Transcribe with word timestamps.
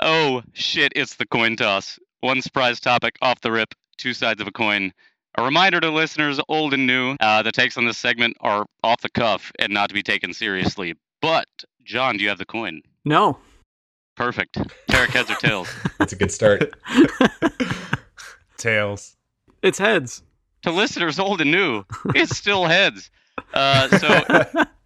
Oh 0.00 0.42
shit! 0.52 0.92
It's 0.96 1.16
the 1.16 1.26
coin 1.26 1.56
toss. 1.56 1.98
One 2.20 2.42
surprise 2.42 2.80
topic 2.80 3.16
off 3.22 3.40
the 3.40 3.52
rip. 3.52 3.74
Two 3.98 4.14
sides 4.14 4.40
of 4.40 4.46
a 4.46 4.52
coin. 4.52 4.92
A 5.36 5.44
reminder 5.44 5.78
to 5.80 5.90
listeners, 5.90 6.40
old 6.48 6.74
and 6.74 6.86
new, 6.86 7.16
uh, 7.20 7.42
the 7.42 7.52
takes 7.52 7.76
on 7.76 7.84
this 7.86 7.98
segment 7.98 8.36
are 8.40 8.66
off 8.82 9.00
the 9.00 9.08
cuff 9.10 9.52
and 9.58 9.72
not 9.72 9.88
to 9.88 9.94
be 9.94 10.02
taken 10.02 10.32
seriously. 10.32 10.94
But 11.22 11.46
Jon, 11.84 12.16
do 12.16 12.22
you 12.24 12.28
have 12.30 12.38
the 12.38 12.46
coin? 12.46 12.82
No. 13.04 13.38
Perfect. 14.16 14.58
Tarek 14.90 15.08
heads 15.10 15.30
or 15.30 15.36
tails? 15.36 15.68
That's 15.98 16.12
a 16.12 16.16
good 16.16 16.32
start. 16.32 16.74
Tails. 18.58 19.16
It's 19.62 19.78
heads. 19.78 20.22
to 20.62 20.70
listeners, 20.72 21.18
old 21.18 21.40
and 21.40 21.50
new, 21.50 21.84
it's 22.14 22.36
still 22.36 22.66
heads. 22.66 23.10
Uh, 23.54 23.88
so 23.98 24.64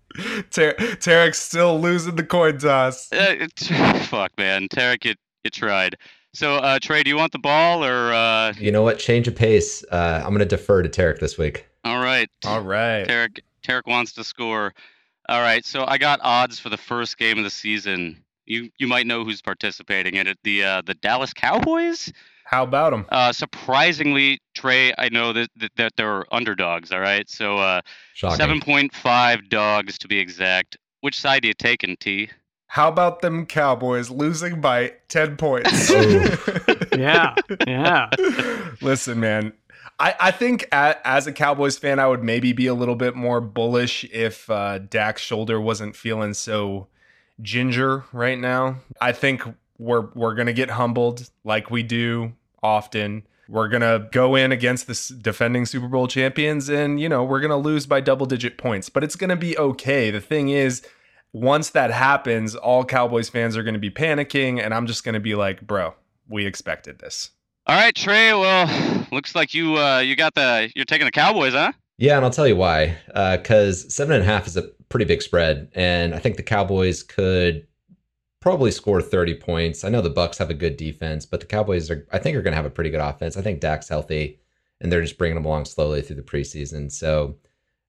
Ter- 0.51 0.75
Tarek's 0.75 1.39
still 1.39 1.81
losing 1.81 2.17
the 2.17 2.25
coin 2.25 2.59
toss. 2.59 3.13
Uh, 3.13 3.35
it, 3.41 3.59
fuck, 4.07 4.31
man. 4.39 4.69
Tarek, 4.69 5.05
you, 5.05 5.15
you 5.43 5.51
tried. 5.51 5.97
So, 6.33 6.57
uh, 6.57 6.79
Trey, 6.81 7.03
do 7.03 7.11
you 7.11 7.17
want 7.17 7.33
the 7.33 7.39
ball 7.39 7.85
or? 7.85 8.13
Uh, 8.13 8.53
You 8.59 8.73
know 8.73 8.83
what? 8.83 8.99
Change 8.99 9.29
of 9.29 9.37
pace. 9.37 9.85
Uh, 9.91 10.21
I'm 10.23 10.31
going 10.31 10.39
to 10.41 10.45
defer 10.45 10.83
to 10.83 10.89
Tarek 10.89 11.21
this 11.21 11.39
week. 11.39 11.67
all 11.85 12.01
right. 12.01 12.29
All 12.45 12.61
right. 12.61 13.07
Tarek, 13.07 13.41
Tarek 13.67 13.87
wants 13.87 14.13
to 14.15 14.25
score. 14.25 14.73
All 15.29 15.41
right. 15.41 15.65
So 15.65 15.85
I 15.87 15.99
got 15.99 16.21
odds 16.23 16.59
for 16.59 16.69
the 16.71 16.77
first 16.77 17.19
game 17.19 17.39
of 17.39 17.45
the 17.45 17.51
season. 17.51 18.23
You 18.47 18.69
you 18.79 18.87
might 18.87 19.07
know 19.07 19.25
who's 19.25 19.41
participating 19.41 20.17
in 20.17 20.27
it. 20.27 20.39
The 20.45 20.65
uh, 20.65 20.83
the 20.85 20.93
Dallas 20.95 21.33
Cowboys. 21.33 22.13
How 22.55 22.63
about 22.63 22.91
them? 22.91 23.05
Uh, 23.09 23.33
surprisingly, 23.33 24.39
Trey, 24.55 24.95
I 24.97 25.09
know 25.09 25.33
that 25.33 25.51
that, 25.57 25.73
that 25.75 25.93
they're 25.97 26.25
underdogs. 26.33 26.93
All 26.93 27.01
right. 27.01 27.29
So 27.29 27.59
uh, 27.59 27.81
seven 28.15 28.61
point 28.61 28.95
five 28.95 29.49
dogs 29.49 29.99
to 29.99 30.07
be 30.07 30.21
exact. 30.21 30.77
Which 31.01 31.19
side 31.19 31.45
are 31.45 31.49
you 31.49 31.55
taking, 31.55 31.97
T? 31.97 32.31
How 32.69 32.87
about 32.87 33.23
them 33.23 33.45
Cowboys 33.47 34.09
losing 34.09 34.61
by 34.61 34.93
10 35.09 35.37
points? 35.37 35.91
Yeah. 36.97 37.35
Yeah. 37.67 38.09
Listen, 38.81 39.19
man. 39.19 39.53
I, 39.99 40.15
I 40.21 40.31
think 40.31 40.69
a, 40.71 40.97
as 41.05 41.27
a 41.27 41.33
Cowboys 41.33 41.77
fan, 41.77 41.99
I 41.99 42.07
would 42.07 42.23
maybe 42.23 42.53
be 42.53 42.69
a 42.69 42.75
little 42.75 42.95
bit 42.95 43.17
more 43.17 43.41
bullish 43.41 44.05
if 44.13 44.49
uh, 44.49 44.79
Dak's 44.79 45.23
shoulder 45.23 45.61
wasn't 45.61 45.97
feeling 45.97 46.35
so 46.35 46.87
ginger 47.43 48.05
right 48.13 48.39
now. 48.39 48.77
I 49.01 49.11
think 49.11 49.43
we're 49.77 50.07
we're 50.15 50.35
gonna 50.35 50.53
get 50.53 50.71
humbled 50.71 51.29
like 51.43 51.69
we 51.69 51.83
do 51.83 52.33
often. 52.65 53.23
We're 53.47 53.69
gonna 53.69 54.09
go 54.11 54.35
in 54.35 54.53
against 54.53 54.87
the 54.87 55.17
defending 55.21 55.67
Super 55.67 55.87
Bowl 55.87 56.09
champions, 56.09 56.71
and 56.71 56.99
you 56.99 57.11
know 57.11 57.23
we're 57.23 57.41
gonna 57.41 57.59
lose 57.59 57.87
by 57.87 58.01
double 58.01 58.25
digit 58.25 58.57
points, 58.57 58.89
but 58.89 59.05
it's 59.05 59.17
gonna 59.17 59.37
be 59.37 59.57
okay. 59.59 60.11
The 60.11 60.21
thing 60.21 60.49
is, 60.49 60.83
once 61.35 61.69
that 61.71 61.91
happens, 61.91 62.55
all 62.55 62.85
Cowboys 62.87 63.29
fans 63.29 63.55
are 63.57 63.63
gonna 63.63 63.79
be 63.79 63.91
panicking, 63.91 64.65
and 64.65 64.73
I'm 64.73 64.87
just 64.87 65.05
gonna 65.05 65.21
be 65.21 65.35
like, 65.35 65.61
bro, 65.67 65.95
we 66.27 66.47
expected 66.47 67.01
this. 67.01 67.31
All 67.67 67.77
right, 67.77 67.95
Trey. 67.95 68.33
Well, 68.33 69.07
looks 69.13 69.35
like 69.35 69.53
you 69.53 69.77
uh, 69.77 69.99
you 69.99 70.17
got 70.17 70.35
the 70.35 70.71
you're 70.75 70.87
taking 70.87 71.05
the 71.05 71.11
Cowboys, 71.13 71.53
huh? 71.53 71.73
Yeah, 71.99 72.17
and 72.17 72.25
I'll 72.25 72.31
tell 72.31 72.49
you 72.49 72.57
why. 72.57 72.97
Uh 73.15 73.37
because 73.37 73.95
seven 73.95 74.15
and 74.17 74.23
a 74.25 74.27
half 74.27 74.47
is 74.47 74.57
a 74.57 74.63
pretty 74.89 75.05
big 75.05 75.21
spread, 75.21 75.69
and 75.75 76.15
I 76.15 76.19
think 76.19 76.37
the 76.37 76.43
Cowboys 76.43 77.03
could 77.03 77.67
probably 78.45 78.71
score 78.71 79.01
30 79.01 79.37
points. 79.37 79.85
I 79.85 79.89
know 79.89 80.03
the 80.03 80.11
Bucs 80.11 80.37
have 80.37 80.51
a 80.51 80.55
good 80.55 80.77
defense, 80.77 81.25
but 81.25 81.41
the 81.41 81.47
Cowboys 81.47 81.91
are, 81.91 82.07
I 82.13 82.19
think, 82.19 82.37
are 82.37 82.43
going 82.43 82.53
to 82.53 82.57
have 82.57 82.67
a 82.67 82.71
pretty 82.71 82.91
good 82.91 83.01
offense. 83.01 83.39
I 83.39 83.41
think 83.41 83.59
Dak's 83.59 83.89
healthy, 83.89 84.39
and 84.83 84.93
they're 84.93 85.01
just 85.01 85.17
bringing 85.17 85.37
them 85.37 85.47
along 85.47 85.65
slowly 85.65 86.03
through 86.03 86.17
the 86.17 86.23
preseason. 86.23 86.93
So 86.93 87.37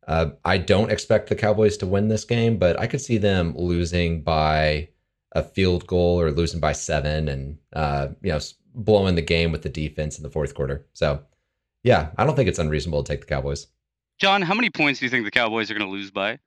uh, 0.07 0.27
I 0.45 0.57
don't 0.57 0.93
expect 0.93 1.27
the 1.27 1.35
Cowboys 1.35 1.75
to 1.77 1.85
win 1.85 2.07
this 2.07 2.23
game, 2.23 2.55
but 2.57 2.79
I 2.79 2.87
could 2.87 3.01
see 3.01 3.17
them 3.17 3.53
losing 3.57 4.21
by 4.21 4.87
a 5.33 5.43
field 5.43 5.85
goal 5.87 6.21
or 6.21 6.31
losing 6.31 6.61
by 6.61 6.71
seven, 6.71 7.27
and 7.27 7.57
uh, 7.73 8.07
you 8.21 8.31
know, 8.31 8.39
blowing 8.73 9.15
the 9.15 9.21
game 9.21 9.51
with 9.51 9.61
the 9.61 9.67
defense 9.67 10.15
in 10.15 10.23
the 10.23 10.31
fourth 10.31 10.55
quarter. 10.55 10.85
So. 10.93 11.21
Yeah, 11.83 12.09
I 12.17 12.25
don't 12.25 12.35
think 12.35 12.49
it's 12.49 12.57
unreasonable 12.57 13.03
to 13.03 13.13
take 13.13 13.19
the 13.19 13.27
Cowboys. 13.27 13.67
Jon, 14.17 14.41
how 14.41 14.55
many 14.55 14.71
points 14.71 14.99
do 14.99 15.05
you 15.05 15.11
think 15.11 15.23
the 15.23 15.29
Cowboys 15.29 15.69
are 15.69 15.75
going 15.75 15.85
to 15.85 15.91
lose 15.91 16.09
by? 16.09 16.39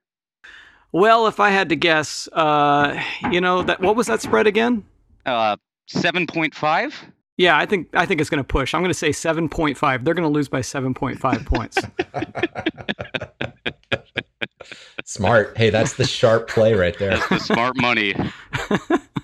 Well, 0.91 1.27
if 1.27 1.39
I 1.39 1.49
had 1.49 1.69
to 1.69 1.75
guess, 1.75 2.27
uh, 2.33 3.01
you 3.31 3.41
know 3.41 3.61
that 3.63 3.79
what 3.79 3.95
was 3.95 4.07
that 4.07 4.21
spread 4.21 4.47
again? 4.47 4.83
Uh, 5.25 5.57
seven 5.87 6.25
point 6.25 6.55
five. 6.55 6.95
Yeah, 7.37 7.57
I 7.57 7.65
think 7.65 7.87
I 7.93 8.05
think 8.05 8.19
it's 8.19 8.29
going 8.29 8.43
to 8.43 8.47
push. 8.47 8.73
I'm 8.73 8.81
going 8.81 8.91
to 8.91 8.93
say 8.93 9.11
7.5. 9.11 10.03
They're 10.03 10.13
going 10.13 10.23
to 10.23 10.27
lose 10.27 10.49
by 10.49 10.59
7.5 10.59 11.45
points. 11.45 11.77
Smart. 15.05 15.57
Hey, 15.57 15.69
that's 15.69 15.93
the 15.93 16.03
sharp 16.03 16.49
play 16.49 16.73
right 16.73 16.99
there. 16.99 17.11
That's 17.11 17.29
the 17.29 17.39
smart 17.39 17.77
money. 17.77 18.13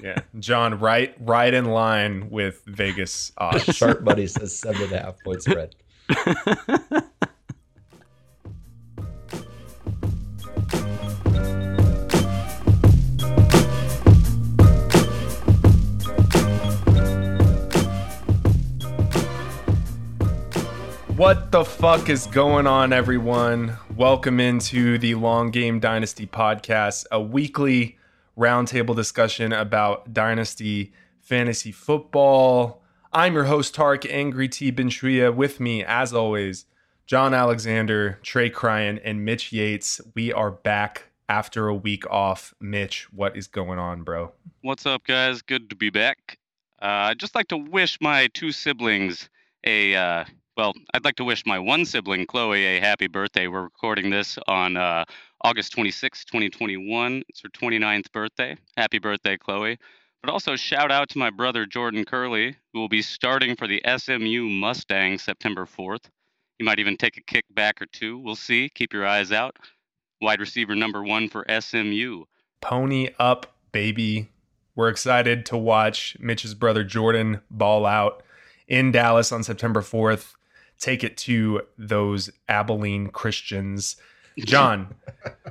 Yeah, 0.06 0.20
Jon, 0.38 0.80
right, 0.80 1.16
right 1.20 1.52
in 1.52 1.66
line 1.66 2.30
with 2.30 2.62
Vegas 2.68 3.32
odds. 3.40 3.64
Sharp 3.76 4.04
Buddy 4.04 4.28
says 4.28 4.56
seven 4.56 4.84
and 4.84 4.92
a 4.92 5.00
half 5.00 5.16
point 5.24 5.42
spread. 5.42 5.76
What 21.16 21.50
the 21.50 21.64
fuck 21.64 22.10
is 22.10 22.28
going 22.28 22.68
on, 22.68 22.92
everyone? 22.92 23.78
Welcome 23.96 24.42
into 24.42 24.98
the 24.98 25.16
Long 25.16 25.50
Game 25.50 25.80
Dynasty 25.80 26.28
podcast, 26.28 27.06
a 27.10 27.22
weekly 27.22 27.98
roundtable 28.38 28.98
discussion 28.98 29.54
about 29.54 30.12
Dynasty 30.12 30.92
fantasy 31.22 31.72
football. 31.72 32.84
I'm 33.14 33.34
your 33.34 33.46
host, 33.46 33.74
Tarek 33.74 34.06
Angry 34.12 34.50
T. 34.50 34.74
Bentria. 34.74 35.34
With 35.34 35.62
me, 35.62 35.86
as 35.86 36.14
always, 36.14 36.66
Jon 37.08 37.34
Alexander, 37.34 38.20
Trey 38.22 38.50
Cryan, 38.50 39.00
and 39.00 39.24
Mitch 39.24 39.54
Yates. 39.54 40.02
We 40.16 40.34
are 40.34 40.52
back 40.52 41.04
after 41.30 41.70
a 41.70 41.76
week 41.76 42.06
off. 42.12 42.54
Mitch, 42.60 43.08
what 43.14 43.38
is 43.38 43.48
going 43.48 43.80
on, 43.80 44.04
bro? 44.04 44.34
What's 44.64 44.86
up, 44.86 45.06
guys? 45.06 45.42
Good 45.42 45.70
to 45.70 45.78
be 45.78 45.90
back. 45.90 46.40
Uh, 46.82 47.08
I'd 47.08 47.20
just 47.20 47.36
like 47.36 47.48
to 47.48 47.58
wish 47.58 48.00
my 48.02 48.28
two 48.34 48.52
siblings 48.52 49.30
a 49.66 49.96
uh, 49.96 50.26
well. 50.58 50.74
I'd 50.94 51.04
like 51.04 51.16
to 51.16 51.24
wish 51.24 51.46
my 51.46 51.60
one 51.60 51.86
sibling, 51.86 52.26
Chloe, 52.26 52.64
a 52.64 52.80
happy 52.80 53.08
birthday. 53.08 53.48
We're 53.48 53.64
recording 53.64 54.10
this 54.10 54.38
on 54.48 54.78
uh, 54.78 55.04
August 55.42 55.74
26, 55.74 56.26
2021. 56.26 57.24
It's 57.28 57.42
her 57.42 57.50
29th 57.50 58.12
birthday. 58.12 58.56
Happy 58.78 59.00
birthday, 59.00 59.38
Chloe. 59.38 59.78
But 60.22 60.32
also 60.32 60.56
shout 60.56 60.92
out 60.92 61.10
to 61.10 61.18
my 61.18 61.30
brother 61.30 61.66
Jordan 61.66 62.06
Kerley, 62.06 62.56
who 62.74 62.80
will 62.80 62.90
be 62.90 63.02
starting 63.02 63.56
for 63.56 63.68
the 63.68 63.82
SMU 63.98 64.48
Mustangs 64.50 65.24
September 65.24 65.66
4th. 65.66 66.06
He 66.58 66.64
might 66.64 66.80
even 66.80 66.96
take 66.96 67.18
a 67.18 67.22
kick 67.22 67.46
back 67.54 67.82
or 67.82 67.86
two. 67.88 68.18
We'll 68.18 68.36
see. 68.36 68.70
Keep 68.70 68.94
your 68.94 69.06
eyes 69.06 69.32
out. 69.32 69.58
Wide 70.22 70.40
receiver 70.40 70.74
number 70.74 71.04
one 71.04 71.28
for 71.28 71.46
SMU. 71.60 72.24
Pony 72.62 73.10
up, 73.20 73.56
baby. 73.72 74.30
We're 74.74 74.90
excited 74.90 75.46
to 75.48 75.58
watch 75.58 76.16
Mitch's 76.20 76.54
brother 76.54 76.84
Jordan 76.84 77.42
ball 77.52 77.86
out 77.86 78.24
in 78.68 78.92
Dallas 78.92 79.32
on 79.32 79.44
September 79.44 79.82
4th. 79.82 80.34
Take 80.80 81.04
it 81.04 81.18
to 81.18 81.62
those 81.78 82.30
Abilene 82.48 83.08
Christians. 83.08 83.96
Jon, 84.38 84.94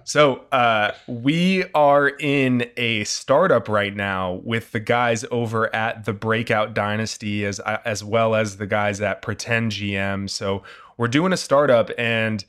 so 0.05 0.45
uh, 0.53 0.93
we 1.07 1.65
are 1.75 2.09
in 2.09 2.69
a 2.77 3.05
startup 3.05 3.67
right 3.67 3.97
now 3.97 4.43
with 4.45 4.73
the 4.73 4.81
guys 4.81 5.25
over 5.31 5.75
at 5.75 6.05
the 6.05 6.13
Breakout 6.13 6.75
Dynasty 6.75 7.47
as 7.47 7.61
as 7.61 8.05
well 8.05 8.35
as 8.35 8.59
the 8.59 8.67
guys 8.67 9.01
at 9.01 9.23
Pretend 9.23 9.73
GM. 9.73 10.29
So 10.29 10.65
we're 10.99 11.09
doing 11.09 11.33
a 11.33 11.39
startup 11.39 11.91
and 11.97 12.45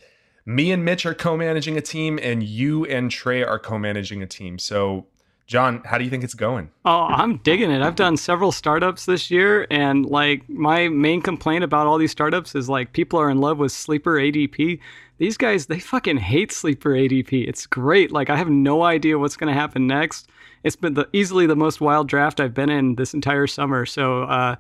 me 0.46 0.72
and 0.72 0.84
Mitch 0.86 1.06
are 1.06 1.14
co-managing 1.14 1.78
a 1.78 1.82
team 1.82 2.20
and 2.22 2.44
you 2.44 2.86
and 2.86 3.10
Trey 3.10 3.44
are 3.44 3.58
co-managing 3.58 4.22
a 4.22 4.28
team. 4.28 4.60
So 4.60 5.08
Jon, 5.48 5.84
how 5.86 6.00
do 6.00 6.04
you 6.04 6.10
think 6.10 6.24
it's 6.24 6.34
going? 6.34 6.72
Oh, 6.86 7.04
I'm 7.04 7.38
digging 7.38 7.70
it. 7.70 7.84
I've 7.84 7.96
done 7.96 8.18
several 8.18 8.52
startups 8.52 9.06
this 9.06 9.30
year, 9.30 9.68
and 9.70 10.04
like 10.06 10.48
my 10.50 10.88
main 10.88 11.22
complaint 11.22 11.64
about 11.64 11.86
all 11.86 12.00
these 12.00 12.12
startups 12.12 12.56
is 12.56 12.68
like 12.68 12.94
people 12.94 13.20
are 13.20 13.30
in 13.30 13.40
love 13.40 13.60
with 13.60 13.72
sleeper 13.72 14.14
ADP. 14.16 14.80
These 15.20 15.38
guys, 15.38 15.68
they 15.68 15.80
fucking 15.80 16.18
hate 16.18 16.52
sleeper 16.52 16.92
ADP. 16.92 17.48
It's 17.48 17.68
great. 17.68 18.12
Like 18.12 18.32
I 18.32 18.38
have 18.38 18.50
no 18.50 18.82
idea 18.82 19.20
what's 19.20 19.38
going 19.38 19.54
to 19.54 19.60
happen 19.60 19.86
next. 19.86 20.28
It's 20.64 20.76
been 20.76 20.96
the 20.96 21.08
easily 21.14 21.46
the 21.46 21.56
most 21.56 21.80
wild 21.80 22.08
draft 22.08 22.40
I've 22.40 22.56
been 22.56 22.72
in 22.72 22.96
this 22.96 23.14
entire 23.14 23.46
summer. 23.46 23.86
So 23.86 24.24
uh, 24.24 24.56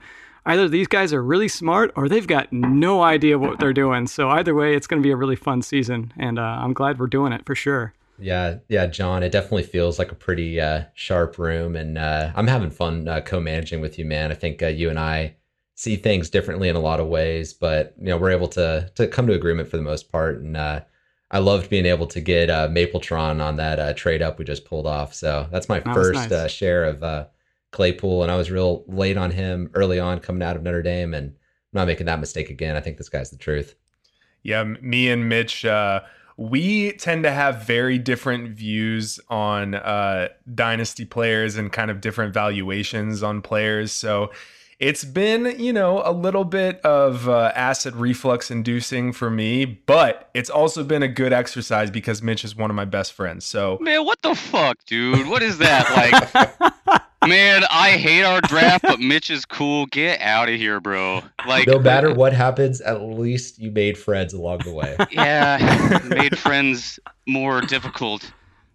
either 0.45 0.69
these 0.69 0.87
guys 0.87 1.13
are 1.13 1.23
really 1.23 1.47
smart 1.47 1.93
or 1.95 2.07
they've 2.07 2.27
got 2.27 2.53
no 2.53 3.01
idea 3.01 3.39
what 3.39 3.59
they're 3.59 3.73
doing. 3.73 4.05
So 4.05 4.29
either 4.29 4.53
way, 4.53 4.75
it's 4.75 4.85
going 4.85 5.01
to 5.01 5.05
be 5.05 5.11
a 5.11 5.17
really 5.17 5.35
fun 5.35 5.63
season, 5.63 6.13
and 6.15 6.37
uh, 6.37 6.43
I'm 6.43 6.73
glad 6.73 6.99
we're 6.99 7.07
doing 7.07 7.33
it 7.33 7.43
for 7.43 7.55
sure. 7.55 7.93
Yeah, 8.17 8.57
yeah, 8.69 8.85
Jon. 8.87 9.23
It 9.23 9.31
definitely 9.31 9.63
feels 9.63 9.99
like 9.99 10.11
a 10.11 10.15
pretty 10.15 10.59
uh, 10.59 10.83
sharp 10.93 11.37
room, 11.37 11.75
and 11.75 11.97
uh, 11.97 12.31
I'm 12.35 12.47
having 12.47 12.69
fun 12.69 13.07
uh, 13.07 13.21
co-managing 13.21 13.81
with 13.81 13.99
you, 13.99 14.05
man. 14.05 14.31
I 14.31 14.35
think 14.35 14.63
uh, 14.63 14.67
you 14.67 14.89
and 14.89 14.99
I 14.99 15.35
see 15.75 15.97
things 15.97 16.29
differently 16.29 16.69
in 16.69 16.75
a 16.77 16.81
lot 16.81 17.01
of 17.01 17.07
ways, 17.07 17.53
but 17.53 17.93
you 17.99 18.05
know 18.05 18.17
we're 18.17 18.31
able 18.31 18.47
to 18.49 18.89
to 18.95 19.07
come 19.07 19.27
to 19.27 19.33
agreement 19.33 19.69
for 19.69 19.77
the 19.77 19.83
most 19.83 20.11
part. 20.11 20.39
And 20.39 20.55
uh, 20.55 20.81
I 21.31 21.39
loved 21.39 21.69
being 21.69 21.85
able 21.85 22.07
to 22.07 22.21
get 22.21 22.49
uh, 22.49 22.69
Mapletron 22.69 23.43
on 23.43 23.57
that 23.57 23.79
uh, 23.79 23.93
trade 23.93 24.21
up 24.21 24.39
we 24.39 24.45
just 24.45 24.65
pulled 24.65 24.87
off. 24.87 25.13
So 25.13 25.47
that's 25.51 25.67
my 25.67 25.79
That 25.81 25.93
first 25.93 26.13
nice. 26.13 26.31
uh, 26.31 26.47
share 26.47 26.85
of 26.85 27.03
uh, 27.03 27.25
Claypool, 27.71 28.23
and 28.23 28.31
I 28.31 28.37
was 28.37 28.49
real 28.49 28.85
late 28.87 29.17
on 29.17 29.31
him 29.31 29.69
early 29.73 29.99
on 29.99 30.19
coming 30.19 30.43
out 30.43 30.55
of 30.55 30.63
Notre 30.63 30.81
Dame, 30.81 31.13
and 31.13 31.27
I'm 31.31 31.35
not 31.73 31.87
making 31.87 32.05
that 32.05 32.21
mistake 32.21 32.49
again. 32.49 32.77
I 32.77 32.81
think 32.81 32.97
this 32.97 33.09
guy's 33.09 33.31
the 33.31 33.37
truth. 33.37 33.75
Yeah, 34.43 34.63
me 34.63 35.09
and 35.09 35.27
Mitch, 35.27 35.65
uh, 35.65 36.01
we 36.37 36.91
tend 36.93 37.23
to 37.23 37.31
have 37.31 37.65
very 37.65 37.97
different 37.97 38.49
views 38.49 39.19
on 39.29 39.75
uh, 39.75 40.27
dynasty 40.53 41.05
players 41.05 41.55
and 41.55 41.71
kind 41.71 41.89
of 41.89 42.01
different 42.01 42.33
valuations 42.33 43.23
on 43.23 43.41
players. 43.41 43.91
So 43.91 44.31
it's 44.79 45.05
been, 45.05 45.57
you 45.57 45.71
know, 45.71 46.01
a 46.03 46.11
little 46.11 46.43
bit 46.43 46.81
of 46.81 47.29
uh, 47.29 47.53
acid 47.55 47.95
reflux 47.95 48.51
inducing 48.51 49.13
for 49.13 49.29
me, 49.29 49.63
but 49.65 50.29
it's 50.33 50.49
also 50.49 50.83
been 50.83 51.01
a 51.01 51.07
good 51.07 51.31
exercise 51.31 51.89
because 51.89 52.21
Mitch 52.21 52.43
is 52.43 52.55
one 52.55 52.69
of 52.69 52.75
my 52.75 52.83
best 52.83 53.13
friends. 53.13 53.45
So, 53.45 53.77
man, 53.79 54.03
what 54.03 54.21
the 54.21 54.35
fuck, 54.35 54.83
dude? 54.85 55.27
What 55.27 55.41
is 55.41 55.59
that? 55.59 55.89
Like, 56.85 57.01
man, 57.25 57.63
I 57.69 57.91
hate 57.91 58.23
our 58.23 58.41
draft, 58.41 58.83
but 58.83 58.99
Mitch 58.99 59.29
is 59.29 59.45
cool. 59.45 59.85
Get 59.87 60.19
out 60.21 60.49
of 60.49 60.55
here, 60.55 60.79
bro. 60.79 61.21
Like, 61.47 61.67
no 61.67 61.79
matter 61.79 62.13
what 62.13 62.33
happens, 62.33 62.81
at 62.81 63.01
least 63.01 63.59
you 63.59 63.71
made 63.71 63.97
friends 63.97 64.33
along 64.33 64.59
the 64.59 64.73
way. 64.73 64.95
Yeah, 65.11 66.01
made 66.07 66.37
friends 66.37 66.99
more 67.27 67.61
difficult, 67.61 68.31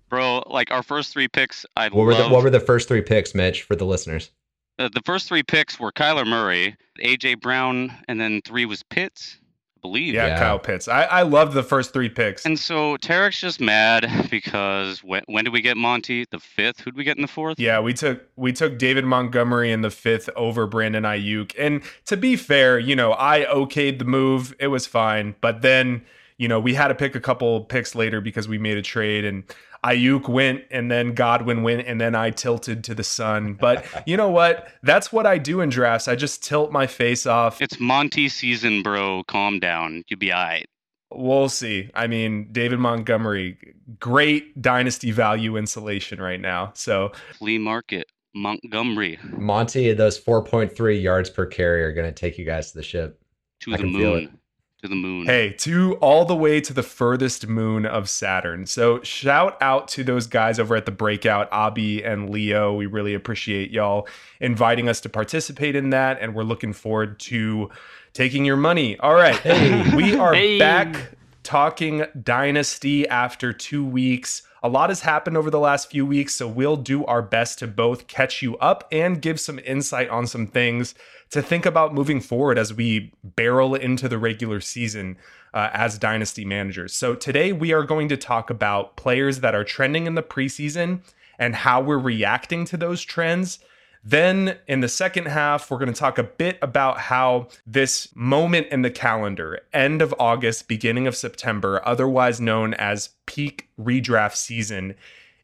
bro. 0.08 0.42
Like 0.46 0.70
our 0.70 0.82
first 0.82 1.12
three 1.12 1.28
picks, 1.28 1.66
I 1.76 1.88
what 1.88 2.06
were 2.06 2.14
the, 2.14 2.28
what 2.28 2.42
were 2.42 2.50
the 2.50 2.60
first 2.60 2.88
three 2.88 3.02
picks, 3.02 3.34
Mitch, 3.34 3.62
for 3.62 3.76
the 3.76 3.84
listeners? 3.84 4.30
Uh, 4.78 4.88
the 4.92 5.02
first 5.04 5.28
three 5.28 5.42
picks 5.42 5.78
were 5.78 5.92
Kyler 5.92 6.26
Murray, 6.26 6.74
AJ 7.04 7.40
Brown, 7.40 7.92
and 8.08 8.18
then 8.20 8.40
three 8.46 8.64
was 8.64 8.82
Pitts, 8.82 9.36
believe. 9.80 10.14
Yeah, 10.14 10.28
Yeah. 10.28 10.38
Kyle 10.38 10.58
Pitts. 10.58 10.88
I, 10.88 11.04
I 11.04 11.22
loved 11.22 11.54
the 11.54 11.62
first 11.62 11.92
three 11.92 12.08
picks. 12.08 12.44
And 12.44 12.58
so 12.58 12.96
Tarek's 12.98 13.40
just 13.40 13.60
mad 13.60 14.28
because 14.30 15.02
when 15.02 15.22
when 15.26 15.44
did 15.44 15.52
we 15.52 15.60
get 15.60 15.76
Monty? 15.76 16.24
The 16.30 16.38
fifth. 16.38 16.80
Who'd 16.80 16.96
we 16.96 17.04
get 17.04 17.16
in 17.16 17.22
the 17.22 17.28
fourth? 17.28 17.58
Yeah, 17.58 17.80
we 17.80 17.92
took 17.94 18.22
we 18.36 18.52
took 18.52 18.78
David 18.78 19.04
Montgomery 19.04 19.72
in 19.72 19.82
the 19.82 19.90
fifth 19.90 20.28
over 20.36 20.66
Brandon 20.66 21.04
Aiyuk. 21.04 21.52
And 21.58 21.82
to 22.06 22.16
be 22.16 22.36
fair, 22.36 22.78
you 22.78 22.96
know, 22.96 23.14
I 23.18 23.46
okayed 23.50 23.98
the 23.98 24.04
move. 24.04 24.54
It 24.58 24.68
was 24.68 24.86
fine. 24.86 25.34
But 25.40 25.62
then, 25.62 26.02
you 26.38 26.48
know, 26.48 26.60
we 26.60 26.74
had 26.74 26.88
to 26.88 26.94
pick 26.94 27.14
a 27.14 27.20
couple 27.20 27.62
picks 27.62 27.94
later 27.94 28.20
because 28.20 28.48
we 28.48 28.58
made 28.58 28.76
a 28.76 28.82
trade 28.82 29.24
and 29.24 29.44
Aiyuk 29.84 30.28
went 30.28 30.64
and 30.70 30.90
then 30.90 31.14
Godwin 31.14 31.62
went 31.62 31.86
and 31.86 32.00
then 32.00 32.14
I 32.14 32.30
tilted 32.30 32.84
to 32.84 32.94
the 32.94 33.04
sun. 33.04 33.54
But 33.54 33.84
you 34.06 34.16
know 34.16 34.28
what? 34.28 34.68
That's 34.82 35.12
what 35.12 35.26
I 35.26 35.38
do 35.38 35.60
in 35.60 35.70
drafts. 35.70 36.08
I 36.08 36.16
just 36.16 36.44
tilt 36.44 36.70
my 36.70 36.86
face 36.86 37.26
off. 37.26 37.62
It's 37.62 37.80
Monty 37.80 38.28
season, 38.28 38.82
bro. 38.82 39.24
Calm 39.24 39.58
down. 39.58 40.02
You'll 40.08 40.18
be 40.18 40.32
alright. 40.32 40.66
We'll 41.12 41.48
see. 41.48 41.90
I 41.94 42.06
mean, 42.06 42.52
David 42.52 42.78
Montgomery, 42.78 43.58
great 43.98 44.60
dynasty 44.60 45.10
value 45.10 45.56
insulation 45.56 46.20
right 46.20 46.40
now. 46.40 46.70
So 46.74 47.12
Flea 47.38 47.58
market, 47.58 48.06
Montgomery 48.34 49.18
Monty, 49.24 49.92
those 49.92 50.20
4.3 50.20 51.02
yards 51.02 51.30
per 51.30 51.46
carry 51.46 51.82
are 51.82 51.92
going 51.92 52.06
to 52.06 52.12
take 52.12 52.38
you 52.38 52.44
guys 52.44 52.70
to 52.70 52.78
the 52.78 52.84
ship. 52.84 53.20
to 53.60 53.74
I 53.74 53.78
the 53.78 53.84
moon. 53.84 54.38
To 54.82 54.88
the 54.88 54.94
moon. 54.94 55.26
Hey, 55.26 55.52
to 55.58 55.96
all 55.96 56.24
the 56.24 56.34
way 56.34 56.58
to 56.62 56.72
the 56.72 56.82
furthest 56.82 57.46
moon 57.46 57.84
of 57.84 58.08
Saturn. 58.08 58.64
So 58.64 59.02
shout 59.02 59.58
out 59.60 59.88
to 59.88 60.02
those 60.02 60.26
guys 60.26 60.58
over 60.58 60.74
at 60.74 60.86
the 60.86 60.90
Breakout, 60.90 61.48
Abby 61.52 62.02
and 62.02 62.30
Leo. 62.30 62.72
We 62.74 62.86
really 62.86 63.12
appreciate 63.12 63.70
y'all 63.70 64.08
inviting 64.40 64.88
us 64.88 65.02
to 65.02 65.10
participate 65.10 65.76
in 65.76 65.90
that, 65.90 66.16
and 66.22 66.34
we're 66.34 66.44
looking 66.44 66.72
forward 66.72 67.18
to 67.20 67.68
taking 68.14 68.46
your 68.46 68.56
money. 68.56 68.98
All 69.00 69.14
right, 69.14 69.36
Hey. 69.36 69.94
we 69.94 70.16
are 70.16 70.32
Hey. 70.32 70.58
back 70.58 71.10
talking 71.42 72.04
Dynasty 72.22 73.06
after 73.06 73.52
two 73.52 73.84
weeks. 73.84 74.42
A 74.62 74.68
lot 74.68 74.90
has 74.90 75.00
happened 75.00 75.38
over 75.38 75.50
the 75.50 75.58
last 75.58 75.90
few 75.90 76.04
weeks, 76.04 76.34
so 76.34 76.46
we'll 76.46 76.76
do 76.76 77.04
our 77.06 77.22
best 77.22 77.58
to 77.60 77.66
both 77.66 78.06
catch 78.06 78.42
you 78.42 78.58
up 78.58 78.86
and 78.92 79.22
give 79.22 79.40
some 79.40 79.58
insight 79.60 80.10
on 80.10 80.26
some 80.26 80.46
things 80.46 80.94
to 81.30 81.40
think 81.40 81.64
about 81.64 81.94
moving 81.94 82.20
forward 82.20 82.58
as 82.58 82.74
we 82.74 83.12
barrel 83.24 83.74
into 83.74 84.06
the 84.06 84.18
regular 84.18 84.60
season 84.60 85.16
uh, 85.54 85.70
as 85.72 85.98
dynasty 85.98 86.44
managers. 86.44 86.92
So, 86.94 87.14
today 87.14 87.52
we 87.52 87.72
are 87.72 87.84
going 87.84 88.08
to 88.10 88.18
talk 88.18 88.50
about 88.50 88.96
players 88.96 89.40
that 89.40 89.54
are 89.54 89.64
trending 89.64 90.06
in 90.06 90.14
the 90.14 90.22
preseason 90.22 91.00
and 91.38 91.54
how 91.54 91.80
we're 91.80 91.98
reacting 91.98 92.66
to 92.66 92.76
those 92.76 93.02
trends. 93.02 93.60
Then, 94.02 94.56
in 94.66 94.80
the 94.80 94.88
second 94.88 95.26
half, 95.26 95.70
we're 95.70 95.78
going 95.78 95.92
to 95.92 95.98
talk 95.98 96.16
a 96.16 96.22
bit 96.22 96.58
about 96.62 96.98
how 96.98 97.48
this 97.66 98.08
moment 98.14 98.68
in 98.68 98.82
the 98.82 98.90
calendar, 98.90 99.60
end 99.72 100.00
of 100.00 100.14
August, 100.18 100.68
beginning 100.68 101.06
of 101.06 101.14
September, 101.14 101.82
otherwise 101.84 102.40
known 102.40 102.72
as 102.74 103.10
peak 103.26 103.68
redraft 103.78 104.36
season, 104.36 104.94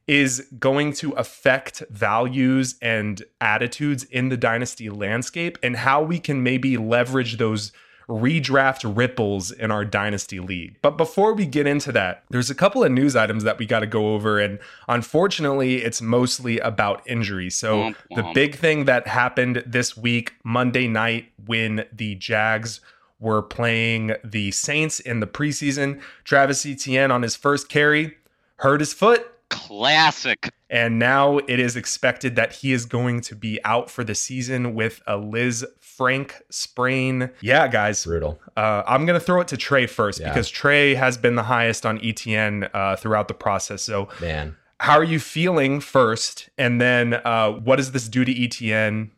is 0.07 0.47
going 0.59 0.93
to 0.93 1.13
affect 1.13 1.83
values 1.91 2.77
and 2.81 3.25
attitudes 3.41 4.05
in 4.05 4.29
the 4.29 4.37
dynasty 4.37 4.89
landscape 4.89 5.59
and 5.63 5.77
how 5.77 6.01
we 6.01 6.19
can 6.19 6.43
maybe 6.43 6.77
leverage 6.77 7.37
those 7.37 7.73
redraft 8.09 8.97
ripples 8.97 9.51
in 9.51 9.71
our 9.71 9.85
dynasty 9.85 10.39
league. 10.39 10.77
But 10.81 10.97
before 10.97 11.35
we 11.35 11.47
get 11.47 11.67
into 11.67 11.91
that, 11.93 12.23
there's 12.31 12.51
a 12.51 12.55
couple 12.55 12.85
of 12.85 12.93
news 12.93 13.17
items 13.17 13.43
that 13.45 13.59
we 13.59 13.67
got 13.67 13.81
to 13.81 13.87
go 13.87 14.15
over 14.15 14.39
and 14.39 14.59
unfortunately 14.89 15.83
it's 15.83 16.01
mostly 16.01 16.59
about 16.61 17.03
injuries. 17.07 17.57
So 17.57 17.77
Womp 17.77 17.97
the 18.15 18.31
big 18.35 18.57
thing 18.57 18.85
that 18.85 19.09
happened 19.09 19.63
this 19.67 19.97
week 19.97 20.35
Monday 20.45 20.87
night 20.87 21.33
when 21.47 21.85
the 21.93 22.15
Jags 22.15 22.81
were 23.19 23.43
playing 23.43 24.15
the 24.23 24.51
Saints 24.51 25.01
in 25.01 25.21
the 25.21 25.27
preseason, 25.27 26.01
Travis 26.23 26.67
Etienne 26.67 27.11
on 27.11 27.23
his 27.23 27.35
first 27.35 27.69
carry 27.69 28.17
hurt 28.57 28.81
his 28.81 28.93
foot 28.93 29.33
Classic. 29.49 30.51
and 30.71 30.99
now 30.99 31.39
it 31.39 31.61
is 31.61 31.77
expected 31.77 32.37
that 32.37 32.53
he 32.53 32.73
is 32.73 32.85
going 32.85 33.21
to 33.21 33.37
be 33.37 33.61
out 33.65 33.91
for 33.91 34.03
the 34.03 34.15
season 34.15 34.75
with 34.75 35.01
a 35.07 35.17
Liz 35.17 35.65
Frank 35.97 36.43
sprain. 36.51 37.31
Yeah, 37.41 37.69
guys, 37.69 38.05
Brutal. 38.05 38.39
uh, 38.57 38.83
I'm 38.87 39.07
going 39.07 39.19
to 39.19 39.25
throw 39.25 39.41
it 39.41 39.49
to 39.49 39.57
Trey 39.57 39.87
first 39.87 40.21
Yeah. 40.21 40.29
because 40.29 40.49
Trey 40.51 40.95
has 40.95 41.17
been 41.17 41.35
the 41.37 41.43
highest 41.45 41.87
on 41.87 41.99
ETN 42.01 42.69
uh, 42.75 42.97
throughout 42.97 43.29
the 43.29 43.35
process. 43.35 43.83
So, 43.83 44.09
Man. 44.21 44.57
how 44.79 44.99
are 44.99 45.05
you 45.05 45.19
feeling 45.19 45.81
first? 45.81 46.51
And 46.59 46.81
then, 46.81 47.15
uh, 47.15 47.53
what 47.53 47.77
does 47.77 47.93
this 47.93 48.09
do 48.09 48.25
to 48.25 48.33
ETN? 48.35 49.11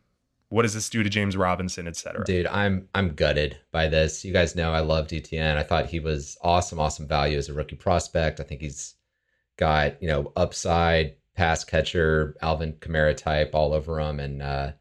What 0.51 0.63
does 0.63 0.73
this 0.73 0.89
do 0.89 1.03
to 1.03 1.09
James 1.09 1.37
Robinson, 1.37 1.87
et 1.87 1.95
cetera? 1.95 2.23
Dude, 2.25 2.47
I'm 2.47 2.87
I'm 2.95 3.13
gutted 3.13 3.57
by 3.71 3.87
this. 3.87 4.25
You 4.25 4.33
guys 4.33 4.55
know 4.55 4.71
I 4.71 4.79
loved 4.79 5.11
ETN. 5.11 5.57
I 5.57 5.63
thought 5.63 5.85
he 5.87 5.99
was 5.99 6.37
awesome, 6.41 6.79
awesome 6.79 7.07
value 7.07 7.37
as 7.37 7.49
a 7.49 7.53
rookie 7.53 7.75
prospect. 7.75 8.39
I 8.39 8.43
think 8.43 8.61
he's 8.61 8.95
got, 9.57 10.01
you 10.01 10.07
know, 10.07 10.31
upside, 10.35 11.17
pass 11.35 11.63
catcher, 11.63 12.35
Alvin 12.41 12.73
Kamara 12.73 13.15
type 13.15 13.51
all 13.53 13.73
over 13.73 13.99
him. 13.99 14.19
And 14.19 14.41
uh 14.41 14.71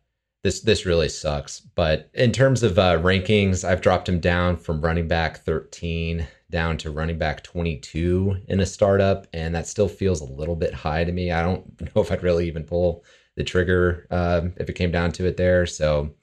this 0.49 0.61
this 0.61 0.87
really 0.87 1.11
sucks. 1.11 1.61
But 1.61 2.09
in 2.15 2.33
terms 2.33 2.63
of 2.63 2.79
uh 2.79 2.99
rankings, 2.99 3.69
I've 3.69 3.83
dropped 3.83 4.09
him 4.09 4.19
down 4.19 4.57
from 4.57 4.81
running 4.81 5.07
back 5.07 5.45
13 5.45 6.27
down 6.51 6.79
to 6.79 6.91
running 6.91 7.19
back 7.19 7.45
22 7.45 8.39
in 8.49 8.61
a 8.61 8.65
startup, 8.65 9.27
and 9.35 9.55
that 9.55 9.67
still 9.67 9.89
feels 9.89 10.23
a 10.23 10.33
little 10.33 10.57
bit 10.57 10.73
high 10.73 11.05
to 11.05 11.13
me. 11.13 11.31
I 11.31 11.43
don't 11.43 11.79
know 11.95 12.01
if 12.01 12.11
I'd 12.11 12.23
really 12.23 12.47
even 12.47 12.65
pull 12.65 13.05
the 13.37 13.45
trigger 13.45 14.07
um, 14.11 14.55
if 14.57 14.71
it 14.71 14.73
came 14.73 14.91
down 14.91 15.13
to 15.13 15.27
it 15.27 15.37
there. 15.37 15.67
So 15.67 16.15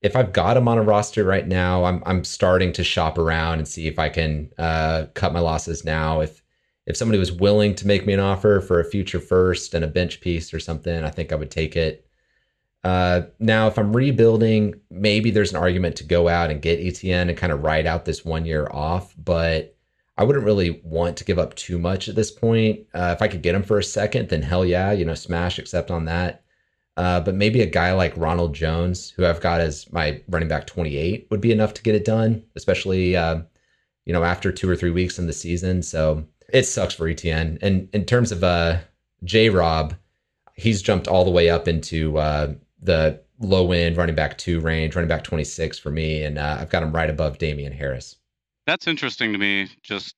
if 0.00 0.16
I've 0.16 0.32
got 0.32 0.56
him 0.56 0.66
on 0.66 0.78
a 0.78 0.82
roster 0.82 1.24
right 1.24 1.46
now, 1.46 1.84
I'm 1.84 2.02
I'm 2.06 2.24
starting 2.24 2.72
to 2.74 2.84
shop 2.84 3.18
around 3.18 3.58
and 3.58 3.68
see 3.68 3.86
if 3.86 3.98
I 3.98 4.08
can 4.08 4.50
uh, 4.56 5.06
cut 5.14 5.34
my 5.34 5.40
losses 5.40 5.84
now. 5.84 6.20
If 6.22 6.42
if 6.86 6.96
somebody 6.96 7.18
was 7.18 7.32
willing 7.32 7.74
to 7.74 7.86
make 7.86 8.06
me 8.06 8.14
an 8.14 8.20
offer 8.20 8.60
for 8.62 8.80
a 8.80 8.90
future 8.90 9.20
first 9.20 9.74
and 9.74 9.84
a 9.84 9.88
bench 9.88 10.22
piece 10.22 10.54
or 10.54 10.60
something, 10.60 11.04
I 11.04 11.10
think 11.10 11.32
I 11.32 11.36
would 11.36 11.50
take 11.50 11.76
it. 11.76 12.07
Uh, 12.84 13.22
now, 13.38 13.66
if 13.66 13.78
I'm 13.78 13.94
rebuilding, 13.94 14.80
maybe 14.90 15.30
there's 15.30 15.50
an 15.50 15.58
argument 15.58 15.96
to 15.96 16.04
go 16.04 16.28
out 16.28 16.50
and 16.50 16.62
get 16.62 16.80
ETN 16.80 17.28
and 17.28 17.36
kind 17.36 17.52
of 17.52 17.62
ride 17.62 17.86
out 17.86 18.04
this 18.04 18.24
one 18.24 18.44
year 18.44 18.68
off, 18.70 19.14
but 19.18 19.76
I 20.16 20.24
wouldn't 20.24 20.44
really 20.44 20.80
want 20.84 21.16
to 21.18 21.24
give 21.24 21.38
up 21.38 21.54
too 21.54 21.78
much 21.78 22.08
at 22.08 22.14
this 22.14 22.30
point. 22.30 22.86
Uh, 22.94 23.14
if 23.16 23.22
I 23.22 23.28
could 23.28 23.42
get 23.42 23.54
him 23.54 23.62
for 23.62 23.78
a 23.78 23.84
second, 23.84 24.28
then 24.28 24.42
hell 24.42 24.64
yeah, 24.64 24.92
you 24.92 25.04
know, 25.04 25.14
smash 25.14 25.58
accept 25.58 25.90
on 25.90 26.06
that. 26.06 26.44
Uh, 26.96 27.20
but 27.20 27.36
maybe 27.36 27.62
a 27.62 27.66
guy 27.66 27.92
like 27.92 28.16
Ronald 28.16 28.54
Jones, 28.54 29.10
who 29.10 29.24
I've 29.24 29.40
got 29.40 29.60
as 29.60 29.90
my 29.92 30.20
running 30.28 30.48
back 30.48 30.66
28, 30.66 31.28
would 31.30 31.40
be 31.40 31.52
enough 31.52 31.72
to 31.74 31.82
get 31.82 31.94
it 31.94 32.04
done, 32.04 32.42
especially 32.56 33.16
uh, 33.16 33.42
you 34.04 34.12
know 34.12 34.24
after 34.24 34.50
two 34.50 34.68
or 34.68 34.74
three 34.74 34.90
weeks 34.90 35.20
in 35.20 35.28
the 35.28 35.32
season. 35.32 35.82
So 35.82 36.26
it 36.52 36.64
sucks 36.64 36.94
for 36.94 37.04
ETN. 37.04 37.58
And 37.62 37.88
in 37.92 38.04
terms 38.04 38.32
of 38.32 38.42
uh, 38.42 38.78
J 39.22 39.48
Rob, 39.50 39.94
he's 40.54 40.82
jumped 40.82 41.06
all 41.06 41.24
the 41.24 41.30
way 41.30 41.48
up 41.48 41.68
into 41.68 42.18
uh, 42.18 42.54
the 42.80 43.20
low 43.40 43.72
end 43.72 43.96
running 43.96 44.14
back 44.14 44.38
two 44.38 44.60
range, 44.60 44.94
running 44.94 45.08
back 45.08 45.24
26 45.24 45.78
for 45.78 45.90
me, 45.90 46.22
and 46.22 46.38
uh, 46.38 46.58
I've 46.60 46.70
got 46.70 46.82
him 46.82 46.92
right 46.92 47.10
above 47.10 47.38
Damien 47.38 47.72
Harris. 47.72 48.16
That's 48.66 48.86
interesting 48.86 49.32
to 49.32 49.38
me. 49.38 49.68
Just 49.82 50.14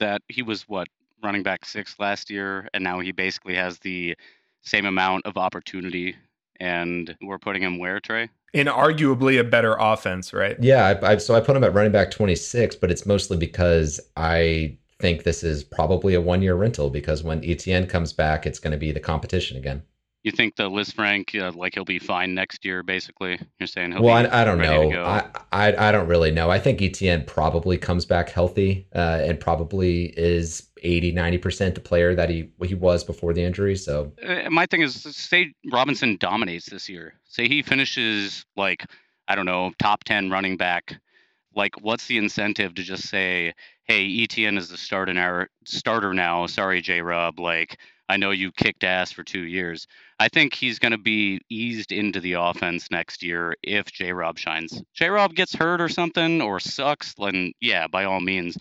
that 0.00 0.22
he 0.28 0.42
was 0.42 0.62
what 0.68 0.88
running 1.22 1.42
back 1.42 1.64
six 1.64 1.96
last 1.98 2.30
year, 2.30 2.68
and 2.74 2.84
now 2.84 3.00
he 3.00 3.12
basically 3.12 3.54
has 3.54 3.78
the 3.78 4.16
same 4.62 4.86
amount 4.86 5.26
of 5.26 5.36
opportunity. 5.36 6.16
And 6.60 7.16
we're 7.20 7.38
putting 7.38 7.62
him 7.62 7.78
where, 7.78 7.98
Trey? 7.98 8.28
In 8.52 8.68
arguably 8.68 9.40
a 9.40 9.44
better 9.44 9.74
offense, 9.74 10.32
right? 10.32 10.56
Yeah, 10.60 10.86
I, 10.86 11.12
I, 11.12 11.16
so 11.16 11.34
I 11.34 11.40
put 11.40 11.56
him 11.56 11.64
at 11.64 11.74
running 11.74 11.90
back 11.90 12.12
26, 12.12 12.76
but 12.76 12.92
it's 12.92 13.04
mostly 13.04 13.36
because 13.36 14.00
I 14.16 14.78
think 15.00 15.24
this 15.24 15.42
is 15.42 15.64
probably 15.64 16.14
a 16.14 16.20
one 16.20 16.42
year 16.42 16.54
rental 16.54 16.90
because 16.90 17.24
when 17.24 17.40
ETN 17.40 17.88
comes 17.88 18.12
back, 18.12 18.46
it's 18.46 18.60
going 18.60 18.70
to 18.70 18.78
be 18.78 18.92
the 18.92 19.00
competition 19.00 19.56
again. 19.56 19.82
You 20.24 20.32
think 20.32 20.56
the 20.56 20.70
Lisfranc, 20.70 21.38
uh, 21.38 21.52
like 21.52 21.74
he'll 21.74 21.84
be 21.84 21.98
fine 21.98 22.34
next 22.34 22.64
year? 22.64 22.82
Basically, 22.82 23.38
you're 23.58 23.66
saying 23.66 23.92
he'll 23.92 24.02
well, 24.02 24.26
I, 24.26 24.40
I 24.40 24.44
don't 24.44 24.56
know. 24.56 24.90
I, 25.04 25.28
I 25.52 25.88
I 25.88 25.92
don't 25.92 26.08
really 26.08 26.30
know. 26.30 26.50
I 26.50 26.58
think 26.58 26.80
ETN 26.80 27.26
probably 27.26 27.76
comes 27.76 28.06
back 28.06 28.30
healthy 28.30 28.86
uh, 28.94 29.20
and 29.22 29.38
probably 29.38 30.14
is 30.16 30.70
80, 30.82 31.12
90 31.12 31.38
percent 31.38 31.74
the 31.74 31.82
player 31.82 32.14
that 32.14 32.30
he 32.30 32.48
he 32.64 32.74
was 32.74 33.04
before 33.04 33.34
the 33.34 33.42
injury. 33.42 33.76
So 33.76 34.12
Uh, 34.26 34.48
my 34.48 34.64
thing 34.64 34.80
is, 34.80 34.94
say 34.94 35.52
Robinson 35.70 36.16
dominates 36.18 36.70
this 36.70 36.88
year. 36.88 37.14
Say 37.24 37.46
he 37.46 37.60
finishes 37.60 38.46
like 38.56 38.86
I 39.28 39.34
don't 39.34 39.46
know, 39.46 39.72
top 39.78 40.04
ten 40.04 40.30
running 40.30 40.56
back. 40.56 40.96
Like, 41.54 41.74
what's 41.82 42.06
the 42.06 42.16
incentive 42.18 42.74
to 42.74 42.82
just 42.82 43.08
say, 43.08 43.52
"Hey, 43.84 44.08
ETN 44.08 44.56
is 44.56 44.70
the 44.70 44.78
starter 44.78 45.12
now"? 45.12 45.46
Starter 45.66 46.14
now. 46.14 46.46
Sorry, 46.46 46.80
J. 46.80 47.02
Rob. 47.02 47.38
Like, 47.38 47.78
I 48.08 48.16
know 48.16 48.30
you 48.30 48.52
kicked 48.52 48.84
ass 48.84 49.12
for 49.12 49.22
two 49.22 49.44
years. 49.44 49.86
I 50.18 50.28
think 50.28 50.54
he's 50.54 50.78
going 50.78 50.92
to 50.92 50.98
be 50.98 51.40
eased 51.48 51.92
into 51.92 52.20
the 52.20 52.34
offense 52.34 52.90
next 52.90 53.22
year 53.22 53.56
if 53.62 53.86
J. 53.86 54.12
Rob 54.12 54.38
shines. 54.38 54.82
J. 54.94 55.08
Rob 55.08 55.34
gets 55.34 55.54
hurt 55.54 55.80
or 55.80 55.88
something 55.88 56.40
or 56.40 56.60
sucks, 56.60 57.14
then 57.14 57.52
yeah, 57.60 57.86
by 57.88 58.04
all 58.04 58.20
means. 58.20 58.56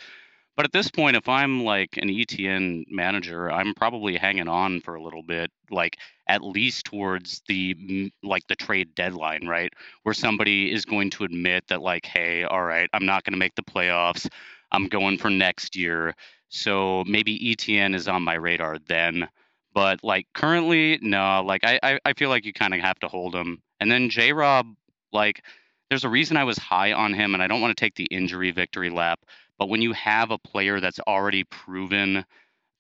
But 0.56 0.66
at 0.66 0.72
this 0.72 0.92
point, 0.92 1.16
if 1.16 1.28
I'm 1.28 1.64
like 1.64 1.98
an 1.98 2.10
ETN 2.10 2.86
manager, 2.90 3.52
I'm 3.52 3.74
probably 3.74 4.18
hanging 4.18 4.48
on 4.48 4.82
for 4.82 4.96
a 4.96 5.02
little 5.02 5.24
bit, 5.24 5.52
like 5.72 5.98
at 6.28 6.44
least 6.44 6.86
towards 6.86 7.42
the 7.48 8.12
like 8.22 8.46
the 8.48 8.56
trade 8.56 8.94
deadline, 8.94 9.48
right? 9.48 9.74
Where 10.04 10.14
somebody 10.14 10.72
is 10.72 10.86
going 10.86 11.10
to 11.12 11.24
admit 11.24 11.68
that 11.68 11.82
like, 11.82 12.06
hey, 12.06 12.44
all 12.44 12.64
right, 12.64 12.90
I'm 12.94 13.06
not 13.06 13.24
going 13.24 13.34
to 13.34 13.40
make 13.40 13.56
the 13.56 13.64
playoffs. 13.64 14.30
I'm 14.72 14.88
going 14.88 15.18
for 15.18 15.32
next 15.32 15.76
year. 15.76 16.16
So 16.50 17.04
maybe 17.08 17.56
ETN 17.56 17.96
is 17.96 18.08
on 18.08 18.22
my 18.22 18.36
radar 18.36 18.78
then. 18.88 19.28
But 19.74 20.04
like 20.04 20.28
currently, 20.34 21.00
no, 21.02 21.44
like 21.46 21.64
I, 21.64 21.80
I, 21.82 22.00
I 22.06 22.14
feel 22.14 22.30
like 22.30 22.46
you 22.46 22.54
kind 22.54 22.74
of 22.74 22.80
have 22.82 23.00
to 23.00 23.08
hold 23.08 23.36
him. 23.36 23.62
And 23.80 23.92
then 23.92 24.10
J 24.10 24.34
Rob, 24.34 24.68
like, 25.12 25.44
there's 25.90 26.04
a 26.06 26.10
reason 26.10 26.38
I 26.38 26.44
was 26.44 26.58
high 26.58 26.94
on 26.94 27.14
him, 27.14 27.34
and 27.34 27.44
I 27.44 27.48
don't 27.48 27.62
want 27.62 27.76
to 27.76 27.84
take 27.84 27.96
the 27.96 28.06
injury 28.06 28.52
victory 28.52 28.90
lap. 28.90 29.20
But 29.60 29.70
when 29.70 29.82
you 29.82 29.94
have 29.94 30.32
a 30.32 30.38
player 30.38 30.80
that's 30.80 31.00
already 31.02 31.44
proven 31.44 32.26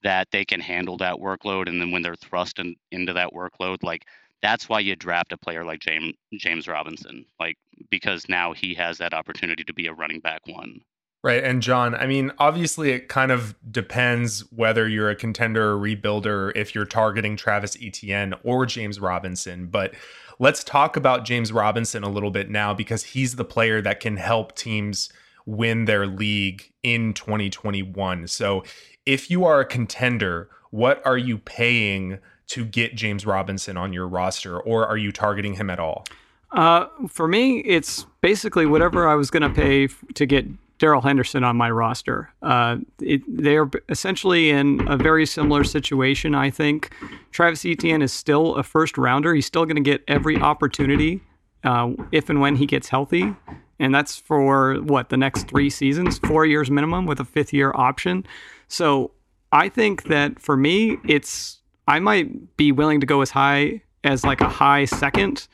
that 0.03 0.27
they 0.31 0.45
can 0.45 0.59
handle 0.59 0.97
that 0.97 1.15
workload, 1.15 1.67
and 1.67 1.79
then 1.79 1.91
when 1.91 2.01
they're 2.01 2.15
thrust 2.15 2.59
in, 2.59 2.75
into 2.91 3.13
that 3.13 3.33
workload, 3.33 3.83
like 3.83 4.05
that's 4.41 4.67
why 4.67 4.79
you 4.79 4.95
draft 4.95 5.31
a 5.31 5.37
player 5.37 5.63
like 5.63 5.79
James 5.79 6.13
James 6.33 6.67
Robinson, 6.67 7.25
like 7.39 7.57
because 7.89 8.27
now 8.29 8.53
he 8.53 8.73
has 8.75 8.97
that 8.97 9.13
opportunity 9.13 9.63
to 9.63 9.73
be 9.73 9.87
a 9.87 9.93
running 9.93 10.19
back 10.19 10.41
one. 10.47 10.81
Right. 11.23 11.41
And 11.41 11.61
Jon, 11.61 11.95
I 11.95 12.05
mean, 12.05 12.33
obviously 12.37 12.91
it 12.91 13.07
kind 13.07 13.31
of 13.31 13.55
depends 13.71 14.41
whether 14.51 14.89
you're 14.89 15.09
a 15.09 15.15
contender 15.15 15.71
or 15.71 15.77
rebuilder, 15.77 16.51
if 16.53 16.75
you're 16.75 16.85
targeting 16.85 17.37
Travis 17.37 17.77
Etienne 17.81 18.33
or 18.43 18.65
James 18.65 18.99
Robinson. 18.99 19.67
But 19.67 19.93
let's 20.39 20.65
talk 20.65 20.97
about 20.97 21.23
James 21.23 21.53
Robinson 21.53 22.03
a 22.03 22.09
little 22.09 22.29
bit 22.29 22.49
now 22.49 22.73
because 22.73 23.03
he's 23.03 23.37
the 23.37 23.45
player 23.45 23.81
that 23.81 24.01
can 24.01 24.17
help 24.17 24.53
teams 24.57 25.09
win 25.45 25.85
their 25.85 26.05
league 26.05 26.73
in 26.83 27.13
2021. 27.13 28.27
So 28.27 28.65
if 29.05 29.31
you 29.31 29.45
are 29.45 29.61
a 29.61 29.65
contender, 29.65 30.49
what 30.71 31.05
are 31.05 31.17
you 31.17 31.37
paying 31.37 32.19
to 32.47 32.65
get 32.65 32.95
James 32.95 33.25
Robinson 33.25 33.77
on 33.77 33.93
your 33.93 34.07
roster, 34.07 34.59
or 34.59 34.85
are 34.85 34.97
you 34.97 35.13
targeting 35.13 35.53
him 35.53 35.69
at 35.69 35.79
all? 35.79 36.03
Uh, 36.51 36.87
for 37.07 37.27
me, 37.27 37.59
it's 37.59 38.05
basically 38.21 38.65
whatever 38.65 39.07
I 39.07 39.15
was 39.15 39.31
going 39.31 39.43
to 39.43 39.49
pay 39.49 39.85
f- 39.85 40.03
to 40.15 40.25
get 40.25 40.45
Darrell 40.83 40.99
Henderson 40.99 41.45
on 41.45 41.55
my 41.55 41.71
roster. 41.71 42.29
Uh, 42.41 42.75
it, 42.99 43.21
they're 43.25 43.71
essentially 43.87 44.49
in 44.49 44.85
a 44.89 44.97
very 44.97 45.25
similar 45.25 45.63
situation, 45.63 46.35
I 46.35 46.49
think. 46.49 46.93
Travis 47.31 47.63
Etienne 47.63 48.01
is 48.01 48.11
still 48.11 48.55
a 48.55 48.63
first 48.63 48.97
rounder. 48.97 49.33
He's 49.33 49.45
still 49.45 49.63
going 49.63 49.77
to 49.77 49.81
get 49.81 50.03
every 50.09 50.35
opportunity 50.35 51.21
uh, 51.63 51.93
if 52.11 52.29
and 52.29 52.41
when 52.41 52.57
he 52.57 52.65
gets 52.65 52.89
healthy. 52.89 53.33
And 53.79 53.95
that's 53.95 54.17
for 54.17 54.81
what, 54.81 55.07
the 55.07 55.15
next 55.15 55.47
three 55.47 55.69
seasons, 55.69 56.19
four 56.19 56.45
years 56.45 56.69
minimum 56.69 57.05
with 57.05 57.21
a 57.21 57.25
fifth 57.25 57.53
year 57.53 57.71
option. 57.73 58.25
So 58.67 59.11
I 59.53 59.69
think 59.69 60.03
that 60.09 60.37
for 60.37 60.57
me, 60.57 60.97
it's, 61.07 61.61
I 61.87 62.01
might 62.01 62.57
be 62.57 62.73
willing 62.73 62.99
to 62.99 63.05
go 63.05 63.21
as 63.21 63.29
high 63.29 63.83
as 64.03 64.25
like 64.25 64.41
a 64.41 64.49
high 64.49 64.83
second. 64.83 65.47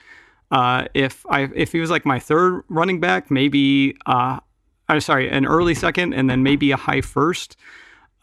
Uh, 0.49 0.85
if 0.95 1.23
I 1.29 1.41
if 1.53 1.71
he 1.71 1.79
was 1.79 1.91
like 1.91 2.03
my 2.03 2.17
third 2.17 2.63
running 2.67 2.99
back, 2.99 3.29
maybe 3.29 3.95
uh, 4.07 4.39
I'm 4.89 5.01
sorry, 5.01 5.29
an 5.29 5.45
early 5.45 5.75
second, 5.75 6.13
and 6.13 6.29
then 6.29 6.43
maybe 6.43 6.71
a 6.71 6.77
high 6.77 7.01
first. 7.01 7.55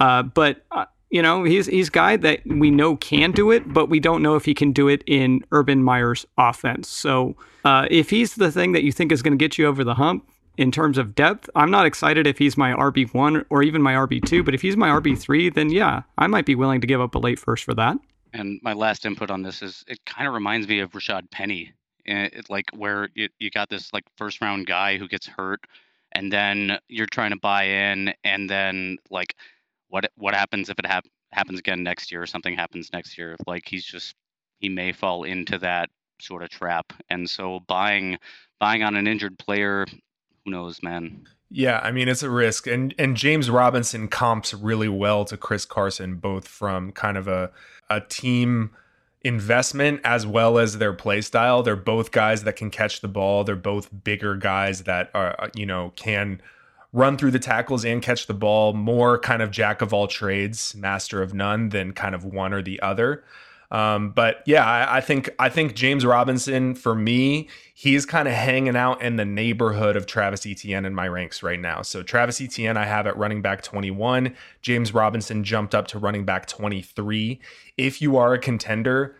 Uh, 0.01 0.23
but 0.25 0.65
uh, 0.73 0.85
you 1.11 1.23
know, 1.23 1.45
he's 1.45 1.67
he's 1.67 1.89
a 1.89 1.93
guy 1.93 2.17
that 2.17 2.41
we 2.47 2.71
know 2.71 2.97
can 2.97 3.33
do 3.33 3.51
it, 3.51 3.73
but 3.73 3.89
we 3.89 4.01
don't 4.01 4.23
know 4.23 4.35
if 4.35 4.45
he 4.45 4.55
can 4.55 4.73
do 4.73 4.89
it 4.89 5.03
in 5.07 5.43
Urban 5.53 5.83
Meyer's 5.83 6.27
offense. 6.37 6.89
So 6.89 7.37
uh, 7.65 7.87
if 7.91 8.11
he's 8.11 8.35
the 8.35 8.51
thing 8.51 8.73
that 8.73 8.83
you 8.83 8.93
think 8.93 9.13
is 9.13 9.23
going 9.23 9.37
to 9.37 9.43
get 9.43 9.57
you 9.57 9.67
over 9.67 9.85
the 9.85 9.95
hump 9.95 10.29
in 10.59 10.73
terms 10.73 10.99
of 10.99 11.15
depth, 11.15 11.49
I'm 11.55 11.71
not 11.71 11.87
excited 11.87 12.27
if 12.27 12.39
he's 12.39 12.57
my 12.57 12.73
RB 12.73 13.13
one 13.15 13.45
or 13.51 13.63
even 13.63 13.83
my 13.83 13.93
RB 13.95 14.25
two. 14.25 14.43
But 14.43 14.55
if 14.55 14.63
he's 14.63 14.77
my 14.77 14.89
RB 14.89 15.19
three, 15.19 15.49
then 15.49 15.71
yeah, 15.71 16.03
I 16.19 16.27
might 16.27 16.47
be 16.47 16.55
willing 16.55 16.81
to 16.81 16.87
give 16.87 17.01
up 17.01 17.15
a 17.15 17.19
late 17.19 17.39
first 17.39 17.65
for 17.65 17.75
that. 17.75 17.97
And 18.33 18.61
my 18.63 18.73
last 18.73 19.07
input 19.07 19.31
on 19.31 19.43
this 19.43 19.63
is 19.63 19.85
it 19.87 20.05
kind 20.05 20.27
of 20.27 20.35
reminds 20.35 20.67
me 20.67 20.81
of 20.81 20.91
Rashaad 20.91 21.31
Penny, 21.31 21.73
eh, 22.07 22.29
it, 22.33 22.51
like 22.51 22.67
where 22.75 23.09
you, 23.15 23.29
you 23.39 23.51
got 23.51 23.71
this 23.71 23.93
like 23.93 24.05
first 24.17 24.41
round 24.41 24.67
guy 24.67 24.99
who 24.99 25.09
gets 25.09 25.27
hurt, 25.27 25.67
and 26.17 26.33
then 26.33 26.79
you're 26.89 27.07
trying 27.07 27.31
to 27.31 27.39
buy 27.39 27.65
in, 27.65 28.15
and 28.25 28.49
then 28.49 28.97
like 29.11 29.37
what 29.89 30.11
what 30.17 30.35
happens 30.35 30.71
if 30.71 30.79
it 30.79 30.87
hap- 30.87 31.07
happens 31.31 31.59
again 31.59 31.83
next 31.83 32.11
year 32.11 32.23
or 32.23 32.27
something 32.27 32.57
happens 32.57 32.91
next 32.93 33.19
year? 33.19 33.37
Like 33.47 33.69
he's 33.69 33.85
just 33.85 34.15
he 34.59 34.71
may 34.71 34.93
fall 34.93 35.25
into 35.25 35.59
that 35.59 35.91
sort 36.19 36.43
of 36.43 36.49
trap, 36.49 36.95
and 37.11 37.29
so 37.29 37.61
buying 37.69 38.19
buying 38.59 38.83
on 38.83 38.97
an 38.97 39.07
injured 39.07 39.39
player, 39.39 39.85
who 40.45 40.51
knows, 40.51 40.83
man. 40.83 41.27
Yeah, 41.51 41.81
I 41.85 41.93
mean 41.93 42.09
it's 42.09 42.23
a 42.23 42.31
risk, 42.31 42.67
and 42.67 42.95
and 42.99 43.15
James 43.15 43.51
Robinson 43.51 44.09
comps 44.09 44.55
really 44.55 44.89
well 44.89 45.27
to 45.27 45.37
Chris 45.37 45.67
Carson, 45.67 46.17
both 46.17 46.49
from 46.49 46.93
kind 46.93 47.19
of 47.19 47.29
a 47.29 47.51
a 47.91 48.01
team 48.01 48.71
investment 49.27 50.01
as 50.05 50.27
well 50.27 50.59
as 50.59 50.79
their 50.79 50.93
play 50.93 51.21
style. 51.21 51.63
They're 51.63 51.75
both 51.75 52.13
guys 52.13 52.45
that 52.45 52.55
can 52.55 52.71
catch 52.71 53.01
the 53.01 53.09
ball. 53.09 53.43
They're 53.43 53.57
both 53.57 53.89
bigger 54.05 54.37
guys 54.37 54.85
that 54.85 55.11
are 55.15 55.35
uh, 55.39 55.49
you 55.55 55.67
know 55.67 55.93
can 55.97 56.41
run 56.93 57.17
through 57.19 57.33
the 57.33 57.39
tackles 57.39 57.85
and 57.85 58.01
catch 58.01 58.27
the 58.27 58.35
ball. 58.35 58.73
More 58.73 59.19
kind 59.19 59.43
of 59.43 59.51
jack 59.51 59.83
of 59.83 59.93
all 59.93 60.07
trades, 60.07 60.75
master 60.77 61.23
of 61.23 61.35
none 61.35 61.71
than 61.71 61.93
kind 61.93 62.15
of 62.15 62.25
one 62.25 62.53
or 62.53 62.63
the 62.63 62.81
other. 62.81 63.25
Um, 63.71 64.11
but 64.11 64.43
yeah, 64.47 64.65
I, 64.65 64.99
I, 64.99 65.01
think 65.01 65.31
I 65.39 65.49
think 65.49 65.75
James 65.75 66.05
Robinson 66.05 66.75
for 66.75 66.95
me, 66.95 67.49
he's 67.75 68.07
kind 68.07 68.29
of 68.29 68.35
hanging 68.35 68.77
out 68.77 69.03
in 69.03 69.17
the 69.17 69.25
neighborhood 69.25 69.97
of 69.97 70.07
Travis 70.07 70.47
Etienne 70.47 70.85
in 70.85 70.95
my 70.95 71.09
ranks 71.09 71.43
right 71.43 71.61
now. 71.61 71.83
So 71.83 72.03
Travis 72.03 72.41
Etienne, 72.41 72.77
I 72.77 72.85
have 72.85 73.07
at 73.07 73.17
running 73.17 73.43
back 73.43 73.63
21. 73.63 74.35
James 74.63 74.95
Robinson 74.95 75.43
jumped 75.43 75.75
up 75.75 75.89
to 75.89 75.99
running 75.99 76.25
back 76.25 76.47
23. 76.47 77.41
If 77.77 78.01
you 78.01 78.17
are 78.17 78.35
a 78.35 78.39
contender, 78.39 79.17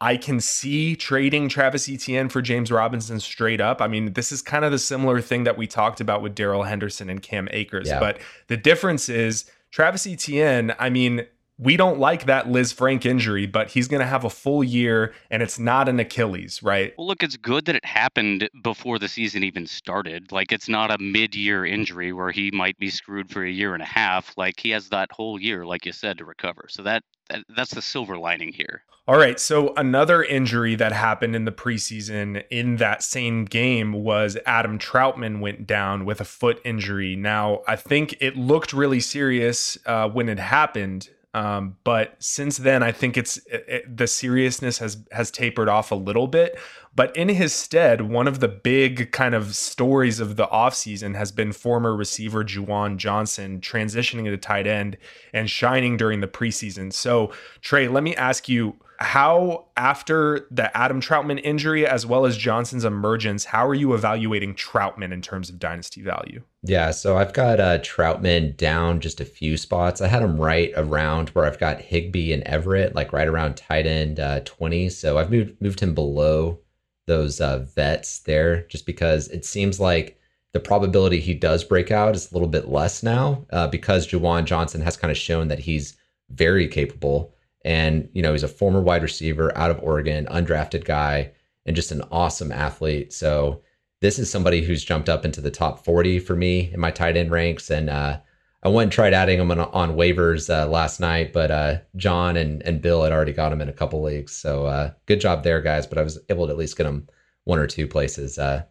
I 0.00 0.16
can 0.16 0.40
see 0.40 0.96
trading 0.96 1.48
Travis 1.48 1.88
Etienne 1.88 2.28
for 2.28 2.42
James 2.42 2.70
Robinson 2.70 3.20
straight 3.20 3.60
up. 3.60 3.80
I 3.80 3.86
mean, 3.86 4.12
this 4.14 4.32
is 4.32 4.42
kind 4.42 4.64
of 4.64 4.72
the 4.72 4.78
similar 4.78 5.20
thing 5.20 5.44
that 5.44 5.56
we 5.56 5.66
talked 5.66 6.00
about 6.00 6.20
with 6.20 6.34
Darrell 6.34 6.64
Henderson 6.64 7.08
and 7.08 7.22
Cam 7.22 7.48
Akers. 7.52 7.88
Yeah. 7.88 8.00
But 8.00 8.18
the 8.48 8.56
difference 8.56 9.08
is 9.08 9.50
Travis 9.70 10.06
Etienne, 10.06 10.74
I 10.78 10.90
mean, 10.90 11.26
we 11.58 11.76
don't 11.76 11.98
like 11.98 12.26
that 12.26 12.46
Lisfranc 12.46 13.06
injury, 13.06 13.46
but 13.46 13.70
he's 13.70 13.86
going 13.86 14.00
to 14.00 14.06
have 14.06 14.24
a 14.24 14.30
full 14.30 14.64
year 14.64 15.14
and 15.30 15.42
it's 15.42 15.58
not 15.58 15.88
an 15.88 16.00
Achilles, 16.00 16.62
right? 16.62 16.92
Well, 16.98 17.06
look, 17.06 17.22
it's 17.22 17.36
good 17.36 17.66
that 17.66 17.76
it 17.76 17.84
happened 17.84 18.48
before 18.62 18.98
the 18.98 19.08
season 19.08 19.44
even 19.44 19.66
started. 19.66 20.32
Like, 20.32 20.50
it's 20.50 20.68
not 20.68 20.90
a 20.90 20.98
mid 20.98 21.34
year 21.34 21.64
injury 21.64 22.12
where 22.12 22.32
he 22.32 22.50
might 22.50 22.78
be 22.78 22.90
screwed 22.90 23.30
for 23.30 23.44
a 23.44 23.50
year 23.50 23.74
and 23.74 23.82
a 23.82 23.86
half. 23.86 24.34
Like, 24.36 24.58
he 24.58 24.70
has 24.70 24.88
that 24.88 25.12
whole 25.12 25.40
year, 25.40 25.64
like 25.64 25.86
you 25.86 25.92
said, 25.92 26.18
to 26.18 26.24
recover. 26.24 26.66
So 26.68 26.82
that, 26.82 27.04
that 27.28 27.44
that's 27.54 27.74
the 27.74 27.82
silver 27.82 28.18
lining 28.18 28.52
here. 28.52 28.82
All 29.06 29.18
right. 29.18 29.38
So 29.38 29.74
another 29.74 30.22
injury 30.22 30.76
that 30.76 30.92
happened 30.92 31.36
in 31.36 31.44
the 31.44 31.52
preseason 31.52 32.42
in 32.50 32.76
that 32.76 33.02
same 33.02 33.44
game 33.44 33.92
was 33.92 34.38
Adam 34.46 34.78
Trautman 34.78 35.40
went 35.40 35.66
down 35.66 36.06
with 36.06 36.22
a 36.22 36.24
foot 36.24 36.58
injury. 36.64 37.14
Now, 37.14 37.60
I 37.68 37.76
think 37.76 38.16
it 38.20 38.34
looked 38.34 38.72
really 38.72 39.00
serious 39.00 39.76
uh, 39.84 40.08
when 40.08 40.30
it 40.30 40.38
happened. 40.38 41.10
Um, 41.34 41.76
but 41.82 42.14
since 42.20 42.58
then, 42.58 42.84
I 42.84 42.92
think 42.92 43.16
it's 43.16 43.38
it, 43.48 43.64
it, 43.68 43.96
the 43.96 44.06
seriousness 44.06 44.78
has 44.78 44.98
has 45.10 45.32
tapered 45.32 45.68
off 45.68 45.90
a 45.90 45.96
little 45.96 46.28
bit. 46.28 46.58
But 46.96 47.14
in 47.16 47.28
his 47.28 47.52
stead, 47.52 48.02
one 48.02 48.28
of 48.28 48.38
the 48.38 48.46
big 48.46 49.10
kind 49.10 49.34
of 49.34 49.56
stories 49.56 50.20
of 50.20 50.36
the 50.36 50.46
offseason 50.46 51.16
has 51.16 51.32
been 51.32 51.52
former 51.52 51.94
receiver 51.96 52.44
Juwan 52.44 52.98
Johnson 52.98 53.60
transitioning 53.60 54.26
to 54.26 54.36
tight 54.36 54.68
end 54.68 54.96
and 55.32 55.50
shining 55.50 55.96
during 55.96 56.20
the 56.20 56.28
preseason. 56.28 56.92
So, 56.92 57.32
Trey, 57.60 57.88
let 57.88 58.04
me 58.04 58.14
ask 58.14 58.48
you 58.48 58.76
How, 58.98 59.66
after 59.76 60.46
the 60.50 60.74
Adam 60.76 61.00
Trautman 61.00 61.40
injury 61.42 61.86
as 61.86 62.06
well 62.06 62.26
as 62.26 62.36
Johnson's 62.36 62.84
emergence, 62.84 63.44
how 63.44 63.66
are 63.66 63.74
you 63.74 63.94
evaluating 63.94 64.54
Trautman 64.54 65.12
in 65.12 65.20
terms 65.20 65.48
of 65.50 65.58
dynasty 65.58 66.02
value? 66.02 66.42
Yeah, 66.62 66.90
so 66.90 67.16
I've 67.16 67.32
got 67.32 67.60
uh, 67.60 67.78
Trautman 67.78 68.56
down 68.56 69.00
just 69.00 69.20
a 69.20 69.24
few 69.24 69.56
spots. 69.56 70.00
I 70.00 70.08
had 70.08 70.22
him 70.22 70.40
right 70.40 70.72
around 70.76 71.30
where 71.30 71.44
I've 71.44 71.58
got 71.58 71.80
Higbee 71.80 72.32
and 72.32 72.42
Everett, 72.44 72.94
like 72.94 73.12
right 73.12 73.28
around 73.28 73.56
tight 73.56 73.86
end 73.86 74.20
uh, 74.20 74.40
20. 74.40 74.88
So 74.90 75.18
I've 75.18 75.30
moved 75.30 75.60
moved 75.60 75.80
him 75.80 75.94
below 75.94 76.60
those 77.06 77.40
uh, 77.40 77.66
vets 77.74 78.20
there 78.20 78.62
just 78.68 78.86
because 78.86 79.28
it 79.28 79.44
seems 79.44 79.78
like 79.78 80.18
the 80.52 80.60
probability 80.60 81.20
he 81.20 81.34
does 81.34 81.64
break 81.64 81.90
out 81.90 82.14
is 82.14 82.30
a 82.30 82.34
little 82.34 82.48
bit 82.48 82.68
less 82.68 83.02
now 83.02 83.44
uh, 83.50 83.66
because 83.66 84.06
Juwan 84.06 84.44
Johnson 84.44 84.80
has 84.80 84.96
kind 84.96 85.10
of 85.10 85.18
shown 85.18 85.48
that 85.48 85.58
he's 85.58 85.96
very 86.30 86.68
capable. 86.68 87.33
And, 87.64 88.08
you 88.12 88.22
know, 88.22 88.32
he's 88.32 88.42
a 88.42 88.48
former 88.48 88.80
wide 88.80 89.02
receiver 89.02 89.56
out 89.56 89.70
of 89.70 89.82
Oregon, 89.82 90.26
undrafted 90.26 90.84
guy, 90.84 91.32
and 91.66 91.74
just 91.74 91.92
an 91.92 92.02
awesome 92.10 92.52
athlete. 92.52 93.12
So 93.12 93.62
this 94.00 94.18
is 94.18 94.30
somebody 94.30 94.62
who's 94.62 94.84
jumped 94.84 95.08
up 95.08 95.24
into 95.24 95.40
the 95.40 95.50
top 95.50 95.84
40 95.84 96.18
for 96.18 96.36
me 96.36 96.70
in 96.72 96.80
my 96.80 96.90
tight 96.90 97.16
end 97.16 97.30
ranks. 97.30 97.70
And 97.70 97.88
uh, 97.88 98.20
I 98.62 98.68
went 98.68 98.86
and 98.86 98.92
tried 98.92 99.14
adding 99.14 99.40
him 99.40 99.50
on, 99.50 99.60
on 99.60 99.96
waivers 99.96 100.48
uh, 100.48 100.66
last 100.68 101.00
night, 101.00 101.32
but 101.32 101.50
uh, 101.50 101.78
Jon 101.96 102.36
and, 102.36 102.62
and 102.64 102.82
Bill 102.82 103.02
had 103.02 103.12
already 103.12 103.32
got 103.32 103.52
him 103.52 103.62
in 103.62 103.68
a 103.68 103.74
couple 103.74 104.02
leagues. 104.02 104.32
So 104.32 104.66
uh, 104.66 104.92
good 105.06 105.20
job 105.20 105.42
there, 105.42 105.62
guys. 105.62 105.86
But 105.86 105.98
I 105.98 106.02
was 106.02 106.18
able 106.28 106.46
to 106.46 106.52
at 106.52 106.58
least 106.58 106.76
get 106.76 106.86
him 106.86 107.08
one 107.44 107.58
or 107.58 107.66
two 107.66 107.86
places. 107.86 108.38
Uh, 108.38 108.64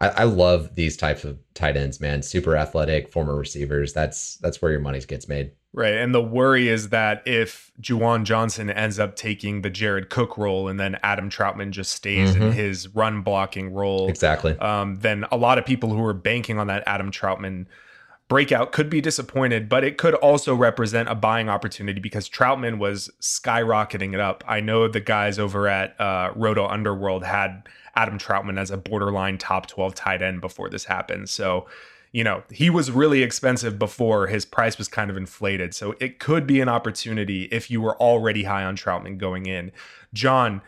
I, 0.00 0.08
I 0.08 0.24
love 0.24 0.74
these 0.74 0.96
types 0.96 1.24
of 1.24 1.38
tight 1.54 1.76
ends, 1.76 2.00
man. 2.00 2.22
Super 2.22 2.56
athletic, 2.56 3.10
former 3.10 3.36
receivers. 3.36 3.92
That's 3.92 4.36
that's 4.36 4.60
where 4.60 4.70
your 4.70 4.80
money 4.80 5.00
gets 5.00 5.28
made. 5.28 5.52
Right. 5.76 5.94
And 5.94 6.14
the 6.14 6.22
worry 6.22 6.68
is 6.68 6.90
that 6.90 7.26
if 7.26 7.72
Juwan 7.80 8.22
Johnson 8.22 8.70
ends 8.70 9.00
up 9.00 9.16
taking 9.16 9.62
the 9.62 9.70
Jared 9.70 10.08
Cook 10.08 10.38
role 10.38 10.68
and 10.68 10.78
then 10.78 11.00
Adam 11.02 11.28
Trautman 11.28 11.72
just 11.72 11.90
stays 11.90 12.30
mm-hmm. 12.30 12.44
in 12.44 12.52
his 12.52 12.94
run 12.94 13.22
blocking 13.22 13.74
role. 13.74 14.08
Exactly. 14.08 14.56
Um, 14.58 15.00
then 15.00 15.24
a 15.32 15.36
lot 15.36 15.58
of 15.58 15.66
people 15.66 15.92
who 15.92 16.04
are 16.04 16.14
banking 16.14 16.60
on 16.60 16.68
that 16.68 16.84
Adam 16.86 17.10
Trautman 17.10 17.66
breakout 18.28 18.70
could 18.70 18.88
be 18.88 19.00
disappointed, 19.00 19.68
but 19.68 19.82
it 19.82 19.98
could 19.98 20.14
also 20.14 20.54
represent 20.54 21.08
a 21.08 21.14
buying 21.16 21.48
opportunity 21.48 21.98
because 21.98 22.28
Trautman 22.28 22.78
was 22.78 23.10
skyrocketing 23.20 24.14
it 24.14 24.20
up. 24.20 24.44
I 24.46 24.60
know 24.60 24.86
the 24.86 25.00
guys 25.00 25.40
over 25.40 25.66
at 25.66 26.00
uh, 26.00 26.30
Roto 26.36 26.68
Underworld 26.68 27.24
had 27.24 27.64
Adam 27.96 28.18
Trautman 28.18 28.60
as 28.60 28.70
a 28.70 28.76
borderline 28.76 29.38
top 29.38 29.66
12 29.66 29.94
tight 29.96 30.22
end 30.22 30.40
before 30.40 30.70
this 30.70 30.84
happened. 30.84 31.28
So, 31.28 31.66
you 32.14 32.22
know, 32.22 32.44
he 32.48 32.70
was 32.70 32.92
really 32.92 33.24
expensive 33.24 33.76
before 33.76 34.28
his 34.28 34.44
price 34.44 34.78
was 34.78 34.86
kind 34.86 35.10
of 35.10 35.16
inflated. 35.16 35.74
So 35.74 35.96
it 35.98 36.20
could 36.20 36.46
be 36.46 36.60
an 36.60 36.68
opportunity 36.68 37.48
if 37.50 37.72
you 37.72 37.80
were 37.80 38.00
already 38.00 38.44
high 38.44 38.62
on 38.62 38.76
Trautman 38.76 39.18
going 39.18 39.46
in. 39.46 39.72
Jon, 40.12 40.62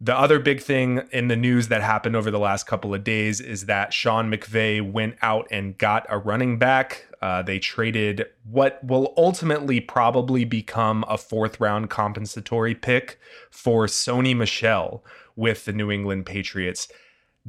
the 0.00 0.16
other 0.16 0.38
big 0.38 0.60
thing 0.60 1.02
in 1.10 1.26
the 1.26 1.34
news 1.34 1.66
that 1.68 1.82
happened 1.82 2.14
over 2.14 2.30
the 2.30 2.38
last 2.38 2.68
couple 2.68 2.94
of 2.94 3.02
days 3.02 3.40
is 3.40 3.66
that 3.66 3.92
Sean 3.92 4.30
McVay 4.30 4.80
went 4.80 5.16
out 5.22 5.48
and 5.50 5.76
got 5.76 6.06
a 6.08 6.18
running 6.18 6.56
back. 6.56 7.08
Uh, 7.20 7.42
they 7.42 7.58
traded 7.58 8.24
what 8.48 8.78
will 8.84 9.12
ultimately 9.16 9.80
probably 9.80 10.44
become 10.44 11.04
a 11.08 11.18
fourth 11.18 11.58
round 11.58 11.90
compensatory 11.90 12.76
pick 12.76 13.18
for 13.50 13.86
Sony 13.86 14.36
Michel 14.36 15.02
with 15.34 15.64
the 15.64 15.72
New 15.72 15.90
England 15.90 16.26
Patriots. 16.26 16.86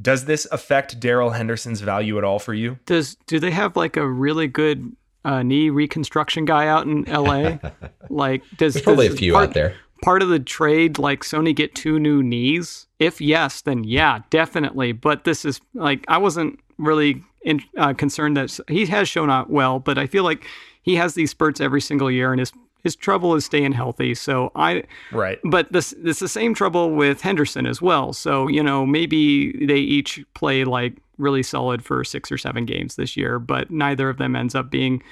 Does 0.00 0.26
this 0.26 0.46
affect 0.52 1.00
Darrell 1.00 1.30
Henderson's 1.30 1.80
value 1.80 2.18
at 2.18 2.24
all 2.24 2.38
for 2.38 2.54
you? 2.54 2.78
Does 2.86 3.16
do 3.26 3.38
they 3.40 3.50
have 3.50 3.76
like 3.76 3.96
a 3.96 4.06
really 4.06 4.46
good 4.46 4.94
uh, 5.24 5.42
knee 5.42 5.70
reconstruction 5.70 6.44
guy 6.44 6.68
out 6.68 6.86
in 6.86 7.08
L.A.? 7.08 7.60
like, 8.10 8.42
does 8.56 8.74
there's 8.74 8.84
probably 8.84 9.08
does 9.08 9.14
a 9.14 9.18
few 9.18 9.32
part, 9.32 9.48
out 9.48 9.54
there. 9.54 9.74
Part 10.02 10.22
of 10.22 10.28
the 10.28 10.38
trade, 10.38 10.98
like 10.98 11.22
Sony, 11.22 11.54
get 11.54 11.74
two 11.74 11.98
new 11.98 12.22
knees. 12.22 12.86
If 12.98 13.20
yes, 13.20 13.60
then 13.62 13.84
yeah, 13.84 14.20
definitely. 14.30 14.92
But 14.92 15.24
this 15.24 15.44
is 15.44 15.60
like 15.74 16.04
I 16.08 16.18
wasn't 16.18 16.60
really 16.78 17.24
in, 17.42 17.60
uh, 17.76 17.94
concerned 17.94 18.36
that 18.36 18.56
he 18.68 18.86
has 18.86 19.08
shown 19.08 19.30
up 19.30 19.50
well, 19.50 19.80
but 19.80 19.98
I 19.98 20.06
feel 20.06 20.24
like 20.24 20.44
he 20.82 20.96
has 20.96 21.14
these 21.14 21.30
spurts 21.30 21.60
every 21.60 21.80
single 21.80 22.10
year, 22.10 22.32
and 22.32 22.38
his 22.38 22.52
his 22.82 22.96
trouble 22.96 23.34
is 23.34 23.44
staying 23.44 23.72
healthy. 23.72 24.14
So 24.14 24.52
I 24.54 24.84
right, 25.12 25.38
but 25.44 25.72
this 25.72 25.94
it's 26.04 26.20
the 26.20 26.28
same 26.28 26.54
trouble 26.54 26.90
with 26.90 27.20
Henderson 27.20 27.66
as 27.66 27.82
well. 27.82 28.12
So 28.12 28.48
you 28.48 28.62
know 28.62 28.86
maybe 28.86 29.66
they 29.66 29.78
each 29.78 30.24
play 30.34 30.64
like 30.64 30.96
really 31.18 31.42
solid 31.42 31.84
for 31.84 32.04
six 32.04 32.30
or 32.30 32.38
seven 32.38 32.64
games 32.64 32.96
this 32.96 33.16
year, 33.16 33.38
but 33.38 33.70
neither 33.70 34.08
of 34.08 34.18
them 34.18 34.36
ends 34.36 34.54
up 34.54 34.70
being 34.70 35.02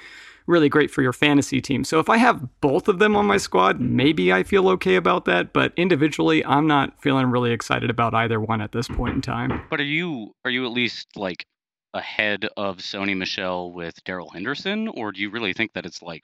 really 0.47 0.69
great 0.69 0.89
for 0.89 1.01
your 1.01 1.13
fantasy 1.13 1.61
team. 1.61 1.83
So 1.83 1.99
if 1.99 2.09
I 2.09 2.17
have 2.17 2.47
both 2.61 2.87
of 2.87 2.99
them 2.99 3.15
on 3.15 3.25
my 3.25 3.37
squad, 3.37 3.79
maybe 3.79 4.31
I 4.31 4.43
feel 4.43 4.69
okay 4.69 4.95
about 4.95 5.25
that. 5.25 5.53
But 5.53 5.73
individually, 5.75 6.43
I'm 6.45 6.65
not 6.65 6.99
feeling 7.01 7.27
really 7.27 7.51
excited 7.51 7.89
about 7.89 8.13
either 8.13 8.39
one 8.39 8.61
at 8.61 8.71
this 8.71 8.87
point 8.87 9.15
in 9.15 9.21
time. 9.21 9.61
But 9.69 9.81
are 9.81 9.83
you 9.83 10.33
are 10.45 10.51
you 10.51 10.65
at 10.65 10.71
least 10.71 11.07
like 11.15 11.45
ahead 11.93 12.47
of 12.57 12.77
Sony 12.77 13.15
Michel 13.15 13.71
with 13.71 14.01
Darrell 14.03 14.29
Henderson, 14.29 14.87
or 14.87 15.11
do 15.11 15.21
you 15.21 15.29
really 15.29 15.53
think 15.53 15.73
that 15.73 15.85
it's 15.85 16.01
like 16.01 16.23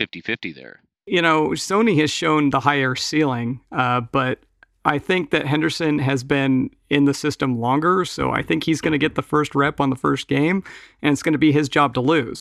50 0.00 0.20
50 0.20 0.52
there. 0.52 0.80
You 1.06 1.20
know, 1.20 1.48
Sony 1.50 1.98
has 2.00 2.10
shown 2.10 2.50
the 2.50 2.60
higher 2.60 2.94
ceiling, 2.94 3.60
uh, 3.72 4.00
but 4.00 4.40
I 4.84 4.98
think 4.98 5.30
that 5.30 5.46
Henderson 5.46 5.98
has 5.98 6.24
been 6.24 6.70
in 6.90 7.04
the 7.04 7.14
system 7.14 7.58
longer, 7.60 8.04
so 8.04 8.30
I 8.30 8.42
think 8.42 8.64
he's 8.64 8.80
going 8.80 8.92
to 8.92 8.98
get 8.98 9.14
the 9.14 9.22
first 9.22 9.54
rep 9.54 9.80
on 9.80 9.90
the 9.90 9.96
first 9.96 10.28
game, 10.28 10.62
and 11.02 11.12
it's 11.12 11.22
going 11.22 11.32
to 11.32 11.38
be 11.38 11.52
his 11.52 11.68
job 11.68 11.94
to 11.94 12.00
lose. 12.00 12.40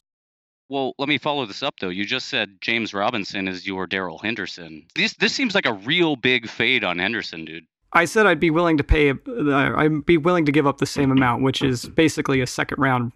Well, 0.70 0.94
let 0.98 1.10
me 1.10 1.18
follow 1.18 1.46
this 1.46 1.62
up 1.62 1.76
though. 1.80 1.90
You 1.90 2.06
just 2.06 2.30
said 2.30 2.58
James 2.62 2.94
Robinson 2.94 3.48
is 3.48 3.68
your 3.68 3.86
Darrell 3.86 4.18
Henderson. 4.18 4.86
This 4.96 5.14
this 5.14 5.34
seems 5.34 5.54
like 5.54 5.66
a 5.66 5.74
real 5.74 6.16
big 6.16 6.48
fade 6.48 6.84
on 6.84 7.00
Henderson, 7.00 7.46
dude. 7.46 7.66
I 7.94 8.06
said 8.06 8.26
I'd 8.26 8.40
be 8.40 8.50
willing 8.50 8.78
to 8.78 8.84
pay. 8.84 9.12
Uh, 9.12 9.16
I'd 9.54 10.06
be 10.06 10.18
willing 10.18 10.46
to 10.46 10.52
give 10.52 10.66
up 10.66 10.80
the 10.80 10.86
same 10.86 11.12
amount, 11.12 11.44
which 11.44 11.62
is 11.62 11.86
basically 11.86 12.42
a 12.42 12.48
second 12.48 12.80
round 12.80 13.12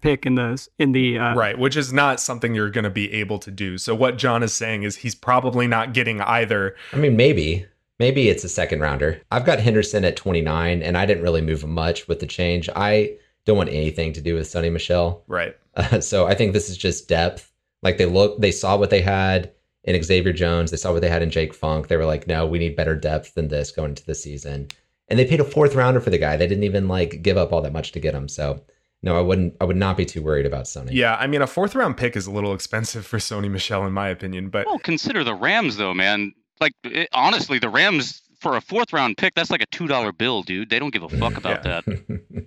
pick 0.00 0.24
in 0.24 0.36
the 0.36 0.66
in 0.78 0.92
the 0.92 1.18
uh, 1.18 1.34
right, 1.34 1.58
which 1.58 1.76
is 1.76 1.92
not 1.92 2.20
something 2.20 2.54
you're 2.54 2.70
going 2.70 2.84
to 2.84 2.90
be 2.90 3.12
able 3.12 3.38
to 3.40 3.50
do. 3.50 3.78
So 3.78 3.94
what 3.94 4.18
Jon 4.18 4.42
is 4.42 4.52
saying 4.52 4.84
is 4.84 4.96
he's 4.96 5.14
probably 5.14 5.66
not 5.66 5.92
getting 5.92 6.20
either. 6.20 6.76
I 6.92 6.96
mean, 6.96 7.16
maybe 7.16 7.66
maybe 7.98 8.28
it's 8.28 8.44
a 8.44 8.48
second 8.48 8.80
rounder. 8.80 9.20
I've 9.30 9.44
got 9.44 9.58
Henderson 9.60 10.04
at 10.04 10.16
29, 10.16 10.82
and 10.82 10.96
I 10.96 11.04
didn't 11.04 11.22
really 11.22 11.42
move 11.42 11.64
much 11.66 12.06
with 12.06 12.20
the 12.20 12.26
change. 12.26 12.68
I 12.76 13.16
don't 13.44 13.56
want 13.56 13.70
anything 13.70 14.12
to 14.12 14.20
do 14.20 14.34
with 14.34 14.46
Sony 14.46 14.72
Michel. 14.72 15.24
Right. 15.26 15.56
Uh, 15.74 16.00
so 16.00 16.26
I 16.26 16.34
think 16.34 16.52
this 16.52 16.70
is 16.70 16.76
just 16.76 17.08
depth. 17.08 17.50
Like 17.82 17.98
they 17.98 18.06
look, 18.06 18.40
they 18.40 18.52
saw 18.52 18.76
what 18.76 18.90
they 18.90 19.00
had 19.00 19.52
in 19.84 20.00
Xavier 20.02 20.32
Jones. 20.32 20.70
They 20.70 20.76
saw 20.76 20.92
what 20.92 21.02
they 21.02 21.08
had 21.08 21.22
in 21.22 21.30
Jake 21.30 21.54
Funk. 21.54 21.88
They 21.88 21.96
were 21.96 22.06
like, 22.06 22.26
no, 22.26 22.46
we 22.46 22.58
need 22.58 22.76
better 22.76 22.96
depth 22.96 23.34
than 23.34 23.48
this 23.48 23.70
going 23.70 23.90
into 23.90 24.04
the 24.04 24.14
season. 24.14 24.68
And 25.08 25.18
they 25.18 25.24
paid 25.24 25.40
a 25.40 25.44
fourth 25.44 25.74
rounder 25.74 26.00
for 26.00 26.10
the 26.10 26.18
guy. 26.18 26.36
They 26.36 26.46
didn't 26.46 26.64
even 26.64 26.88
like 26.88 27.22
give 27.22 27.36
up 27.36 27.52
all 27.52 27.62
that 27.62 27.72
much 27.72 27.92
to 27.92 28.00
get 28.00 28.14
him. 28.14 28.28
So 28.28 28.62
no, 29.02 29.18
I 29.18 29.20
wouldn't. 29.20 29.56
I 29.60 29.64
would 29.64 29.76
not 29.76 29.96
be 29.96 30.04
too 30.04 30.22
worried 30.22 30.46
about 30.46 30.66
Sony. 30.66 30.90
Yeah, 30.92 31.16
I 31.16 31.26
mean, 31.26 31.42
a 31.42 31.46
fourth 31.46 31.74
round 31.74 31.96
pick 31.96 32.16
is 32.16 32.26
a 32.26 32.30
little 32.30 32.54
expensive 32.54 33.04
for 33.04 33.18
Sony 33.18 33.50
Michel, 33.50 33.84
in 33.84 33.92
my 33.92 34.08
opinion. 34.08 34.48
But 34.48 34.66
well, 34.66 34.78
consider 34.78 35.24
the 35.24 35.34
Rams, 35.34 35.76
though, 35.76 35.92
man. 35.92 36.32
Like 36.60 36.72
it, 36.84 37.08
honestly, 37.12 37.58
the 37.58 37.68
Rams 37.68 38.22
for 38.38 38.56
a 38.56 38.60
fourth 38.60 38.92
round 38.92 39.16
pick, 39.16 39.34
that's 39.34 39.50
like 39.50 39.62
a 39.62 39.66
two 39.66 39.88
dollar 39.88 40.12
bill, 40.12 40.42
dude. 40.42 40.70
They 40.70 40.78
don't 40.78 40.92
give 40.92 41.02
a 41.02 41.08
fuck 41.18 41.36
about 41.36 41.64
that. 41.64 41.84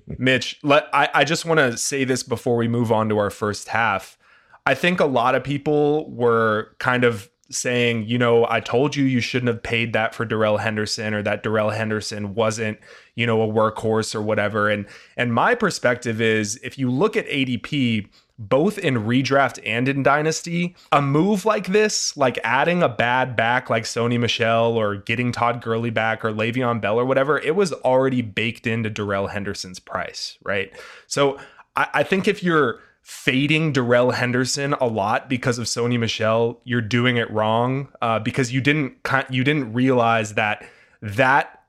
Mitch, 0.17 0.57
let 0.63 0.87
I, 0.93 1.09
I 1.13 1.23
just 1.25 1.45
want 1.45 1.57
to 1.59 1.77
say 1.77 2.05
this 2.05 2.23
before 2.23 2.55
we 2.55 2.69
move 2.69 2.91
on 2.91 3.09
to 3.09 3.17
our 3.17 3.29
first 3.29 3.67
half. 3.67 4.17
I 4.65 4.73
think 4.73 4.99
a 4.99 5.05
lot 5.05 5.35
of 5.35 5.43
people 5.43 6.09
were 6.11 6.75
kind 6.79 7.03
of 7.03 7.29
saying, 7.51 8.07
you 8.07 8.17
know, 8.17 8.47
I 8.49 8.59
told 8.59 8.95
you 8.95 9.05
you 9.05 9.21
shouldn't 9.21 9.47
have 9.47 9.61
paid 9.61 9.93
that 9.93 10.15
for 10.15 10.25
Darrell 10.25 10.57
Henderson 10.57 11.13
or 11.13 11.21
that 11.23 11.43
Darrell 11.43 11.69
Henderson 11.69 12.33
wasn't, 12.33 12.79
you 13.13 13.27
know, 13.27 13.41
a 13.41 13.47
workhorse 13.47 14.15
or 14.15 14.21
whatever. 14.21 14.69
And 14.69 14.87
and 15.15 15.33
my 15.33 15.53
perspective 15.53 16.19
is 16.19 16.59
if 16.63 16.79
you 16.79 16.89
look 16.89 17.15
at 17.15 17.27
ADP, 17.27 18.09
both 18.37 18.77
in 18.79 18.95
redraft 18.95 19.59
and 19.65 19.87
in 19.87 20.01
dynasty, 20.03 20.75
a 20.91 21.01
move 21.01 21.45
like 21.45 21.67
this, 21.67 22.17
like 22.17 22.39
adding 22.43 22.81
a 22.81 22.89
bad 22.89 23.35
back 23.35 23.69
like 23.69 23.83
Sony 23.83 24.19
Michel 24.19 24.75
or 24.77 24.97
getting 24.97 25.31
Todd 25.31 25.61
Gurley 25.61 25.91
back 25.91 26.25
or 26.25 26.33
Le'Veon 26.33 26.81
Bell 26.81 26.99
or 26.99 27.05
whatever, 27.05 27.39
it 27.39 27.55
was 27.55 27.71
already 27.73 28.21
baked 28.21 28.67
into 28.67 28.89
Darrell 28.89 29.27
Henderson's 29.27 29.79
price, 29.79 30.37
right? 30.43 30.73
So 31.07 31.37
I, 31.75 31.87
I 31.93 32.03
think 32.03 32.27
if 32.27 32.43
you're 32.43 32.81
fading 33.05 33.71
Darrell 33.71 34.09
Henderson 34.09 34.73
a 34.73 34.87
lot 34.87 35.29
because 35.29 35.59
of 35.59 35.67
Sony 35.67 35.99
Michel, 35.99 36.59
you're 36.63 36.81
doing 36.81 37.17
it 37.17 37.29
wrong 37.29 37.87
uh, 38.01 38.17
because 38.17 38.51
you 38.51 38.61
didn't 38.61 38.97
you 39.29 39.43
didn't 39.43 39.73
realize 39.73 40.33
that 40.33 40.67
that 41.03 41.61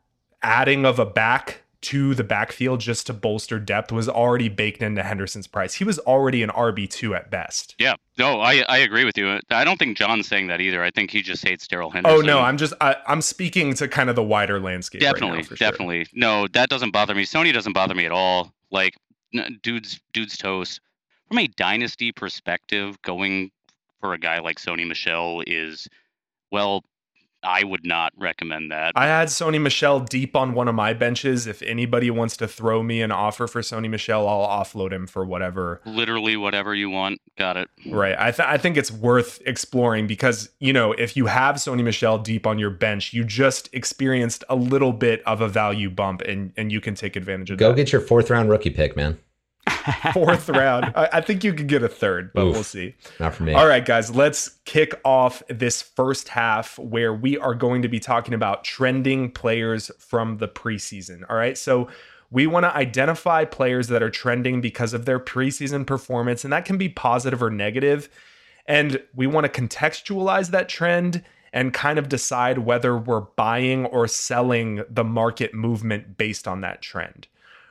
adding 0.43 0.87
of 0.87 0.99
a 0.99 1.05
back 1.05 1.63
to 1.83 2.15
the 2.15 2.25
backfield 2.25 2.81
just 2.81 3.07
to 3.09 3.13
bolster 3.13 3.59
depth 3.59 3.93
was 3.93 4.09
already 4.09 4.49
baked 4.49 4.83
into 4.83 5.03
Henderson's 5.03 5.47
price. 5.47 5.75
He 5.75 5.85
was 5.85 5.99
already 6.01 6.43
an 6.43 6.49
RB 6.49 6.89
two 6.89 7.15
at 7.15 7.31
best. 7.31 7.75
Yeah, 7.79 7.97
no, 8.17 8.41
I 8.41 8.65
I 8.67 8.79
agree 8.79 9.05
with 9.05 9.19
you. 9.19 9.39
I 9.51 9.63
don't 9.63 9.79
think 9.79 9.99
Jon's 9.99 10.27
saying 10.27 10.47
that 10.47 10.63
either. 10.63 10.83
I 10.83 10.91
think 10.91 11.11
he 11.11 11.21
just 11.21 11.47
hates 11.47 11.69
Darrell 11.69 11.91
Henderson. 11.91 12.19
Oh 12.19 12.23
no, 12.23 12.39
I'm 12.41 12.57
just 12.57 12.73
I, 12.81 12.97
am 13.07 13.21
speaking 13.21 13.75
to 13.75 13.89
kind 13.89 14.09
of 14.09 14.17
the 14.17 14.23
wider 14.23 14.59
landscape. 14.59 15.03
Definitely, 15.03 15.41
right 15.41 15.51
now, 15.51 15.57
definitely. 15.57 16.05
Sure. 16.05 16.13
No, 16.15 16.49
that 16.55 16.71
doesn't 16.71 16.93
bother 16.93 17.15
me. 17.15 17.27
Sony 17.27 17.53
doesn't 17.53 17.75
bother 17.75 17.95
me 17.95 18.07
at 18.07 18.13
all. 18.13 18.55
Like, 18.71 18.95
dude's 19.63 20.01
dude's 20.15 20.39
toast 20.39 20.81
from 21.29 21.39
a 21.39 21.47
dynasty 21.49 22.13
perspective, 22.13 23.01
going 23.03 23.51
for 24.01 24.13
a 24.15 24.19
guy 24.19 24.41
like 24.41 24.59
Sony 24.59 24.87
Michel 24.87 25.43
is, 25.47 25.89
well, 26.51 26.85
I 27.43 27.63
would 27.63 27.85
not 27.85 28.13
recommend 28.17 28.73
that. 28.73 28.93
I 28.97 29.07
had 29.07 29.29
Sony 29.29 29.61
Michel 29.61 30.01
deep 30.01 30.35
on 30.35 30.55
one 30.55 30.67
of 30.67 30.75
my 30.75 30.93
benches. 30.95 31.47
If 31.47 31.63
anybody 31.63 32.11
wants 32.11 32.37
to 32.39 32.49
throw 32.49 32.83
me 32.83 33.03
an 33.03 33.13
offer 33.13 33.47
for 33.47 33.61
Sony 33.61 33.89
Michel, 33.89 34.27
I'll 34.29 34.65
offload 34.65 34.93
him 34.93 35.07
for 35.07 35.25
whatever. 35.25 35.81
Literally 35.85 36.37
whatever 36.37 36.75
you 36.75 36.91
want. 36.91 37.21
Got 37.39 37.57
it. 37.57 37.69
Right. 37.87 38.17
I, 38.19 38.33
th- 38.33 38.49
I 38.49 38.59
think 38.59 38.77
it's 38.77 38.91
worth 38.91 39.41
exploring 39.47 40.09
because, 40.09 40.51
you 40.59 40.73
know, 40.73 40.93
if 40.93 41.17
you 41.17 41.27
have 41.27 41.57
Sony 41.57 41.85
Michel 41.85 42.19
deep 42.19 42.47
on 42.47 42.59
your 42.59 42.71
bench, 42.71 43.13
you 43.13 43.23
just 43.23 43.69
experienced 43.73 44.43
a 44.49 44.57
little 44.57 44.93
bit 44.93 45.23
of 45.25 45.41
a 45.41 45.49
value 45.49 45.91
bump 45.91 46.23
and, 46.23 46.53
and 46.57 46.73
you 46.73 46.81
can 46.81 46.95
take 46.95 47.15
advantage 47.15 47.51
of 47.51 47.59
Go 47.59 47.69
that. 47.69 47.73
Go 47.73 47.77
get 47.77 47.93
your 47.93 48.01
fourth 48.01 48.29
round 48.29 48.51
rookie 48.51 48.71
pick, 48.71 48.97
man. 48.97 49.19
Fourth 50.13 50.49
round. 50.49 50.93
I, 50.95 51.09
I 51.15 51.21
think 51.21 51.45
you 51.45 51.53
could 51.53 51.69
get 51.69 51.83
a 51.83 51.89
third, 51.89 52.33
but 52.33 52.45
Oof. 52.45 52.55
we'll 52.55 52.65
see. 52.65 52.95
Not 53.21 53.35
for 53.35 53.45
me. 53.45 53.53
All 53.53 53.67
right, 53.67 53.85
guys, 53.85 54.15
let's 54.15 54.59
kick 54.65 54.99
off 55.05 55.43
this 55.49 55.83
first 55.83 56.29
half 56.29 56.79
where 56.79 57.13
we 57.13 57.39
are 57.39 57.55
going 57.55 57.83
to 57.83 57.89
be 57.89 58.01
talking 58.01 58.35
about 58.35 58.65
trending 58.65 59.31
players 59.31 59.91
from 59.99 60.39
the 60.39 60.49
preseason. 60.49 61.23
All 61.29 61.37
right, 61.37 61.57
so 61.57 61.89
we 62.31 62.47
want 62.47 62.65
to 62.65 62.75
identify 62.75 63.45
players 63.45 63.89
that 63.89 64.03
are 64.03 64.11
trending 64.11 64.61
because 64.61 64.93
of 64.93 65.05
their 65.05 65.19
preseason 65.19 65.87
performance, 65.87 66.45
and 66.45 66.53
that 66.53 66.65
can 66.65 66.79
be 66.79 66.89
positive 66.89 67.43
or 67.43 67.51
negative. 67.51 68.09
And 68.67 69.01
we 69.15 69.27
want 69.27 69.53
to 69.53 69.61
contextualize 69.61 70.51
that 70.51 70.69
trend 70.69 71.23
and 71.53 71.73
kind 71.73 71.99
of 71.99 72.09
decide 72.09 72.59
whether 72.59 72.97
we're 72.97 73.21
buying 73.21 73.87
or 73.87 74.09
selling 74.09 74.83
the 74.91 75.05
market 75.05 75.55
movement 75.55 76.17
based 76.17 76.49
on 76.49 76.61
that 76.63 76.83
trend. 76.83 77.29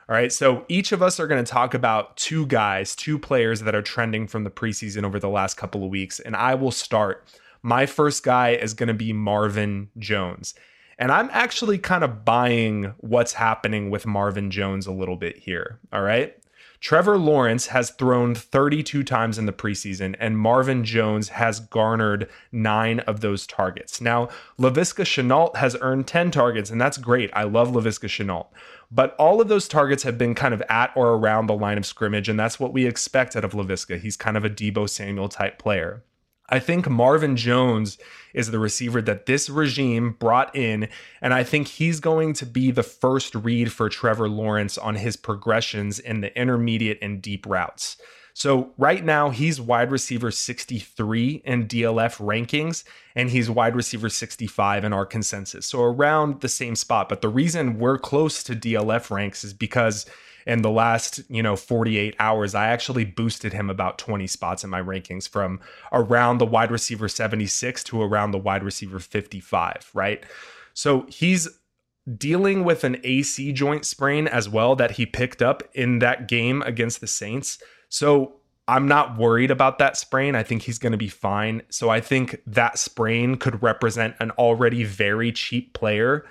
All 0.08 0.14
right, 0.14 0.32
so 0.32 0.64
each 0.68 0.92
of 0.92 1.02
us 1.02 1.18
are 1.18 1.26
going 1.26 1.44
to 1.44 1.50
talk 1.50 1.74
about 1.74 2.16
two 2.16 2.46
guys, 2.46 2.94
two 2.94 3.18
players 3.18 3.62
that 3.62 3.74
are 3.74 3.82
trending 3.82 4.28
from 4.28 4.44
the 4.44 4.50
preseason 4.50 5.02
over 5.02 5.18
the 5.18 5.28
last 5.28 5.56
couple 5.56 5.82
of 5.82 5.90
weeks. 5.90 6.20
And 6.20 6.36
I 6.36 6.54
will 6.54 6.70
start. 6.70 7.28
My 7.62 7.86
first 7.86 8.22
guy 8.22 8.50
is 8.50 8.72
going 8.72 8.86
to 8.86 8.94
be 8.94 9.12
Marvin 9.12 9.90
Jones. 9.98 10.54
And 10.96 11.10
I'm 11.10 11.28
actually 11.32 11.78
kind 11.78 12.04
of 12.04 12.24
buying 12.24 12.94
what's 12.98 13.32
happening 13.32 13.90
with 13.90 14.06
Marvin 14.06 14.52
Jones 14.52 14.86
a 14.86 14.92
little 14.92 15.16
bit 15.16 15.36
here. 15.38 15.80
All 15.92 16.02
right. 16.02 16.36
Trevor 16.80 17.18
Lawrence 17.18 17.68
has 17.68 17.90
thrown 17.90 18.34
32 18.34 19.02
times 19.02 19.38
in 19.38 19.46
the 19.46 19.52
preseason, 19.52 20.14
and 20.18 20.38
Marvin 20.38 20.84
Jones 20.84 21.30
has 21.30 21.60
garnered 21.60 22.28
nine 22.52 23.00
of 23.00 23.20
those 23.20 23.46
targets. 23.46 24.00
Now, 24.00 24.28
Laviska 24.58 25.04
Shenault 25.04 25.56
has 25.56 25.76
earned 25.80 26.06
10 26.06 26.30
targets, 26.30 26.70
and 26.70 26.80
that's 26.80 26.98
great. 26.98 27.30
I 27.32 27.44
love 27.44 27.68
Laviska 27.68 28.08
Shenault. 28.08 28.46
But 28.90 29.16
all 29.18 29.40
of 29.40 29.48
those 29.48 29.68
targets 29.68 30.04
have 30.04 30.16
been 30.16 30.34
kind 30.34 30.54
of 30.54 30.62
at 30.68 30.92
or 30.94 31.14
around 31.14 31.46
the 31.46 31.54
line 31.54 31.78
of 31.78 31.86
scrimmage, 31.86 32.28
and 32.28 32.38
that's 32.38 32.60
what 32.60 32.72
we 32.72 32.86
expect 32.86 33.34
out 33.34 33.44
of 33.44 33.52
Laviska. 33.52 33.98
He's 33.98 34.16
kind 34.16 34.36
of 34.36 34.44
a 34.44 34.50
Deebo 34.50 34.88
Samuel 34.88 35.28
type 35.28 35.58
player. 35.58 36.04
I 36.48 36.58
think 36.58 36.88
Marvin 36.88 37.36
Jones 37.36 37.98
is 38.34 38.50
the 38.50 38.58
receiver 38.58 39.02
that 39.02 39.26
this 39.26 39.48
regime 39.48 40.16
brought 40.18 40.54
in, 40.54 40.88
and 41.20 41.34
I 41.34 41.42
think 41.42 41.68
he's 41.68 42.00
going 42.00 42.34
to 42.34 42.46
be 42.46 42.70
the 42.70 42.82
first 42.82 43.34
read 43.34 43.72
for 43.72 43.88
Trevor 43.88 44.28
Lawrence 44.28 44.78
on 44.78 44.96
his 44.96 45.16
progressions 45.16 45.98
in 45.98 46.20
the 46.20 46.38
intermediate 46.38 46.98
and 47.02 47.20
deep 47.22 47.46
routes. 47.46 47.96
So, 48.34 48.74
right 48.76 49.02
now, 49.02 49.30
he's 49.30 49.62
wide 49.62 49.90
receiver 49.90 50.30
63 50.30 51.40
in 51.46 51.66
DLF 51.66 52.18
rankings, 52.18 52.84
and 53.14 53.30
he's 53.30 53.48
wide 53.48 53.74
receiver 53.74 54.10
65 54.10 54.84
in 54.84 54.92
our 54.92 55.06
consensus. 55.06 55.64
So, 55.64 55.82
around 55.82 56.42
the 56.42 56.48
same 56.50 56.76
spot. 56.76 57.08
But 57.08 57.22
the 57.22 57.30
reason 57.30 57.78
we're 57.78 57.96
close 57.96 58.42
to 58.42 58.54
DLF 58.54 59.10
ranks 59.10 59.42
is 59.42 59.54
because 59.54 60.04
in 60.46 60.62
the 60.62 60.70
last, 60.70 61.20
you 61.28 61.42
know, 61.42 61.56
48 61.56 62.14
hours, 62.18 62.54
I 62.54 62.68
actually 62.68 63.04
boosted 63.04 63.52
him 63.52 63.68
about 63.68 63.98
20 63.98 64.26
spots 64.26 64.62
in 64.62 64.70
my 64.70 64.80
rankings 64.80 65.28
from 65.28 65.60
around 65.92 66.38
the 66.38 66.46
wide 66.46 66.70
receiver 66.70 67.08
76 67.08 67.82
to 67.84 68.02
around 68.02 68.30
the 68.30 68.38
wide 68.38 68.62
receiver 68.62 69.00
55, 69.00 69.90
right? 69.92 70.24
So 70.72 71.06
he's 71.08 71.48
dealing 72.16 72.62
with 72.62 72.84
an 72.84 72.98
AC 73.02 73.52
joint 73.52 73.84
sprain 73.84 74.28
as 74.28 74.48
well 74.48 74.76
that 74.76 74.92
he 74.92 75.04
picked 75.04 75.42
up 75.42 75.64
in 75.74 75.98
that 75.98 76.28
game 76.28 76.62
against 76.62 77.00
the 77.00 77.08
Saints. 77.08 77.60
So 77.88 78.36
I'm 78.68 78.86
not 78.86 79.18
worried 79.18 79.50
about 79.50 79.78
that 79.78 79.96
sprain. 79.96 80.36
I 80.36 80.44
think 80.44 80.62
he's 80.62 80.78
going 80.78 80.92
to 80.92 80.98
be 80.98 81.08
fine. 81.08 81.62
So 81.70 81.88
I 81.88 82.00
think 82.00 82.40
that 82.46 82.78
sprain 82.78 83.36
could 83.36 83.62
represent 83.62 84.14
an 84.20 84.30
already 84.32 84.84
very 84.84 85.32
cheap 85.32 85.72
player 85.72 86.24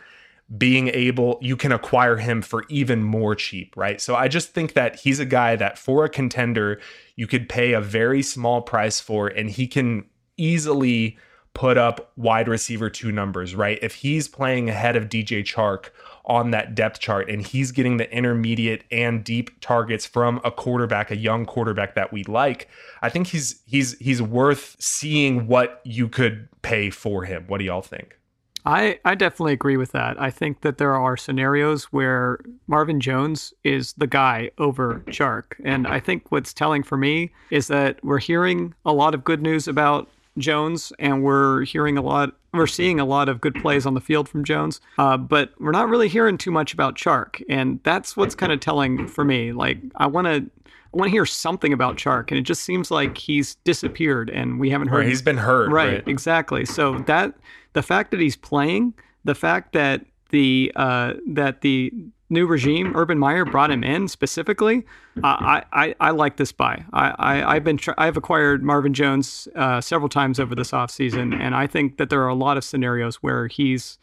being 0.57 0.89
able 0.89 1.39
you 1.41 1.57
can 1.57 1.71
acquire 1.71 2.17
him 2.17 2.41
for 2.41 2.65
even 2.69 3.03
more 3.03 3.33
cheap, 3.33 3.75
right? 3.75 3.99
So 3.99 4.15
I 4.15 4.27
just 4.27 4.53
think 4.53 4.73
that 4.73 4.97
he's 4.97 5.19
a 5.19 5.25
guy 5.25 5.55
that 5.55 5.77
for 5.77 6.05
a 6.05 6.09
contender 6.09 6.79
you 7.15 7.25
could 7.25 7.49
pay 7.49 7.73
a 7.73 7.81
very 7.81 8.21
small 8.21 8.61
price 8.61 8.99
for 8.99 9.27
and 9.27 9.49
he 9.49 9.67
can 9.67 10.05
easily 10.37 11.17
put 11.55 11.77
up 11.77 12.11
wide 12.17 12.47
receiver 12.47 12.89
two 12.89 13.11
numbers, 13.11 13.55
right? 13.55 13.79
If 13.81 13.95
he's 13.95 14.27
playing 14.27 14.69
ahead 14.69 14.95
of 14.95 15.05
DJ 15.05 15.41
Chark 15.41 15.89
on 16.25 16.51
that 16.51 16.75
depth 16.75 16.99
chart 16.99 17.29
and 17.29 17.41
he's 17.41 17.71
getting 17.71 17.97
the 17.97 18.11
intermediate 18.11 18.83
and 18.91 19.23
deep 19.23 19.49
targets 19.61 20.05
from 20.05 20.41
a 20.43 20.51
quarterback, 20.51 21.09
a 21.09 21.15
young 21.15 21.45
quarterback 21.45 21.95
that 21.95 22.11
we 22.11 22.23
like, 22.25 22.67
I 23.01 23.09
think 23.09 23.27
he's 23.27 23.61
he's 23.65 23.97
he's 23.97 24.21
worth 24.21 24.75
seeing 24.79 25.47
what 25.47 25.81
you 25.85 26.07
could 26.07 26.49
pay 26.61 26.91
for 26.91 27.23
him. 27.23 27.45
What 27.47 27.57
do 27.57 27.63
y'all 27.63 27.81
think? 27.81 28.19
I, 28.65 28.99
I 29.05 29.15
definitely 29.15 29.53
agree 29.53 29.77
with 29.77 29.91
that. 29.91 30.19
I 30.19 30.31
think 30.31 30.61
that 30.61 30.77
there 30.77 30.95
are 30.95 31.15
scenarios 31.15 31.85
where 31.85 32.39
Marvin 32.67 32.99
Jones 32.99 33.53
is 33.63 33.93
the 33.93 34.07
guy 34.07 34.49
over 34.57 35.03
Chark. 35.07 35.53
And 35.63 35.87
I 35.87 35.99
think 35.99 36.31
what's 36.31 36.53
telling 36.53 36.81
for 36.81 36.97
me 36.97 37.31
is 37.51 37.67
that 37.67 38.03
we're 38.03 38.19
hearing 38.19 38.73
a 38.85 38.93
lot 38.93 39.13
of 39.13 39.23
good 39.23 39.41
news 39.41 39.67
about 39.67 40.09
Jones 40.37 40.91
and 40.99 41.23
we're 41.23 41.63
hearing 41.63 41.97
a 41.97 42.01
lot, 42.01 42.33
we're 42.53 42.67
seeing 42.67 42.99
a 42.99 43.05
lot 43.05 43.29
of 43.29 43.41
good 43.41 43.55
plays 43.55 43.85
on 43.85 43.93
the 43.93 44.01
field 44.01 44.27
from 44.27 44.43
Jones, 44.43 44.81
uh, 44.97 45.17
but 45.17 45.51
we're 45.59 45.71
not 45.71 45.89
really 45.89 46.07
hearing 46.07 46.37
too 46.37 46.51
much 46.51 46.73
about 46.73 46.95
Chark. 46.95 47.43
And 47.49 47.79
that's 47.83 48.15
what's 48.17 48.35
kind 48.35 48.51
of 48.51 48.59
telling 48.59 49.07
for 49.07 49.23
me. 49.23 49.51
Like, 49.51 49.77
I 49.95 50.07
want 50.07 50.27
to. 50.27 50.49
I 50.93 50.97
want 50.97 51.09
to 51.09 51.11
hear 51.11 51.25
something 51.25 51.73
about 51.73 51.97
Chark, 51.97 52.31
and 52.31 52.37
it 52.37 52.43
just 52.43 52.63
seems 52.63 52.89
like 52.89 53.17
he's 53.17 53.55
disappeared, 53.65 54.29
and 54.29 54.61
we 54.61 54.69
haven't 54.69 54.87
heard. 54.87 54.99
Right, 54.99 55.07
he's 55.09 55.21
been 55.21 55.35
hurt. 55.35 55.69
Right, 55.69 55.95
right, 55.95 56.07
exactly. 56.07 56.63
So 56.63 56.99
that 56.99 57.33
the 57.73 57.83
fact 57.83 58.11
that 58.11 58.21
he's 58.21 58.37
playing, 58.37 58.93
the 59.25 59.35
fact 59.35 59.73
that 59.73 60.05
the 60.29 60.71
uh, 60.77 61.15
that 61.27 61.59
the 61.59 61.91
new 62.29 62.45
regime, 62.45 62.95
Urban 62.95 63.19
Meyer, 63.19 63.45
brought 63.45 63.71
him 63.71 63.83
in 63.83 64.07
specifically, 64.07 64.85
I 65.23 65.63
I, 65.71 65.95
I 65.99 66.11
like 66.11 66.37
this 66.37 66.51
buy. 66.51 66.83
I, 66.93 67.09
I 67.17 67.55
I've 67.55 67.63
been 67.63 67.77
tr- 67.77 67.91
I've 67.97 68.17
acquired 68.17 68.63
Marvin 68.63 68.93
Jones 68.93 69.47
uh, 69.55 69.81
several 69.81 70.09
times 70.09 70.39
over 70.39 70.55
this 70.55 70.71
offseason, 70.71 71.39
and 71.39 71.55
I 71.55 71.67
think 71.67 71.97
that 71.97 72.09
there 72.09 72.21
are 72.23 72.27
a 72.27 72.35
lot 72.35 72.57
of 72.57 72.63
scenarios 72.63 73.17
where 73.17 73.47
he's 73.47 73.97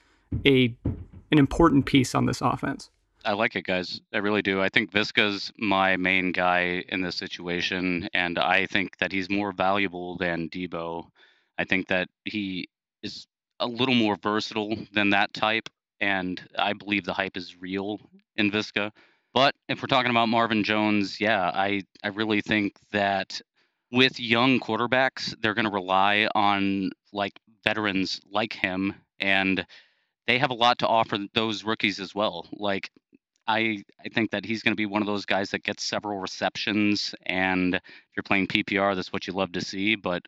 a 0.47 0.75
an 0.85 1.39
important 1.39 1.87
piece 1.87 2.15
on 2.15 2.27
this 2.27 2.41
offense. 2.41 2.91
I 3.25 3.33
like 3.35 3.55
it, 3.55 3.65
guys. 3.65 4.01
I 4.13 4.19
really 4.19 4.43
do. 4.43 4.61
I 4.61 4.69
think 4.69 4.91
Viska's 4.91 5.53
my 5.57 5.97
main 5.97 6.33
guy 6.33 6.85
in 6.89 7.03
this 7.03 7.17
situation, 7.17 8.09
and 8.15 8.39
I 8.39 8.67
think 8.67 8.99
that 8.99 9.13
he's 9.13 9.31
more 9.31 9.53
valuable 9.53 10.17
than 10.17 10.49
Deebo. 10.49 11.07
I 11.57 11.65
think 11.65 11.89
that 11.89 12.09
he 12.25 12.69
is 13.03 13.27
a 13.61 13.67
little 13.67 13.95
more 13.95 14.17
versatile 14.17 14.77
than 14.93 15.11
that 15.11 15.33
type, 15.33 15.69
and 16.03 16.43
I 16.59 16.73
believe 16.75 17.05
the 17.05 17.15
hype 17.15 17.37
is 17.37 17.57
real 17.61 18.01
in 18.37 18.51
Viska. 18.51 18.91
But 19.33 19.55
if 19.69 19.81
we're 19.81 19.87
talking 19.87 20.11
about 20.11 20.29
Marvin 20.29 20.65
Jones, 20.65 21.21
yeah, 21.21 21.51
I, 21.55 21.83
I 22.03 22.09
really 22.09 22.43
think 22.43 22.75
that 22.91 23.41
with 23.93 24.21
young 24.21 24.59
quarterbacks, 24.59 25.35
they're 25.41 25.55
going 25.55 25.65
to 25.65 25.71
rely 25.71 26.29
on 26.35 26.91
like 27.13 27.33
veterans 27.65 28.21
like 28.31 28.53
him, 28.53 28.95
and 29.21 29.65
they 30.27 30.39
have 30.39 30.51
a 30.51 30.55
lot 30.55 30.81
to 30.81 30.89
offer 30.89 31.19
those 31.35 31.65
rookies 31.65 32.01
as 32.01 32.15
well. 32.15 32.49
Like 32.53 32.91
I 33.47 33.85
I 34.05 34.09
think 34.13 34.33
that 34.33 34.45
he's 34.45 34.63
going 34.63 34.73
to 34.73 34.77
be 34.77 34.87
one 34.87 35.03
of 35.03 35.07
those 35.07 35.25
guys 35.25 35.51
that 35.51 35.63
gets 35.63 35.85
several 35.85 36.19
receptions, 36.19 37.15
and 37.25 37.77
if 37.77 37.83
you're 38.17 38.23
playing 38.25 38.49
PPR, 38.49 38.95
that's 38.97 39.13
what 39.13 39.27
you 39.27 39.33
love 39.33 39.53
to 39.53 39.61
see. 39.61 39.95
But 39.95 40.23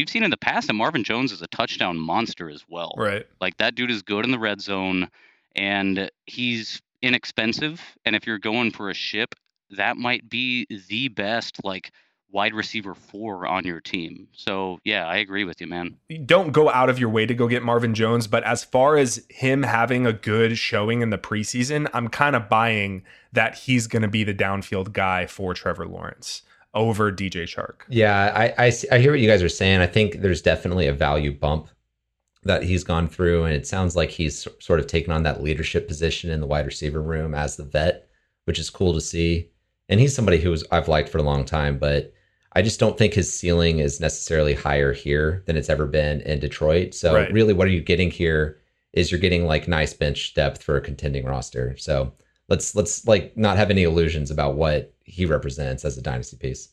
we've 0.00 0.08
seen 0.08 0.22
in 0.22 0.30
the 0.30 0.36
past 0.38 0.66
that 0.66 0.72
Marvin 0.72 1.04
Jones 1.04 1.30
is 1.30 1.42
a 1.42 1.46
touchdown 1.48 1.98
monster 1.98 2.48
as 2.48 2.64
well. 2.68 2.94
Right. 2.96 3.26
Like 3.38 3.58
that 3.58 3.74
dude 3.74 3.90
is 3.90 4.00
good 4.00 4.24
in 4.24 4.30
the 4.30 4.38
red 4.38 4.62
zone, 4.62 5.10
and 5.54 6.10
he's 6.24 6.80
inexpensive. 7.02 7.82
And 8.06 8.16
if 8.16 8.26
you're 8.26 8.38
going 8.38 8.70
for 8.70 8.88
a 8.88 8.94
ship, 8.94 9.34
that 9.76 9.98
might 9.98 10.28
be 10.28 10.66
the 10.88 11.08
best 11.08 11.62
like 11.64 11.92
wide 12.32 12.54
receiver 12.54 12.94
four 12.94 13.46
on 13.46 13.66
your 13.66 13.80
team. 13.80 14.28
So 14.32 14.78
yeah, 14.84 15.06
I 15.06 15.16
agree 15.16 15.44
with 15.44 15.60
you, 15.60 15.66
man. 15.66 15.96
Don't 16.24 16.52
go 16.52 16.70
out 16.70 16.88
of 16.88 16.98
your 16.98 17.10
way 17.10 17.26
to 17.26 17.34
go 17.34 17.46
get 17.46 17.62
Marvin 17.62 17.92
Jones, 17.92 18.26
but 18.26 18.42
as 18.44 18.64
far 18.64 18.96
as 18.96 19.26
him 19.28 19.64
having 19.64 20.06
a 20.06 20.14
good 20.14 20.56
showing 20.56 21.02
in 21.02 21.10
the 21.10 21.18
preseason, 21.18 21.90
I'm 21.92 22.08
kind 22.08 22.34
of 22.34 22.48
buying 22.48 23.04
that 23.32 23.58
he's 23.58 23.86
going 23.86 24.02
to 24.02 24.08
be 24.08 24.24
the 24.24 24.34
downfield 24.34 24.94
guy 24.94 25.26
for 25.26 25.52
Trevor 25.52 25.86
Lawrence 25.86 26.42
over 26.74 27.10
DJ 27.12 27.44
Chark. 27.44 27.82
Yeah, 27.88 28.32
I, 28.34 28.66
I 28.66 28.72
I 28.92 28.98
hear 28.98 29.10
what 29.12 29.20
you 29.20 29.28
guys 29.28 29.42
are 29.42 29.48
saying. 29.48 29.80
I 29.80 29.86
think 29.86 30.20
there's 30.20 30.42
definitely 30.42 30.86
a 30.86 30.92
value 30.92 31.32
bump 31.32 31.68
that 32.44 32.62
he's 32.62 32.84
gone 32.84 33.08
through, 33.08 33.44
and 33.44 33.54
it 33.54 33.66
sounds 33.66 33.96
like 33.96 34.10
he's 34.10 34.46
sort 34.60 34.80
of 34.80 34.86
taken 34.86 35.12
on 35.12 35.22
that 35.24 35.42
leadership 35.42 35.86
position 35.88 36.30
in 36.30 36.40
the 36.40 36.46
wide 36.46 36.66
receiver 36.66 37.02
room 37.02 37.34
as 37.34 37.56
the 37.56 37.64
vet, 37.64 38.08
which 38.44 38.58
is 38.58 38.70
cool 38.70 38.94
to 38.94 39.00
see. 39.00 39.50
And 39.88 40.00
he's 40.00 40.14
somebody 40.14 40.38
who 40.38 40.50
was 40.50 40.64
I've 40.70 40.88
liked 40.88 41.08
for 41.08 41.18
a 41.18 41.22
long 41.22 41.44
time, 41.44 41.78
but 41.78 42.12
I 42.52 42.62
just 42.62 42.80
don't 42.80 42.96
think 42.96 43.14
his 43.14 43.32
ceiling 43.32 43.78
is 43.78 44.00
necessarily 44.00 44.54
higher 44.54 44.92
here 44.92 45.42
than 45.46 45.56
it's 45.56 45.68
ever 45.68 45.86
been 45.86 46.20
in 46.22 46.40
Detroit. 46.40 46.94
So 46.94 47.14
Right. 47.14 47.32
really, 47.32 47.52
what 47.52 47.66
are 47.66 47.70
you 47.70 47.80
getting 47.80 48.10
here 48.10 48.58
is 48.92 49.10
you're 49.10 49.20
getting 49.20 49.44
like 49.46 49.68
nice 49.68 49.92
bench 49.94 50.34
depth 50.34 50.62
for 50.62 50.76
a 50.76 50.80
contending 50.80 51.24
roster. 51.24 51.76
So 51.76 52.12
let's 52.48 52.74
let's 52.74 53.06
like 53.06 53.36
not 53.36 53.56
have 53.56 53.70
any 53.70 53.82
illusions 53.84 54.30
about 54.30 54.56
what 54.56 54.92
he 55.10 55.26
represents 55.26 55.84
as 55.84 55.98
a 55.98 56.02
dynasty 56.02 56.36
piece. 56.36 56.70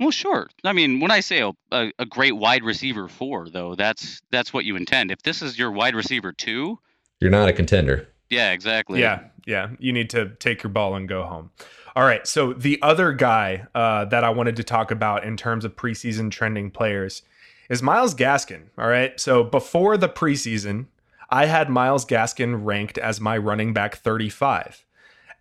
Well, 0.00 0.10
sure. 0.10 0.48
I 0.64 0.72
mean, 0.72 0.98
when 1.00 1.10
I 1.10 1.20
say 1.20 1.40
a, 1.40 1.52
a, 1.70 1.92
a, 2.00 2.06
great 2.06 2.32
wide 2.32 2.64
receiver 2.64 3.06
four, 3.06 3.48
though, 3.48 3.76
that's 3.76 4.20
that's 4.30 4.52
what 4.52 4.64
you 4.64 4.74
intend. 4.74 5.12
If 5.12 5.22
this 5.22 5.40
is 5.40 5.56
your 5.56 5.70
wide 5.70 5.94
receiver 5.94 6.32
two, 6.32 6.80
you're 7.20 7.30
not 7.30 7.48
a 7.48 7.52
contender. 7.52 8.08
Yeah, 8.28 8.50
exactly. 8.50 9.00
Yeah, 9.00 9.20
yeah. 9.46 9.70
You 9.78 9.92
need 9.92 10.10
to 10.10 10.30
take 10.40 10.64
your 10.64 10.70
ball 10.70 10.96
and 10.96 11.08
go 11.08 11.22
home. 11.24 11.50
All 11.94 12.02
right. 12.02 12.26
So 12.26 12.52
the 12.52 12.80
other 12.82 13.12
guy 13.12 13.66
uh, 13.74 14.06
that 14.06 14.24
I 14.24 14.30
wanted 14.30 14.56
to 14.56 14.64
talk 14.64 14.90
about 14.90 15.24
in 15.24 15.36
terms 15.36 15.64
of 15.64 15.76
preseason 15.76 16.30
trending 16.30 16.72
players 16.72 17.22
is 17.70 17.82
Myles 17.82 18.16
Gaskin. 18.16 18.64
All 18.76 18.88
right. 18.88 19.18
So 19.20 19.44
before 19.44 19.96
the 19.96 20.08
preseason, 20.08 20.86
I 21.30 21.46
had 21.46 21.70
Myles 21.70 22.04
Gaskin 22.04 22.64
ranked 22.64 22.98
as 22.98 23.20
my 23.20 23.38
running 23.38 23.72
back 23.72 23.96
35 23.96 24.84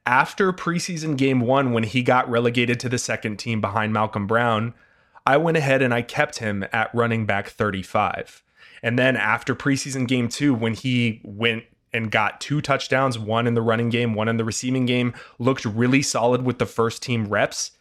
after 0.06 0.52
preseason 0.52 1.18
game 1.18 1.42
one, 1.42 1.72
when 1.74 1.84
he 1.84 2.04
got 2.04 2.30
relegated 2.30 2.80
to 2.82 2.89
the 2.89 2.98
second 2.98 3.38
team 3.38 3.62
behind 3.62 3.94
Malcolm 3.94 4.28
Brown, 4.28 4.74
I 5.26 5.38
went 5.38 5.58
ahead 5.58 5.82
and 5.82 5.94
I 5.94 6.02
kept 6.02 6.39
him 6.39 6.66
at 6.74 6.94
running 6.94 7.26
back 7.26 7.48
35. 7.48 8.44
And 8.82 9.00
then 9.00 9.16
after 9.16 9.56
preseason 9.56 10.08
game 10.08 10.28
two, 10.28 10.54
when 10.54 10.74
he 10.74 11.22
went 11.24 11.63
and 11.94 12.12
got 12.12 12.42
two 12.42 12.60
touchdowns, 12.60 13.18
one 13.18 13.48
in 13.48 13.54
the 13.54 13.62
running 13.62 13.89
game, 13.89 14.13
one 14.13 14.28
in 14.28 14.38
the 14.38 14.44
receiving 14.44 14.86
game, 14.86 15.13
looked 15.39 15.63
really 15.63 16.02
solid 16.02 16.44
with 16.44 16.60
the 16.60 16.66
first 16.66 17.02
team 17.02 17.28
reps, 17.28 17.72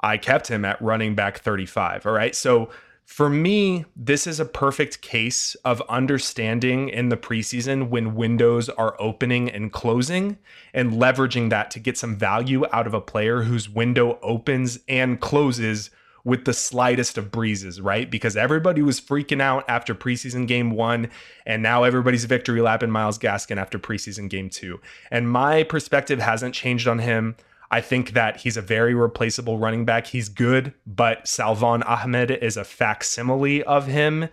I 0.00 0.18
kept 0.18 0.48
him 0.48 0.64
at 0.64 0.80
running 0.80 1.14
back 1.14 1.38
35. 1.38 2.06
All 2.06 2.12
right. 2.12 2.34
So 2.34 2.68
for 3.04 3.28
me, 3.28 3.84
this 3.94 4.26
is 4.26 4.40
a 4.40 4.44
perfect 4.44 5.00
case 5.00 5.54
of 5.64 5.82
understanding 5.88 6.88
in 6.88 7.10
the 7.10 7.16
preseason 7.16 7.88
when 7.88 8.14
windows 8.14 8.68
are 8.70 8.96
opening 9.00 9.50
and 9.50 9.72
closing 9.72 10.38
and 10.72 10.92
leveraging 10.92 11.50
that 11.50 11.70
to 11.72 11.78
get 11.78 11.98
some 11.98 12.16
value 12.16 12.64
out 12.72 12.86
of 12.86 12.94
a 12.94 13.00
player 13.00 13.42
whose 13.42 13.68
window 13.68 14.18
opens 14.22 14.78
and 14.88 15.20
closes 15.20 15.90
with 16.24 16.46
the 16.46 16.54
slightest 16.54 17.18
of 17.18 17.30
breezes, 17.30 17.80
right? 17.80 18.10
Because 18.10 18.36
everybody 18.36 18.80
was 18.80 19.00
freaking 19.00 19.42
out 19.42 19.64
after 19.68 19.94
preseason 19.94 20.48
game 20.48 20.70
one, 20.70 21.10
and 21.44 21.62
now 21.62 21.84
everybody's 21.84 22.24
victory 22.24 22.62
lap 22.62 22.82
in 22.82 22.90
Myles 22.90 23.18
Gaskin 23.18 23.58
after 23.58 23.78
preseason 23.78 24.30
game 24.30 24.48
two. 24.48 24.80
And 25.10 25.30
my 25.30 25.62
perspective 25.62 26.20
hasn't 26.20 26.54
changed 26.54 26.88
on 26.88 26.98
him. 27.00 27.36
I 27.74 27.80
think 27.80 28.12
that 28.12 28.36
he's 28.36 28.56
a 28.56 28.62
very 28.62 28.94
replaceable 28.94 29.58
running 29.58 29.84
back. 29.84 30.06
He's 30.06 30.28
good, 30.28 30.72
but 30.86 31.26
Salvon 31.26 31.82
Ahmed 31.82 32.30
is 32.30 32.56
a 32.56 32.62
facsimile 32.62 33.64
of 33.64 33.88
him. 33.88 34.28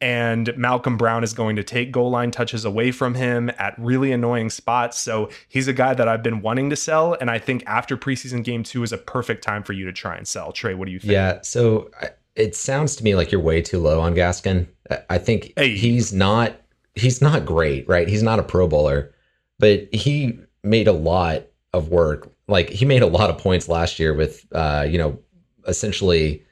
And 0.00 0.56
Malcolm 0.56 0.96
Brown 0.96 1.22
is 1.22 1.34
going 1.34 1.56
to 1.56 1.62
take 1.62 1.92
goal 1.92 2.08
line 2.08 2.30
touches 2.30 2.64
away 2.64 2.92
from 2.92 3.12
him 3.12 3.50
at 3.58 3.78
really 3.78 4.12
annoying 4.12 4.48
spots. 4.48 4.98
So 4.98 5.28
he's 5.46 5.68
a 5.68 5.74
guy 5.74 5.92
that 5.92 6.08
I've 6.08 6.22
been 6.22 6.40
wanting 6.40 6.70
to 6.70 6.76
sell. 6.76 7.12
And 7.20 7.30
I 7.30 7.38
think 7.38 7.64
after 7.66 7.98
preseason 7.98 8.42
game 8.42 8.62
two 8.62 8.82
is 8.82 8.94
a 8.94 8.98
perfect 8.98 9.44
time 9.44 9.62
for 9.62 9.74
you 9.74 9.84
to 9.84 9.92
try 9.92 10.16
and 10.16 10.26
sell. 10.26 10.50
Trey, 10.50 10.72
what 10.72 10.86
do 10.86 10.92
you 10.92 10.98
think? 10.98 11.12
Yeah. 11.12 11.42
So 11.42 11.90
it 12.34 12.56
sounds 12.56 12.96
to 12.96 13.04
me 13.04 13.14
like 13.14 13.30
you're 13.30 13.42
way 13.42 13.60
too 13.60 13.78
low 13.78 14.00
on 14.00 14.14
Gaskin. 14.14 14.68
I 15.10 15.18
think 15.18 15.52
hey. 15.58 15.76
he's 15.76 16.14
not 16.14 16.56
he's 16.94 17.20
not 17.20 17.44
great, 17.44 17.86
right? 17.86 18.08
He's 18.08 18.22
not 18.22 18.38
a 18.38 18.42
pro 18.42 18.66
bowler, 18.66 19.14
but 19.58 19.94
he 19.94 20.38
made 20.62 20.88
a 20.88 20.94
lot 20.94 21.42
of 21.74 21.90
work 21.90 22.32
like 22.48 22.70
he 22.70 22.84
made 22.84 23.02
a 23.02 23.06
lot 23.06 23.30
of 23.30 23.38
points 23.38 23.68
last 23.68 23.98
year 23.98 24.14
with 24.14 24.46
uh, 24.52 24.86
you 24.88 24.98
know, 24.98 25.18
essentially 25.66 26.44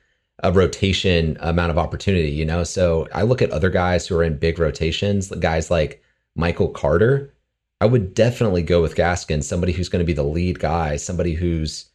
a 0.42 0.52
rotation 0.52 1.36
amount 1.40 1.70
of 1.70 1.78
opportunity, 1.78 2.30
you 2.30 2.44
know. 2.44 2.64
So 2.64 3.08
I 3.14 3.22
look 3.22 3.40
at 3.40 3.50
other 3.50 3.70
guys 3.70 4.06
who 4.06 4.16
are 4.16 4.24
in 4.24 4.38
big 4.38 4.58
rotations, 4.58 5.30
guys 5.30 5.70
like 5.70 6.02
Michael 6.34 6.68
Carter. 6.68 7.32
I 7.80 7.86
would 7.86 8.14
definitely 8.14 8.62
go 8.62 8.80
with 8.82 8.96
Gaskin, 8.96 9.42
somebody 9.42 9.72
who's 9.72 9.88
going 9.88 10.00
to 10.00 10.06
be 10.06 10.12
the 10.12 10.22
lead 10.22 10.58
guy, 10.58 10.96
somebody 10.96 11.34
who's 11.34 11.86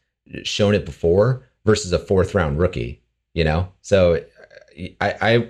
shown 0.44 0.76
it 0.76 0.86
before 0.86 1.48
versus 1.66 1.92
a 1.92 2.00
fourth 2.00 2.36
round 2.36 2.60
rookie, 2.60 3.02
you 3.34 3.44
know? 3.44 3.70
So 3.82 4.24
I 5.02 5.16
I 5.22 5.50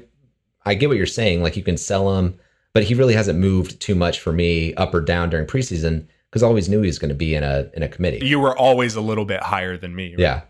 I 0.66 0.74
get 0.74 0.90
what 0.90 0.98
you're 0.98 1.06
saying. 1.06 1.44
Like 1.44 1.58
you 1.58 1.64
can 1.64 1.78
sell 1.78 2.18
him, 2.18 2.40
but 2.74 2.84
he 2.84 2.96
really 2.96 3.14
hasn't 3.14 3.40
moved 3.40 3.80
too 3.80 3.96
much 3.96 4.20
for 4.20 4.34
me 4.34 4.74
up 4.76 4.94
or 4.94 5.02
down 5.02 5.30
during 5.30 5.46
preseason 5.46 6.08
because 6.30 6.44
I 6.44 6.48
always 6.48 6.70
knew 6.70 6.82
he 6.82 6.88
was 6.88 7.00
going 7.00 7.10
to 7.10 7.15
be 7.15 7.36
in 7.36 7.44
a 7.44 7.70
in 7.74 7.84
a 7.84 7.89
committee. 7.89 8.26
You 8.26 8.39
were 8.39 8.58
always 8.58 8.96
a 8.96 9.02
little 9.02 9.26
bit 9.26 9.42
higher 9.42 9.78
than 9.78 9.96
me. 9.96 10.12
Right? 10.12 10.20
Yeah. 10.20 10.42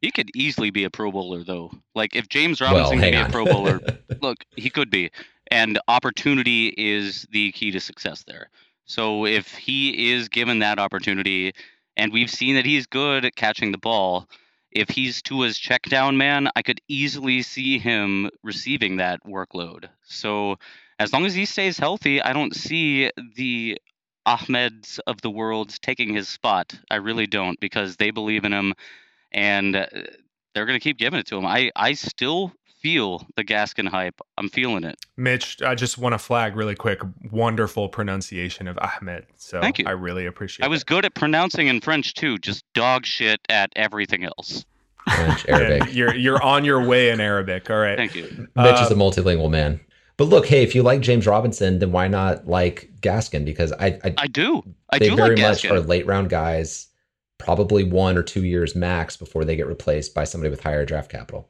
He 0.00 0.10
could 0.10 0.30
easily 0.34 0.70
be 0.70 0.82
a 0.82 0.90
Pro 0.90 1.12
Bowler, 1.12 1.44
though. 1.44 1.70
Like 1.94 2.16
if 2.16 2.28
James 2.28 2.60
Robinson 2.60 2.98
well, 2.98 3.04
could 3.04 3.12
be 3.12 3.22
a 3.22 3.28
Pro 3.28 3.44
Bowler, 3.44 3.80
look, 4.20 4.44
he 4.56 4.68
could 4.68 4.90
be. 4.90 5.10
And 5.50 5.78
opportunity 5.86 6.74
is 6.76 7.26
the 7.30 7.52
key 7.52 7.70
to 7.70 7.80
success 7.80 8.24
there. 8.26 8.48
So 8.84 9.26
if 9.26 9.54
he 9.54 10.12
is 10.12 10.28
given 10.28 10.58
that 10.58 10.80
opportunity, 10.80 11.52
and 11.96 12.12
we've 12.12 12.30
seen 12.30 12.56
that 12.56 12.64
he's 12.64 12.86
good 12.86 13.24
at 13.24 13.36
catching 13.36 13.70
the 13.70 13.78
ball, 13.78 14.28
if 14.72 14.88
he's 14.88 15.22
Tua's 15.22 15.56
check 15.56 15.82
down 15.82 16.16
man, 16.16 16.48
I 16.56 16.62
could 16.62 16.80
easily 16.88 17.42
see 17.42 17.78
him 17.78 18.30
receiving 18.42 18.96
that 18.96 19.20
workload. 19.24 19.88
So 20.02 20.56
as 20.98 21.12
long 21.12 21.26
as 21.26 21.34
he 21.34 21.44
stays 21.44 21.78
healthy, 21.78 22.20
I 22.20 22.32
don't 22.32 22.56
see 22.56 23.10
the 23.36 23.78
Ahmeds 24.26 24.98
of 25.06 25.20
the 25.20 25.30
world 25.30 25.74
taking 25.82 26.14
his 26.14 26.28
spot. 26.28 26.78
I 26.90 26.96
really 26.96 27.26
don't 27.26 27.58
because 27.60 27.96
they 27.96 28.10
believe 28.10 28.44
in 28.44 28.52
him 28.52 28.74
and 29.32 29.76
uh, 29.76 29.86
they're 30.54 30.66
going 30.66 30.78
to 30.78 30.82
keep 30.82 30.98
giving 30.98 31.18
it 31.18 31.26
to 31.26 31.36
him. 31.36 31.46
I, 31.46 31.70
I 31.74 31.94
still 31.94 32.52
feel 32.82 33.26
the 33.36 33.44
Gaskin 33.44 33.88
hype. 33.88 34.20
I'm 34.36 34.48
feeling 34.48 34.84
it. 34.84 34.98
Mitch, 35.16 35.62
I 35.62 35.74
just 35.74 35.98
want 35.98 36.14
to 36.14 36.18
flag 36.18 36.56
really 36.56 36.74
quick. 36.74 37.00
Wonderful 37.30 37.88
pronunciation 37.88 38.68
of 38.68 38.78
Ahmed. 38.78 39.26
So 39.36 39.60
Thank 39.60 39.78
you. 39.78 39.84
I 39.86 39.92
really 39.92 40.26
appreciate 40.26 40.64
it. 40.64 40.66
I 40.66 40.68
was 40.68 40.84
good 40.84 41.04
at 41.04 41.14
pronouncing 41.14 41.68
in 41.68 41.80
French 41.80 42.14
too, 42.14 42.38
just 42.38 42.64
dog 42.74 43.06
shit 43.06 43.40
at 43.48 43.72
everything 43.76 44.24
else. 44.24 44.64
French, 45.08 45.48
Arabic. 45.48 45.88
you're 45.94 46.14
you're 46.14 46.42
on 46.42 46.64
your 46.64 46.84
way 46.84 47.10
in 47.10 47.20
Arabic. 47.20 47.70
All 47.70 47.78
right. 47.78 47.96
Thank 47.96 48.14
you. 48.14 48.24
Mitch 48.54 48.76
uh, 48.76 48.82
is 48.84 48.90
a 48.90 48.94
multilingual 48.94 49.50
man. 49.50 49.80
But 50.22 50.28
look, 50.28 50.46
hey, 50.46 50.62
if 50.62 50.76
you 50.76 50.84
like 50.84 51.00
James 51.00 51.26
Robinson, 51.26 51.80
then 51.80 51.90
why 51.90 52.06
not 52.06 52.46
like 52.46 52.92
Gaskin? 53.00 53.44
Because 53.44 53.72
I 53.72 53.98
I, 54.04 54.14
I 54.18 54.26
do. 54.28 54.62
I 54.88 55.00
they 55.00 55.08
do 55.08 55.16
very 55.16 55.34
like 55.34 55.42
much 55.42 55.64
are 55.64 55.80
late 55.80 56.06
round 56.06 56.30
guys, 56.30 56.86
probably 57.38 57.82
one 57.82 58.16
or 58.16 58.22
two 58.22 58.44
years 58.44 58.76
max 58.76 59.16
before 59.16 59.44
they 59.44 59.56
get 59.56 59.66
replaced 59.66 60.14
by 60.14 60.22
somebody 60.22 60.48
with 60.48 60.62
higher 60.62 60.86
draft 60.86 61.10
capital. 61.10 61.48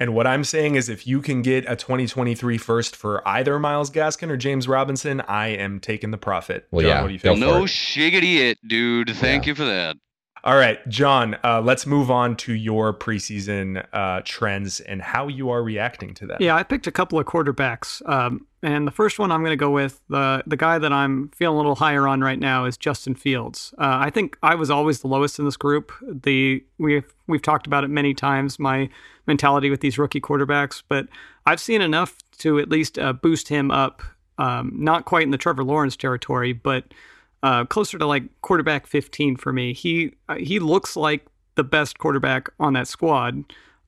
And 0.00 0.12
what 0.12 0.26
I'm 0.26 0.42
saying 0.42 0.74
is, 0.74 0.88
if 0.88 1.06
you 1.06 1.22
can 1.22 1.40
get 1.40 1.70
a 1.70 1.76
2023 1.76 2.58
first 2.58 2.96
for 2.96 3.22
either 3.28 3.60
Myles 3.60 3.92
Gaskin 3.92 4.28
or 4.28 4.36
James 4.36 4.66
Robinson, 4.66 5.20
I 5.20 5.50
am 5.50 5.78
taking 5.78 6.10
the 6.10 6.18
profit. 6.18 6.66
Well, 6.72 6.82
Jon, 6.82 6.90
yeah, 6.90 7.02
what 7.02 7.06
do 7.06 7.12
you 7.12 7.20
feel? 7.20 7.36
No 7.36 7.62
shiggity 7.62 8.38
it, 8.38 8.58
dude. 8.66 9.10
Thank 9.10 9.46
yeah. 9.46 9.50
you 9.50 9.54
for 9.54 9.66
that. 9.66 9.96
All 10.42 10.56
right, 10.56 10.86
Jon, 10.88 11.36
uh, 11.44 11.60
let's 11.60 11.86
move 11.86 12.10
on 12.10 12.34
to 12.36 12.54
your 12.54 12.94
preseason 12.94 13.84
uh, 13.92 14.22
trends 14.24 14.80
and 14.80 15.02
how 15.02 15.28
you 15.28 15.50
are 15.50 15.62
reacting 15.62 16.14
to 16.14 16.26
them. 16.26 16.38
Yeah, 16.40 16.56
I 16.56 16.62
picked 16.62 16.86
a 16.86 16.90
couple 16.90 17.18
of 17.18 17.26
quarterbacks. 17.26 18.06
Um, 18.08 18.46
and 18.62 18.86
the 18.86 18.90
first 18.90 19.18
one 19.18 19.30
I'm 19.30 19.40
going 19.40 19.52
to 19.52 19.56
go 19.56 19.70
with, 19.70 20.00
the, 20.08 20.42
the 20.46 20.56
guy 20.56 20.78
that 20.78 20.94
I'm 20.94 21.28
feeling 21.36 21.56
a 21.56 21.58
little 21.58 21.74
higher 21.74 22.08
on 22.08 22.22
right 22.22 22.38
now 22.38 22.64
is 22.64 22.78
Justin 22.78 23.14
Fields. 23.14 23.74
Uh, 23.76 23.98
I 24.00 24.08
think 24.08 24.38
I 24.42 24.54
was 24.54 24.70
always 24.70 25.00
the 25.00 25.08
lowest 25.08 25.38
in 25.38 25.44
this 25.44 25.58
group. 25.58 25.92
The 26.02 26.64
We've, 26.78 27.12
we've 27.26 27.42
talked 27.42 27.66
about 27.66 27.84
it 27.84 27.88
many 27.88 28.14
times, 28.14 28.58
my 28.58 28.88
mentality 29.26 29.68
with 29.68 29.80
these 29.80 29.98
rookie 29.98 30.20
quarterbacks, 30.22 30.82
but 30.88 31.06
I've 31.44 31.60
seen 31.60 31.82
enough 31.82 32.16
to 32.38 32.58
at 32.58 32.70
least 32.70 32.98
uh, 32.98 33.12
boost 33.12 33.48
him 33.48 33.70
up, 33.70 34.02
um, 34.38 34.72
not 34.74 35.04
quite 35.04 35.24
in 35.24 35.30
the 35.32 35.38
Trevor 35.38 35.64
Lawrence 35.64 35.96
territory, 35.96 36.54
but– 36.54 36.84
uh, 37.42 37.64
closer 37.64 37.98
to 37.98 38.06
like 38.06 38.24
quarterback 38.42 38.86
15 38.86 39.36
for 39.36 39.52
me. 39.52 39.72
He 39.72 40.12
uh, 40.28 40.36
he 40.36 40.58
looks 40.58 40.96
like 40.96 41.26
the 41.54 41.64
best 41.64 41.98
quarterback 41.98 42.48
on 42.58 42.74
that 42.74 42.88
squad. 42.88 43.44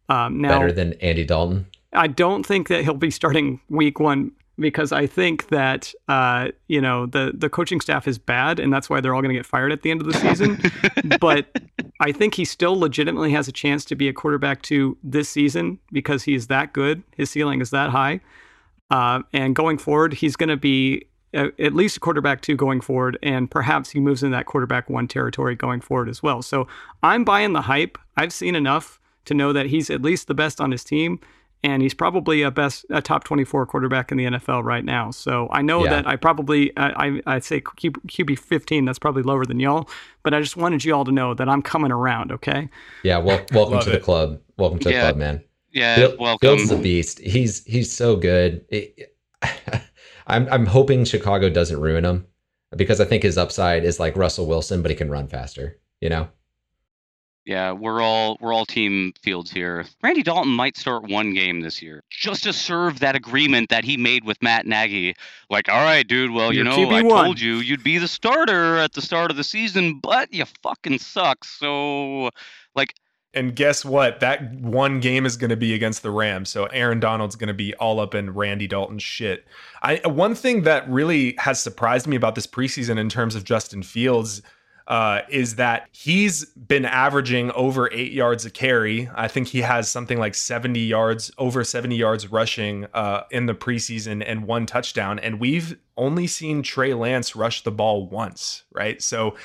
Um, 0.09 0.41
now, 0.41 0.59
Better 0.59 0.73
than 0.73 0.95
Andy 0.95 1.25
Dalton. 1.25 1.67
I 1.93 2.07
don't 2.07 2.45
think 2.45 2.69
that 2.69 2.85
he'll 2.85 2.95
be 2.95 3.11
starting 3.11 3.61
week 3.69 4.01
one 4.01 4.33
because 4.59 4.93
I 4.93 5.07
think 5.07 5.49
that 5.49 5.93
uh, 6.09 6.49
you 6.69 6.81
know 6.81 7.07
the 7.07 7.33
the 7.35 7.49
coaching 7.49 7.81
staff 7.81 8.09
is 8.09 8.19
bad, 8.19 8.59
and 8.59 8.73
that's 8.73 8.89
why 8.89 9.01
they're 9.01 9.15
all 9.15 9.23
going 9.23 9.35
to 9.35 9.39
get 9.39 9.47
fired 9.47 9.73
at 9.73 9.83
the 9.83 9.91
end 9.91 10.01
of 10.01 10.07
the 10.07 10.15
season. 10.15 10.59
but 11.21 11.47
I 12.01 12.13
think 12.13 12.35
he 12.35 12.45
still 12.45 12.79
legitimately 12.79 13.33
has 13.33 13.49
a 13.49 13.53
chance 13.53 13.85
to 13.87 13.95
be 13.95 14.09
a 14.09 14.13
quarterback 14.13 14.63
to 14.63 14.97
this 15.03 15.29
season 15.29 15.79
because 15.91 16.25
he's 16.25 16.47
that 16.49 16.73
good. 16.73 17.03
His 17.17 17.31
ceiling 17.31 17.61
is 17.61 17.71
that 17.71 17.91
high, 17.91 18.21
uh, 18.91 19.23
and 19.33 19.55
going 19.55 19.79
forward, 19.79 20.15
he's 20.15 20.37
going 20.37 20.51
to 20.51 20.57
be 20.57 21.07
Uh, 21.35 21.49
at 21.59 21.75
least 21.75 21.97
a 21.97 22.01
quarterback 22.01 22.43
two 22.43 22.57
going 22.57 22.81
forward, 22.81 23.19
and 23.23 23.51
perhaps 23.51 23.91
he 23.91 24.01
moves 24.01 24.23
in 24.23 24.31
that 24.33 24.47
quarterback 24.47 24.91
one 24.91 25.09
territory 25.09 25.55
going 25.55 25.81
forward 25.81 26.09
as 26.09 26.23
well. 26.23 26.43
So 26.43 26.69
I'm 27.03 27.25
buying 27.25 27.55
the 27.55 27.63
hype. 27.63 27.97
I've 28.17 28.33
seen 28.33 28.55
enough 28.55 29.01
to 29.25 29.35
know 29.35 29.53
that 29.53 29.67
he's 29.67 29.89
at 29.89 30.03
least 30.03 30.27
the 30.27 30.35
best 30.35 30.61
on 30.61 30.71
his 30.71 30.85
team, 30.85 31.21
and 31.65 31.83
he's 31.83 31.95
probably 31.95 32.43
a 32.43 32.51
best 32.51 32.85
a 32.91 33.01
top 33.01 33.25
24 33.25 33.67
quarterback 33.67 34.11
in 34.11 34.19
the 34.19 34.25
NFL 34.25 34.65
right 34.65 34.85
now. 34.85 35.11
So 35.11 35.49
I 35.53 35.63
know 35.63 35.85
yeah. 35.85 35.91
that 35.91 36.07
I 36.07 36.17
probably 36.17 36.73
I 36.77 37.21
I 37.27 37.39
say 37.39 37.61
QB 37.61 38.39
15 38.39 38.85
that's 38.85 38.99
probably 38.99 39.23
lower 39.23 39.45
than 39.45 39.61
y'all, 39.61 39.89
but 40.23 40.35
I 40.35 40.41
just 40.41 40.57
wanted 40.57 40.85
you 40.85 40.95
all 40.95 41.05
to 41.05 41.13
know 41.13 41.35
that 41.35 41.49
I'm 41.49 41.63
coming 41.63 41.93
around. 41.93 42.33
Okay. 42.33 42.69
Yeah. 43.05 43.19
Well, 43.19 43.45
welcome 43.53 43.81
to 43.81 43.91
it. 43.91 43.93
the 43.93 44.01
club. 44.01 44.41
Welcome 44.57 44.81
to 44.81 44.91
yeah. 44.91 44.97
the 44.97 45.03
club, 45.03 45.17
man. 45.17 45.45
Yeah. 45.73 45.97
Bill, 45.97 46.17
welcome. 46.19 46.57
Bill's 46.57 46.71
a 46.71 46.77
beast. 46.77 47.19
He's 47.21 47.65
he's 47.65 47.93
so 47.93 48.17
good. 48.17 48.65
It, 48.69 49.17
I'm 50.27 50.49
I'm 50.51 50.67
hoping 50.67 51.05
Chicago 51.05 51.49
doesn't 51.49 51.81
ruin 51.81 52.05
him 52.05 52.27
because 52.77 53.01
I 53.01 53.05
think 53.05 53.23
his 53.23 53.39
upside 53.39 53.85
is 53.85 54.01
like 54.01 54.17
Russell 54.17 54.47
Wilson, 54.47 54.83
but 54.83 54.91
he 54.91 54.97
can 54.97 55.11
run 55.11 55.29
faster. 55.29 55.79
You 56.01 56.09
know. 56.09 56.29
Yeah, 57.45 57.73
we're 57.73 58.01
all 58.01 58.39
we're 58.41 58.53
all 58.53 58.65
team 58.65 59.13
Fields 59.21 59.51
here. 59.51 59.85
Randy 60.01 60.23
Dalton 60.23 60.53
might 60.53 60.77
start 60.77 61.09
one 61.09 61.35
game 61.35 61.61
this 61.61 61.83
year 61.83 62.05
just 62.09 62.45
to 62.45 62.53
serve 62.53 63.01
that 63.01 63.17
agreement 63.17 63.69
that 63.71 63.83
he 63.83 63.97
made 63.97 64.25
with 64.25 64.41
Matt 64.43 64.65
Nagy. 64.65 65.17
Like, 65.51 65.69
all 65.69 65.83
right, 65.83 66.07
dude, 66.07 66.31
well, 66.31 66.53
You're 66.53 66.65
you 66.65 66.71
know, 66.71 66.91
I 66.91 67.03
QB1. 67.03 67.09
told 67.09 67.41
you 67.41 67.57
you'd 67.57 67.83
be 67.83 67.99
the 67.99 68.07
starter 68.07 68.79
at 68.79 68.93
the 68.93 69.03
start 69.03 69.33
of 69.33 69.37
the 69.37 69.43
season, 69.43 69.99
but 69.99 70.33
you 70.33 70.45
fucking 70.63 71.01
suck. 71.01 71.45
So, 71.45 72.31
like, 72.77 72.95
And 73.35 73.57
guess 73.57 73.85
what? 73.85 74.21
That 74.21 74.53
one 74.57 75.01
game 75.01 75.25
is 75.25 75.37
going 75.37 75.51
to 75.51 75.57
be 75.57 75.73
against 75.75 76.03
the 76.03 76.11
Rams. 76.11 76.51
So 76.51 76.67
Aaron 76.67 77.01
Donald's 77.01 77.37
going 77.37 77.49
to 77.49 77.55
be 77.55 77.75
all 77.77 77.99
up 77.99 78.15
in 78.15 78.37
Andy 78.43 78.67
Dalton's 78.67 79.03
shit. 79.03 79.47
I 79.83 80.01
one 80.07 80.35
thing 80.35 80.63
that 80.63 80.89
really 80.89 81.35
has 81.39 81.63
surprised 81.63 82.07
me 82.07 82.17
about 82.17 82.35
this 82.35 82.47
preseason 82.47 82.99
in 82.99 83.09
terms 83.09 83.35
of 83.35 83.45
Justin 83.45 83.83
Fields 83.83 84.43
uh, 84.89 85.23
is 85.29 85.57
that 85.57 85.89
he's 85.93 86.45
been 86.45 86.85
averaging 86.85 87.51
over 87.53 87.91
eight 87.93 88.13
yards 88.13 88.45
a 88.45 88.51
carry. 88.51 89.09
I 89.15 89.29
think 89.29 89.49
he 89.49 89.61
has 89.61 89.89
something 89.89 90.19
like 90.19 90.35
70 90.35 90.81
yards, 90.81 91.31
over 91.39 91.65
70 91.65 91.97
yards 91.97 92.31
rushing 92.31 92.87
uh, 92.93 93.23
in 93.31 93.47
the 93.47 93.55
preseason 93.55 94.23
and 94.27 94.47
one 94.47 94.67
touchdown. 94.67 95.19
And 95.19 95.41
we've 95.41 95.79
only 95.97 96.27
seen 96.27 96.63
Trey 96.63 96.95
Lance 96.95 97.37
rush 97.37 97.63
the 97.63 97.71
ball 97.71 98.07
once, 98.07 98.65
right? 98.73 99.01
So 99.01 99.37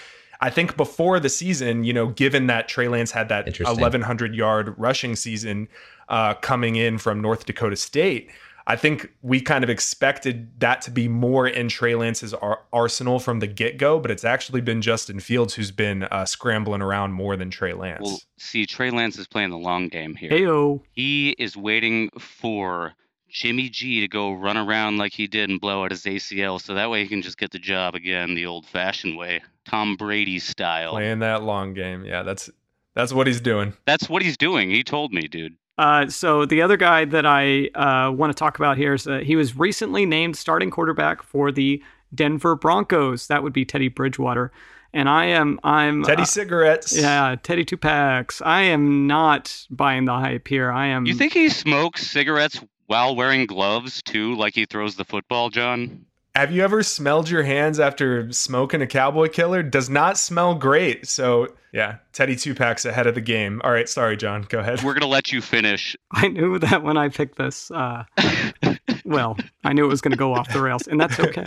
I 0.41 0.49
think 0.49 0.77
before 0.77 1.19
the 1.19 1.29
season, 1.29 1.83
you 1.83 1.93
know, 1.93 2.07
given 2.07 2.47
that 2.47 2.67
Trey 2.67 2.87
Lance 2.87 3.11
had 3.11 3.29
that 3.29 3.45
1100 3.45 4.35
yard 4.35 4.73
rushing 4.77 5.15
season 5.15 5.67
uh, 6.09 6.35
coming 6.35 6.75
in 6.75 6.97
from 6.97 7.21
North 7.21 7.45
Dakota 7.45 7.75
State, 7.75 8.29
I 8.69 8.75
think 8.75 9.13
we 9.21 9.39
kind 9.39 9.63
of 9.63 9.69
expected 9.69 10.59
that 10.59 10.81
to 10.81 10.91
be 10.91 11.07
more 11.07 11.47
in 11.47 11.69
Trey 11.69 11.95
Lance's 11.95 12.33
ar- 12.33 12.63
arsenal 12.73 13.17
from 13.17 13.39
the 13.39 13.47
get 13.47 13.77
go, 13.77 13.97
but 13.97 14.11
it's 14.11 14.25
actually 14.25 14.59
been 14.59 14.81
Justin 14.81 15.21
Fields 15.21 15.53
who's 15.53 15.71
been 15.71 16.03
uh, 16.03 16.25
scrambling 16.25 16.81
around 16.81 17.13
more 17.13 17.37
than 17.37 17.49
Trey 17.49 17.71
Lance. 17.71 18.01
well, 18.03 18.19
see, 18.37 18.65
Trey 18.65 18.91
Lance 18.91 19.17
is 19.17 19.25
playing 19.25 19.51
the 19.51 19.57
long 19.57 19.87
game 19.87 20.15
here. 20.15 20.29
Heyo. 20.29 20.81
He 20.91 21.29
is 21.39 21.55
waiting 21.55 22.09
for 22.19 22.93
Jimmy 23.29 23.69
G 23.69 24.01
to 24.01 24.07
go 24.07 24.33
run 24.33 24.57
around 24.57 24.97
like 24.97 25.13
he 25.13 25.27
did 25.27 25.49
and 25.49 25.59
blow 25.59 25.83
out 25.83 25.91
his 25.91 26.03
ACL, 26.03 26.61
so 26.61 26.73
that 26.73 26.89
way 26.89 27.03
he 27.03 27.09
can 27.09 27.21
just 27.21 27.37
get 27.37 27.51
the 27.51 27.59
job 27.59 27.95
again 27.95 28.35
the 28.35 28.45
old-fashioned 28.45 29.17
way, 29.17 29.41
Tom 29.65 29.95
Brady 29.95 30.39
style. 30.39 30.91
Playing 30.91 31.19
that 31.19 31.43
long 31.43 31.73
game. 31.73 32.05
Yeah, 32.05 32.23
that's 32.23 32.49
that's 32.95 33.13
what 33.13 33.27
he's 33.27 33.41
doing. 33.41 33.73
That's 33.85 34.09
what 34.09 34.21
he's 34.21 34.37
doing. 34.37 34.69
He 34.69 34.83
told 34.83 35.13
me, 35.13 35.27
dude. 35.27 35.55
Uh, 35.77 36.07
so 36.07 36.45
the 36.45 36.61
other 36.61 36.77
guy 36.77 37.05
that 37.05 37.25
I 37.25 37.67
uh, 37.75 38.11
want 38.11 38.31
to 38.31 38.39
talk 38.39 38.57
about 38.57 38.77
here 38.77 38.95
is 38.95 39.05
uh, 39.05 39.19
he 39.19 39.35
was 39.35 39.55
recently 39.55 40.05
named 40.05 40.35
starting 40.35 40.71
quarterback 40.71 41.21
for 41.21 41.51
the 41.51 41.83
Denver 42.15 42.55
Broncos. 42.55 43.27
That 43.27 43.43
would 43.43 43.53
be 43.53 43.65
Teddy 43.65 43.87
Bridgewater, 43.89 44.51
and 44.93 45.07
I 45.07 45.25
am 45.25 45.59
I'm 45.63 46.01
Teddy 46.03 46.23
uh, 46.23 46.25
cigarettes. 46.25 46.97
yeah 46.97 47.35
Teddy 47.43 47.63
two 47.63 47.77
packs. 47.77 48.41
I 48.41 48.61
am 48.63 49.05
not 49.05 49.67
buying 49.69 50.05
the 50.05 50.13
hype 50.13 50.47
here. 50.47 50.71
I 50.71 50.87
am. 50.87 51.05
You 51.05 51.13
think 51.13 51.33
he 51.33 51.49
smokes 51.49 52.07
cigarettes 52.07 52.59
while 52.87 53.15
wearing 53.15 53.45
gloves 53.45 54.01
too, 54.01 54.35
like 54.35 54.55
he 54.55 54.65
throws 54.65 54.95
the 54.95 55.05
football, 55.05 55.49
Jon? 55.49 56.05
Have 56.35 56.51
you 56.51 56.63
ever 56.63 56.83
smelled 56.83 57.29
your 57.29 57.43
hands 57.43 57.79
after 57.79 58.31
smoking 58.31 58.81
a 58.81 58.87
cowboy 58.87 59.27
killer? 59.27 59.63
Does 59.63 59.89
not 59.89 60.17
smell 60.17 60.55
great. 60.55 61.07
So 61.07 61.47
yeah, 61.71 61.97
Teddy 62.13 62.35
two 62.35 62.55
packs 62.55 62.85
ahead 62.85 63.07
of 63.07 63.15
the 63.15 63.21
game. 63.21 63.61
All 63.63 63.71
right, 63.71 63.89
sorry, 63.89 64.17
Jon. 64.17 64.45
Go 64.49 64.59
ahead. 64.59 64.83
We're 64.83 64.93
gonna 64.93 65.07
let 65.07 65.31
you 65.31 65.41
finish. 65.41 65.95
I 66.11 66.27
knew 66.27 66.59
that 66.59 66.83
when 66.83 66.97
I 66.97 67.09
picked 67.09 67.37
this. 67.37 67.71
Uh, 67.71 68.03
well, 69.05 69.37
I 69.63 69.73
knew 69.73 69.85
it 69.85 69.89
was 69.89 70.01
going 70.01 70.11
to 70.11 70.17
go 70.17 70.33
off 70.33 70.51
the 70.53 70.61
rails, 70.61 70.87
and 70.87 70.99
that's 70.99 71.19
okay. 71.19 71.45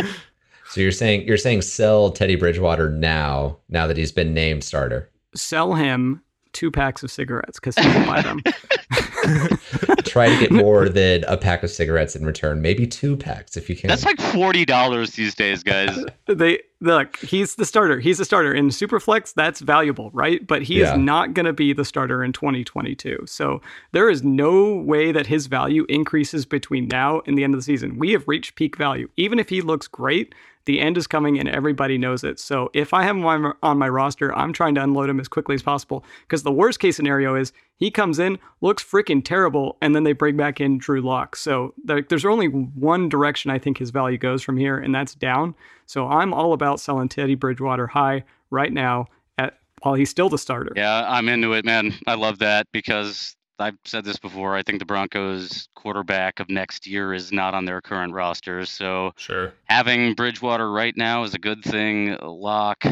So 0.70 0.81
you're 0.81 0.92
saying 0.92 1.26
you're 1.26 1.37
saying 1.37 1.62
sell 1.62 2.11
Teddy 2.11 2.37
Bridgewater 2.37 2.90
now, 2.90 3.59
now 3.68 3.87
that 3.87 3.96
he's 3.96 4.12
been 4.12 4.35
named 4.35 4.64
starter. 4.64 5.11
Sell 5.35 5.74
him 5.74 6.22
two 6.53 6.70
packs 6.70 7.03
of 7.03 7.11
cigarettes 7.11 7.59
because 7.59 7.76
he 7.76 7.87
will 7.87 8.07
buy 8.07 8.22
them. 8.22 8.40
Try 10.05 10.29
to 10.29 10.38
get 10.38 10.51
more 10.51 10.88
than 10.88 11.25
a 11.25 11.37
pack 11.37 11.62
of 11.62 11.71
cigarettes 11.71 12.16
in 12.16 12.25
return. 12.25 12.62
Maybe 12.62 12.87
two 12.87 13.16
packs 13.16 13.57
if 13.57 13.69
you 13.69 13.77
can. 13.77 13.88
That's 13.88 14.05
like 14.05 14.21
forty 14.21 14.64
dollars 14.64 15.12
these 15.12 15.35
days, 15.35 15.62
guys. 15.62 16.05
they 16.27 16.61
look 16.81 17.16
he's 17.19 17.57
the 17.57 17.64
starter. 17.66 18.01
He's 18.01 18.19
the 18.19 18.25
starter. 18.25 18.53
In 18.55 18.69
superflex 18.69 19.35
that's 19.35 19.61
valuable 19.61 20.11
right? 20.12 20.47
But 20.47 20.62
he 20.62 20.81
Yeah. 20.81 20.93
is 20.93 20.99
not 20.99 21.35
going 21.35 21.47
to 21.47 21.53
be 21.53 21.73
the 21.73 21.85
starter 21.85 22.23
in 22.25 22.33
2022 22.33 23.25
so 23.27 23.61
there 23.93 24.09
is 24.09 24.23
no 24.23 24.75
way 24.77 25.12
that 25.12 25.27
his 25.27 25.47
value 25.47 25.85
increases 25.88 26.47
between 26.47 26.88
now 26.88 27.21
and 27.27 27.37
the 27.37 27.45
end 27.45 27.55
of 27.55 27.59
the 27.59 27.64
season. 27.64 27.99
We 27.99 28.12
have 28.12 28.27
reached 28.27 28.55
peak 28.55 28.77
value. 28.77 29.09
Even 29.16 29.38
if 29.38 29.49
he 29.49 29.61
looks 29.61 29.87
great 29.88 30.35
the 30.66 30.79
end 30.81 30.99
is 30.99 31.07
coming 31.07 31.38
and 31.38 31.49
everybody 31.49 31.97
knows 31.99 32.23
it. 32.23 32.38
So 32.38 32.71
if 32.75 32.93
i 32.95 33.03
have 33.03 33.16
him 33.16 33.25
on 33.62 33.79
my, 33.79 33.88
roster 33.88 34.35
i'm 34.37 34.53
trying 34.53 34.75
to 34.77 34.83
unload 34.83 35.09
him 35.11 35.19
as 35.21 35.29
quickly 35.29 35.55
as 35.55 35.62
possible. 35.62 36.05
Because 36.23 36.43
the 36.43 36.53
worst 36.53 36.81
case 36.81 36.97
scenario 36.97 37.35
is 37.35 37.53
he 37.77 37.90
comes 37.90 38.19
in 38.19 38.38
looks 38.61 38.85
freaking 38.85 39.25
terrible 39.25 39.77
and 39.81 39.95
then 39.95 40.05
they 40.05 40.12
bring 40.12 40.37
back 40.37 40.61
in 40.61 40.77
drew 40.79 41.01
lock 41.01 41.35
so 41.35 41.73
there's 41.85 42.27
only 42.27 42.47
one 42.47 43.09
direction 43.09 43.51
i 43.51 43.59
think 43.59 43.79
his 43.79 43.90
value 43.90 44.19
goes 44.19 44.43
from 44.43 44.57
here 44.57 44.77
and 44.79 44.95
that's 44.95 45.14
down. 45.14 45.55
So 45.87 46.07
I'm 46.07 46.33
all 46.33 46.53
about 46.53 46.69
selling 46.78 47.09
Teddy 47.09 47.35
Bridgewater 47.35 47.88
high 47.88 48.22
right 48.50 48.72
now 48.72 49.06
at 49.38 49.59
while 49.83 49.94
he's 49.94 50.11
still 50.11 50.28
the 50.28 50.38
starter. 50.38 50.72
Yeah, 50.76 51.04
I'm 51.09 51.28
into 51.28 51.54
it, 51.54 51.64
man. 51.64 51.94
I 52.06 52.14
love 52.14 52.38
that 52.40 52.66
because 52.72 53.35
I've 53.59 53.76
said 53.85 54.04
this 54.04 54.18
before. 54.18 54.54
I 54.54 54.62
think 54.62 54.78
the 54.78 54.85
Broncos 54.87 55.68
quarterback 55.74 56.38
of 56.40 56.48
next 56.48 56.87
year 56.87 57.12
is 57.12 57.33
not 57.33 57.54
on 57.54 57.64
their 57.64 57.80
current 57.80 58.12
roster. 58.14 58.64
So 58.66 59.12
Sure. 59.16 59.52
having 59.64 60.14
Bridgewater 60.14 60.70
right 60.70 60.96
now 60.96 61.24
is 61.24 61.35
a 61.35 61.38
good 61.38 61.62
thing. 61.64 62.16
Lock, 62.22 62.85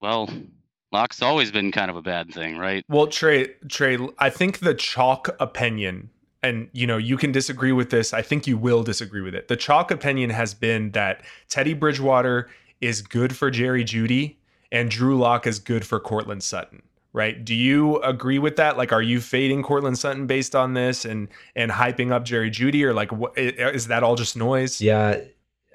well, 0.00 0.28
Lock's 0.92 1.20
always 1.22 1.50
been 1.50 1.70
kind 1.72 1.90
of 1.90 1.96
a 1.96 2.02
bad 2.02 2.32
thing, 2.32 2.56
right? 2.56 2.84
Well, 2.88 3.08
Trey, 3.08 3.48
Trey, 3.68 3.98
I 4.18 4.30
think 4.30 4.60
the 4.60 4.74
chalk 4.74 5.28
opinion, 5.40 6.10
and 6.42 6.68
you 6.72 6.86
know, 6.86 6.96
you 6.96 7.16
can 7.16 7.32
disagree 7.32 7.72
with 7.72 7.90
this. 7.90 8.14
I 8.14 8.22
think 8.22 8.46
you 8.46 8.56
will 8.56 8.82
disagree 8.84 9.20
with 9.20 9.34
it. 9.34 9.48
The 9.48 9.56
chalk 9.56 9.90
opinion 9.90 10.30
has 10.30 10.54
been 10.54 10.92
that 10.92 11.22
Teddy 11.48 11.74
Bridgewater 11.74 12.48
is 12.80 13.02
good 13.02 13.36
for 13.36 13.50
Jerry 13.50 13.84
Jeudy 13.84 14.36
and 14.70 14.90
Drew 14.90 15.18
Lock 15.18 15.46
is 15.46 15.58
good 15.58 15.84
for 15.84 15.98
Courtland 16.00 16.42
Sutton. 16.42 16.82
Right? 17.14 17.42
Do 17.42 17.54
you 17.54 18.00
agree 18.02 18.38
with 18.38 18.56
that? 18.56 18.76
Like, 18.76 18.92
are 18.92 19.02
you 19.02 19.20
fading 19.20 19.62
Courtland 19.62 19.98
Sutton 19.98 20.26
based 20.26 20.54
on 20.54 20.74
this 20.74 21.04
and 21.04 21.28
and 21.56 21.72
hyping 21.72 22.12
up 22.12 22.24
Jerry 22.24 22.50
Jeudy, 22.50 22.84
or 22.84 22.92
like, 22.92 23.10
what 23.10 23.36
is 23.36 23.88
that 23.88 24.02
all 24.02 24.14
just 24.14 24.36
noise? 24.36 24.80
Yeah, 24.80 25.18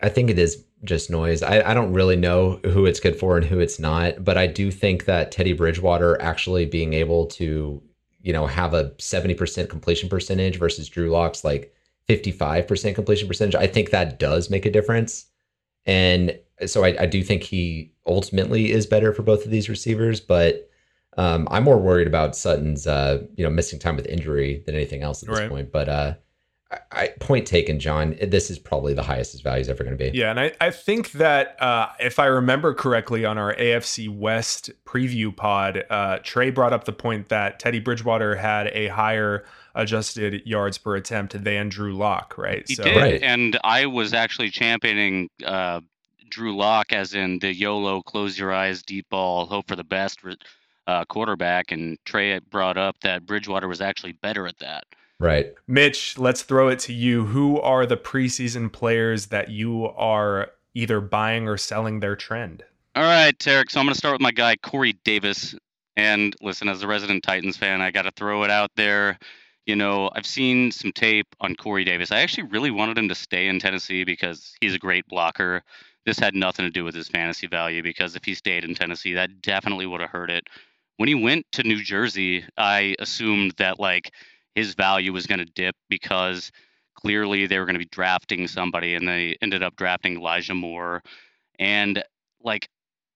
I 0.02 0.10
think 0.10 0.30
it 0.30 0.38
is 0.38 0.64
just 0.84 1.10
noise. 1.10 1.42
I, 1.42 1.72
I 1.72 1.74
don't 1.74 1.94
really 1.94 2.16
know 2.16 2.60
who 2.66 2.86
it's 2.86 3.00
good 3.00 3.18
for 3.18 3.38
and 3.38 3.46
who 3.46 3.60
it's 3.60 3.80
not, 3.80 4.24
but 4.24 4.38
I 4.38 4.48
do 4.48 4.70
think 4.70 5.06
that 5.06 5.32
Teddy 5.32 5.54
Bridgewater 5.54 6.22
actually 6.22 6.66
being 6.66 6.94
able 6.94 7.26
to, 7.28 7.82
you 8.22 8.34
know, 8.34 8.46
have 8.46 8.74
a 8.74 8.92
70% 8.92 9.70
completion 9.70 10.10
percentage 10.10 10.60
versus 10.60 10.90
Drew 10.90 11.10
Lock's 11.10 11.44
like 11.44 11.74
55% 12.10 12.96
completion 12.96 13.28
percentage, 13.28 13.56
I 13.56 13.68
think 13.68 13.90
that 13.90 14.20
does 14.20 14.50
make 14.50 14.66
a 14.66 14.72
difference. 14.72 15.26
And 15.86 16.38
so 16.68 16.84
I, 16.84 16.96
I 17.02 17.06
do 17.06 17.24
think 17.24 17.44
he 17.44 17.92
ultimately 18.06 18.72
is 18.72 18.86
better 18.86 19.14
for 19.14 19.24
both 19.24 19.46
of 19.46 19.52
these 19.52 19.70
receivers, 19.70 20.20
but 20.20 20.70
um, 21.18 21.48
I'm 21.52 21.64
more 21.64 21.78
worried 21.78 22.08
about 22.08 22.36
Sutton's, 22.36 22.88
uh, 22.88 23.24
you 23.36 23.44
know, 23.44 23.50
missing 23.50 23.80
time 23.80 23.96
with 23.96 24.08
injury 24.08 24.64
than 24.66 24.76
anything 24.76 25.04
else 25.04 25.22
at 25.24 25.30
this 25.30 25.40
Right. 25.40 25.50
point. 25.50 25.72
But 25.72 25.88
uh, 25.90 26.14
I, 26.72 26.78
I, 26.92 27.08
point 27.20 27.46
taken, 27.46 27.80
Jon. 27.80 28.18
This 28.22 28.50
is 28.50 28.58
probably 28.58 28.96
the 28.96 29.04
highest 29.04 29.34
his 29.34 29.42
value 29.42 29.62
is 29.62 29.70
ever 29.70 29.84
going 29.84 29.96
to 29.96 30.12
be. 30.12 30.18
Yeah, 30.18 30.32
and 30.32 30.40
I, 30.40 30.52
I 30.60 30.72
think 30.72 31.12
that 31.12 31.62
uh, 31.62 31.90
if 32.00 32.18
I 32.18 32.26
remember 32.26 32.74
correctly 32.74 33.26
on 33.26 33.38
our 33.38 33.54
AFC 33.56 34.10
West 34.10 34.72
preview 34.86 35.36
pod, 35.36 35.84
uh, 35.90 36.18
Trey 36.24 36.50
brought 36.50 36.74
up 36.74 36.86
the 36.86 36.94
point 36.94 37.30
that 37.30 37.60
Teddy 37.60 37.80
Bridgewater 37.80 38.36
had 38.36 38.68
a 38.74 38.88
higher 38.88 39.46
adjusted 39.76 40.42
yards 40.46 40.78
per 40.80 40.96
attempt 40.96 41.44
than 41.44 41.70
Drew 41.70 41.96
Lock, 41.96 42.36
right? 42.38 42.64
He 42.68 42.76
so 42.76 42.84
did, 42.84 42.98
Right. 42.98 43.22
and 43.22 43.60
I 43.64 43.86
was 43.88 44.14
actually 44.14 44.50
championing 44.50 45.30
uh, 45.46 45.82
Drew 46.34 46.56
Lock 46.56 46.92
as 46.92 47.14
in 47.14 47.38
the 47.40 47.54
YOLO, 47.54 48.02
close 48.02 48.40
your 48.40 48.52
eyes, 48.52 48.82
deep 48.82 49.08
ball, 49.10 49.46
hope 49.46 49.68
for 49.68 49.76
the 49.76 49.84
best 49.84 50.20
uh, 50.88 51.06
quarterback. 51.06 51.72
And 51.72 51.98
Trey 52.06 52.40
brought 52.40 52.78
up 52.78 53.00
that 53.02 53.28
Bridgewater 53.28 53.68
was 53.68 53.82
actually 53.82 54.14
better 54.14 54.48
at 54.48 54.58
that. 54.58 54.86
Right. 55.20 55.54
Mitch, 55.68 56.18
let's 56.18 56.42
throw 56.42 56.70
it 56.70 56.80
to 56.80 56.94
you. 56.94 57.26
Who 57.26 57.62
are 57.62 57.86
the 57.86 57.98
preseason 57.98 58.74
players 58.74 59.28
that 59.28 59.50
you 59.50 59.86
are 59.96 60.52
either 60.74 61.00
buying 61.00 61.48
or 61.48 61.56
selling 61.56 62.00
their 62.00 62.16
trend? 62.16 62.64
All 62.96 63.04
right, 63.04 63.38
Tarek. 63.38 63.70
So 63.70 63.80
I'm 63.80 63.86
going 63.86 63.94
to 63.94 63.98
start 63.98 64.14
with 64.14 64.22
my 64.22 64.32
guy 64.32 64.56
Corey 64.56 64.94
Davis. 65.04 65.56
And 65.96 66.36
listen, 66.42 66.68
as 66.68 66.82
a 66.82 66.88
resident 66.88 67.24
Titans 67.24 67.58
fan, 67.58 67.80
I 67.80 67.92
got 67.92 68.02
to 68.04 68.12
throw 68.12 68.44
it 68.44 68.50
out 68.50 68.72
there. 68.76 69.20
You 69.68 69.76
know, 69.76 70.10
I've 70.14 70.26
seen 70.26 70.72
some 70.72 70.92
tape 70.92 71.28
on 71.40 71.56
Corey 71.56 71.86
Davis. 71.86 72.12
I 72.12 72.22
actually 72.22 72.50
really 72.50 72.72
wanted 72.72 72.98
him 72.98 73.08
to 73.08 73.16
stay 73.16 73.48
in 73.48 73.60
Tennessee 73.60 74.04
because 74.04 74.56
he's 74.60 74.74
a 74.74 74.80
great 74.80 75.08
blocker. 75.08 75.64
This 76.06 76.20
had 76.20 76.36
nothing 76.36 76.66
to 76.66 76.72
do 76.72 76.84
with 76.84 76.96
his 76.96 77.08
fantasy 77.08 77.48
value 77.48 77.82
because 77.82 78.16
if 78.16 78.26
he 78.26 78.34
stayed 78.34 78.64
in 78.64 78.76
Tennessee, 78.76 79.14
that 79.14 79.42
definitely 79.42 79.86
would 79.86 80.02
have 80.02 80.10
hurt 80.10 80.30
it. 80.30 80.48
When 80.98 81.08
he 81.08 81.16
went 81.16 81.46
to 81.54 81.64
New 81.64 81.82
Jersey, 81.82 82.46
I 82.58 82.96
assumed 83.00 83.54
that 83.58 83.80
like 83.80 84.12
his 84.56 84.76
value 84.76 85.14
was 85.14 85.26
going 85.26 85.40
to 85.40 85.46
dip 85.46 85.76
because 85.90 86.52
clearly 86.96 87.48
they 87.48 87.60
were 87.60 87.66
going 87.66 87.76
to 87.76 87.80
be 87.80 87.86
drafting 87.86 88.48
somebody, 88.48 88.96
and 88.96 89.08
they 89.08 89.38
ended 89.42 89.64
up 89.64 89.76
drafting 89.76 90.18
Elijah 90.18 90.54
Moore. 90.54 91.02
And 91.60 92.04
like, 92.42 92.70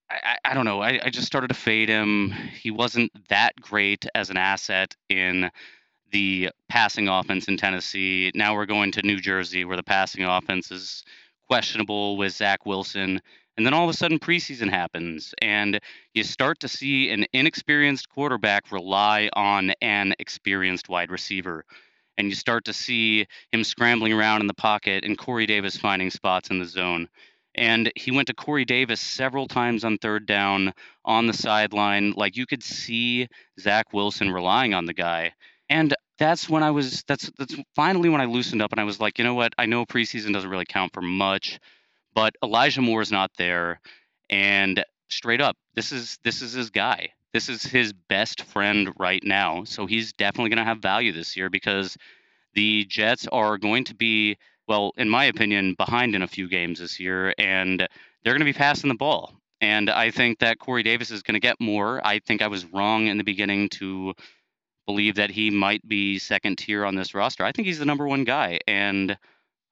I, 0.10 0.38
I 0.44 0.54
don't 0.54 0.66
know. 0.66 0.82
I, 0.82 1.00
I 1.04 1.10
just 1.10 1.28
started 1.28 1.50
to 1.50 1.54
fade 1.54 1.90
him. 1.90 2.32
He 2.32 2.72
wasn't 2.72 3.12
that 3.30 3.60
great 3.60 4.06
as 4.16 4.30
an 4.30 4.38
asset 4.38 4.96
in 5.10 5.50
the 6.12 6.50
passing 6.70 7.08
offense 7.08 7.48
in 7.48 7.58
Tennessee. 7.58 8.32
Now 8.34 8.56
we're 8.56 8.66
going 8.66 8.92
to 8.94 9.06
New 9.06 9.20
Jersey, 9.20 9.66
where 9.66 9.78
the 9.78 9.84
passing 9.84 10.24
offense 10.24 10.72
is 10.72 11.04
questionable 11.48 12.18
with 12.18 12.34
Zach 12.34 12.66
Wilson. 12.66 13.22
And 13.58 13.66
then 13.66 13.74
all 13.74 13.84
of 13.84 13.89
a 13.89 13.98
sudden, 13.98 14.20
preseason 14.20 14.70
happens, 14.70 15.34
and 15.41 15.80
you 16.14 16.24
start 16.24 16.60
to 16.60 16.68
see 16.68 17.10
an 17.10 17.26
inexperienced 17.34 18.08
quarterback 18.08 18.72
rely 18.72 19.30
on 19.34 19.74
an 19.82 20.14
experienced 20.20 20.89
wide 20.89 21.10
receiver. 21.10 21.66
And 22.20 22.30
you 22.30 22.36
start 22.36 22.66
to 22.66 22.74
see 22.74 23.26
him 23.52 23.64
scrambling 23.64 24.14
around 24.14 24.41
in 24.41 24.48
the 24.48 24.54
pocket 24.54 25.04
and 25.04 25.18
Corey 25.18 25.48
Davis 25.48 25.78
finding 25.78 26.12
spots 26.12 26.50
in 26.50 26.60
the 26.60 26.66
zone. 26.66 27.10
And 27.56 27.91
he 27.95 28.12
went 28.12 28.28
to 28.28 28.36
Corey 28.36 28.66
Davis 28.66 29.00
several 29.00 29.48
times 29.48 29.84
on 29.84 29.98
third 29.98 30.28
down 30.28 30.74
on 31.04 31.26
the 31.26 31.34
sideline. 31.34 32.14
Like 32.16 32.36
you 32.38 32.45
could 32.45 32.64
see 32.64 33.28
Zach 33.60 33.93
Wilson 33.93 34.32
relying 34.32 34.76
on 34.76 34.86
the 34.86 34.93
guy. 34.93 35.34
And 35.70 35.95
that's 36.18 36.49
when 36.49 36.63
I 36.63 36.72
was 36.72 37.03
that's 37.07 37.30
that's 37.38 37.55
finally 37.76 38.09
when 38.09 38.22
I 38.22 38.26
loosened 38.26 38.61
up 38.61 38.72
and 38.72 38.80
I 38.80 38.86
was 38.86 38.99
like, 38.99 39.18
you 39.18 39.24
know 39.24 39.36
what? 39.36 39.53
I 39.57 39.65
know 39.65 39.86
preseason 39.86 40.34
doesn't 40.34 40.49
really 40.49 40.65
count 40.65 40.93
for 40.93 41.01
much, 41.01 41.59
but 42.13 42.36
Elijah 42.43 42.82
Moore 42.82 43.01
is 43.01 43.11
not 43.11 43.32
there, 43.38 43.80
and 44.30 44.84
straight 45.09 45.41
up, 45.41 45.55
this 45.76 45.91
is 45.91 46.18
this 46.24 46.41
is 46.41 46.53
his 46.53 46.70
guy. 46.70 47.09
This 47.34 47.49
is 47.49 47.63
his 47.63 47.93
best 47.93 48.43
friend 48.43 48.93
right 48.97 49.22
now. 49.24 49.63
So 49.65 49.86
he's 49.86 50.13
definitely 50.13 50.49
going 50.49 50.57
to 50.57 50.63
have 50.63 50.80
value 50.80 51.11
this 51.11 51.36
year 51.36 51.49
because 51.49 51.97
the 52.53 52.86
Jets 52.86 53.28
are 53.28 53.57
going 53.57 53.84
to 53.86 53.95
be, 53.95 54.38
well, 54.68 54.91
in 54.97 55.09
my 55.09 55.26
opinion, 55.26 55.76
behind 55.78 56.15
in 56.15 56.22
a 56.22 56.28
few 56.28 56.47
games 56.47 56.80
this 56.80 56.99
year, 56.99 57.34
and 57.38 57.80
they're 57.80 58.34
going 58.34 58.39
to 58.39 58.45
be 58.45 58.53
passing 58.53 58.88
the 58.88 58.95
ball. 58.95 59.34
And 59.61 59.89
I 59.89 60.11
think 60.11 60.39
that 60.39 60.59
Corey 60.59 60.84
Davis 60.84 61.11
is 61.11 61.22
going 61.22 61.34
to 61.34 61.39
get 61.39 61.59
more. 61.59 62.05
I 62.05 62.20
think 62.20 62.41
I 62.41 62.47
was 62.47 62.65
wrong 62.65 63.07
in 63.07 63.18
the 63.18 63.24
beginning 63.24 63.70
to 63.70 64.13
believe 64.88 65.16
that 65.16 65.30
he 65.30 65.52
might 65.52 65.88
be 65.88 66.18
second 66.18 66.58
tier 66.58 66.84
on 66.86 66.96
this 66.96 67.14
roster. 67.14 67.44
I 67.44 67.52
think 67.52 67.68
he's 67.68 67.78
the 67.78 67.86
number 67.86 68.08
one 68.08 68.24
guy, 68.24 68.60
and 68.68 69.16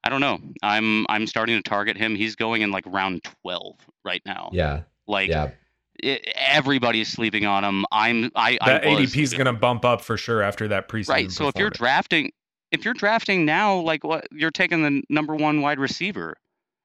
I 0.04 0.08
don't 0.08 0.20
know. 0.20 0.38
I'm 0.62 1.04
I'm 1.08 1.26
starting 1.26 1.60
to 1.60 1.68
target 1.68 1.96
him. 1.96 2.14
He's 2.14 2.36
going 2.36 2.62
in 2.62 2.70
like 2.70 2.84
round 2.86 3.24
12 3.42 3.74
right 4.04 4.22
now. 4.24 4.50
Yeah. 4.52 4.82
Like 5.08 5.30
yeah. 5.30 5.50
It, 5.98 6.28
everybody's 6.36 7.08
sleeping 7.08 7.46
on 7.46 7.64
him. 7.64 7.84
I'm 7.90 8.30
I 8.36 8.58
that 8.64 8.86
I 8.86 8.88
ADP 8.88 9.16
is 9.16 9.32
going 9.32 9.46
to 9.46 9.52
bump 9.52 9.84
up 9.84 10.02
for 10.02 10.16
sure 10.16 10.42
after 10.42 10.68
that 10.68 10.88
preseason. 10.88 11.08
Right. 11.08 11.30
So 11.32 11.48
if 11.48 11.56
you're 11.56 11.70
drafting 11.70 12.30
if 12.70 12.84
you're 12.84 12.94
drafting 12.94 13.44
now 13.44 13.78
like 13.78 14.04
what 14.04 14.28
you're 14.30 14.50
taking 14.50 14.82
the 14.82 15.02
number 15.08 15.34
1 15.34 15.60
wide 15.62 15.80
receiver, 15.80 16.36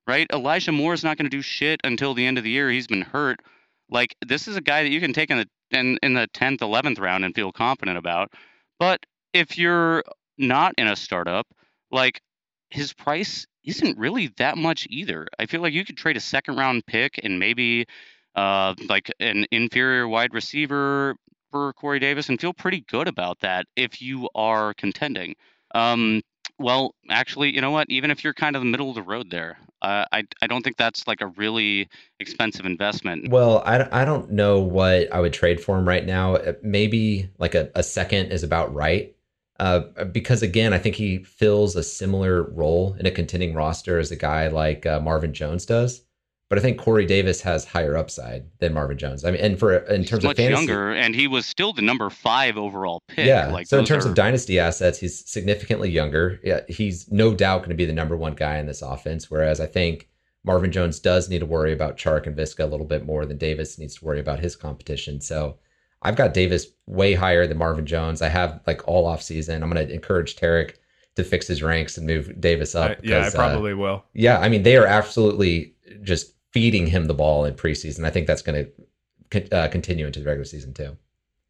right? 0.07 0.25
Elijah 0.31 0.71
Moore 0.71 0.93
is 0.93 1.03
not 1.03 1.17
going 1.17 1.29
to 1.29 1.35
do 1.35 1.41
shit 1.41 1.79
until 1.83 2.13
the 2.13 2.25
end 2.25 2.37
of 2.37 2.43
the 2.43 2.49
year. 2.49 2.71
He's 2.71 2.87
been 2.87 3.01
hurt. 3.01 3.41
Like 3.89 4.15
this 4.25 4.47
is 4.47 4.55
a 4.55 4.61
guy 4.61 4.81
that 4.81 4.89
you 4.89 4.99
can 4.99 5.13
take 5.13 5.29
in 5.29 5.37
the 5.37 5.47
in, 5.73 5.97
in 6.03 6.13
the 6.13 6.27
10th, 6.33 6.59
11th 6.59 6.99
round 6.99 7.25
and 7.25 7.35
feel 7.35 7.51
confident 7.51 7.97
about. 7.97 8.31
But 8.79 9.05
if 9.33 9.57
you're 9.57 10.03
not 10.37 10.73
in 10.77 10.87
a 10.87 10.95
startup, 10.95 11.47
like 11.91 12.21
his 12.69 12.93
price 12.93 13.45
isn't 13.63 13.97
really 13.97 14.27
that 14.37 14.57
much 14.57 14.87
either. 14.89 15.27
I 15.37 15.45
feel 15.45 15.61
like 15.61 15.73
you 15.73 15.85
could 15.85 15.97
trade 15.97 16.17
a 16.17 16.21
second 16.21 16.57
round 16.57 16.85
pick 16.85 17.19
and 17.23 17.39
maybe 17.39 17.85
uh, 18.35 18.73
like 18.87 19.11
an 19.19 19.45
inferior 19.51 20.07
wide 20.07 20.33
receiver 20.33 21.15
for 21.51 21.73
Corey 21.73 21.99
Davis 21.99 22.29
and 22.29 22.39
feel 22.39 22.53
pretty 22.53 22.81
good 22.87 23.07
about 23.07 23.39
that 23.41 23.65
if 23.75 24.01
you 24.01 24.29
are 24.33 24.73
contending. 24.73 25.35
Um, 25.75 26.21
well, 26.59 26.95
actually, 27.09 27.53
you 27.53 27.61
know 27.61 27.71
what? 27.71 27.89
Even 27.89 28.11
if 28.11 28.23
you're 28.23 28.33
kind 28.33 28.55
of 28.55 28.61
the 28.61 28.67
middle 28.67 28.89
of 28.89 28.95
the 28.95 29.01
road 29.01 29.29
there, 29.29 29.57
uh, 29.81 30.05
I 30.11 30.23
I 30.41 30.47
don't 30.47 30.63
think 30.63 30.77
that's 30.77 31.07
like 31.07 31.21
a 31.21 31.27
really 31.27 31.89
expensive 32.19 32.65
investment. 32.65 33.29
Well, 33.29 33.63
I, 33.65 34.01
I 34.01 34.05
don't 34.05 34.31
know 34.31 34.59
what 34.59 35.11
I 35.13 35.19
would 35.19 35.33
trade 35.33 35.61
for 35.61 35.77
him 35.77 35.87
right 35.87 36.05
now. 36.05 36.35
Uh, 36.35 36.53
maybe 36.61 37.29
like 37.39 37.55
a, 37.55 37.71
a 37.75 37.83
second 37.83 38.31
is 38.31 38.43
about 38.43 38.73
right. 38.73 39.15
Uh, 39.59 40.05
because 40.05 40.41
again, 40.41 40.73
I 40.73 40.79
think 40.79 40.95
he 40.95 41.19
fills 41.19 41.75
a 41.75 41.83
similar 41.83 42.43
role 42.43 42.95
in 42.99 43.05
a 43.05 43.11
contending 43.11 43.53
roster 43.53 43.99
as 43.99 44.11
a 44.11 44.15
guy 44.15 44.47
like 44.47 44.85
uh, 44.85 44.99
Marvin 44.99 45.33
Jones 45.33 45.65
does. 45.65 46.01
But 46.51 46.57
I 46.57 46.61
think 46.63 46.77
Corey 46.77 47.05
Davis 47.05 47.39
has 47.43 47.63
higher 47.63 47.95
upside 47.95 48.43
than 48.59 48.73
Marvin 48.73 48.97
Jones. 48.97 49.23
I 49.23 49.31
mean, 49.31 49.39
and 49.39 49.57
for 49.57 49.73
in 49.73 50.03
terms 50.03 50.23
he's 50.23 50.31
of 50.31 50.35
fantasy, 50.35 50.51
younger, 50.51 50.91
and 50.91 51.15
he 51.15 51.25
was 51.25 51.45
still 51.45 51.71
the 51.71 51.81
number 51.81 52.09
five 52.09 52.57
overall 52.57 53.03
pick. 53.07 53.25
Yeah. 53.25 53.47
Like 53.47 53.67
so 53.67 53.79
in 53.79 53.85
terms 53.85 54.05
are... 54.05 54.09
of 54.09 54.15
dynasty 54.15 54.59
assets, 54.59 54.99
he's 54.99 55.25
significantly 55.25 55.89
younger. 55.89 56.41
Yeah, 56.43 56.59
he's 56.67 57.09
no 57.09 57.33
doubt 57.33 57.59
going 57.59 57.69
to 57.69 57.75
be 57.75 57.85
the 57.85 57.93
number 57.93 58.17
one 58.17 58.33
guy 58.33 58.57
in 58.57 58.65
this 58.65 58.81
offense. 58.81 59.31
Whereas 59.31 59.61
I 59.61 59.65
think 59.65 60.09
Marvin 60.43 60.73
Jones 60.73 60.99
does 60.99 61.29
need 61.29 61.39
to 61.39 61.45
worry 61.45 61.71
about 61.71 61.95
Chark 61.95 62.27
and 62.27 62.35
Viska 62.35 62.65
a 62.65 62.67
little 62.67 62.85
bit 62.85 63.05
more 63.05 63.25
than 63.25 63.37
Davis 63.37 63.79
needs 63.79 63.95
to 63.95 64.03
worry 64.03 64.19
about 64.19 64.39
his 64.39 64.57
competition. 64.57 65.21
So 65.21 65.57
I've 66.01 66.17
got 66.17 66.33
Davis 66.33 66.67
way 66.85 67.13
higher 67.13 67.47
than 67.47 67.59
Marvin 67.59 67.85
Jones. 67.85 68.21
I 68.21 68.27
have 68.27 68.59
like 68.67 68.85
all 68.89 69.05
off 69.05 69.21
season. 69.21 69.63
I'm 69.63 69.71
going 69.71 69.87
to 69.87 69.93
encourage 69.93 70.35
Tarek 70.35 70.73
to 71.15 71.23
fix 71.23 71.47
his 71.47 71.63
ranks 71.63 71.97
and 71.97 72.05
move 72.05 72.41
Davis 72.41 72.75
up. 72.75 72.99
Because, 72.99 73.09
yeah, 73.09 73.27
I 73.27 73.29
probably 73.29 73.71
uh, 73.71 73.77
will. 73.77 74.03
Yeah, 74.13 74.39
I 74.39 74.49
mean 74.49 74.63
they 74.63 74.75
are 74.75 74.85
absolutely 74.85 75.75
just 76.03 76.33
feeding 76.51 76.87
him 76.87 77.05
the 77.05 77.13
ball 77.13 77.45
in 77.45 77.53
preseason. 77.53 78.05
I 78.05 78.09
think 78.09 78.27
that's 78.27 78.41
going 78.41 78.67
to 79.31 79.55
uh, 79.55 79.67
continue 79.69 80.05
into 80.05 80.19
the 80.19 80.25
regular 80.25 80.45
season 80.45 80.73
too. 80.73 80.97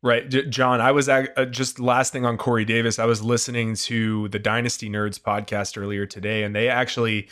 Right, 0.04 0.28
Jon. 0.30 0.82
I 0.82 0.92
was 0.92 1.08
uh, 1.08 1.28
just 1.52 1.80
last 1.80 2.12
thing 2.12 2.26
on 2.26 2.36
Corey 2.38 2.66
Davis. 2.66 2.98
I 2.98 3.06
was 3.06 3.22
listening 3.22 3.76
to 3.76 4.30
the 4.30 4.40
Dynasty 4.40 4.90
Nerds 4.90 5.22
podcast 5.22 5.80
earlier 5.80 6.08
today, 6.08 6.44
and 6.44 6.56
they 6.56 6.70
actually 6.70 7.30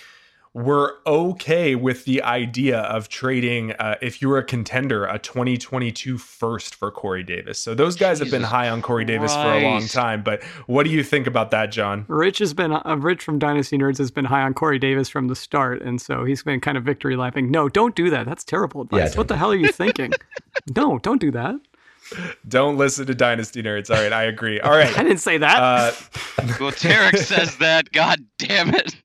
were 0.54 0.97
okay 1.06 1.76
with 1.76 2.06
the 2.06 2.24
idea 2.24 2.80
of 2.80 3.08
trading, 3.08 3.72
uh, 3.74 3.95
if 4.02 4.22
you 4.22 4.30
were 4.30 4.39
a 4.39 4.43
contender, 4.43 5.06
a 5.06 5.20
2022 5.20 6.18
first 6.18 6.74
for 6.74 6.89
Corey 6.89 7.24
Davis. 7.24 7.60
So 7.60 7.76
those 7.76 7.95
guys 7.95 8.18
Jesus 8.18 8.34
have 8.34 8.41
been 8.41 8.47
high 8.47 8.70
on 8.70 8.82
Corey 8.82 9.06
Davis 9.06 9.32
Christ. 9.32 9.47
for 9.47 9.54
a 9.54 9.64
long 9.64 9.86
time. 9.88 10.24
But 10.24 10.43
what 10.66 10.84
do 10.84 10.89
you 10.89 11.04
think 11.04 11.28
about 11.28 11.52
that, 11.52 11.72
Jon? 11.72 12.06
Rich 12.08 12.39
has 12.39 12.56
been, 12.56 12.72
uh, 12.72 12.97
Rich 13.00 13.24
from 13.24 13.38
Dynasty 13.38 13.78
Nerds 13.78 14.00
has 14.00 14.10
been 14.10 14.26
high 14.26 14.41
on 14.41 14.56
Corey 14.56 14.80
Davis 14.80 15.08
from 15.08 15.28
the 15.28 15.36
start. 15.36 15.84
And 15.84 16.02
so 16.02 16.26
he's 16.26 16.41
been 16.41 16.60
kind 16.60 16.78
of 16.78 16.84
victory 16.84 17.16
lapping. 17.16 17.52
No, 17.52 17.70
don't 17.70 17.95
do 17.95 18.10
that. 18.10 18.26
That's 18.26 18.43
terrible 18.43 18.82
advice. 18.82 19.14
Yeah, 19.14 19.18
what 19.18 19.28
the 19.28 19.38
hell 19.38 19.52
are 19.52 19.56
you 19.56 19.72
thinking? 19.72 20.14
no, 20.76 20.97
don't 21.00 21.22
do 21.22 21.30
that. 21.32 21.56
Don't 22.47 22.76
listen 22.78 23.06
to 23.06 23.14
Dynasty 23.14 23.62
Nerds. 23.62 23.95
All 23.95 24.02
right, 24.02 24.12
I 24.12 24.24
agree. 24.24 24.60
All 24.60 24.72
right. 24.72 24.97
I 24.97 25.04
didn't 25.04 25.20
say 25.20 25.38
that. 25.38 25.58
Uh, 25.62 25.91
well, 26.60 26.72
Tarek 26.72 27.18
says 27.18 27.58
that. 27.58 27.91
God 27.91 28.26
damn 28.39 28.74
it. 28.74 28.95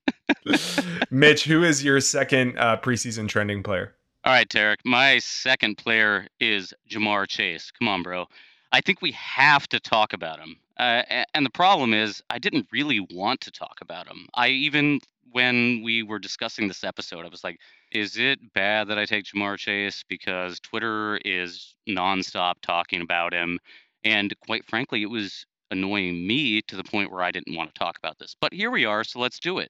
Mitch, 1.09 1.43
who 1.43 1.63
is 1.63 1.83
your 1.83 1.99
second 2.01 2.57
uh, 2.57 2.77
preseason 2.77 3.27
trending 3.27 3.63
player? 3.63 3.93
All 4.23 4.33
right, 4.33 4.49
Tarek. 4.49 4.77
My 4.83 5.19
second 5.19 5.77
player 5.77 6.27
is 6.39 6.73
Ja'Marr 6.89 7.27
Chase. 7.27 7.71
Come 7.71 7.87
on, 7.87 8.01
bro. 8.01 8.25
I 8.71 8.81
think 8.81 9.01
we 9.01 9.11
have 9.11 9.67
to 9.69 9.79
talk 9.79 10.13
about 10.13 10.39
him. 10.39 10.57
Uh, 10.77 11.03
and 11.33 11.45
the 11.45 11.51
problem 11.51 11.93
is, 11.93 12.21
I 12.29 12.39
didn't 12.39 12.67
really 12.71 12.99
want 12.99 13.41
to 13.41 13.51
talk 13.51 13.77
about 13.81 14.07
him. 14.07 14.27
I 14.33 14.49
even, 14.49 14.99
when 15.31 15.83
we 15.83 16.03
were 16.03 16.19
discussing 16.19 16.67
this 16.67 16.83
episode, 16.83 17.23
I 17.25 17.29
was 17.29 17.43
like, 17.43 17.59
is 17.91 18.17
it 18.17 18.53
bad 18.53 18.87
that 18.87 18.97
I 18.97 19.05
take 19.05 19.25
Ja'Marr 19.25 19.57
Chase 19.57 20.03
because 20.09 20.59
Twitter 20.59 21.17
is 21.23 21.75
nonstop 21.87 22.55
talking 22.61 23.01
about 23.01 23.31
him? 23.31 23.59
And 24.03 24.33
quite 24.41 24.65
frankly, 24.65 25.01
it 25.03 25.09
was 25.09 25.45
annoying 25.71 26.27
me 26.27 26.61
to 26.63 26.75
the 26.75 26.83
point 26.83 27.11
where 27.11 27.21
I 27.21 27.31
didn't 27.31 27.55
want 27.55 27.73
to 27.73 27.79
talk 27.79 27.97
about 27.97 28.17
this. 28.19 28.35
But 28.39 28.53
here 28.53 28.71
we 28.71 28.85
are, 28.85 29.03
so 29.03 29.19
let's 29.19 29.39
do 29.39 29.59
it. 29.59 29.69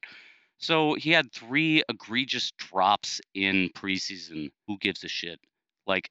So 0.57 0.95
he 0.95 1.11
had 1.11 1.31
three 1.31 1.83
egregious 1.89 2.51
drops 2.57 3.21
in 3.33 3.69
preseason. 3.75 4.51
Who 4.67 4.77
gives 4.79 5.03
a 5.03 5.07
shit? 5.07 5.39
Like, 5.85 6.09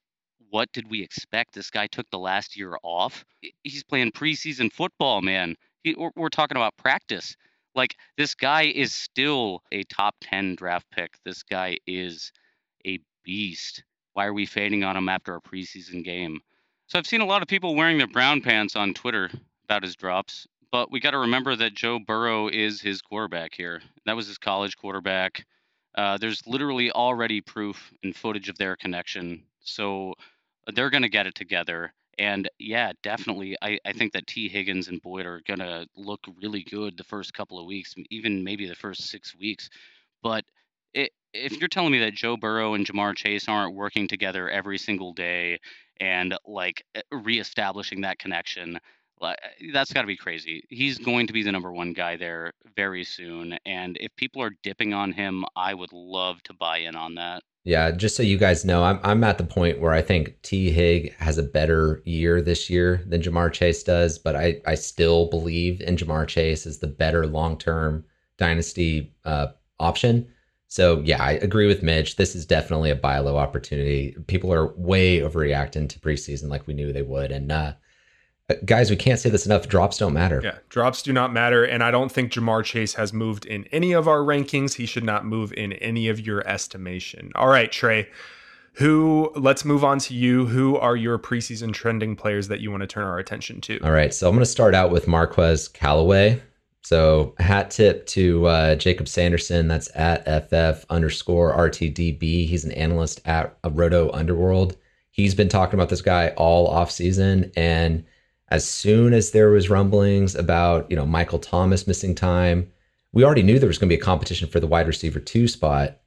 what 0.51 0.71
did 0.73 0.89
we 0.89 1.03
expect? 1.03 1.55
This 1.55 1.71
guy 1.71 1.87
took 1.87 2.09
the 2.11 2.19
last 2.19 2.57
year 2.57 2.77
off. 2.83 3.25
He's 3.63 3.83
playing 3.83 4.13
preseason 4.13 4.73
football, 4.73 5.23
man. 5.23 5.57
He, 5.83 5.95
we're, 5.95 6.11
we're 6.17 6.29
talking 6.29 6.57
about 6.57 6.77
practice. 6.77 7.37
Like, 7.75 7.97
this 8.17 8.35
guy 8.35 8.65
is 8.65 8.93
still 8.93 9.63
a 9.73 9.83
top 9.85 10.15
10 10.21 10.55
draft 10.55 10.87
pick. 10.93 11.17
This 11.25 11.43
guy 11.43 11.79
is 11.87 12.31
a 12.87 13.01
beast. 13.25 13.83
Why 14.13 14.27
are 14.27 14.33
we 14.33 14.47
fading 14.47 14.85
on 14.85 14.97
him 14.97 15.09
after 15.09 15.35
a 15.35 15.41
preseason 15.41 16.05
game? 16.05 16.41
So 16.87 16.99
I've 16.99 17.07
seen 17.07 17.21
a 17.21 17.27
lot 17.27 17.43
of 17.43 17.49
people 17.49 17.75
wearing 17.75 17.99
their 17.99 18.07
brown 18.07 18.41
pants 18.43 18.77
on 18.77 18.95
Twitter 18.95 19.31
about 19.65 19.83
his 19.83 19.97
drops. 19.97 20.47
But 20.75 20.91
we 20.91 20.99
got 20.99 21.13
to 21.13 21.19
remember 21.19 21.55
that 21.55 21.75
Joe 21.75 22.01
Burrow 22.01 22.49
is 22.49 22.81
his 22.81 23.01
quarterback 23.01 23.55
here. 23.55 23.81
That 24.07 24.17
was 24.17 24.27
his 24.27 24.39
college 24.39 24.77
quarterback. 24.77 25.47
Uh, 25.95 26.19
there's 26.19 26.45
literally 26.49 26.91
already 26.91 27.41
proof 27.41 27.93
and 28.03 28.17
footage 28.17 28.49
of 28.49 28.59
their 28.59 28.75
connection. 28.75 29.45
So 29.61 30.15
they're 30.75 30.91
going 30.91 31.05
to 31.05 31.09
get 31.09 31.29
it 31.29 31.37
together. 31.37 31.93
And 32.19 32.51
yeah, 32.59 32.91
definitely, 33.05 33.57
I, 33.63 33.79
I 33.85 33.93
think 33.93 34.15
that 34.15 34.27
T. 34.27 34.49
Higgins 34.49 34.89
and 34.89 35.01
Boyd 35.01 35.27
are 35.27 35.43
going 35.47 35.61
to 35.61 35.87
look 35.95 36.27
really 36.43 36.65
good 36.65 36.97
the 36.97 37.05
first 37.05 37.33
couple 37.35 37.61
of 37.61 37.67
weeks, 37.67 37.95
even 38.11 38.43
maybe 38.43 38.67
the 38.67 38.75
first 38.75 39.09
six 39.09 39.33
weeks. 39.37 39.71
But 40.25 40.45
it, 40.93 41.13
if 41.33 41.61
you're 41.61 41.69
telling 41.69 41.93
me 41.93 42.01
that 42.01 42.15
Joe 42.15 42.37
Burrow 42.37 42.75
and 42.75 42.85
Ja'Marr 42.85 43.15
Chase 43.15 43.49
aren't 43.49 43.77
working 43.77 44.09
together 44.09 44.51
every 44.51 44.79
single 44.79 45.13
day 45.13 45.61
and 46.01 46.37
like 46.45 46.85
reestablishing 47.13 48.01
that 48.01 48.19
connection, 48.19 48.81
that's 49.73 49.93
got 49.93 50.03
to 50.03 50.07
be 50.07 50.17
crazy. 50.17 50.65
He's 50.69 50.99
going 50.99 51.27
to 51.27 51.33
be 51.33 51.43
the 51.43 51.53
number 51.53 51.73
one 51.73 51.93
guy 51.93 52.17
there 52.17 52.53
very 52.77 53.05
soon. 53.05 53.57
And 53.65 53.97
if 54.01 54.15
people 54.17 54.43
are 54.43 54.53
dipping 54.63 54.93
on 54.93 55.13
him, 55.13 55.45
I 55.57 55.75
would 55.75 55.93
love 55.93 56.43
to 56.45 56.55
buy 56.55 56.79
in 56.79 56.95
on 56.97 57.15
that. 57.15 57.43
Yeah, 57.65 57.93
just 57.93 58.15
so 58.15 58.23
you 58.23 58.37
guys 58.37 58.67
know, 58.67 58.85
I'm 58.85 59.01
I'm 59.03 59.25
at 59.25 59.39
the 59.39 59.45
point 59.45 59.81
where 59.81 59.95
I 59.95 60.03
think 60.03 60.41
T 60.43 60.71
Hig 60.71 61.15
has 61.15 61.39
a 61.39 61.43
better 61.43 62.03
year 62.05 62.43
this 62.43 62.69
year 62.69 63.03
than 63.07 63.23
Ja'Marr 63.23 63.51
Chase 63.55 63.83
does, 63.83 64.19
but 64.19 64.37
I 64.37 64.61
I 64.67 64.75
still 64.75 65.31
believe 65.31 65.81
in 65.81 65.97
Ja'Marr 65.97 66.29
Chase 66.29 66.67
as 66.67 66.81
the 66.81 66.87
better 66.87 67.27
long 67.27 67.57
term 67.57 68.05
dynasty 68.37 69.15
uh, 69.25 69.47
option. 69.81 70.29
So 70.69 71.01
yeah, 71.07 71.23
I 71.23 71.33
agree 71.33 71.67
with 71.67 71.83
Mitch. 71.83 72.17
This 72.17 72.35
is 72.35 72.45
definitely 72.45 72.91
a 72.91 72.97
buy 72.97 73.19
low 73.21 73.39
opportunity. 73.39 74.15
People 74.27 74.53
are 74.53 74.75
way 74.77 75.21
overreacting 75.21 75.89
to 75.89 76.01
preseason 76.01 76.51
like 76.51 76.67
we 76.67 76.75
knew 76.75 76.93
they 76.93 77.01
would, 77.01 77.33
and 77.33 77.51
uh, 77.51 77.73
guys, 78.65 78.91
we 78.91 78.97
can't 78.97 79.19
say 79.19 79.31
this 79.31 79.47
enough. 79.47 79.69
Drops 79.69 79.99
don't 79.99 80.13
matter. 80.13 80.41
Yeah, 80.43 80.59
drops 80.69 81.03
do 81.03 81.13
not 81.13 81.33
matter. 81.33 81.65
And 81.65 81.83
I 81.83 81.91
don't 81.91 82.13
think 82.13 82.33
Ja'Marr 82.33 82.65
Chase 82.65 82.95
has 82.95 83.13
moved 83.13 83.47
in 83.47 83.65
any 83.73 83.93
of 83.93 84.07
our 84.07 84.19
rankings. 84.19 84.75
He 84.75 84.87
should 84.87 85.05
not 85.05 85.25
move 85.25 85.53
in 85.53 85.73
any 85.75 86.09
of 86.09 86.21
your 86.21 86.47
estimation. 86.47 87.33
All 87.35 87.49
right, 87.49 87.71
Trey. 87.71 88.09
Who, 88.79 89.31
let's 89.37 89.65
move 89.65 89.85
on 89.85 90.01
to 90.01 90.15
you. 90.15 90.47
Who 90.47 90.77
are 90.77 90.97
your 90.97 91.17
preseason 91.17 91.73
trending 91.73 92.17
players 92.17 92.49
that 92.49 92.61
you 92.61 92.73
want 92.73 92.81
to 92.81 92.89
turn 92.89 93.05
our 93.05 93.19
attention 93.19 93.61
to? 93.63 93.79
All 93.85 93.93
right. 93.93 94.13
So 94.13 94.29
I'm 94.29 94.35
going 94.35 94.45
to 94.45 94.51
start 94.51 94.75
out 94.75 94.91
with 94.91 95.07
Marquez 95.07 95.69
Callaway. 95.69 96.43
So 96.83 97.35
hat 97.39 97.71
tip 97.71 98.05
to 98.09 98.47
uh, 98.47 98.75
Jacob 98.75 99.07
Sanderson. 99.07 99.69
That's 99.69 99.89
at 99.95 100.25
FF 100.25 100.85
underscore 100.91 101.57
RTDB. 101.57 102.49
He's 102.49 102.65
an 102.65 102.73
analyst 102.73 103.21
at 103.25 103.57
Roto 103.65 104.11
Underworld. 104.11 104.77
He's 105.13 105.37
been 105.37 105.49
talking 105.49 105.75
about 105.75 105.89
this 105.89 106.03
guy 106.03 106.31
all 106.31 106.67
off 106.67 106.91
season 106.91 107.53
and 107.57 108.05
as 108.49 108.69
soon 108.69 109.15
as 109.15 109.31
there 109.31 109.51
was 109.51 109.71
rumblings 109.71 110.35
about 110.35 110.91
you 110.91 110.97
know 110.97 111.07
Michael 111.07 111.39
Thomas 111.39 111.87
missing 111.87 112.15
time, 112.15 112.71
we 113.13 113.25
already 113.25 113.43
knew 113.43 113.59
there 113.59 113.69
was 113.69 113.79
going 113.79 113.89
to 113.89 113.97
be 113.97 114.01
a 114.01 114.05
competition 114.05 114.49
for 114.49 114.61
the 114.61 114.67
wide 114.67 114.87
receiver 114.87 115.21
two 115.21 115.49
spot, 115.49 115.99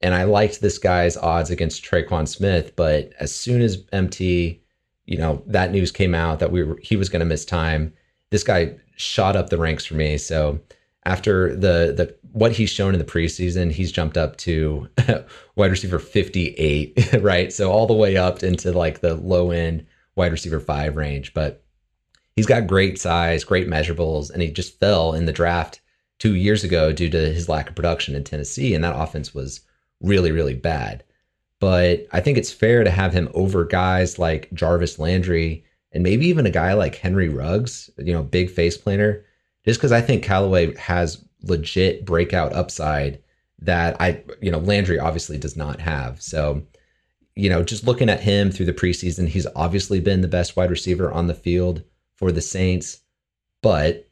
and 0.00 0.14
I 0.14 0.24
liked 0.24 0.60
this 0.60 0.78
guy's 0.78 1.16
odds 1.16 1.50
against 1.50 1.84
Tre'Quan 1.84 2.28
Smith. 2.28 2.74
But 2.76 3.12
as 3.18 3.34
soon 3.34 3.60
as 3.60 3.84
MT, 3.92 4.62
you 5.06 5.18
know 5.18 5.42
that 5.46 5.72
news 5.72 5.92
came 5.92 6.14
out 6.14 6.38
that 6.38 6.52
we 6.52 6.62
were, 6.62 6.78
he 6.82 6.96
was 6.96 7.08
going 7.08 7.20
to 7.20 7.26
miss 7.26 7.44
time, 7.44 7.92
this 8.30 8.44
guy 8.44 8.76
shot 8.96 9.36
up 9.36 9.50
the 9.50 9.58
ranks 9.58 9.84
for 9.84 9.94
me. 9.94 10.16
So 10.18 10.60
after 11.04 11.54
the 11.54 11.92
the 11.96 12.14
what 12.32 12.52
he's 12.52 12.70
shown 12.70 12.94
in 12.94 12.98
the 12.98 13.04
preseason, 13.04 13.72
he's 13.72 13.90
jumped 13.90 14.16
up 14.16 14.36
to 14.36 14.88
wide 15.56 15.70
receiver 15.70 15.98
58, 15.98 17.14
right? 17.20 17.52
So 17.52 17.72
all 17.72 17.86
the 17.86 17.94
way 17.94 18.16
up 18.16 18.42
into 18.42 18.70
like 18.72 19.00
the 19.00 19.16
low 19.16 19.50
end 19.50 19.86
wide 20.14 20.32
receiver 20.32 20.60
5 20.60 20.96
range, 20.96 21.34
but 21.34 21.64
he's 22.40 22.46
got 22.46 22.66
great 22.66 22.98
size, 22.98 23.44
great 23.44 23.68
measurables, 23.68 24.30
and 24.30 24.40
he 24.40 24.50
just 24.50 24.80
fell 24.80 25.12
in 25.12 25.26
the 25.26 25.32
draft 25.32 25.82
two 26.18 26.36
years 26.36 26.64
ago 26.64 26.90
due 26.90 27.10
to 27.10 27.18
his 27.18 27.50
lack 27.50 27.68
of 27.68 27.76
production 27.76 28.14
in 28.14 28.24
Tennessee, 28.24 28.74
and 28.74 28.82
that 28.82 28.98
offense 28.98 29.34
was 29.34 29.60
really, 30.00 30.32
really 30.32 30.54
bad. 30.54 31.04
But 31.58 32.06
I 32.12 32.20
think 32.20 32.38
it's 32.38 32.50
fair 32.50 32.82
to 32.82 32.90
have 32.90 33.12
him 33.12 33.28
over 33.34 33.66
guys 33.66 34.18
like 34.18 34.50
Jarvis 34.54 34.98
Landry 34.98 35.66
and 35.92 36.02
maybe 36.02 36.28
even 36.28 36.46
a 36.46 36.50
guy 36.50 36.72
like 36.72 36.94
Henry 36.94 37.28
Ruggs, 37.28 37.90
you 37.98 38.14
know, 38.14 38.22
big 38.22 38.50
face 38.50 38.78
planner, 38.78 39.22
just 39.66 39.78
because 39.78 39.92
I 39.92 40.00
think 40.00 40.24
Callaway 40.24 40.74
has 40.76 41.22
legit 41.42 42.06
breakout 42.06 42.54
upside 42.54 43.22
that 43.58 44.00
I, 44.00 44.22
you 44.40 44.50
know, 44.50 44.60
Landry 44.60 44.98
obviously 44.98 45.36
does 45.36 45.58
not 45.58 45.78
have. 45.78 46.22
So, 46.22 46.62
you 47.36 47.50
know, 47.50 47.62
just 47.62 47.86
looking 47.86 48.08
at 48.08 48.20
him 48.20 48.50
through 48.50 48.64
the 48.64 48.72
preseason, 48.72 49.28
he's 49.28 49.46
obviously 49.54 50.00
been 50.00 50.22
the 50.22 50.26
best 50.26 50.56
wide 50.56 50.70
receiver 50.70 51.12
on 51.12 51.26
the 51.26 51.34
field 51.34 51.82
for 52.20 52.30
the 52.30 52.42
Saints. 52.42 53.00
But 53.62 54.08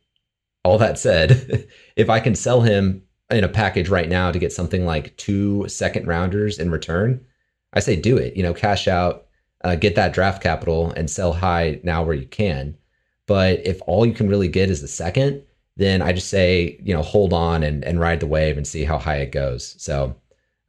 all 0.64 0.78
that 0.78 0.98
said, 0.98 1.68
if 1.96 2.10
I 2.10 2.18
can 2.18 2.34
sell 2.34 2.62
him 2.62 3.02
in 3.30 3.44
a 3.44 3.48
package 3.48 3.90
right 3.90 4.08
now 4.08 4.32
to 4.32 4.38
get 4.38 4.52
something 4.52 4.84
like 4.84 5.16
two 5.18 5.68
second 5.68 6.06
rounders 6.08 6.58
in 6.58 6.70
return, 6.70 7.24
I 7.74 7.80
say 7.80 7.94
do 7.94 8.16
it. 8.16 8.34
You 8.34 8.42
know, 8.42 8.54
cash 8.54 8.88
out, 8.88 9.26
uh, 9.62 9.76
get 9.76 9.94
that 9.94 10.14
draft 10.14 10.42
capital, 10.42 10.90
and 10.96 11.08
sell 11.08 11.34
high 11.34 11.80
now 11.84 12.02
where 12.02 12.16
you 12.16 12.26
can. 12.26 12.76
But 13.26 13.64
if 13.66 13.80
all 13.86 14.06
you 14.06 14.14
can 14.14 14.28
really 14.28 14.48
get 14.48 14.70
is 14.70 14.80
the 14.80 14.88
second, 14.88 15.42
then 15.76 16.00
I 16.00 16.12
just 16.12 16.28
say, 16.28 16.80
you 16.82 16.94
know, 16.94 17.02
hold 17.02 17.34
on 17.34 17.62
and, 17.62 17.84
and 17.84 18.00
ride 18.00 18.20
the 18.20 18.26
wave 18.26 18.56
and 18.56 18.66
see 18.66 18.84
how 18.84 18.98
high 18.98 19.18
it 19.18 19.32
goes. 19.32 19.76
So, 19.78 20.16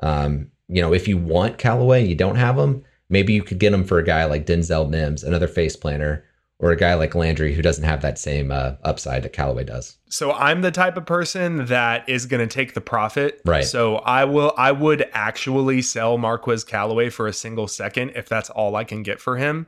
um, 0.03 0.51
you 0.67 0.81
know, 0.81 0.93
if 0.93 1.07
you 1.07 1.17
want 1.17 1.57
Callaway 1.57 2.01
and 2.01 2.09
you 2.09 2.15
don't 2.15 2.35
have 2.35 2.57
him, 2.57 2.83
maybe 3.07 3.33
you 3.33 3.41
could 3.41 3.59
get 3.59 3.73
him 3.73 3.85
for 3.85 3.97
a 3.97 4.03
guy 4.03 4.25
like 4.25 4.45
Denzel 4.45 4.89
Mims, 4.89 5.23
another 5.23 5.47
face 5.47 5.77
planner, 5.77 6.25
or 6.59 6.71
a 6.71 6.75
guy 6.75 6.93
like 6.93 7.15
Landry 7.15 7.53
who 7.53 7.61
doesn't 7.61 7.85
have 7.85 8.01
that 8.01 8.19
same 8.19 8.51
uh, 8.51 8.73
upside 8.83 9.23
that 9.23 9.33
Callaway 9.33 9.63
does. 9.63 9.97
So 10.09 10.33
I'm 10.33 10.61
the 10.61 10.71
type 10.71 10.97
of 10.97 11.05
person 11.05 11.65
that 11.65 12.07
is 12.07 12.25
going 12.25 12.45
to 12.45 12.53
take 12.53 12.73
the 12.73 12.81
profit. 12.81 13.41
Right. 13.45 13.65
So 13.65 13.97
I 13.97 14.25
will. 14.25 14.53
I 14.57 14.71
would 14.71 15.09
actually 15.13 15.81
sell 15.81 16.17
Marquez 16.17 16.63
Callaway 16.63 17.09
for 17.09 17.27
a 17.27 17.33
single 17.33 17.67
second 17.67 18.11
if 18.15 18.27
that's 18.27 18.49
all 18.49 18.75
I 18.75 18.83
can 18.83 19.03
get 19.03 19.19
for 19.19 19.37
him. 19.37 19.67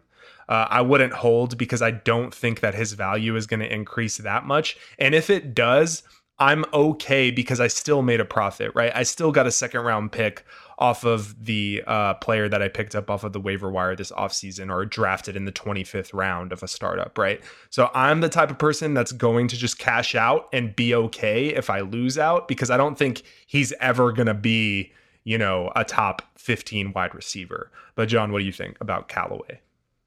Uh, 0.49 0.67
I 0.69 0.81
wouldn't 0.81 1.13
hold 1.13 1.57
because 1.57 1.81
I 1.81 1.91
don't 1.91 2.33
think 2.33 2.59
that 2.59 2.75
his 2.75 2.91
value 2.91 3.37
is 3.37 3.47
going 3.47 3.61
to 3.61 3.73
increase 3.73 4.17
that 4.17 4.45
much. 4.45 4.77
And 4.99 5.15
if 5.15 5.29
it 5.29 5.55
does, 5.55 6.03
I'm 6.39 6.65
okay 6.73 7.31
because 7.31 7.61
I 7.61 7.67
still 7.67 8.01
made 8.01 8.19
a 8.19 8.25
profit, 8.25 8.71
right? 8.75 8.91
I 8.93 9.03
still 9.03 9.31
got 9.31 9.47
a 9.47 9.51
second 9.51 9.81
round 9.81 10.11
pick 10.11 10.43
off 10.82 11.05
of 11.05 11.45
the 11.45 11.84
uh, 11.86 12.15
player 12.15 12.49
that 12.49 12.61
I 12.61 12.67
picked 12.67 12.95
up 12.95 13.11
off 13.11 13.23
of 13.23 13.34
the 13.34 13.39
waiver 13.39 13.69
wire 13.69 13.95
this 13.95 14.11
offseason 14.11 14.73
or 14.73 14.84
drafted 14.84 15.36
in 15.36 15.45
the 15.45 15.51
25th 15.51 16.11
round 16.11 16.51
of 16.51 16.63
a 16.63 16.67
startup, 16.67 17.19
right? 17.19 17.39
So 17.69 17.91
I'm 17.93 18.21
the 18.21 18.29
type 18.29 18.49
of 18.49 18.57
person 18.57 18.95
that's 18.95 19.11
going 19.11 19.47
to 19.49 19.55
just 19.55 19.77
cash 19.77 20.15
out 20.15 20.49
and 20.51 20.75
be 20.75 20.95
okay 20.95 21.49
if 21.49 21.69
I 21.69 21.82
lose 21.82 22.17
out 22.17 22.47
because 22.47 22.71
I 22.71 22.77
don't 22.77 22.97
think 22.97 23.21
he's 23.45 23.71
ever 23.79 24.11
going 24.11 24.25
to 24.25 24.34
be, 24.34 24.91
you 25.23 25.38
know, 25.38 25.71
a 25.75 25.86
top 25.86 26.23
15 26.38 26.93
wide 26.93 27.13
receiver. 27.13 27.71
But 27.93 28.09
Jon, 28.09 28.32
what 28.32 28.39
do 28.39 28.45
you 28.45 28.51
think 28.51 28.75
about 28.82 29.07
Callaway? 29.07 29.61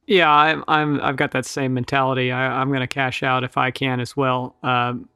Yeah, 0.09 0.31
I'm, 0.31 0.65
I'm 0.67 1.01
I've 1.01 1.17
got 1.17 1.31
that 1.31 1.47
same 1.47 1.73
mentality. 1.73 2.33
I, 2.33 2.61
am 2.61 2.69
going 2.69 2.81
to 2.81 2.87
cash 2.89 3.23
out 3.23 3.45
if 3.45 3.57
I 3.57 3.71
can 3.71 4.01
as 4.01 4.17
well. 4.17 4.57
Um, 4.65 5.09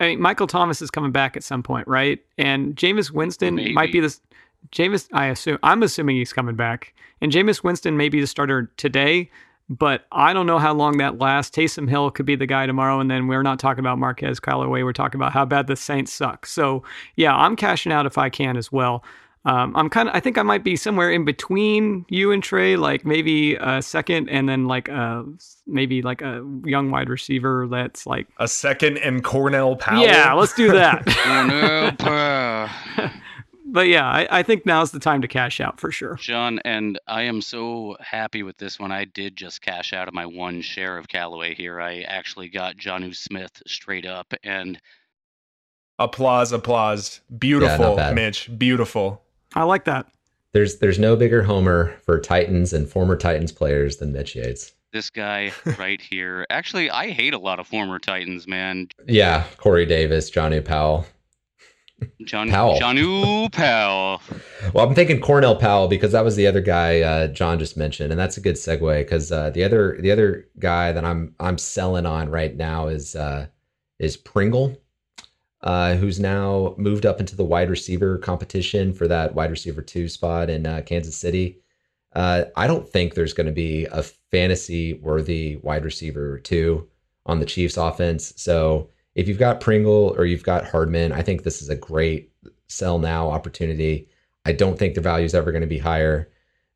I 0.00 0.08
mean, 0.08 0.20
Michael 0.20 0.46
Thomas 0.46 0.80
is 0.80 0.90
coming 0.90 1.12
back 1.12 1.36
at 1.36 1.44
some 1.44 1.62
point, 1.62 1.86
right? 1.86 2.18
And 2.38 2.74
Jameis 2.74 3.10
Winston 3.10 3.56
Maybe. 3.56 3.72
might 3.72 3.92
be 3.92 4.00
this. 4.00 4.20
Jameis, 4.70 5.08
I 5.12 5.26
assume 5.26 5.58
I'm 5.62 5.82
assuming 5.82 6.16
he's 6.16 6.32
coming 6.32 6.56
back, 6.56 6.94
and 7.20 7.32
Jameis 7.32 7.62
Winston 7.62 7.96
may 7.96 8.08
be 8.08 8.20
the 8.20 8.26
starter 8.26 8.70
today, 8.76 9.30
but 9.68 10.06
I 10.12 10.32
don't 10.32 10.46
know 10.46 10.58
how 10.58 10.74
long 10.74 10.98
that 10.98 11.18
lasts. 11.18 11.56
Taysom 11.56 11.88
Hill 11.88 12.10
could 12.10 12.26
be 12.26 12.36
the 12.36 12.46
guy 12.46 12.66
tomorrow, 12.66 13.00
and 13.00 13.10
then 13.10 13.26
we're 13.26 13.42
not 13.42 13.58
talking 13.58 13.80
about 13.80 13.98
Marquez 13.98 14.40
Callaway. 14.40 14.82
We're 14.82 14.92
talking 14.92 15.18
about 15.20 15.32
how 15.32 15.44
bad 15.44 15.66
the 15.66 15.76
Saints 15.76 16.12
suck. 16.12 16.46
So 16.46 16.82
yeah, 17.16 17.34
I'm 17.34 17.56
cashing 17.56 17.92
out 17.92 18.06
if 18.06 18.18
I 18.18 18.30
can 18.30 18.56
as 18.56 18.70
well. 18.70 19.04
Um, 19.44 19.74
I'm 19.74 19.90
kind 19.90 20.08
of. 20.08 20.14
I 20.14 20.20
think 20.20 20.38
I 20.38 20.42
might 20.42 20.62
be 20.62 20.76
somewhere 20.76 21.10
in 21.10 21.24
between 21.24 22.06
you 22.08 22.30
and 22.30 22.42
Trey, 22.42 22.76
like 22.76 23.04
maybe 23.04 23.56
a 23.56 23.82
second, 23.82 24.28
and 24.28 24.48
then 24.48 24.66
like 24.68 24.88
a 24.88 25.24
maybe 25.66 26.00
like 26.00 26.22
a 26.22 26.46
young 26.64 26.92
wide 26.92 27.08
receiver 27.08 27.66
that's 27.68 28.06
like 28.06 28.28
a 28.38 28.46
second 28.46 28.98
and 28.98 29.24
Cornell 29.24 29.74
Powell. 29.74 30.02
Yeah, 30.02 30.32
let's 30.34 30.54
do 30.54 30.70
that. 30.70 31.04
Cornell 31.06 31.92
Powell. 31.96 33.10
but 33.72 33.88
yeah, 33.88 34.06
I, 34.06 34.28
I, 34.30 34.42
think 34.42 34.66
now's 34.66 34.90
the 34.90 35.00
time 35.00 35.22
to 35.22 35.28
cash 35.28 35.60
out 35.60 35.80
for 35.80 35.90
sure. 35.90 36.16
Jon, 36.16 36.60
and 36.64 37.00
I 37.06 37.22
am 37.22 37.40
so 37.40 37.96
happy 38.00 38.42
with 38.42 38.58
this 38.58 38.78
one. 38.78 38.92
I 38.92 39.06
did 39.06 39.34
just 39.34 39.62
cash 39.62 39.94
out 39.94 40.08
of 40.08 40.14
my 40.14 40.26
one 40.26 40.60
share 40.60 40.98
of 40.98 41.08
Callaway 41.08 41.54
here. 41.54 41.80
I 41.80 42.02
actually 42.02 42.50
got 42.50 42.76
Jonnu 42.76 43.16
Smith 43.16 43.62
straight 43.66 44.04
up 44.04 44.34
and 44.44 44.78
applause, 45.98 46.52
applause. 46.52 47.20
Beautiful, 47.38 47.96
yeah, 47.96 48.12
Mitch. 48.12 48.50
Beautiful. 48.58 49.22
I 49.54 49.62
like 49.62 49.84
that. 49.84 50.06
There's 50.52 50.78
there's 50.78 50.98
no 50.98 51.16
bigger 51.16 51.42
homer 51.42 51.96
for 52.04 52.20
Titans 52.20 52.74
and 52.74 52.86
former 52.86 53.16
Titans 53.16 53.52
players 53.52 53.96
than 53.96 54.12
Mitch 54.12 54.36
Yates. 54.36 54.72
This 54.92 55.08
guy 55.08 55.52
right 55.78 56.00
here. 56.00 56.46
Actually, 56.50 56.90
I 56.90 57.08
hate 57.08 57.32
a 57.32 57.38
lot 57.38 57.58
of 57.58 57.66
former 57.66 57.98
Titans, 57.98 58.46
man. 58.46 58.88
Yeah, 59.06 59.44
Corey 59.56 59.86
Davis, 59.86 60.28
Johnny 60.28 60.60
Powell. 60.60 61.06
John 62.24 62.50
Powell. 62.50 62.78
Powell. 63.50 64.20
well, 64.72 64.86
I'm 64.86 64.94
thinking 64.94 65.20
Cornell 65.20 65.56
Powell 65.56 65.88
because 65.88 66.12
that 66.12 66.24
was 66.24 66.36
the 66.36 66.46
other 66.46 66.60
guy 66.60 67.00
uh, 67.00 67.28
Jon 67.28 67.58
just 67.58 67.76
mentioned, 67.76 68.10
and 68.10 68.18
that's 68.18 68.36
a 68.36 68.40
good 68.40 68.56
segue 68.56 69.00
because 69.00 69.32
uh, 69.32 69.50
the 69.50 69.64
other 69.64 69.96
the 70.00 70.10
other 70.10 70.48
guy 70.58 70.92
that 70.92 71.04
I'm 71.04 71.34
I'm 71.40 71.58
selling 71.58 72.06
on 72.06 72.30
right 72.30 72.56
now 72.56 72.88
is 72.88 73.16
uh, 73.16 73.46
is 73.98 74.16
Pringle, 74.16 74.76
uh, 75.62 75.94
who's 75.94 76.20
now 76.20 76.74
moved 76.78 77.06
up 77.06 77.20
into 77.20 77.36
the 77.36 77.44
wide 77.44 77.70
receiver 77.70 78.18
competition 78.18 78.92
for 78.92 79.08
that 79.08 79.34
wide 79.34 79.50
receiver 79.50 79.82
two 79.82 80.08
spot 80.08 80.50
in 80.50 80.66
uh, 80.66 80.82
Kansas 80.84 81.16
City. 81.16 81.58
Uh, 82.14 82.44
I 82.56 82.66
don't 82.66 82.88
think 82.88 83.14
there's 83.14 83.32
going 83.32 83.46
to 83.46 83.52
be 83.52 83.86
a 83.86 84.02
fantasy 84.02 84.94
worthy 84.94 85.56
wide 85.56 85.84
receiver 85.84 86.38
two 86.38 86.88
on 87.24 87.40
the 87.40 87.46
Chiefs 87.46 87.76
offense, 87.76 88.34
so 88.36 88.90
if 89.14 89.28
you've 89.28 89.38
got 89.38 89.60
Pringle 89.60 90.14
or 90.16 90.24
you've 90.24 90.42
got 90.42 90.66
Hardman, 90.66 91.12
I 91.12 91.22
think 91.22 91.42
this 91.42 91.60
is 91.62 91.68
a 91.68 91.76
great 91.76 92.32
sell 92.68 92.98
now 92.98 93.30
opportunity. 93.30 94.08
I 94.44 94.52
don't 94.52 94.78
think 94.78 94.94
the 94.94 95.00
value 95.00 95.26
is 95.26 95.34
ever 95.34 95.52
going 95.52 95.62
to 95.62 95.68
be 95.68 95.78
higher. 95.78 96.30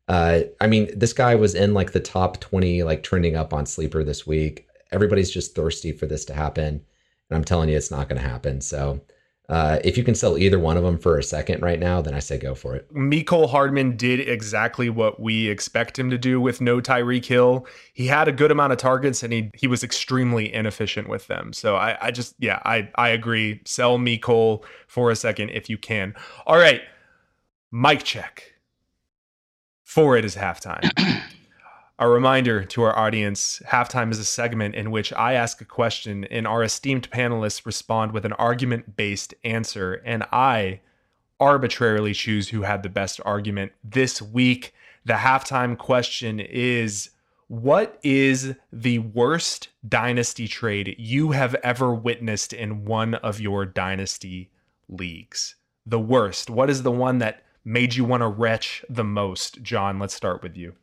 Uh, 0.07 0.41
I 0.61 0.67
mean, 0.67 0.89
this 0.97 1.13
guy 1.13 1.35
was 1.35 1.55
in 1.55 1.73
like 1.73 1.91
the 1.91 1.99
top 1.99 2.39
20, 2.39 2.83
like 2.83 3.03
trending 3.03 3.35
up 3.35 3.53
on 3.53 3.65
sleeper 3.65 4.03
this 4.03 4.25
week. 4.25 4.67
everybody's 4.91 5.31
just 5.31 5.53
thirsty 5.53 5.91
for 5.91 6.05
this 6.05 6.23
to 6.25 6.33
happen. 6.33 6.81
And 7.29 7.35
I'm 7.35 7.43
telling 7.43 7.67
you, 7.67 7.75
it's 7.75 7.91
not 7.91 8.07
going 8.07 8.21
to 8.21 8.27
happen. 8.27 8.61
So 8.61 9.01
uh, 9.49 9.79
if 9.83 9.97
you 9.97 10.03
can 10.03 10.13
sell 10.13 10.37
either 10.37 10.59
one 10.59 10.75
of 10.75 10.83
them 10.83 10.97
for 10.97 11.17
a 11.17 11.23
second 11.23 11.61
right 11.61 11.79
now, 11.79 12.01
then 12.01 12.13
I 12.13 12.19
say 12.19 12.37
go 12.37 12.53
for 12.53 12.75
it. 12.75 12.93
Mecole 12.93 13.49
Hardman 13.49 13.95
did 13.95 14.19
exactly 14.19 14.89
what 14.89 15.21
we 15.21 15.47
expect 15.47 15.97
him 15.97 16.09
to 16.09 16.17
do 16.17 16.41
with 16.41 16.59
no 16.59 16.81
Tyreek 16.81 17.23
Hill. 17.23 17.65
He 17.93 18.07
had 18.07 18.27
a 18.27 18.33
good 18.33 18.51
amount 18.51 18.73
of 18.73 18.77
targets 18.77 19.23
and 19.23 19.31
he 19.31 19.49
he 19.53 19.67
was 19.67 19.83
extremely 19.83 20.53
inefficient 20.53 21.07
with 21.07 21.27
them. 21.27 21.53
So 21.53 21.77
I, 21.77 21.97
I 22.07 22.11
just 22.11 22.35
yeah, 22.39 22.61
I 22.65 22.89
I 22.95 23.09
agree. 23.09 23.61
Sell 23.65 23.97
Mecole 23.97 24.63
for 24.87 25.11
a 25.11 25.15
second 25.15 25.49
if 25.49 25.69
you 25.69 25.77
can. 25.77 26.13
All 26.45 26.57
right. 26.57 26.81
Mic 27.71 28.03
check. 28.03 28.53
For 29.85 30.17
it 30.17 30.25
is 30.25 30.35
halftime. 30.35 30.91
A 31.99 32.07
reminder 32.07 32.63
to 32.63 32.83
our 32.83 32.95
audience 32.95 33.59
halftime 33.65 34.11
is 34.11 34.19
a 34.19 34.25
segment 34.25 34.75
in 34.75 34.91
which 34.91 35.11
I 35.13 35.33
ask 35.33 35.61
a 35.61 35.65
question 35.65 36.25
and 36.25 36.45
our 36.45 36.61
esteemed 36.61 37.09
panelists 37.09 37.65
respond 37.65 38.11
with 38.11 38.23
an 38.23 38.33
argument 38.33 38.95
based 38.95 39.33
answer. 39.43 39.95
And 40.05 40.21
I 40.31 40.81
arbitrarily 41.39 42.13
choose 42.13 42.49
who 42.49 42.61
had 42.61 42.83
the 42.83 42.89
best 42.89 43.19
argument 43.25 43.71
this 43.83 44.21
week. 44.21 44.75
The 45.05 45.13
halftime 45.13 45.75
question 45.75 46.39
is 46.39 47.09
What 47.47 47.99
is 48.03 48.53
the 48.71 48.99
worst 48.99 49.69
dynasty 49.87 50.47
trade 50.47 50.95
you 50.99 51.31
have 51.31 51.55
ever 51.63 51.95
witnessed 51.95 52.53
in 52.53 52.85
one 52.85 53.15
of 53.15 53.39
your 53.39 53.65
dynasty 53.65 54.51
leagues? 54.87 55.55
The 55.83 55.99
worst. 55.99 56.51
What 56.51 56.69
is 56.69 56.83
the 56.83 56.91
one 56.91 57.17
that 57.17 57.41
made 57.65 57.95
you 57.95 58.05
want 58.05 58.21
to 58.21 58.27
retch 58.27 58.85
the 58.87 59.03
most? 59.03 59.63
Jon, 59.63 59.97
let's 59.97 60.13
start 60.13 60.43
with 60.43 60.55
you. 60.55 60.75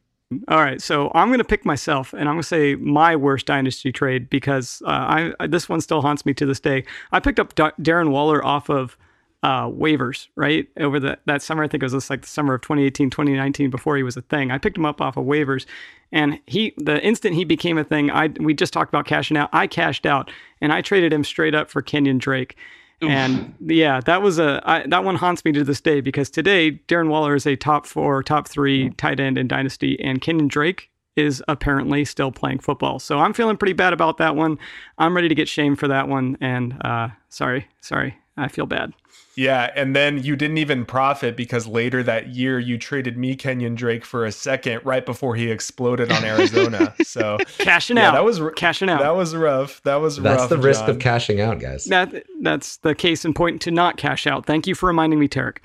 All 0.49 0.59
right, 0.59 0.81
so 0.81 1.11
I'm 1.15 1.29
going 1.29 1.39
to 1.39 1.45
pick 1.45 1.65
myself, 1.65 2.13
and 2.13 2.23
I'm 2.23 2.35
going 2.35 2.43
to 2.43 2.49
say 2.49 2.75
my 2.77 3.17
worst 3.17 3.47
dynasty 3.47 3.93
trade 3.93 4.31
because 4.31 4.83
uh, 4.87 5.33
I, 5.41 5.47
this 5.47 5.69
one 5.69 5.81
still 5.81 6.03
haunts 6.03 6.25
me 6.25 6.35
to 6.35 6.47
this 6.47 6.61
day. 6.61 6.85
I 7.13 7.21
picked 7.21 7.41
up 7.41 7.55
D- 7.55 7.63
Darren 7.81 8.11
Waller 8.11 8.45
off 8.45 8.69
of 8.69 8.97
uh, 9.43 9.69
waivers, 9.69 10.29
right? 10.37 10.67
Over 10.79 10.99
the, 10.99 11.19
that 11.27 11.43
summer, 11.43 11.63
I 11.63 11.69
think 11.69 11.83
it 11.83 11.87
was 11.87 11.93
just 11.93 12.09
like 12.09 12.23
the 12.23 12.29
summer 12.29 12.55
of 12.55 12.63
2018, 12.63 13.11
2019, 13.11 13.71
before 13.71 13.97
he 13.97 14.03
was 14.03 14.17
a 14.17 14.23
thing. 14.23 14.51
I 14.51 14.59
picked 14.59 14.79
him 14.79 14.87
up 14.87 15.03
off 15.03 15.19
of 15.19 15.27
waivers, 15.27 15.67
and 16.11 16.41
he, 16.47 16.73
the 16.79 17.03
instant 17.03 17.35
he 17.35 17.45
became 17.45 17.77
a 17.77 17.85
thing, 17.85 18.11
I 18.11 18.29
we 18.41 18.55
just 18.55 18.73
talked 18.73 18.91
about 18.91 19.05
cashing 19.05 19.37
out. 19.37 19.51
I 19.53 19.67
cashed 19.67 20.07
out, 20.07 20.31
and 20.63 20.73
I 20.73 20.81
traded 20.81 21.13
him 21.13 21.25
straight 21.25 21.55
up 21.55 21.71
for 21.71 21.83
Kenyon 21.83 22.19
Drake. 22.19 22.57
And 23.03 23.55
yeah, 23.61 24.01
that 24.01 24.23
was 24.23 24.39
a 24.39 24.63
I, 24.65 24.87
that 24.87 25.05
one 25.05 25.17
haunts 25.17 25.45
me 25.45 25.53
to 25.53 25.65
this 25.65 25.81
day 25.81 26.01
because 26.01 26.31
today 26.31 26.81
Darren 26.89 27.09
Waller 27.09 27.35
is 27.35 27.47
a 27.47 27.57
top 27.57 27.87
four, 27.87 28.23
top 28.23 28.49
three 28.49 28.91
tight 28.91 29.21
end 29.21 29.39
in 29.39 29.49
Dynasty, 29.49 30.01
and 30.01 30.21
Kenyon 30.21 30.49
Drake 30.49 30.91
is 31.17 31.43
apparently 31.47 32.05
still 32.05 32.33
playing 32.33 32.59
football. 32.59 32.99
So 32.99 33.19
I'm 33.19 33.33
feeling 33.33 33.57
pretty 33.57 33.73
bad 33.73 33.93
about 33.93 34.19
that 34.19 34.35
one. 34.35 34.59
I'm 34.99 35.15
ready 35.15 35.29
to 35.29 35.35
get 35.35 35.49
shamed 35.49 35.79
for 35.79 35.89
that 35.89 36.09
one, 36.09 36.37
and 36.41 36.77
uh, 36.85 37.09
sorry, 37.29 37.69
sorry, 37.81 38.17
I 38.37 38.49
feel 38.49 38.67
bad. 38.67 38.93
Yeah, 39.37 39.71
and 39.75 39.95
then 39.95 40.23
you 40.23 40.37
didn't 40.37 40.59
even 40.59 40.85
profit 40.85 41.37
because 41.37 41.67
later 41.67 42.03
that 42.03 42.29
year 42.29 42.59
you 42.59 42.79
traded 42.79 43.17
me 43.17 43.35
Kenyon 43.37 43.75
Drake 43.75 44.05
for 44.05 44.25
a 44.25 44.33
second 44.33 44.81
right 44.85 45.05
before 45.05 45.35
he 45.35 45.51
exploded 45.51 46.11
on 46.13 46.25
Arizona. 46.25 46.95
so 47.05 47.39
cashing 47.59 47.97
yeah, 47.97 48.09
out. 48.09 48.13
That 48.15 48.25
was 48.25 48.41
cashing 48.57 48.89
out. 48.89 49.01
That 49.01 49.17
was 49.17 49.35
rough. 49.35 49.83
That 49.83 49.97
was 49.97 50.21
rough. 50.21 50.25
that's 50.25 50.41
rough. 50.43 50.51
the 50.51 50.59
risk 50.59 50.81
Jon. 50.83 50.91
of 50.91 50.99
cashing 50.99 51.41
out, 51.41 51.59
guys. 51.59 51.85
That 51.85 52.25
that's 52.41 52.79
the 52.79 52.95
case 52.95 53.25
in 53.25 53.35
point 53.35 53.61
to 53.63 53.71
not 53.71 53.97
cash 53.97 54.27
out. 54.27 54.47
Thank 54.47 54.67
you 54.67 54.75
for 54.75 54.87
reminding 54.87 55.19
me, 55.19 55.29
Tarek. 55.29 55.59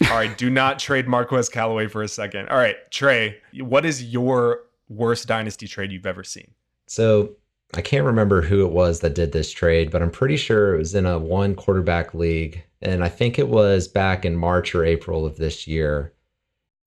All 0.10 0.16
right, 0.16 0.36
do 0.36 0.50
not 0.50 0.78
trade 0.78 1.06
Marquez 1.06 1.48
Callaway 1.48 1.86
for 1.86 2.02
a 2.02 2.08
second. 2.08 2.48
All 2.48 2.58
right, 2.58 2.76
Trey, 2.90 3.38
what 3.58 3.84
is 3.84 4.02
your 4.02 4.60
worst 4.88 5.28
dynasty 5.28 5.66
trade 5.66 5.92
you've 5.92 6.06
ever 6.06 6.24
seen? 6.24 6.52
So 6.86 7.36
I 7.74 7.80
can't 7.80 8.04
remember 8.04 8.42
who 8.42 8.66
it 8.66 8.72
was 8.72 9.00
that 9.00 9.14
did 9.14 9.32
this 9.32 9.50
trade, 9.50 9.90
but 9.90 10.02
I'm 10.02 10.10
pretty 10.10 10.36
sure 10.36 10.74
it 10.74 10.78
was 10.78 10.94
in 10.94 11.06
a 11.06 11.18
one 11.18 11.54
quarterback 11.54 12.12
league. 12.12 12.62
And 12.82 13.02
I 13.02 13.08
think 13.08 13.38
it 13.38 13.48
was 13.48 13.88
back 13.88 14.24
in 14.24 14.36
March 14.36 14.74
or 14.74 14.84
April 14.84 15.24
of 15.24 15.36
this 15.36 15.66
year. 15.66 16.12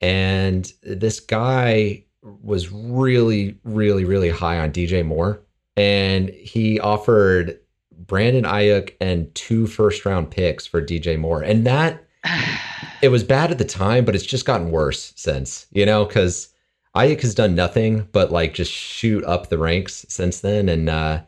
And 0.02 0.72
this 0.84 1.20
guy 1.20 2.04
was 2.22 2.72
really, 2.72 3.58
really, 3.64 4.06
really 4.06 4.30
high 4.30 4.60
on 4.60 4.72
DJ 4.72 5.04
Moore. 5.06 5.42
And 5.76 6.30
he 6.30 6.80
offered 6.80 7.60
Brandon 7.92 8.44
Aiyuk 8.44 8.94
and 9.02 9.34
two 9.34 9.66
first 9.66 10.06
round 10.06 10.30
picks 10.30 10.68
for 10.68 10.82
DJ 10.82 11.18
Moore. 11.18 11.42
And 11.42 11.66
that, 11.66 12.06
it 13.02 13.10
was 13.10 13.24
bad 13.24 13.50
at 13.50 13.58
the 13.58 13.66
time, 13.66 14.06
but 14.06 14.16
it's 14.16 14.26
just 14.26 14.46
gotten 14.46 14.70
worse 14.70 15.14
since, 15.16 15.66
you 15.72 15.86
know, 15.86 16.06
because 16.06 16.50
Aiyuk 16.96 17.22
has 17.22 17.36
done 17.36 17.56
nothing 17.56 18.08
but 18.12 18.32
like 18.32 18.54
just 18.54 18.72
shoot 18.72 19.24
up 19.26 19.50
the 19.50 19.58
ranks 19.58 20.06
since 20.08 20.39
then. 20.39 20.70
And 20.70 20.89
uh, 20.89 21.24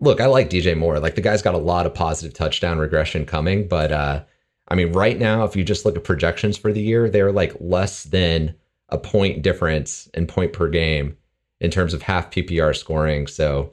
look, 0.00 0.20
I 0.20 0.26
like 0.26 0.50
DJ 0.50 0.76
Moore. 0.76 1.00
Like 1.00 1.16
the 1.16 1.20
guy's 1.20 1.42
got 1.42 1.54
a 1.54 1.58
lot 1.58 1.86
of 1.86 1.94
positive 1.94 2.34
touchdown 2.34 2.78
regression 2.78 3.26
coming, 3.26 3.66
but 3.66 3.90
uh, 3.90 4.22
I 4.68 4.74
mean, 4.74 4.92
right 4.92 5.18
now, 5.18 5.44
if 5.44 5.56
you 5.56 5.64
just 5.64 5.84
look 5.84 5.96
at 5.96 6.04
projections 6.04 6.56
for 6.56 6.72
the 6.72 6.80
year, 6.80 7.10
they're 7.10 7.32
like 7.32 7.54
less 7.58 8.04
than 8.04 8.54
a 8.90 8.98
point 8.98 9.42
difference 9.42 10.08
in 10.14 10.26
point 10.26 10.52
per 10.52 10.68
game 10.68 11.16
in 11.60 11.70
terms 11.70 11.94
of 11.94 12.02
half 12.02 12.30
PPR 12.30 12.76
scoring. 12.76 13.26
So 13.26 13.72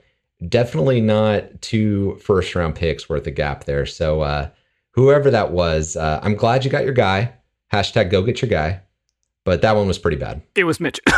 definitely 0.49 1.01
not 1.01 1.61
two 1.61 2.17
first 2.17 2.55
round 2.55 2.75
picks 2.75 3.07
worth 3.07 3.27
of 3.27 3.35
gap 3.35 3.65
there. 3.65 3.85
So 3.85 4.21
uh, 4.21 4.49
whoever 4.91 5.29
that 5.29 5.51
was, 5.51 5.95
uh, 5.95 6.19
I'm 6.23 6.35
glad 6.35 6.65
you 6.65 6.71
got 6.71 6.85
your 6.85 6.93
guy. 6.93 7.33
Hashtag 7.71 8.09
go 8.09 8.21
get 8.21 8.41
your 8.41 8.49
guy. 8.49 8.81
But 9.45 9.61
that 9.61 9.75
one 9.75 9.87
was 9.87 9.97
pretty 9.97 10.17
bad. 10.17 10.41
It 10.55 10.65
was 10.65 10.79
Mitch. 10.81 10.99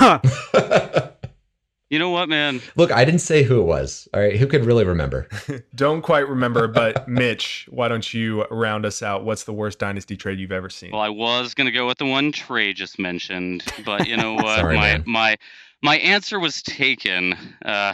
You 1.90 2.00
know 2.00 2.10
what, 2.10 2.28
man? 2.28 2.60
Look, 2.76 2.92
I 2.92 3.06
didn't 3.06 3.22
say 3.22 3.44
who 3.44 3.62
it 3.62 3.64
was. 3.64 4.10
All 4.14 4.20
right, 4.20 4.36
who 4.36 4.46
could 4.46 4.66
really 4.66 4.84
remember? 4.84 5.30
don't 5.76 6.02
quite 6.02 6.28
remember, 6.28 6.68
but 6.68 7.08
Mitch, 7.08 7.66
why 7.72 7.88
don't 7.88 8.14
you 8.14 8.44
round 8.48 8.86
us 8.86 9.02
out? 9.02 9.24
What's 9.24 9.46
the 9.46 9.54
worst 9.54 9.80
dynasty 9.80 10.18
trade 10.18 10.38
you've 10.38 10.52
ever 10.52 10.70
seen? 10.70 10.92
Well, 10.92 11.02
I 11.02 11.10
was 11.10 11.54
gonna 11.54 11.72
go 11.72 11.88
with 11.88 11.98
the 11.98 12.06
one 12.06 12.34
Trey 12.34 12.74
just 12.74 13.00
mentioned, 13.00 13.64
but 13.86 14.06
you 14.06 14.18
know 14.18 14.34
what? 14.36 14.60
Sorry, 14.60 14.76
my 14.76 14.82
man. 14.82 15.04
my 15.08 15.38
my 15.82 15.98
answer 16.00 16.42
was 16.42 16.62
taken. 16.62 17.36
Uh, 17.64 17.94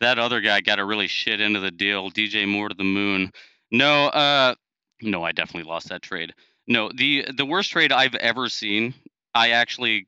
that 0.00 0.18
other 0.18 0.40
guy 0.40 0.60
got 0.60 0.80
a 0.80 0.84
really 0.84 1.06
shit 1.06 1.40
into 1.40 1.60
the 1.60 1.70
deal. 1.70 2.10
DJ 2.10 2.48
Moore 2.48 2.68
to 2.68 2.74
the 2.74 2.82
moon. 2.82 3.30
No, 3.70 4.06
uh, 4.06 4.56
no, 5.02 5.22
I 5.22 5.30
definitely 5.30 5.70
lost 5.70 5.88
that 5.90 6.02
trade. 6.02 6.34
No, 6.66 6.90
the 6.92 7.26
the 7.36 7.46
worst 7.46 7.70
trade 7.70 7.92
I've 7.92 8.16
ever 8.16 8.48
seen. 8.48 8.92
I 9.34 9.50
actually 9.50 10.06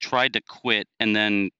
tried 0.00 0.32
to 0.34 0.40
quit 0.40 0.88
and 0.98 1.14
then 1.14 1.50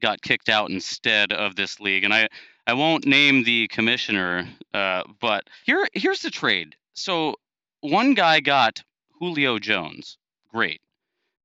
got 0.00 0.22
kicked 0.22 0.48
out 0.48 0.70
instead 0.70 1.32
of 1.32 1.56
this 1.56 1.80
league. 1.80 2.04
And 2.04 2.12
I, 2.12 2.28
I 2.66 2.74
won't 2.74 3.06
name 3.06 3.44
the 3.44 3.68
commissioner, 3.68 4.48
uh, 4.74 5.02
but 5.20 5.44
here 5.64 5.86
here's 5.92 6.20
the 6.20 6.30
trade. 6.30 6.74
So 6.94 7.36
one 7.80 8.14
guy 8.14 8.40
got 8.40 8.82
Julio 9.18 9.58
Jones, 9.58 10.18
great. 10.48 10.80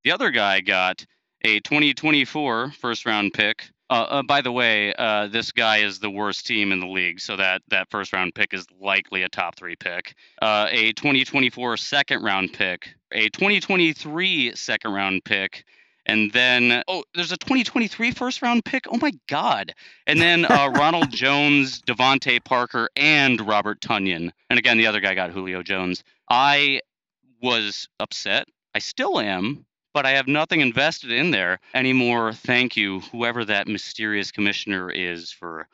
The 0.03 0.11
other 0.11 0.31
guy 0.31 0.61
got 0.61 1.05
a 1.43 1.59
2024 1.59 2.71
first 2.71 3.05
round 3.05 3.33
pick. 3.33 3.69
Uh, 3.91 4.07
uh, 4.09 4.23
by 4.23 4.39
the 4.39 4.51
way, 4.51 4.93
uh, 4.93 5.27
this 5.27 5.51
guy 5.51 5.79
is 5.79 5.99
the 5.99 6.09
worst 6.09 6.47
team 6.47 6.71
in 6.71 6.79
the 6.79 6.87
league, 6.87 7.19
so 7.19 7.35
that 7.35 7.61
that 7.67 7.89
first 7.91 8.13
round 8.13 8.33
pick 8.33 8.53
is 8.53 8.65
likely 8.79 9.23
a 9.23 9.29
top 9.29 9.57
three 9.57 9.75
pick. 9.75 10.15
Uh, 10.41 10.67
a 10.71 10.93
2024 10.93 11.75
second 11.75 12.23
round 12.23 12.53
pick, 12.53 12.95
a 13.11 13.27
2023 13.27 14.55
second 14.55 14.93
round 14.93 15.25
pick, 15.25 15.65
and 16.05 16.31
then 16.31 16.81
oh, 16.87 17.03
there's 17.15 17.33
a 17.33 17.37
2023 17.37 18.11
first 18.11 18.41
round 18.41 18.63
pick. 18.63 18.85
Oh 18.89 18.97
my 19.01 19.11
god! 19.27 19.73
And 20.07 20.21
then 20.21 20.45
uh, 20.45 20.69
Ronald 20.73 21.11
Jones, 21.11 21.81
DeVante 21.81 22.41
Parker, 22.45 22.89
and 22.95 23.45
Robert 23.45 23.81
Tonyan. 23.81 24.31
And 24.49 24.57
again, 24.57 24.77
the 24.77 24.87
other 24.87 25.01
guy 25.01 25.15
got 25.15 25.31
Julio 25.31 25.63
Jones. 25.63 26.01
I 26.29 26.79
was 27.41 27.89
upset. 27.99 28.47
I 28.73 28.79
still 28.79 29.19
am, 29.19 29.65
but 29.93 30.05
I 30.05 30.11
have 30.11 30.27
nothing 30.27 30.61
invested 30.61 31.11
in 31.11 31.31
there 31.31 31.59
anymore. 31.73 32.33
Thank 32.33 32.75
you, 32.77 33.01
whoever 33.11 33.45
that 33.45 33.67
mysterious 33.67 34.31
commissioner 34.31 34.89
is, 34.89 35.31
for 35.31 35.67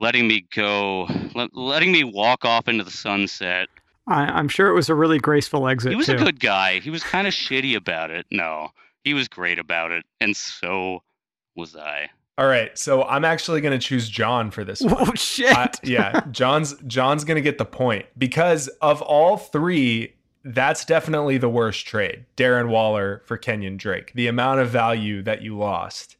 letting 0.00 0.28
me 0.28 0.46
go, 0.54 1.08
let, 1.34 1.54
letting 1.54 1.92
me 1.92 2.04
walk 2.04 2.44
off 2.44 2.68
into 2.68 2.84
the 2.84 2.90
sunset. 2.90 3.68
I, 4.06 4.24
I'm 4.24 4.48
sure 4.48 4.68
it 4.68 4.74
was 4.74 4.88
a 4.88 4.94
really 4.94 5.18
graceful 5.18 5.66
exit. 5.68 5.92
He 5.92 5.96
was 5.96 6.06
too. 6.06 6.12
a 6.12 6.18
good 6.18 6.40
guy. 6.40 6.80
He 6.80 6.90
was 6.90 7.02
kind 7.02 7.26
of 7.26 7.32
shitty 7.32 7.74
about 7.74 8.10
it. 8.10 8.26
No, 8.30 8.68
he 9.02 9.14
was 9.14 9.28
great 9.28 9.58
about 9.58 9.90
it, 9.90 10.04
and 10.20 10.36
so 10.36 11.02
was 11.56 11.76
I. 11.76 12.10
All 12.36 12.46
right, 12.46 12.76
so 12.76 13.04
I'm 13.04 13.24
actually 13.24 13.60
going 13.60 13.78
to 13.78 13.86
choose 13.86 14.08
Jon 14.08 14.50
for 14.50 14.64
this. 14.64 14.82
Oh, 14.84 14.94
one. 14.94 15.08
Oh 15.08 15.14
shit! 15.14 15.56
I, 15.56 15.70
yeah, 15.84 16.20
Jon's 16.32 16.74
Jon's 16.86 17.24
going 17.24 17.36
to 17.36 17.42
get 17.42 17.58
the 17.58 17.64
point 17.64 18.06
because 18.18 18.68
of 18.82 19.00
all 19.02 19.36
three, 19.36 20.16
that's 20.44 20.84
definitely 20.84 21.38
the 21.38 21.48
worst 21.48 21.86
trade. 21.86 22.24
Darren 22.36 22.68
Waller 22.68 23.22
for 23.26 23.36
Kenyon 23.36 23.76
Drake. 23.76 24.12
The 24.14 24.26
amount 24.26 24.60
of 24.60 24.68
value 24.70 25.22
that 25.22 25.42
you 25.42 25.56
lost. 25.56 26.16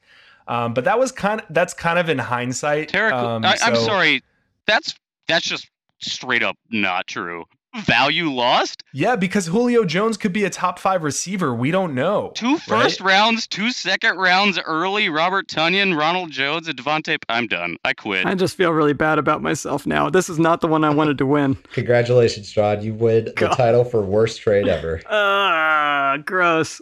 Um, 0.49 0.75
but 0.75 0.85
that 0.85 0.99
was 0.99 1.13
kind 1.13 1.41
of 1.41 1.47
that's 1.51 1.73
kind 1.75 1.99
of 1.99 2.09
in 2.09 2.19
hindsight. 2.19 2.91
Tarek, 2.93 3.13
Um, 3.13 3.45
I, 3.45 3.57
I'm 3.63 3.75
so- 3.77 3.83
sorry. 3.87 4.23
That's 4.67 4.95
that's 5.29 5.47
just 5.47 5.69
straight 6.01 6.43
up 6.43 6.57
not 6.71 7.07
true. 7.07 7.45
value 7.85 8.31
lost? 8.31 8.83
Yeah, 8.93 9.17
because 9.17 9.47
Julio 9.47 9.85
Jones 9.85 10.17
could 10.17 10.33
be 10.33 10.45
a 10.45 10.51
top 10.51 10.79
five 10.79 11.03
receiver. 11.03 11.55
We 11.55 11.71
don't 11.71 11.95
know. 11.95 12.33
Two 12.35 12.59
first 12.59 13.01
right? 13.01 13.09
rounds, 13.11 13.47
two 13.47 13.71
second 13.71 14.17
rounds 14.17 14.59
early. 14.59 15.09
Robert 15.09 15.49
Tonyan, 15.49 15.99
Ronald 15.99 16.31
Jones, 16.31 16.69
and 16.69 16.79
DeVante. 16.79 17.19
I'm 17.29 17.47
done. 17.47 17.77
I 17.85 17.93
quit. 17.93 18.27
I 18.27 18.35
just 18.35 18.57
feel 18.57 18.73
really 18.73 18.93
bad 18.93 19.19
about 19.19 19.43
myself 19.43 19.87
now. 19.87 20.09
This 20.09 20.29
is 20.29 20.39
not 20.39 20.61
the 20.61 20.69
one 20.69 20.85
I 20.85 20.91
wanted 20.91 21.19
to 21.19 21.27
win. 21.27 21.55
Congratulations, 21.73 22.53
Strahd. 22.53 22.83
You 22.83 22.95
win 22.95 23.25
the 23.25 23.53
title 23.57 23.85
for 23.85 24.03
worst 24.03 24.41
trade 24.41 24.69
ever. 24.69 25.01
Ah, 25.17 26.15
uh, 26.15 26.17
gross. 26.19 26.81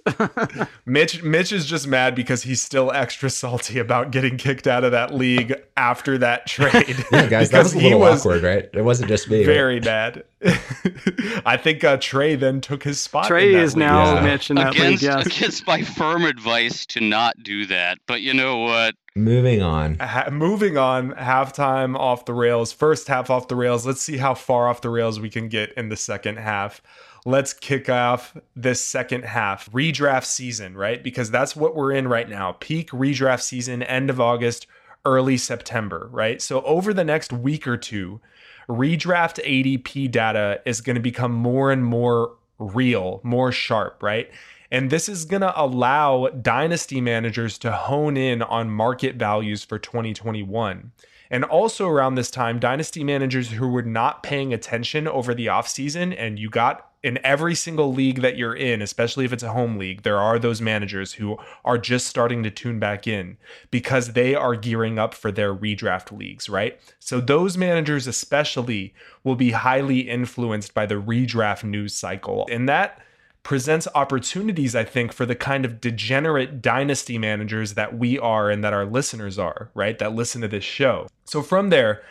Mitch 0.86 1.22
Mitch 1.22 1.52
is 1.52 1.66
just 1.66 1.86
mad 1.86 2.14
because 2.14 2.42
he's 2.42 2.62
still 2.62 2.90
extra 2.92 3.30
salty 3.30 3.78
about 3.78 4.10
getting 4.10 4.36
kicked 4.36 4.66
out 4.66 4.84
of 4.84 4.92
that 4.92 5.14
league 5.14 5.54
after 5.76 6.18
that 6.18 6.46
trade. 6.46 6.96
yeah, 7.12 7.26
guys, 7.26 7.50
that 7.50 7.62
was 7.62 7.74
a 7.74 7.78
little 7.78 8.00
was 8.00 8.20
awkward, 8.20 8.42
right? 8.42 8.68
It 8.72 8.82
wasn't 8.82 9.08
just 9.08 9.28
me. 9.28 9.44
Very 9.44 9.74
right? 9.74 9.84
bad. 9.84 10.24
I 11.46 11.56
think 11.56 11.84
uh, 11.84 11.98
Trey 11.98 12.34
then 12.34 12.60
took 12.60 12.82
his 12.82 13.00
spot. 13.00 13.26
Trey 13.26 13.54
is 13.54 13.74
league. 13.74 13.86
now 13.86 14.14
yeah. 14.14 14.20
Mitch 14.22 14.50
in 14.50 14.56
that 14.56 14.74
against, 14.74 15.02
league. 15.02 15.02
Yes. 15.02 15.26
Against 15.26 15.66
my 15.66 15.82
firm 15.82 16.24
advice 16.24 16.84
to 16.86 17.00
not 17.00 17.40
do 17.42 17.66
that, 17.66 17.98
but 18.06 18.22
you 18.22 18.34
know 18.34 18.58
what? 18.58 18.96
Moving 19.14 19.62
on. 19.62 19.96
Ha- 19.98 20.30
moving 20.32 20.76
on. 20.76 21.12
Halftime 21.12 21.96
off 21.96 22.24
the 22.24 22.34
rails. 22.34 22.72
First 22.72 23.06
half 23.08 23.30
off 23.30 23.48
the 23.48 23.56
rails. 23.56 23.86
Let's 23.86 24.02
see 24.02 24.16
how 24.16 24.34
far 24.34 24.68
off 24.68 24.80
the 24.80 24.90
rails 24.90 25.20
we 25.20 25.30
can 25.30 25.48
get 25.48 25.72
in 25.74 25.88
the 25.90 25.96
second 25.96 26.38
half. 26.38 26.82
Let's 27.24 27.52
kick 27.52 27.88
off 27.88 28.36
this 28.56 28.84
second 28.84 29.24
half 29.24 29.70
redraft 29.70 30.24
season, 30.24 30.76
right? 30.76 31.00
Because 31.02 31.30
that's 31.30 31.54
what 31.54 31.76
we're 31.76 31.92
in 31.92 32.08
right 32.08 32.28
now. 32.28 32.52
Peak 32.58 32.90
redraft 32.90 33.42
season, 33.42 33.82
end 33.84 34.10
of 34.10 34.20
August, 34.20 34.66
early 35.04 35.36
September, 35.36 36.08
right? 36.10 36.42
So 36.42 36.62
over 36.62 36.92
the 36.92 37.04
next 37.04 37.32
week 37.32 37.68
or 37.68 37.76
two 37.76 38.20
redraft 38.68 39.42
ADP 39.44 40.10
data 40.10 40.60
is 40.64 40.80
going 40.80 40.94
to 40.94 41.02
become 41.02 41.32
more 41.32 41.70
and 41.72 41.84
more 41.84 42.36
real, 42.58 43.20
more 43.22 43.52
sharp, 43.52 44.02
right? 44.02 44.30
And 44.70 44.88
this 44.88 45.08
is 45.08 45.24
going 45.26 45.42
to 45.42 45.60
allow 45.60 46.28
dynasty 46.28 47.00
managers 47.00 47.58
to 47.58 47.72
hone 47.72 48.16
in 48.16 48.40
on 48.42 48.70
market 48.70 49.16
values 49.16 49.64
for 49.64 49.78
2021. 49.78 50.92
And 51.30 51.44
also 51.44 51.88
around 51.88 52.14
this 52.14 52.30
time, 52.30 52.58
dynasty 52.58 53.04
managers 53.04 53.50
who 53.50 53.68
were 53.68 53.82
not 53.82 54.22
paying 54.22 54.52
attention 54.52 55.08
over 55.08 55.34
the 55.34 55.46
offseason 55.46 56.14
and 56.16 56.38
you 56.38 56.50
got 56.50 56.91
in 57.02 57.18
every 57.24 57.54
single 57.54 57.92
league 57.92 58.20
that 58.20 58.36
you're 58.36 58.54
in, 58.54 58.80
especially 58.80 59.24
if 59.24 59.32
it's 59.32 59.42
a 59.42 59.52
home 59.52 59.76
league, 59.76 60.02
there 60.02 60.18
are 60.18 60.38
those 60.38 60.60
managers 60.60 61.14
who 61.14 61.36
are 61.64 61.78
just 61.78 62.06
starting 62.06 62.42
to 62.44 62.50
tune 62.50 62.78
back 62.78 63.06
in 63.06 63.36
because 63.70 64.12
they 64.12 64.34
are 64.34 64.54
gearing 64.54 64.98
up 64.98 65.12
for 65.12 65.32
their 65.32 65.54
redraft 65.54 66.16
leagues, 66.16 66.48
right? 66.48 66.78
So 67.00 67.20
those 67.20 67.56
managers 67.56 68.06
especially 68.06 68.94
will 69.24 69.34
be 69.34 69.50
highly 69.50 70.00
influenced 70.00 70.74
by 70.74 70.86
the 70.86 70.94
redraft 70.94 71.64
news 71.64 71.94
cycle. 71.94 72.46
And 72.50 72.68
that 72.68 73.00
presents 73.42 73.88
opportunities, 73.96 74.76
I 74.76 74.84
think, 74.84 75.12
for 75.12 75.26
the 75.26 75.34
kind 75.34 75.64
of 75.64 75.80
degenerate 75.80 76.62
dynasty 76.62 77.18
managers 77.18 77.74
that 77.74 77.98
we 77.98 78.16
are 78.18 78.50
and 78.50 78.62
that 78.62 78.72
our 78.72 78.86
listeners 78.86 79.38
are, 79.38 79.70
right? 79.74 79.98
That 79.98 80.14
listen 80.14 80.40
to 80.42 80.48
this 80.48 80.62
show. 80.62 81.08
So 81.24 81.42
from 81.42 81.70
there, 81.70 82.02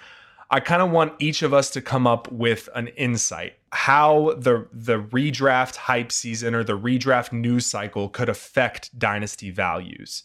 I 0.52 0.60
kind 0.60 0.82
of 0.82 0.92
want 0.92 1.14
each 1.20 1.42
of 1.42 1.54
us 1.54 1.70
to 1.72 1.82
come 1.82 2.06
up 2.06 2.32
with 2.32 2.70
an 2.76 2.88
insight 2.90 3.56
how 3.72 4.34
the 4.38 4.68
the 4.74 5.02
redraft 5.02 5.76
hype 5.76 6.12
season 6.12 6.54
or 6.54 6.64
the 6.64 6.78
redraft 6.78 7.32
news 7.32 7.66
cycle 7.66 8.10
could 8.10 8.30
affect 8.30 8.98
dynasty 9.00 9.50
values. 9.50 10.24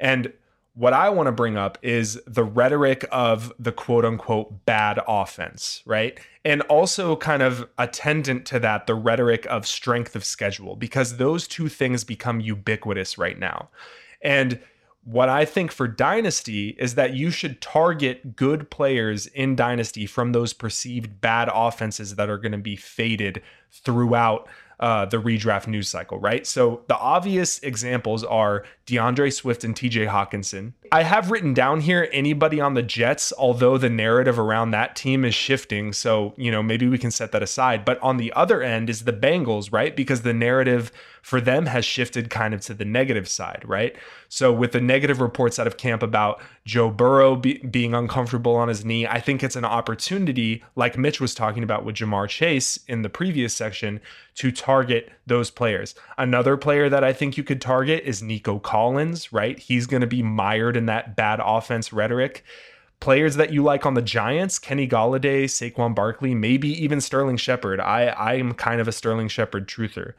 And 0.00 0.32
what 0.74 0.92
I 0.92 1.08
want 1.08 1.26
to 1.26 1.32
bring 1.32 1.56
up 1.56 1.78
is 1.82 2.20
the 2.26 2.44
rhetoric 2.44 3.04
of 3.10 3.52
the 3.58 3.72
quote 3.72 4.04
unquote 4.04 4.64
bad 4.64 5.00
offense, 5.06 5.82
right? 5.86 6.18
And 6.44 6.62
also, 6.62 7.16
kind 7.16 7.42
of 7.42 7.68
attendant 7.78 8.46
to 8.46 8.60
that, 8.60 8.86
the 8.86 8.94
rhetoric 8.94 9.46
of 9.46 9.66
strength 9.66 10.16
of 10.16 10.24
schedule, 10.24 10.76
because 10.76 11.16
those 11.16 11.46
two 11.46 11.68
things 11.68 12.04
become 12.04 12.40
ubiquitous 12.40 13.18
right 13.18 13.38
now. 13.38 13.70
And 14.22 14.60
what 15.04 15.28
I 15.28 15.44
think 15.44 15.72
for 15.72 15.88
Dynasty 15.88 16.76
is 16.78 16.94
that 16.96 17.14
you 17.14 17.30
should 17.30 17.60
target 17.60 18.36
good 18.36 18.70
players 18.70 19.26
in 19.26 19.56
Dynasty 19.56 20.06
from 20.06 20.32
those 20.32 20.52
perceived 20.52 21.20
bad 21.20 21.48
offenses 21.52 22.16
that 22.16 22.28
are 22.28 22.38
going 22.38 22.52
to 22.52 22.58
be 22.58 22.76
faded 22.76 23.42
throughout 23.70 24.48
uh, 24.80 25.06
the 25.06 25.16
redraft 25.16 25.66
news 25.66 25.88
cycle, 25.88 26.18
right? 26.18 26.46
So 26.46 26.82
the 26.86 26.96
obvious 26.96 27.58
examples 27.60 28.22
are 28.22 28.64
D'Andre 28.86 29.30
Swift 29.30 29.64
and 29.64 29.74
TJ 29.74 30.08
Hockenson. 30.08 30.72
I 30.90 31.02
have 31.02 31.30
written 31.30 31.54
down 31.54 31.80
here 31.80 32.08
anybody 32.12 32.60
on 32.60 32.74
the 32.74 32.82
Jets, 32.82 33.32
although 33.36 33.78
the 33.78 33.90
narrative 33.90 34.38
around 34.38 34.70
that 34.70 34.96
team 34.96 35.24
is 35.24 35.34
shifting. 35.34 35.92
So, 35.92 36.34
you 36.36 36.50
know, 36.50 36.62
maybe 36.62 36.88
we 36.88 36.98
can 36.98 37.10
set 37.10 37.32
that 37.32 37.42
aside. 37.42 37.84
But 37.84 38.00
on 38.02 38.16
the 38.16 38.32
other 38.32 38.62
end 38.62 38.88
is 38.88 39.04
the 39.04 39.12
Bengals, 39.12 39.72
right? 39.72 39.94
Because 39.94 40.22
the 40.22 40.32
narrative 40.32 40.92
for 41.28 41.40
them 41.42 41.66
has 41.66 41.84
shifted 41.84 42.30
kind 42.30 42.54
of 42.54 42.62
to 42.62 42.72
the 42.72 42.86
negative 42.86 43.28
side, 43.28 43.62
right? 43.66 43.94
So, 44.30 44.50
with 44.50 44.72
the 44.72 44.80
negative 44.80 45.20
reports 45.20 45.58
out 45.58 45.66
of 45.66 45.76
camp 45.76 46.02
about 46.02 46.40
Joe 46.64 46.90
Burrow 46.90 47.36
be, 47.36 47.58
being 47.58 47.94
uncomfortable 47.94 48.56
on 48.56 48.68
his 48.68 48.82
knee, 48.82 49.06
I 49.06 49.20
think 49.20 49.42
it's 49.42 49.56
an 49.56 49.66
opportunity, 49.66 50.64
like 50.74 50.96
Mitch 50.96 51.20
was 51.20 51.34
talking 51.34 51.62
about 51.62 51.84
with 51.84 51.96
Ja'Marr 51.96 52.28
Chase 52.28 52.78
in 52.88 53.02
the 53.02 53.10
previous 53.10 53.54
section, 53.54 54.00
to 54.36 54.50
target 54.50 55.10
those 55.26 55.50
players. 55.50 55.94
Another 56.16 56.56
player 56.56 56.88
that 56.88 57.04
I 57.04 57.12
think 57.12 57.36
you 57.36 57.42
could 57.42 57.60
target 57.60 58.04
is 58.04 58.22
Nico 58.22 58.58
Collins, 58.58 59.30
right? 59.30 59.58
He's 59.58 59.86
going 59.86 60.00
to 60.00 60.06
be 60.06 60.22
mired 60.22 60.77
in 60.78 60.86
that 60.86 61.14
bad 61.16 61.40
offense 61.44 61.92
rhetoric. 61.92 62.42
Players 63.00 63.36
that 63.36 63.52
you 63.52 63.62
like 63.62 63.84
on 63.84 63.94
the 63.94 64.02
Giants, 64.02 64.58
Kenny 64.58 64.88
Golladay, 64.88 65.44
Saquon 65.44 65.94
Barkley, 65.94 66.34
maybe 66.34 66.70
even 66.82 67.00
Sterling 67.00 67.36
Shepard. 67.36 67.78
I 67.80 68.06
I 68.06 68.34
am 68.34 68.54
kind 68.54 68.80
of 68.80 68.88
a 68.88 68.92
Sterling 68.92 69.28
Shepard 69.28 69.68
truther. 69.68 70.14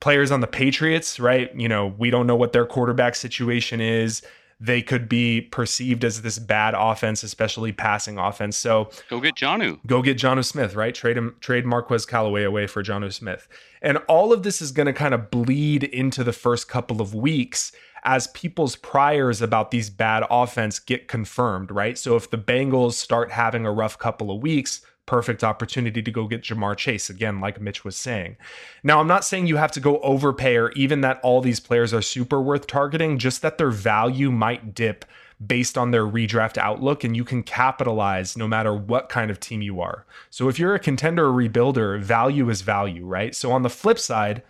Players 0.00 0.30
on 0.30 0.40
the 0.40 0.46
Patriots, 0.46 1.20
right? 1.20 1.54
You 1.54 1.68
know, 1.68 1.94
we 1.98 2.10
don't 2.10 2.26
know 2.26 2.36
what 2.36 2.52
their 2.52 2.66
quarterback 2.66 3.14
situation 3.14 3.80
is 3.80 4.22
they 4.60 4.82
could 4.82 5.08
be 5.08 5.40
perceived 5.40 6.04
as 6.04 6.22
this 6.22 6.38
bad 6.38 6.74
offense, 6.76 7.22
especially 7.22 7.72
passing 7.72 8.18
offense. 8.18 8.56
So 8.56 8.90
go 9.10 9.20
get 9.20 9.34
Jonnu. 9.34 9.78
Go 9.86 10.00
get 10.00 10.16
Jonnu 10.16 10.44
Smith, 10.44 10.74
right? 10.74 10.94
Trade 10.94 11.16
him, 11.16 11.36
trade 11.40 11.66
Marquez 11.66 12.06
Callaway 12.06 12.44
away 12.44 12.66
for 12.66 12.82
Jonnu 12.82 13.12
Smith. 13.12 13.48
And 13.82 13.98
all 14.08 14.32
of 14.32 14.42
this 14.42 14.62
is 14.62 14.72
going 14.72 14.86
to 14.86 14.92
kind 14.92 15.12
of 15.12 15.30
bleed 15.30 15.84
into 15.84 16.24
the 16.24 16.32
first 16.32 16.68
couple 16.68 17.02
of 17.02 17.14
weeks 17.14 17.72
as 18.04 18.26
people's 18.28 18.76
priors 18.76 19.40
about 19.40 19.70
these 19.70 19.90
bad 19.90 20.24
offense 20.30 20.78
get 20.78 21.08
confirmed, 21.08 21.70
right? 21.70 21.96
So 21.96 22.16
if 22.16 22.30
the 22.30 22.38
Bengals 22.38 22.92
start 22.92 23.30
having 23.30 23.64
a 23.64 23.72
rough 23.72 23.98
couple 23.98 24.30
of 24.30 24.42
weeks, 24.42 24.82
perfect 25.06 25.44
opportunity 25.44 26.02
to 26.02 26.10
go 26.10 26.26
get 26.26 26.42
Ja'Marr 26.42 26.76
Chase 26.76 27.10
again, 27.10 27.40
like 27.40 27.60
Mitch 27.60 27.84
was 27.84 27.96
saying. 27.96 28.36
Now, 28.82 29.00
I'm 29.00 29.06
not 29.06 29.24
saying 29.24 29.46
you 29.46 29.56
have 29.56 29.72
to 29.72 29.80
go 29.80 29.98
overpay 30.00 30.56
or 30.56 30.70
even 30.72 31.02
that 31.02 31.20
all 31.22 31.40
these 31.40 31.60
players 31.60 31.92
are 31.92 32.02
super 32.02 32.40
worth 32.40 32.66
targeting, 32.66 33.18
just 33.18 33.42
that 33.42 33.58
their 33.58 33.70
value 33.70 34.30
might 34.30 34.74
dip 34.74 35.04
based 35.44 35.76
on 35.76 35.90
their 35.90 36.06
redraft 36.06 36.56
outlook 36.56 37.04
and 37.04 37.16
you 37.16 37.24
can 37.24 37.42
capitalize 37.42 38.36
no 38.36 38.46
matter 38.46 38.74
what 38.74 39.08
kind 39.08 39.30
of 39.30 39.40
team 39.40 39.60
you 39.62 39.80
are. 39.80 40.06
So 40.30 40.48
if 40.48 40.58
you're 40.58 40.74
a 40.74 40.78
contender 40.80 41.26
or 41.26 41.40
a 41.40 41.48
rebuilder, 41.48 42.00
value 42.00 42.48
is 42.48 42.62
value, 42.62 43.04
right? 43.04 43.34
So 43.34 43.52
on 43.52 43.62
the 43.62 43.70
flip 43.70 43.98
side, 43.98 44.42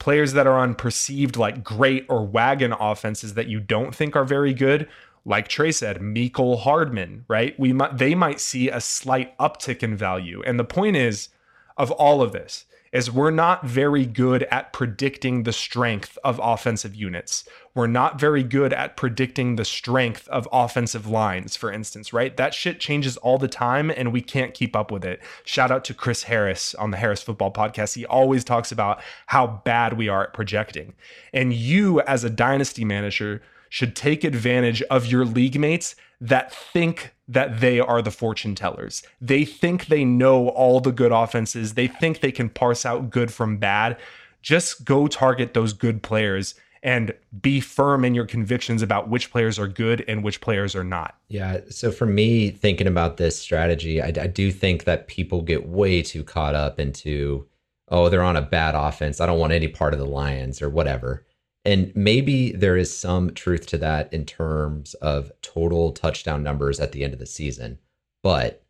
players 0.00 0.32
that 0.32 0.48
are 0.48 0.58
on 0.58 0.74
perceived 0.74 1.36
like 1.36 1.62
great 1.62 2.04
or 2.08 2.26
wagon 2.26 2.72
offenses 2.72 3.34
that 3.34 3.46
you 3.46 3.60
don't 3.60 3.94
think 3.94 4.16
are 4.16 4.24
very 4.24 4.52
good 4.52 4.88
like 5.24 5.48
Trey 5.48 5.70
said, 5.70 5.98
Mecole 5.98 6.60
Hardman, 6.60 7.24
right? 7.28 7.58
We 7.58 7.72
might 7.72 7.98
they 7.98 8.14
might 8.14 8.40
see 8.40 8.68
a 8.68 8.80
slight 8.80 9.36
uptick 9.38 9.82
in 9.82 9.96
value. 9.96 10.42
And 10.44 10.58
the 10.58 10.64
point 10.64 10.96
is 10.96 11.28
of 11.76 11.90
all 11.92 12.22
of 12.22 12.32
this 12.32 12.64
is 12.92 13.10
we're 13.10 13.30
not 13.30 13.64
very 13.64 14.04
good 14.04 14.42
at 14.44 14.72
predicting 14.72 15.44
the 15.44 15.52
strength 15.52 16.18
of 16.24 16.40
offensive 16.42 16.94
units. 16.94 17.44
We're 17.72 17.86
not 17.86 18.18
very 18.18 18.42
good 18.42 18.72
at 18.72 18.96
predicting 18.96 19.54
the 19.54 19.64
strength 19.64 20.26
of 20.28 20.48
offensive 20.50 21.06
lines, 21.06 21.54
for 21.54 21.70
instance, 21.70 22.12
right? 22.12 22.36
That 22.36 22.52
shit 22.52 22.80
changes 22.80 23.16
all 23.18 23.38
the 23.38 23.46
time 23.46 23.90
and 23.90 24.12
we 24.12 24.20
can't 24.20 24.54
keep 24.54 24.74
up 24.74 24.90
with 24.90 25.04
it. 25.04 25.20
Shout 25.44 25.70
out 25.70 25.84
to 25.84 25.94
Chris 25.94 26.24
Harris 26.24 26.74
on 26.74 26.90
the 26.90 26.96
Harris 26.96 27.22
Football 27.22 27.52
Podcast. 27.52 27.94
He 27.94 28.04
always 28.06 28.42
talks 28.42 28.72
about 28.72 29.00
how 29.26 29.62
bad 29.64 29.96
we 29.96 30.08
are 30.08 30.24
at 30.24 30.34
projecting. 30.34 30.94
And 31.32 31.52
you, 31.52 32.00
as 32.00 32.24
a 32.24 32.30
dynasty 32.30 32.84
manager, 32.84 33.40
should 33.70 33.96
take 33.96 34.22
advantage 34.22 34.82
of 34.82 35.06
your 35.06 35.24
league 35.24 35.58
mates 35.58 35.96
that 36.20 36.52
think 36.52 37.14
that 37.26 37.60
they 37.60 37.80
are 37.80 38.02
the 38.02 38.10
fortune 38.10 38.54
tellers. 38.54 39.02
They 39.20 39.46
think 39.46 39.86
they 39.86 40.04
know 40.04 40.48
all 40.48 40.80
the 40.80 40.92
good 40.92 41.12
offenses. 41.12 41.74
They 41.74 41.86
think 41.86 42.20
they 42.20 42.32
can 42.32 42.50
parse 42.50 42.84
out 42.84 43.08
good 43.08 43.32
from 43.32 43.56
bad. 43.56 43.96
Just 44.42 44.84
go 44.84 45.06
target 45.06 45.54
those 45.54 45.72
good 45.72 46.02
players 46.02 46.54
and 46.82 47.14
be 47.40 47.60
firm 47.60 48.04
in 48.04 48.14
your 48.14 48.26
convictions 48.26 48.82
about 48.82 49.08
which 49.08 49.30
players 49.30 49.58
are 49.58 49.68
good 49.68 50.04
and 50.08 50.24
which 50.24 50.40
players 50.40 50.74
are 50.74 50.84
not. 50.84 51.14
Yeah. 51.28 51.60
So 51.68 51.92
for 51.92 52.06
me, 52.06 52.50
thinking 52.50 52.86
about 52.86 53.18
this 53.18 53.38
strategy, 53.38 54.02
I, 54.02 54.06
I 54.06 54.26
do 54.26 54.50
think 54.50 54.84
that 54.84 55.06
people 55.06 55.42
get 55.42 55.68
way 55.68 56.02
too 56.02 56.24
caught 56.24 56.54
up 56.54 56.80
into, 56.80 57.46
oh, 57.88 58.08
they're 58.08 58.22
on 58.22 58.36
a 58.36 58.42
bad 58.42 58.74
offense. 58.74 59.20
I 59.20 59.26
don't 59.26 59.38
want 59.38 59.52
any 59.52 59.68
part 59.68 59.92
of 59.92 60.00
the 60.00 60.06
Lions 60.06 60.60
or 60.62 60.70
whatever. 60.70 61.24
And 61.70 61.92
maybe 61.94 62.50
there 62.50 62.76
is 62.76 62.92
some 62.92 63.32
truth 63.32 63.64
to 63.68 63.78
that 63.78 64.12
in 64.12 64.26
terms 64.26 64.94
of 64.94 65.30
total 65.40 65.92
touchdown 65.92 66.42
numbers 66.42 66.80
at 66.80 66.90
the 66.90 67.04
end 67.04 67.12
of 67.12 67.20
the 67.20 67.26
season. 67.26 67.78
But 68.24 68.64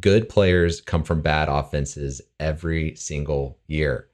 good 0.00 0.28
players 0.28 0.82
come 0.82 1.02
from 1.02 1.22
bad 1.22 1.48
offenses 1.48 2.20
every 2.38 2.94
single 2.94 3.58
year. 3.68 4.10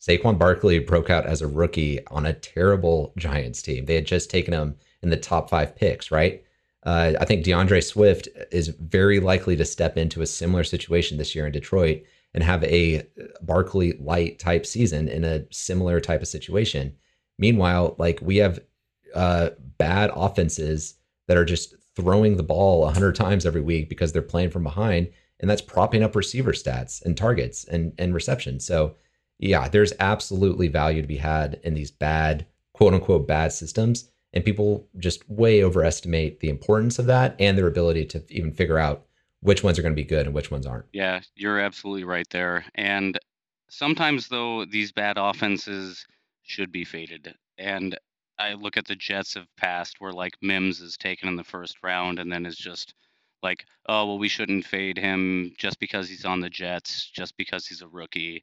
Saquon 0.00 0.38
Barkley 0.38 0.78
broke 0.78 1.10
out 1.10 1.26
as 1.26 1.42
a 1.42 1.48
rookie 1.48 2.06
on 2.06 2.26
a 2.26 2.32
terrible 2.32 3.12
Giants 3.16 3.60
team. 3.60 3.86
They 3.86 3.96
had 3.96 4.06
just 4.06 4.30
taken 4.30 4.54
him 4.54 4.76
in 5.02 5.10
the 5.10 5.16
top 5.16 5.50
five 5.50 5.74
picks, 5.74 6.12
right? 6.12 6.44
Uh, 6.84 7.14
I 7.20 7.24
think 7.24 7.44
D'Andre 7.44 7.80
Swift 7.80 8.28
is 8.52 8.68
very 8.68 9.18
likely 9.18 9.56
to 9.56 9.64
step 9.64 9.96
into 9.96 10.22
a 10.22 10.28
similar 10.28 10.62
situation 10.62 11.18
this 11.18 11.34
year 11.34 11.44
in 11.44 11.50
Detroit 11.50 12.04
and 12.34 12.44
have 12.44 12.62
a 12.62 13.02
Barkley 13.42 13.94
light 13.94 14.38
type 14.38 14.64
season 14.64 15.08
in 15.08 15.24
a 15.24 15.52
similar 15.52 15.98
type 15.98 16.22
of 16.22 16.28
situation. 16.28 16.94
Meanwhile, 17.40 17.96
like 17.98 18.20
we 18.22 18.36
have 18.36 18.60
uh, 19.14 19.50
bad 19.78 20.10
offenses 20.14 20.94
that 21.26 21.38
are 21.38 21.44
just 21.44 21.74
throwing 21.96 22.36
the 22.36 22.42
ball 22.42 22.82
100 22.82 23.14
times 23.14 23.46
every 23.46 23.62
week 23.62 23.88
because 23.88 24.12
they're 24.12 24.22
playing 24.22 24.50
from 24.50 24.62
behind 24.62 25.10
and 25.40 25.48
that's 25.48 25.62
propping 25.62 26.02
up 26.02 26.14
receiver 26.14 26.52
stats 26.52 27.02
and 27.04 27.16
targets 27.16 27.64
and 27.64 27.92
and 27.98 28.14
reception. 28.14 28.60
So, 28.60 28.94
yeah, 29.38 29.68
there's 29.68 29.94
absolutely 29.98 30.68
value 30.68 31.00
to 31.00 31.08
be 31.08 31.16
had 31.16 31.58
in 31.64 31.74
these 31.74 31.90
bad 31.90 32.46
quote 32.74 32.92
unquote 32.92 33.26
bad 33.26 33.52
systems 33.52 34.10
and 34.32 34.44
people 34.44 34.86
just 34.98 35.28
way 35.28 35.64
overestimate 35.64 36.40
the 36.40 36.50
importance 36.50 36.98
of 36.98 37.06
that 37.06 37.34
and 37.40 37.56
their 37.56 37.66
ability 37.66 38.04
to 38.06 38.22
even 38.28 38.52
figure 38.52 38.78
out 38.78 39.06
which 39.40 39.64
ones 39.64 39.78
are 39.78 39.82
going 39.82 39.94
to 39.94 40.02
be 40.02 40.04
good 40.04 40.26
and 40.26 40.34
which 40.34 40.50
ones 40.50 40.66
aren't. 40.66 40.84
Yeah, 40.92 41.20
you're 41.34 41.58
absolutely 41.58 42.04
right 42.04 42.28
there. 42.30 42.66
And 42.74 43.18
sometimes 43.70 44.28
though 44.28 44.66
these 44.66 44.92
bad 44.92 45.16
offenses 45.16 46.06
should 46.42 46.72
be 46.72 46.84
faded. 46.84 47.34
And 47.58 47.98
I 48.38 48.54
look 48.54 48.76
at 48.76 48.86
the 48.86 48.96
Jets 48.96 49.36
of 49.36 49.46
past 49.56 49.96
where 50.00 50.12
like 50.12 50.34
Mims 50.40 50.80
is 50.80 50.96
taken 50.96 51.28
in 51.28 51.36
the 51.36 51.44
first 51.44 51.76
round 51.82 52.18
and 52.18 52.32
then 52.32 52.46
is 52.46 52.56
just 52.56 52.94
like, 53.42 53.66
oh 53.86 54.06
well, 54.06 54.18
we 54.18 54.28
shouldn't 54.28 54.64
fade 54.64 54.98
him 54.98 55.52
just 55.58 55.78
because 55.78 56.08
he's 56.08 56.24
on 56.24 56.40
the 56.40 56.50
Jets, 56.50 57.06
just 57.06 57.36
because 57.36 57.66
he's 57.66 57.82
a 57.82 57.88
rookie. 57.88 58.42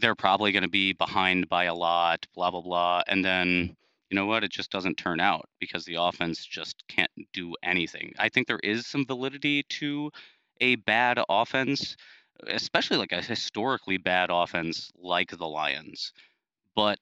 They're 0.00 0.14
probably 0.14 0.52
going 0.52 0.62
to 0.62 0.68
be 0.68 0.92
behind 0.92 1.48
by 1.48 1.64
a 1.64 1.74
lot, 1.74 2.26
blah 2.34 2.50
blah 2.50 2.60
blah, 2.60 3.02
and 3.08 3.24
then 3.24 3.76
you 4.12 4.16
know 4.16 4.26
what? 4.26 4.44
It 4.44 4.52
just 4.52 4.70
doesn't 4.70 4.98
turn 4.98 5.20
out 5.20 5.48
because 5.58 5.84
the 5.84 5.94
offense 5.94 6.44
just 6.44 6.84
can't 6.86 7.10
do 7.32 7.54
anything. 7.62 8.12
I 8.18 8.28
think 8.28 8.46
there 8.46 8.60
is 8.62 8.86
some 8.86 9.06
validity 9.06 9.62
to 9.80 10.10
a 10.60 10.76
bad 10.76 11.18
offense, 11.30 11.96
especially 12.46 12.98
like 12.98 13.12
a 13.12 13.22
historically 13.22 13.96
bad 13.96 14.28
offense 14.30 14.92
like 14.96 15.30
the 15.30 15.48
Lions. 15.48 16.12
But 16.74 16.98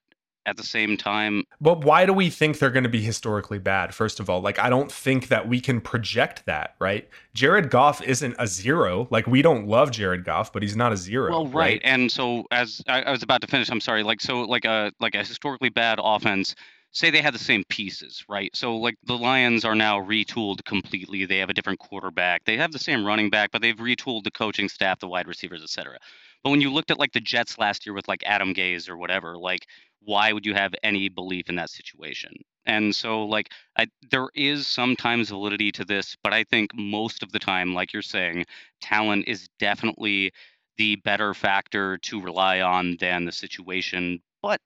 at 0.47 0.57
the 0.57 0.63
same 0.63 0.97
time. 0.97 1.45
But 1.61 1.85
why 1.85 2.07
do 2.07 2.13
we 2.13 2.31
think 2.31 2.59
they're 2.59 2.71
going 2.71 2.85
to 2.85 2.91
be 2.91 3.03
historically 3.03 3.59
bad? 3.59 3.95
First 3.95 4.21
of 4.21 4.31
all, 4.31 4.41
like 4.41 4.59
I 4.59 4.71
don't 4.71 4.91
think 4.91 5.29
that 5.29 5.49
we 5.49 5.61
can 5.61 5.81
project 5.81 6.45
that, 6.47 6.75
right? 6.79 7.09
Jared 7.35 7.71
Goff 7.71 8.03
isn't 8.03 8.35
a 8.39 8.47
zero. 8.47 9.07
Like 9.11 9.27
we 9.27 9.43
don't 9.43 9.67
love 9.67 9.91
Jared 9.91 10.25
Goff, 10.25 10.53
but 10.53 10.63
he's 10.63 10.77
not 10.77 10.93
a 10.93 10.97
zero. 10.97 11.31
Well, 11.31 11.47
right. 11.47 11.55
right? 11.55 11.81
And 11.85 12.11
so 12.11 12.45
as 12.51 12.83
I, 12.89 13.03
I 13.03 13.11
was 13.11 13.23
about 13.23 13.41
to 13.43 13.47
finish, 13.47 13.71
I'm 13.71 13.81
sorry. 13.81 14.03
Like 14.03 14.21
so, 14.21 14.43
like 14.43 14.65
a 14.65 14.93
like 15.01 15.15
a 15.15 15.25
historically 15.25 15.71
bad 15.71 15.99
offense. 16.03 16.55
Say 16.93 17.11
they 17.11 17.23
had 17.23 17.35
the 17.35 17.39
same 17.39 17.63
pieces, 17.69 18.25
right? 18.29 18.51
So 18.53 18.77
like 18.77 18.97
the 19.05 19.17
Lions 19.17 19.65
are 19.65 19.77
now 19.77 20.01
retooled 20.01 20.65
completely. 20.65 21.25
They 21.25 21.39
have 21.39 21.49
a 21.49 21.55
different 21.55 21.79
quarterback. 21.79 22.45
They 22.45 22.57
have 22.57 22.73
the 22.73 22.81
same 22.81 23.07
running 23.07 23.31
back, 23.31 23.53
but 23.53 23.63
they've 23.63 23.77
retooled 23.77 24.25
the 24.25 24.33
coaching 24.33 24.69
staff, 24.69 24.99
the 24.99 25.07
wide 25.07 25.29
receivers, 25.29 25.63
etc. 25.63 25.99
But 26.43 26.51
when 26.51 26.61
you 26.61 26.73
looked 26.73 26.91
at 26.91 26.99
like 26.99 27.13
the 27.13 27.21
Jets 27.21 27.59
last 27.59 27.85
year 27.85 27.95
with 27.95 28.09
like 28.09 28.23
Adam 28.25 28.55
Gase 28.55 28.89
or 28.89 28.97
whatever, 28.97 29.37
like 29.37 29.67
why 30.03 30.33
would 30.33 30.47
you 30.47 30.55
have 30.55 30.75
any 30.83 31.09
belief 31.09 31.49
in 31.49 31.57
that 31.57 31.71
situation? 31.71 32.33
And 32.67 32.95
so, 32.95 33.25
like, 33.25 33.51
I, 33.79 33.87
there 34.11 34.29
is 34.35 34.67
sometimes 34.67 35.31
validity 35.31 35.73
to 35.73 35.85
this, 35.85 36.17
but 36.23 36.33
I 36.33 36.45
think 36.45 36.71
most 36.75 37.23
of 37.23 37.33
the 37.33 37.39
time, 37.39 37.75
like 37.75 37.93
you're 37.93 38.03
saying, 38.03 38.47
talent 38.81 39.27
is 39.29 39.49
definitely 39.59 40.33
the 40.77 40.97
better 40.97 41.35
factor 41.35 41.99
to 41.99 42.21
rely 42.21 42.61
on 42.61 42.97
than 43.01 43.25
the 43.25 43.33
situation. 43.33 44.21
But 44.43 44.61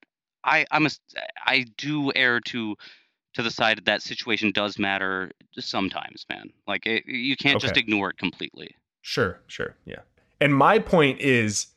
I, 0.45 0.66
I'm 0.70 0.87
a, 0.87 0.91
I 1.47 1.66
do 1.77 2.12
err 2.14 2.41
to 2.41 2.77
to 3.35 3.43
the 3.43 3.51
side 3.51 3.81
that 3.85 4.01
situation 4.01 4.53
does 4.53 4.79
matter 4.79 5.33
sometimes, 5.59 6.25
man. 6.29 6.51
Like, 6.68 6.87
it, 6.87 7.05
you 7.07 7.37
can't 7.37 7.57
okay. 7.57 7.66
just 7.66 7.77
ignore 7.77 8.11
it 8.11 8.18
completely. 8.18 8.77
Sure, 9.03 9.41
sure, 9.49 9.77
yeah. 9.85 10.03
And 10.41 10.55
my 10.55 10.78
point 10.78 11.20
is 11.20 11.68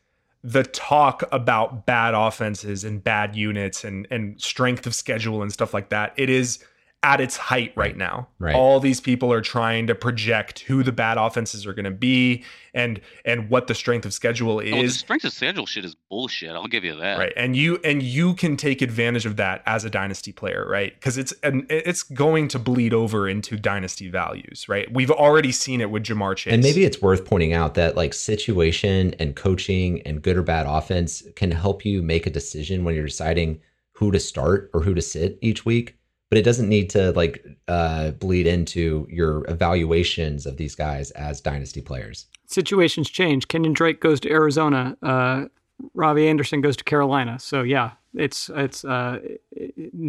the 0.44 0.64
talk 0.64 1.24
about 1.32 1.86
bad 1.86 2.14
offenses 2.14 2.84
and 2.84 3.04
bad 3.04 3.36
units 3.36 3.84
and 3.84 4.08
and 4.12 4.40
strength 4.42 4.86
of 4.88 4.96
schedule 4.96 5.42
and 5.42 5.52
stuff 5.52 5.74
like 5.74 5.90
that. 5.90 6.14
It 6.16 6.30
is 6.30 6.64
at 7.08 7.22
its 7.22 7.38
height 7.38 7.72
right, 7.78 7.88
right 7.92 7.98
now. 7.98 8.28
Right. 8.38 8.54
All 8.54 8.82
these 8.82 9.00
people 9.00 9.32
are 9.32 9.40
trying 9.40 9.88
to 9.88 9.96
project 9.96 10.60
who 10.60 10.84
the 10.84 10.92
bad 10.92 11.18
offenses 11.18 11.66
are 11.66 11.74
going 11.74 11.86
to 11.86 11.92
be 11.92 12.44
and 12.74 13.00
and 13.24 13.50
what 13.50 13.68
the 13.68 13.76
strength 13.76 14.06
of 14.06 14.14
schedule 14.14 14.60
is. 14.60 14.74
Oh, 14.74 14.82
the 14.82 14.90
strength 14.90 15.24
of 15.24 15.32
schedule 15.32 15.66
shit 15.66 15.86
is 15.86 15.96
bullshit. 16.10 16.50
I'll 16.50 16.68
give 16.68 16.84
you 16.84 16.98
that. 16.98 17.18
Right. 17.18 17.32
And 17.38 17.56
you 17.56 17.80
and 17.86 18.04
you 18.04 18.34
can 18.34 18.58
take 18.58 18.82
advantage 18.82 19.26
of 19.26 19.38
that 19.38 19.64
as 19.66 19.86
a 19.86 19.90
dynasty 19.90 20.34
player, 20.34 20.68
right? 20.70 21.00
Cuz 21.00 21.18
it's 21.18 21.32
and 21.44 21.66
it's 21.70 22.04
going 22.04 22.50
to 22.50 22.60
bleed 22.60 22.94
over 22.94 23.30
into 23.30 23.56
dynasty 23.56 24.10
values, 24.10 24.68
right? 24.68 24.92
We've 24.92 25.12
already 25.12 25.54
seen 25.54 25.80
it 25.80 25.90
with 25.90 26.04
Ja'Marr 26.04 26.36
Chase. 26.36 26.54
And 26.54 26.62
maybe 26.62 26.84
it's 26.84 27.02
worth 27.02 27.24
pointing 27.24 27.54
out 27.54 27.76
that 27.76 27.96
like 27.96 28.14
situation 28.14 29.16
and 29.18 29.34
coaching 29.34 30.02
and 30.02 30.22
good 30.22 30.36
or 30.36 30.44
bad 30.44 30.66
offense 30.68 31.24
can 31.38 31.52
help 31.52 31.86
you 31.86 32.02
make 32.02 32.28
a 32.28 32.30
decision 32.30 32.84
when 32.84 32.96
you're 32.96 33.06
deciding 33.06 33.62
who 33.94 34.12
to 34.12 34.20
start 34.20 34.70
or 34.74 34.82
who 34.82 34.94
to 34.94 35.02
sit 35.02 35.40
each 35.42 35.66
week 35.66 35.97
but 36.30 36.38
it 36.38 36.44
doesn't 36.44 36.68
need 36.68 36.90
to 36.92 37.12
like 37.14 37.46
uh, 37.68 38.12
bleed 38.12 38.48
into 38.48 39.08
your 39.10 39.50
evaluations 39.50 40.46
of 40.46 40.58
these 40.58 40.76
guys 40.76 41.12
as 41.12 41.42
dynasty 41.42 41.82
players. 41.82 42.28
Situations 42.46 43.10
change. 43.10 43.48
Kenyon 43.48 43.74
Drake 43.74 44.02
goes 44.02 44.20
to 44.22 44.32
Arizona. 44.32 44.98
Uh, 45.02 45.46
Robbie 45.94 46.28
Anderson 46.28 46.62
goes 46.62 46.76
to 46.78 46.84
Carolina. 46.84 47.40
So 47.40 47.62
yeah, 47.62 47.92
it's 48.16 48.50
it's 48.56 48.84
uh, 48.84 49.20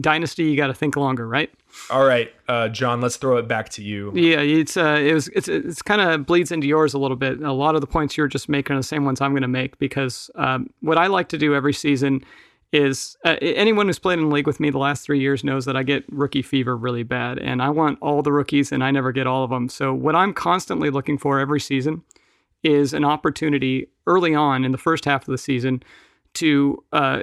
dynasty. 0.00 0.44
You 0.44 0.56
got 0.56 0.68
to 0.68 0.74
think 0.74 0.96
longer, 0.96 1.28
right? 1.28 1.50
All 1.90 2.06
right, 2.06 2.32
uh, 2.48 2.68
Jon. 2.68 3.00
Let's 3.00 3.16
throw 3.16 3.36
it 3.36 3.46
back 3.46 3.68
to 3.70 3.82
you. 3.82 4.12
Yeah, 4.14 4.40
it's 4.40 4.76
uh, 4.76 4.98
it 5.00 5.12
was 5.12 5.28
it's 5.28 5.48
it's 5.48 5.82
kind 5.82 6.00
of 6.00 6.26
bleeds 6.26 6.50
into 6.50 6.66
yours 6.66 6.94
a 6.94 6.98
little 6.98 7.16
bit. 7.16 7.42
A 7.42 7.52
lot 7.52 7.74
of 7.74 7.80
the 7.80 7.86
points 7.86 8.16
you're 8.16 8.28
just 8.28 8.48
making 8.48 8.74
are 8.74 8.78
the 8.78 8.82
same 8.82 9.04
ones 9.04 9.20
I'm 9.20 9.32
going 9.32 9.42
to 9.42 9.48
make 9.48 9.78
because 9.78 10.30
um, 10.36 10.70
what 10.80 10.96
I 10.96 11.06
like 11.08 11.28
to 11.30 11.38
do 11.38 11.54
every 11.54 11.74
season 11.74 12.24
is 12.72 13.16
uh, 13.24 13.36
anyone 13.40 13.86
who's 13.86 13.98
played 13.98 14.18
in 14.18 14.28
the 14.28 14.34
league 14.34 14.46
with 14.46 14.60
me 14.60 14.70
the 14.70 14.78
last 14.78 15.04
three 15.04 15.20
years 15.20 15.42
knows 15.42 15.64
that 15.64 15.76
I 15.76 15.82
get 15.82 16.04
rookie 16.10 16.42
fever 16.42 16.76
really 16.76 17.02
bad, 17.02 17.38
and 17.38 17.62
I 17.62 17.70
want 17.70 17.98
all 18.02 18.22
the 18.22 18.32
rookies, 18.32 18.72
and 18.72 18.84
I 18.84 18.90
never 18.90 19.12
get 19.12 19.26
all 19.26 19.44
of 19.44 19.50
them. 19.50 19.68
So 19.68 19.94
what 19.94 20.14
I'm 20.14 20.34
constantly 20.34 20.90
looking 20.90 21.18
for 21.18 21.38
every 21.38 21.60
season 21.60 22.02
is 22.62 22.92
an 22.92 23.04
opportunity 23.04 23.88
early 24.06 24.34
on 24.34 24.64
in 24.64 24.72
the 24.72 24.78
first 24.78 25.04
half 25.04 25.22
of 25.22 25.32
the 25.32 25.38
season 25.38 25.82
to 26.34 26.82
uh, 26.92 27.22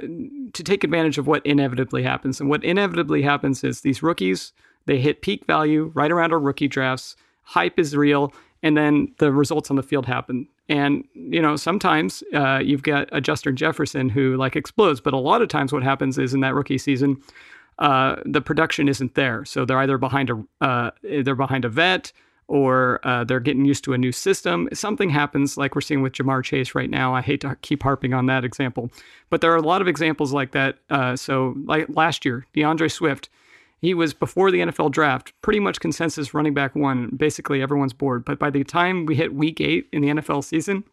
to 0.52 0.62
take 0.64 0.82
advantage 0.82 1.18
of 1.18 1.26
what 1.26 1.44
inevitably 1.46 2.02
happens. 2.02 2.40
And 2.40 2.50
what 2.50 2.64
inevitably 2.64 3.22
happens 3.22 3.62
is 3.62 3.80
these 3.80 4.02
rookies 4.02 4.52
they 4.86 4.98
hit 4.98 5.20
peak 5.20 5.44
value 5.46 5.90
right 5.94 6.10
around 6.10 6.32
our 6.32 6.38
rookie 6.38 6.68
drafts. 6.68 7.16
Hype 7.42 7.78
is 7.78 7.96
real, 7.96 8.32
and 8.62 8.76
then 8.76 9.14
the 9.18 9.32
results 9.32 9.70
on 9.70 9.76
the 9.76 9.82
field 9.82 10.06
happen. 10.06 10.48
And 10.68 11.04
you 11.14 11.40
know, 11.40 11.56
sometimes 11.56 12.22
uh, 12.34 12.60
you've 12.62 12.82
got 12.82 13.08
a 13.12 13.20
Justin 13.20 13.56
Jefferson 13.56 14.08
who 14.08 14.36
like 14.36 14.56
explodes, 14.56 15.00
but 15.00 15.14
a 15.14 15.18
lot 15.18 15.42
of 15.42 15.48
times 15.48 15.72
what 15.72 15.82
happens 15.82 16.18
is 16.18 16.34
in 16.34 16.40
that 16.40 16.54
rookie 16.54 16.78
season, 16.78 17.22
uh, 17.78 18.16
the 18.24 18.40
production 18.40 18.88
isn't 18.88 19.14
there. 19.14 19.44
So 19.44 19.64
they're 19.64 19.78
either 19.78 19.98
behind 19.98 20.30
a 20.30 20.44
uh, 20.60 20.90
they're 21.02 21.34
behind 21.34 21.64
a 21.64 21.68
vet 21.68 22.12
or 22.48 23.00
uh, 23.02 23.24
they're 23.24 23.40
getting 23.40 23.64
used 23.64 23.84
to 23.84 23.92
a 23.92 23.98
new 23.98 24.12
system. 24.12 24.68
Something 24.72 25.10
happens, 25.10 25.56
like 25.56 25.74
we're 25.74 25.80
seeing 25.80 26.02
with 26.02 26.12
Ja'Marr 26.12 26.44
Chase 26.44 26.74
right 26.74 26.88
now. 26.88 27.14
I 27.14 27.20
hate 27.20 27.40
to 27.40 27.56
keep 27.62 27.82
harping 27.82 28.14
on 28.14 28.26
that 28.26 28.44
example, 28.44 28.90
but 29.30 29.40
there 29.40 29.52
are 29.52 29.56
a 29.56 29.62
lot 29.62 29.80
of 29.80 29.88
examples 29.88 30.32
like 30.32 30.52
that. 30.52 30.78
Uh, 30.88 31.16
so, 31.16 31.54
like 31.64 31.86
last 31.88 32.24
year, 32.24 32.46
D'Andre 32.54 32.88
Swift 32.88 33.28
he 33.80 33.94
was 33.94 34.14
before 34.14 34.50
the 34.50 34.60
NFL 34.60 34.90
draft, 34.90 35.32
pretty 35.42 35.60
much 35.60 35.80
consensus 35.80 36.32
running 36.32 36.54
back 36.54 36.74
one. 36.74 37.10
Basically, 37.16 37.62
everyone's 37.62 37.92
bored. 37.92 38.24
But 38.24 38.38
by 38.38 38.50
the 38.50 38.64
time 38.64 39.06
we 39.06 39.14
hit 39.14 39.34
week 39.34 39.60
eight 39.60 39.88
in 39.92 40.02
the 40.02 40.08
NFL 40.08 40.44
season, 40.44 40.84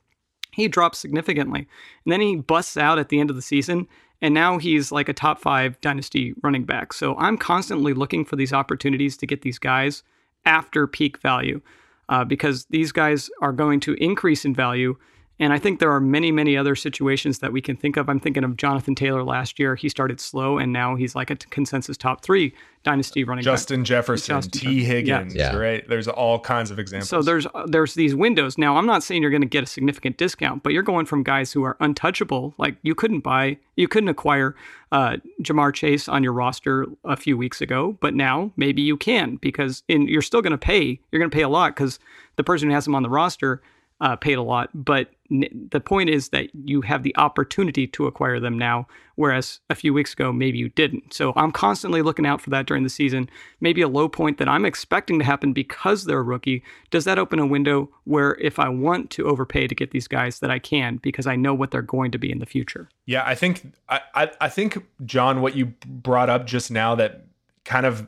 he 0.51 0.67
dropped 0.67 0.95
significantly. 0.95 1.67
And 2.05 2.11
then 2.11 2.21
he 2.21 2.35
busts 2.35 2.77
out 2.77 2.99
at 2.99 3.09
the 3.09 3.19
end 3.19 3.29
of 3.29 3.35
the 3.35 3.41
season. 3.41 3.87
And 4.21 4.33
now 4.33 4.57
he's 4.57 4.91
like 4.91 5.09
a 5.09 5.13
top 5.13 5.39
five 5.39 5.79
dynasty 5.81 6.33
running 6.43 6.65
back. 6.65 6.93
So 6.93 7.15
I'm 7.17 7.37
constantly 7.37 7.93
looking 7.93 8.25
for 8.25 8.35
these 8.35 8.53
opportunities 8.53 9.17
to 9.17 9.27
get 9.27 9.41
these 9.41 9.59
guys 9.59 10.03
after 10.45 10.87
peak 10.87 11.17
value 11.19 11.61
uh, 12.09 12.23
because 12.23 12.65
these 12.65 12.91
guys 12.91 13.29
are 13.41 13.53
going 13.53 13.79
to 13.81 13.93
increase 13.95 14.45
in 14.45 14.53
value 14.53 14.95
and 15.39 15.51
I 15.51 15.57
think 15.57 15.79
there 15.79 15.91
are 15.91 15.99
many, 15.99 16.31
many 16.31 16.55
other 16.55 16.75
situations 16.75 17.39
that 17.39 17.51
we 17.51 17.59
can 17.59 17.75
think 17.75 17.97
of. 17.97 18.07
I'm 18.07 18.19
thinking 18.19 18.43
of 18.43 18.55
Jonathan 18.55 18.93
Taylor 18.93 19.23
last 19.23 19.57
year. 19.57 19.75
He 19.75 19.89
started 19.89 20.19
slow, 20.19 20.59
and 20.59 20.71
now 20.71 20.95
he's 20.95 21.15
like 21.15 21.31
a 21.31 21.35
consensus 21.35 21.97
top 21.97 22.21
three 22.23 22.53
dynasty 22.83 23.23
running 23.23 23.43
Justin 23.43 23.81
back. 23.81 23.87
Jefferson, 23.87 24.41
Justin 24.41 24.61
T. 24.61 24.83
Higgins, 24.83 25.33
yeah. 25.33 25.55
right? 25.55 25.87
There's 25.87 26.07
all 26.07 26.39
kinds 26.39 26.69
of 26.69 26.77
examples. 26.77 27.09
So 27.09 27.23
there's 27.23 27.47
there's 27.65 27.95
these 27.95 28.13
windows. 28.13 28.59
Now, 28.59 28.77
I'm 28.77 28.85
not 28.85 29.01
saying 29.01 29.21
you're 29.21 29.31
going 29.31 29.41
to 29.41 29.47
get 29.47 29.63
a 29.63 29.67
significant 29.67 30.17
discount, 30.17 30.61
but 30.61 30.71
you're 30.71 30.83
going 30.83 31.07
from 31.07 31.23
guys 31.23 31.51
who 31.51 31.63
are 31.63 31.77
untouchable. 31.79 32.53
Like 32.59 32.75
you 32.83 32.93
couldn't 32.93 33.21
buy, 33.21 33.57
you 33.75 33.87
couldn't 33.87 34.09
acquire 34.09 34.55
uh, 34.91 35.17
Ja'Marr 35.41 35.73
Chase 35.73 36.07
on 36.07 36.23
your 36.23 36.33
roster 36.33 36.85
a 37.03 37.17
few 37.17 37.37
weeks 37.37 37.59
ago, 37.59 37.97
but 38.01 38.13
now 38.13 38.51
maybe 38.55 38.83
you 38.83 38.97
can 38.97 39.37
because 39.37 39.81
in, 39.87 40.07
you're 40.07 40.21
still 40.21 40.43
going 40.43 40.51
to 40.51 40.57
pay. 40.57 40.99
You're 41.11 41.19
going 41.19 41.31
to 41.31 41.35
pay 41.35 41.41
a 41.41 41.49
lot 41.49 41.75
because 41.75 41.99
the 42.35 42.43
person 42.43 42.69
who 42.69 42.75
has 42.75 42.85
him 42.85 42.93
on 42.93 43.01
the 43.01 43.09
roster 43.09 43.61
uh, 44.01 44.15
paid 44.15 44.37
a 44.37 44.41
lot. 44.43 44.69
But 44.73 45.07
n- 45.07 45.07
the 45.41 45.79
point 45.79 46.09
is 46.09 46.29
that 46.29 46.49
you 46.53 46.81
have 46.81 47.03
the 47.03 47.15
opportunity 47.17 47.87
to 47.87 48.05
acquire 48.05 48.39
them 48.39 48.57
now, 48.57 48.87
whereas 49.15 49.59
a 49.69 49.75
few 49.75 49.93
weeks 49.93 50.13
ago, 50.13 50.31
maybe 50.31 50.57
you 50.57 50.69
didn't. 50.69 51.13
So 51.13 51.33
I'm 51.35 51.51
constantly 51.51 52.01
looking 52.01 52.25
out 52.25 52.39
for 52.39 52.49
that 52.51 52.67
during 52.67 52.83
the 52.83 52.89
season. 52.89 53.29
Maybe 53.59 53.81
a 53.81 53.87
low 53.87 54.07
point 54.07 54.37
that 54.37 54.47
I'm 54.47 54.65
expecting 54.65 55.17
to 55.19 55.25
happen 55.25 55.51
because 55.51 56.05
they're 56.05 56.19
a 56.19 56.23
rookie. 56.23 56.63
Does 56.91 57.05
that 57.05 57.17
open 57.17 57.39
a 57.39 57.47
window 57.47 57.89
where 58.03 58.35
if 58.35 58.59
I 58.59 58.69
want 58.69 59.09
to 59.11 59.25
overpay 59.25 59.67
to 59.67 59.75
get 59.75 59.91
these 59.91 60.07
guys, 60.07 60.39
that 60.39 60.51
I 60.51 60.59
can 60.59 60.97
because 60.97 61.25
I 61.25 61.35
know 61.35 61.53
what 61.53 61.71
they're 61.71 61.81
going 61.81 62.11
to 62.11 62.17
be 62.17 62.31
in 62.31 62.39
the 62.39 62.45
future? 62.45 62.89
Yeah, 63.05 63.23
I 63.25 63.35
think 63.35 63.73
I, 63.89 64.01
I, 64.13 64.31
I 64.41 64.49
think 64.49 64.85
Jon, 65.05 65.41
what 65.41 65.55
you 65.55 65.73
brought 65.85 66.29
up 66.29 66.45
just 66.45 66.69
now 66.69 66.95
that 66.95 67.25
kind 67.65 67.85
of 67.85 68.07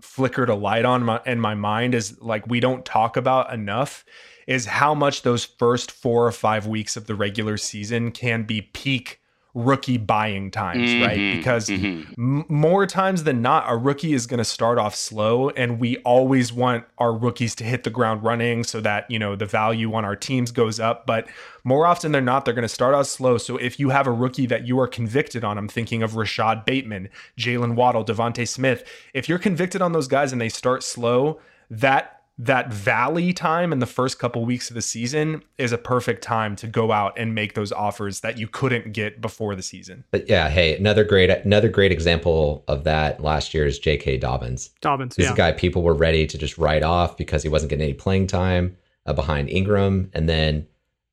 flickered 0.00 0.50
a 0.50 0.54
light 0.54 0.84
on 0.84 1.02
my 1.02 1.20
in 1.26 1.40
my 1.40 1.54
mind 1.54 1.94
is 1.94 2.20
like 2.20 2.46
we 2.46 2.60
don't 2.60 2.84
talk 2.84 3.16
about 3.16 3.52
enough 3.52 4.04
is 4.46 4.66
how 4.66 4.94
much 4.94 5.22
those 5.22 5.44
first 5.44 5.90
four 5.90 6.26
or 6.26 6.32
five 6.32 6.66
weeks 6.66 6.96
of 6.96 7.06
the 7.06 7.14
regular 7.14 7.56
season 7.56 8.10
can 8.10 8.44
be 8.44 8.62
peak 8.62 9.20
rookie 9.54 9.98
buying 9.98 10.50
times, 10.50 10.90
mm-hmm, 10.90 11.02
right? 11.02 11.36
Because 11.36 11.68
mm-hmm. 11.68 12.12
m- 12.18 12.44
more 12.48 12.86
times 12.86 13.22
than 13.22 13.40
not, 13.40 13.64
a 13.68 13.76
rookie 13.76 14.12
is 14.12 14.26
going 14.26 14.38
to 14.38 14.44
start 14.44 14.78
off 14.78 14.96
slow, 14.96 15.48
and 15.50 15.78
we 15.78 15.96
always 15.98 16.52
want 16.52 16.84
our 16.98 17.12
rookies 17.12 17.54
to 17.56 17.64
hit 17.64 17.84
the 17.84 17.90
ground 17.90 18.24
running 18.24 18.64
so 18.64 18.80
that 18.80 19.08
you 19.10 19.18
know 19.18 19.36
the 19.36 19.46
value 19.46 19.94
on 19.94 20.04
our 20.04 20.16
teams 20.16 20.50
goes 20.50 20.80
up. 20.80 21.06
But 21.06 21.28
more 21.62 21.86
often 21.86 22.12
than 22.12 22.24
not, 22.24 22.44
they're 22.44 22.54
going 22.54 22.62
to 22.62 22.68
start 22.68 22.94
out 22.94 23.06
slow. 23.06 23.38
So 23.38 23.56
if 23.56 23.78
you 23.78 23.90
have 23.90 24.06
a 24.06 24.12
rookie 24.12 24.46
that 24.46 24.66
you 24.66 24.78
are 24.80 24.88
convicted 24.88 25.44
on, 25.44 25.56
I'm 25.56 25.68
thinking 25.68 26.02
of 26.02 26.16
Rashod 26.16 26.64
Bateman, 26.64 27.08
Jaylen 27.38 27.76
Waddle, 27.76 28.04
DeVonta 28.04 28.46
Smith. 28.46 28.84
If 29.14 29.28
you're 29.28 29.38
convicted 29.38 29.80
on 29.80 29.92
those 29.92 30.08
guys 30.08 30.32
and 30.32 30.40
they 30.40 30.48
start 30.48 30.82
slow, 30.82 31.40
that 31.70 32.13
that 32.36 32.72
valley 32.72 33.32
time 33.32 33.72
in 33.72 33.78
the 33.78 33.86
first 33.86 34.18
couple 34.18 34.44
weeks 34.44 34.68
of 34.68 34.74
the 34.74 34.82
season 34.82 35.42
is 35.56 35.70
a 35.70 35.78
perfect 35.78 36.22
time 36.22 36.56
to 36.56 36.66
go 36.66 36.90
out 36.90 37.16
and 37.16 37.34
make 37.34 37.54
those 37.54 37.70
offers 37.70 38.20
that 38.20 38.38
you 38.38 38.48
couldn't 38.48 38.92
get 38.92 39.20
before 39.20 39.54
the 39.54 39.62
season. 39.62 40.04
But 40.10 40.28
yeah, 40.28 40.48
hey, 40.48 40.76
another 40.76 41.04
great 41.04 41.30
another 41.30 41.68
great 41.68 41.92
example 41.92 42.64
of 42.66 42.84
that 42.84 43.22
last 43.22 43.54
year 43.54 43.66
is 43.66 43.78
J.K. 43.78 44.18
Dobbins. 44.18 44.70
Dobbins, 44.80 45.14
he's 45.14 45.26
yeah. 45.26 45.32
a 45.32 45.36
guy 45.36 45.52
people 45.52 45.82
were 45.82 45.94
ready 45.94 46.26
to 46.26 46.36
just 46.36 46.58
write 46.58 46.82
off 46.82 47.16
because 47.16 47.42
he 47.42 47.48
wasn't 47.48 47.70
getting 47.70 47.84
any 47.84 47.94
playing 47.94 48.26
time 48.26 48.76
uh, 49.06 49.12
behind 49.12 49.48
Ingram, 49.48 50.10
and 50.12 50.28
then 50.28 50.66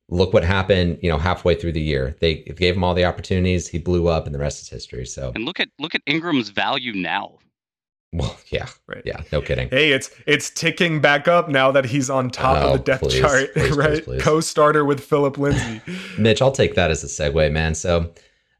look 0.08 0.32
what 0.32 0.42
happened. 0.42 0.98
You 1.02 1.10
know, 1.10 1.18
halfway 1.18 1.54
through 1.54 1.72
the 1.72 1.80
year, 1.80 2.16
they 2.20 2.36
gave 2.36 2.74
him 2.74 2.82
all 2.82 2.94
the 2.94 3.04
opportunities. 3.04 3.68
He 3.68 3.78
blew 3.78 4.08
up, 4.08 4.26
and 4.26 4.34
the 4.34 4.40
rest 4.40 4.60
is 4.60 4.68
history. 4.68 5.06
So, 5.06 5.30
and 5.36 5.44
look 5.44 5.60
at 5.60 5.68
look 5.78 5.94
at 5.94 6.02
Ingram's 6.06 6.48
value 6.48 6.92
now. 6.94 7.38
Well, 8.12 8.36
yeah, 8.48 8.66
right. 8.86 9.02
Yeah, 9.04 9.22
no 9.32 9.40
kidding. 9.40 9.68
Hey, 9.68 9.92
it's 9.92 10.10
it's 10.26 10.50
ticking 10.50 11.00
back 11.00 11.28
up 11.28 11.48
now 11.48 11.72
that 11.72 11.86
he's 11.86 12.10
on 12.10 12.30
top 12.30 12.58
oh, 12.58 12.68
of 12.68 12.72
the 12.72 12.84
depth 12.84 13.02
please, 13.02 13.20
chart, 13.20 13.52
please, 13.54 13.70
right? 13.76 14.04
Please, 14.04 14.22
Co-starter 14.22 14.84
with 14.84 15.00
Phillip 15.00 15.38
Lindsay. 15.38 15.80
Mitch, 16.18 16.42
I'll 16.42 16.52
take 16.52 16.74
that 16.74 16.90
as 16.90 17.02
a 17.02 17.06
segue, 17.06 17.50
man. 17.52 17.74
So, 17.74 18.12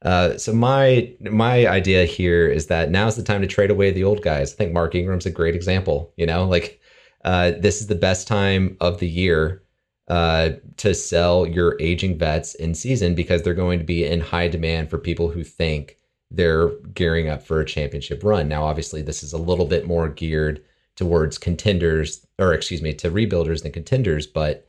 uh, 0.03 0.37
so 0.39 0.53
my 0.53 1.13
my 1.21 1.67
idea 1.67 2.05
here 2.05 2.49
is 2.49 2.67
that 2.69 2.91
now's 2.91 3.17
the 3.17 3.23
time 3.23 3.43
to 3.43 3.47
trade 3.47 3.71
away 3.71 3.91
the 3.91 4.05
old 4.05 4.23
guys. 4.23 4.53
I 4.53 4.57
think 4.57 4.73
Mark 4.73 4.95
Ingram's 4.95 5.27
a 5.27 5.31
great 5.31 5.55
example. 5.55 6.13
You 6.17 6.27
know, 6.27 6.45
like 6.47 6.81
uh, 7.25 7.53
this 7.59 7.81
is 7.81 7.87
the 7.87 7.95
best 7.95 8.27
time 8.27 8.77
of 8.81 8.99
the 8.99 9.09
year 9.09 9.63
uh, 10.09 10.51
to 10.79 10.95
sell 10.95 11.47
your 11.47 11.77
aging 11.81 12.19
vets 12.19 12.55
in 12.55 12.75
season 12.75 13.15
because 13.15 13.43
they're 13.43 13.55
going 13.55 13.79
to 13.79 13.85
be 13.85 14.05
in 14.05 14.21
high 14.21 14.49
demand 14.49 14.91
for 14.91 14.99
people 14.99 15.29
who 15.29 15.45
think 15.45 15.97
they're 16.35 16.70
gearing 16.95 17.28
up 17.28 17.43
for 17.43 17.61
a 17.61 17.66
championship 17.66 18.24
run. 18.24 18.49
Now, 18.49 18.64
obviously, 18.64 19.03
this 19.03 19.22
is 19.22 19.33
a 19.33 19.39
little 19.39 19.66
bit 19.66 19.87
more 19.87 20.09
geared 20.09 20.62
towards 20.97 21.39
contenders, 21.39 22.26
or 22.39 22.53
excuse 22.53 22.83
me, 22.83 22.95
to 22.95 23.11
rebuilders 23.11 23.62
than 23.62 23.72
contenders, 23.72 24.26
but 24.26 24.66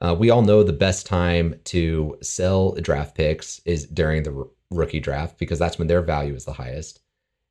uh, 0.00 0.14
we 0.18 0.30
all 0.30 0.42
know 0.42 0.62
the 0.62 0.72
best 0.72 1.06
time 1.06 1.58
to 1.64 2.18
sell 2.20 2.72
draft 2.72 3.14
picks 3.14 3.60
is 3.64 3.86
during 3.86 4.22
the 4.22 4.34
r- 4.34 4.46
rookie 4.70 5.00
draft 5.00 5.38
because 5.38 5.58
that's 5.58 5.78
when 5.78 5.88
their 5.88 6.02
value 6.02 6.34
is 6.34 6.44
the 6.44 6.52
highest. 6.52 7.00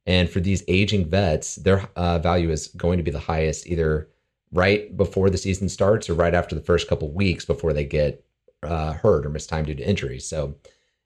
And 0.05 0.30
for 0.30 0.39
these 0.39 0.63
aging 0.68 1.09
vets, 1.09 1.55
their 1.55 1.89
uh, 1.95 2.20
value 2.20 2.51
is 2.51 2.68
going 2.68 2.97
to 2.97 3.03
be 3.03 3.11
the 3.11 3.20
highest 3.20 3.66
either 3.66 4.09
right 4.51 4.95
before 4.95 5.32
the 5.32 5.38
season 5.38 5.68
starts 5.70 6.07
or 6.09 6.13
right 6.13 6.36
after 6.36 6.53
the 6.53 6.61
first 6.61 6.88
couple 6.88 7.11
weeks 7.11 7.45
before 7.45 7.74
they 7.74 7.84
get 7.84 8.24
uh, 8.61 8.93
hurt 8.93 9.26
or 9.26 9.30
miss 9.30 9.47
time 9.47 9.66
due 9.66 9.74
to 9.74 9.88
injury. 9.88 10.20
So 10.20 10.55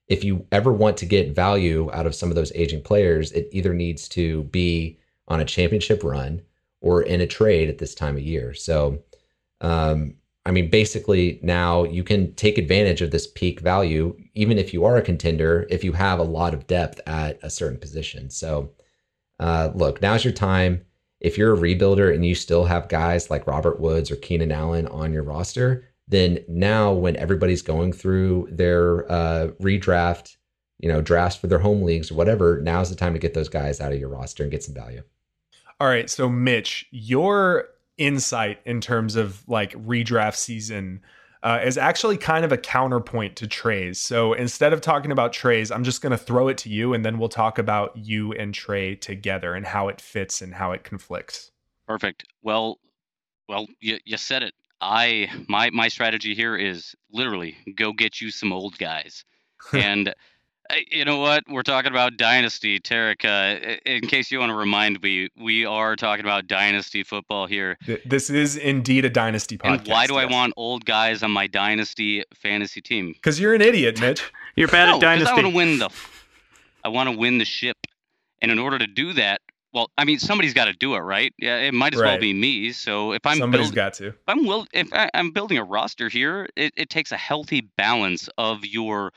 if 0.09 0.23
you 0.23 0.45
ever 0.51 0.73
want 0.73 0.97
to 0.97 1.05
get 1.05 1.35
value 1.35 1.89
out 1.93 2.07
of 2.07 2.15
some 2.15 2.29
of 2.29 2.35
those 2.35 2.51
aging 2.55 2.81
players, 2.81 3.31
it 3.31 3.47
either 3.51 3.73
needs 3.73 4.09
to 4.09 4.43
be 4.45 4.99
on 5.27 5.39
a 5.39 5.45
championship 5.45 6.03
run 6.03 6.41
or 6.81 7.03
in 7.03 7.21
a 7.21 7.27
trade 7.27 7.69
at 7.69 7.77
this 7.77 7.93
time 7.93 8.17
of 8.17 8.23
year. 8.23 8.53
So, 8.53 8.99
um, 9.61 10.15
I 10.45 10.51
mean, 10.51 10.69
basically, 10.69 11.39
now 11.43 11.83
you 11.83 12.03
can 12.03 12.33
take 12.33 12.57
advantage 12.57 13.01
of 13.01 13.11
this 13.11 13.27
peak 13.27 13.59
value, 13.59 14.17
even 14.33 14.57
if 14.57 14.73
you 14.73 14.83
are 14.85 14.97
a 14.97 15.01
contender, 15.01 15.67
if 15.69 15.83
you 15.83 15.91
have 15.91 16.17
a 16.17 16.23
lot 16.23 16.55
of 16.55 16.65
depth 16.65 16.99
at 17.05 17.37
a 17.43 17.49
certain 17.49 17.77
position. 17.77 18.31
So, 18.31 18.71
uh, 19.39 19.71
look, 19.75 20.01
now's 20.01 20.25
your 20.25 20.33
time. 20.33 20.85
If 21.19 21.37
you're 21.37 21.53
a 21.53 21.57
rebuilder 21.57 22.15
and 22.15 22.25
you 22.25 22.33
still 22.33 22.65
have 22.65 22.89
guys 22.89 23.29
like 23.29 23.45
Robert 23.45 23.79
Woods 23.79 24.09
or 24.09 24.15
Keenan 24.15 24.51
Allen 24.51 24.87
on 24.87 25.13
your 25.13 25.23
roster, 25.23 25.88
then 26.09 26.39
now 26.47 26.91
when 26.91 27.15
everybody's 27.15 27.61
going 27.61 27.93
through 27.93 28.49
their 28.51 29.09
uh, 29.11 29.47
redraft, 29.61 30.35
you 30.79 30.89
know, 30.89 31.01
drafts 31.01 31.37
for 31.37 31.47
their 31.47 31.59
home 31.59 31.83
leagues 31.83 32.11
or 32.11 32.15
whatever, 32.15 32.59
now's 32.61 32.89
the 32.89 32.95
time 32.95 33.13
to 33.13 33.19
get 33.19 33.33
those 33.33 33.49
guys 33.49 33.79
out 33.79 33.93
of 33.93 33.99
your 33.99 34.09
roster 34.09 34.43
and 34.43 34.51
get 34.51 34.63
some 34.63 34.73
value. 34.73 35.03
All 35.79 35.87
right. 35.87 36.09
So, 36.09 36.27
Mitch, 36.27 36.87
your 36.91 37.69
insight 37.97 38.59
in 38.65 38.81
terms 38.81 39.15
of 39.15 39.47
like 39.47 39.73
redraft 39.73 40.35
season 40.35 41.01
uh, 41.43 41.59
is 41.63 41.77
actually 41.77 42.17
kind 42.17 42.43
of 42.43 42.51
a 42.51 42.57
counterpoint 42.57 43.35
to 43.37 43.47
Trey's. 43.47 43.99
So 43.99 44.33
instead 44.33 44.73
of 44.73 44.81
talking 44.81 45.11
about 45.11 45.31
Trey's, 45.31 45.71
I'm 45.71 45.83
just 45.83 46.01
going 46.01 46.11
to 46.11 46.17
throw 46.17 46.47
it 46.47 46.57
to 46.59 46.69
you 46.69 46.93
and 46.93 47.05
then 47.05 47.17
we'll 47.17 47.29
talk 47.29 47.57
about 47.57 47.95
you 47.95 48.33
and 48.33 48.53
Trey 48.53 48.95
together 48.95 49.53
and 49.53 49.65
how 49.65 49.87
it 49.87 50.01
fits 50.01 50.41
and 50.41 50.53
how 50.53 50.71
it 50.71 50.83
conflicts. 50.83 51.51
Perfect. 51.87 52.25
Well, 52.41 52.79
well, 53.47 53.67
you, 53.79 53.99
you 54.05 54.17
said 54.17 54.43
it. 54.43 54.53
I 54.81 55.29
my 55.47 55.69
my 55.71 55.87
strategy 55.87 56.35
here 56.35 56.55
is 56.55 56.95
literally 57.11 57.57
go 57.75 57.93
get 57.93 58.21
you 58.21 58.31
some 58.31 58.53
old 58.53 58.77
guys, 58.77 59.25
and 59.73 60.13
you 60.91 61.03
know 61.03 61.17
what? 61.17 61.43
We're 61.49 61.63
talking 61.63 61.91
about 61.91 62.17
dynasty, 62.17 62.79
Tarek. 62.79 63.25
Uh, 63.25 63.77
in 63.85 64.01
case 64.01 64.31
you 64.31 64.39
want 64.39 64.51
to 64.51 64.55
remind 64.55 65.01
me, 65.01 65.29
we 65.37 65.65
are 65.65 65.95
talking 65.95 66.23
about 66.23 66.47
dynasty 66.47 67.03
football 67.03 67.47
here. 67.47 67.77
This 68.05 68.29
is 68.29 68.55
indeed 68.55 69.05
a 69.05 69.09
dynasty 69.09 69.57
podcast. 69.57 69.79
And 69.79 69.87
why 69.87 70.07
do 70.07 70.13
yes. 70.13 70.23
I 70.23 70.31
want 70.31 70.53
old 70.57 70.85
guys 70.85 71.23
on 71.23 71.31
my 71.31 71.47
dynasty 71.47 72.23
fantasy 72.35 72.81
team? 72.81 73.13
Because 73.13 73.39
you're 73.39 73.53
an 73.53 73.61
idiot, 73.61 73.99
Mitch. 74.01 74.31
you're 74.55 74.67
bad 74.67 74.87
no, 74.87 74.95
at 74.95 75.01
dynasty. 75.01 75.31
I 75.31 75.33
want 75.33 75.47
to 75.47 75.55
win 75.55 75.79
the. 75.79 75.89
I 76.83 76.89
want 76.89 77.09
to 77.09 77.17
win 77.17 77.39
the 77.39 77.45
ship, 77.45 77.77
and 78.41 78.51
in 78.51 78.59
order 78.59 78.77
to 78.77 78.87
do 78.87 79.13
that, 79.13 79.41
well, 79.73 79.91
I 79.97 80.05
mean, 80.05 80.19
somebody's 80.19 80.53
got 80.53 80.65
to 80.65 80.73
do 80.73 80.95
it, 80.95 80.99
right? 80.99 81.33
Yeah, 81.37 81.57
it 81.57 81.73
might 81.73 81.93
as 81.93 82.01
right. 82.01 82.11
well 82.11 82.19
be 82.19 82.33
me. 82.33 82.71
So 82.71 83.11
if 83.11 83.25
I'm 83.25 83.37
somebody's 83.37 83.67
build, 83.67 83.75
got 83.75 83.93
to. 83.95 84.07
If 84.07 84.15
I'm 84.27 84.45
will, 84.45 84.65
if 84.73 84.91
I, 84.93 85.09
am 85.13 85.31
building 85.31 85.57
a 85.57 85.63
roster 85.63 86.09
here, 86.09 86.47
it, 86.55 86.73
it 86.75 86.89
takes 86.89 87.11
a 87.11 87.17
healthy 87.17 87.61
balance 87.61 88.29
of 88.37 88.65
your 88.65 89.11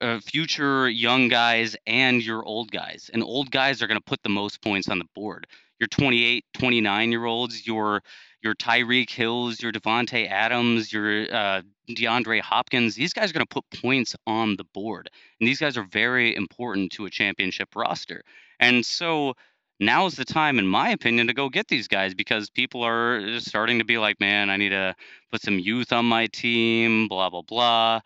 uh, 0.00 0.20
future 0.20 0.88
young 0.88 1.28
guys 1.28 1.76
and 1.86 2.24
your 2.24 2.44
old 2.44 2.70
guys. 2.70 3.10
And 3.12 3.22
old 3.22 3.50
guys 3.50 3.82
are 3.82 3.88
going 3.88 3.98
to 3.98 4.04
put 4.04 4.22
the 4.22 4.28
most 4.28 4.62
points 4.62 4.88
on 4.88 4.98
the 4.98 5.06
board. 5.14 5.46
Your 5.80 5.88
28, 5.88 6.44
29 6.54 7.12
year 7.12 7.24
olds, 7.24 7.66
your 7.66 8.02
your 8.40 8.54
Tyreek 8.54 9.10
Hills, 9.10 9.60
your 9.60 9.72
Davante 9.72 10.28
Adams, 10.28 10.92
your 10.92 11.22
uh, 11.34 11.62
DeAndre 11.90 12.40
Hopkins. 12.40 12.94
These 12.94 13.12
guys 13.12 13.30
are 13.30 13.32
going 13.32 13.46
to 13.46 13.52
put 13.52 13.64
points 13.80 14.14
on 14.28 14.54
the 14.56 14.64
board, 14.74 15.10
and 15.40 15.48
these 15.48 15.58
guys 15.58 15.76
are 15.76 15.86
very 15.90 16.36
important 16.36 16.92
to 16.92 17.06
a 17.06 17.10
championship 17.10 17.74
roster. 17.74 18.22
And 18.60 18.86
so 18.86 19.34
now's 19.80 20.14
the 20.16 20.24
time, 20.24 20.58
in 20.58 20.66
my 20.66 20.90
opinion, 20.90 21.26
to 21.28 21.34
go 21.34 21.48
get 21.48 21.68
these 21.68 21.88
guys 21.88 22.14
because 22.14 22.50
people 22.50 22.82
are 22.82 23.40
starting 23.40 23.78
to 23.78 23.84
be 23.84 23.98
like, 23.98 24.20
man, 24.20 24.50
I 24.50 24.56
need 24.56 24.70
to 24.70 24.94
put 25.30 25.42
some 25.42 25.58
youth 25.58 25.92
on 25.92 26.06
my 26.06 26.26
team, 26.26 27.08
blah 27.08 27.30
blah 27.30 27.42
blah. 27.42 28.00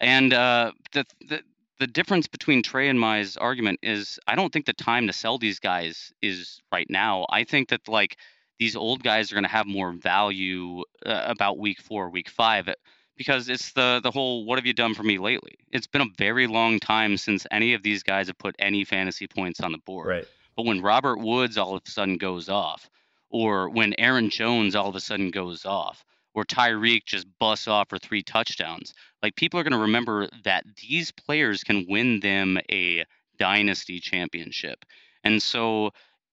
And 0.00 0.32
uh, 0.32 0.72
the, 0.92 1.04
the 1.28 1.42
the 1.78 1.86
difference 1.86 2.26
between 2.26 2.62
Trey 2.62 2.88
and 2.88 2.98
my's 2.98 3.36
argument 3.36 3.80
is 3.82 4.18
I 4.26 4.36
don't 4.36 4.52
think 4.52 4.66
the 4.66 4.72
time 4.72 5.06
to 5.06 5.12
sell 5.12 5.38
these 5.38 5.58
guys 5.58 6.12
is 6.22 6.60
right 6.72 6.88
now. 6.88 7.26
I 7.30 7.44
think 7.44 7.68
that 7.70 7.88
like 7.88 8.16
these 8.58 8.76
old 8.76 9.02
guys 9.02 9.30
are 9.30 9.34
going 9.34 9.44
to 9.44 9.50
have 9.50 9.66
more 9.66 9.92
value 9.92 10.82
uh, 11.04 11.24
about 11.26 11.58
week 11.58 11.80
four, 11.80 12.08
week 12.10 12.28
five, 12.28 12.68
because 13.16 13.48
it's 13.48 13.72
the 13.72 14.00
the 14.02 14.10
whole 14.10 14.44
what 14.44 14.58
have 14.58 14.66
you 14.66 14.72
done 14.72 14.94
for 14.94 15.02
me 15.02 15.18
lately? 15.18 15.56
It's 15.72 15.86
been 15.86 16.02
a 16.02 16.10
very 16.16 16.46
long 16.46 16.78
time 16.78 17.16
since 17.16 17.46
any 17.50 17.74
of 17.74 17.82
these 17.82 18.02
guys 18.02 18.28
have 18.28 18.38
put 18.38 18.54
any 18.58 18.84
fantasy 18.84 19.26
points 19.26 19.60
on 19.60 19.72
the 19.72 19.78
board. 19.78 20.08
Right. 20.08 20.28
But 20.56 20.66
when 20.66 20.82
Robert 20.82 21.18
Woods 21.18 21.58
all 21.58 21.76
of 21.76 21.82
a 21.86 21.90
sudden 21.90 22.16
goes 22.16 22.48
off, 22.48 22.88
or 23.30 23.68
when 23.68 23.94
Aaron 23.98 24.30
Jones 24.30 24.74
all 24.74 24.88
of 24.88 24.94
a 24.94 25.00
sudden 25.00 25.30
goes 25.30 25.64
off, 25.64 26.04
or 26.34 26.44
Tyreek 26.44 27.04
just 27.04 27.26
busts 27.38 27.68
off 27.68 27.88
for 27.88 27.98
three 27.98 28.22
touchdowns, 28.22 28.94
like 29.22 29.36
people 29.36 29.58
are 29.58 29.64
going 29.64 29.72
to 29.72 29.78
remember 29.78 30.28
that 30.44 30.64
these 30.80 31.10
players 31.10 31.62
can 31.62 31.86
win 31.88 32.20
them 32.20 32.58
a 32.70 33.04
dynasty 33.38 33.98
championship. 34.00 34.84
And 35.24 35.42
so 35.42 35.90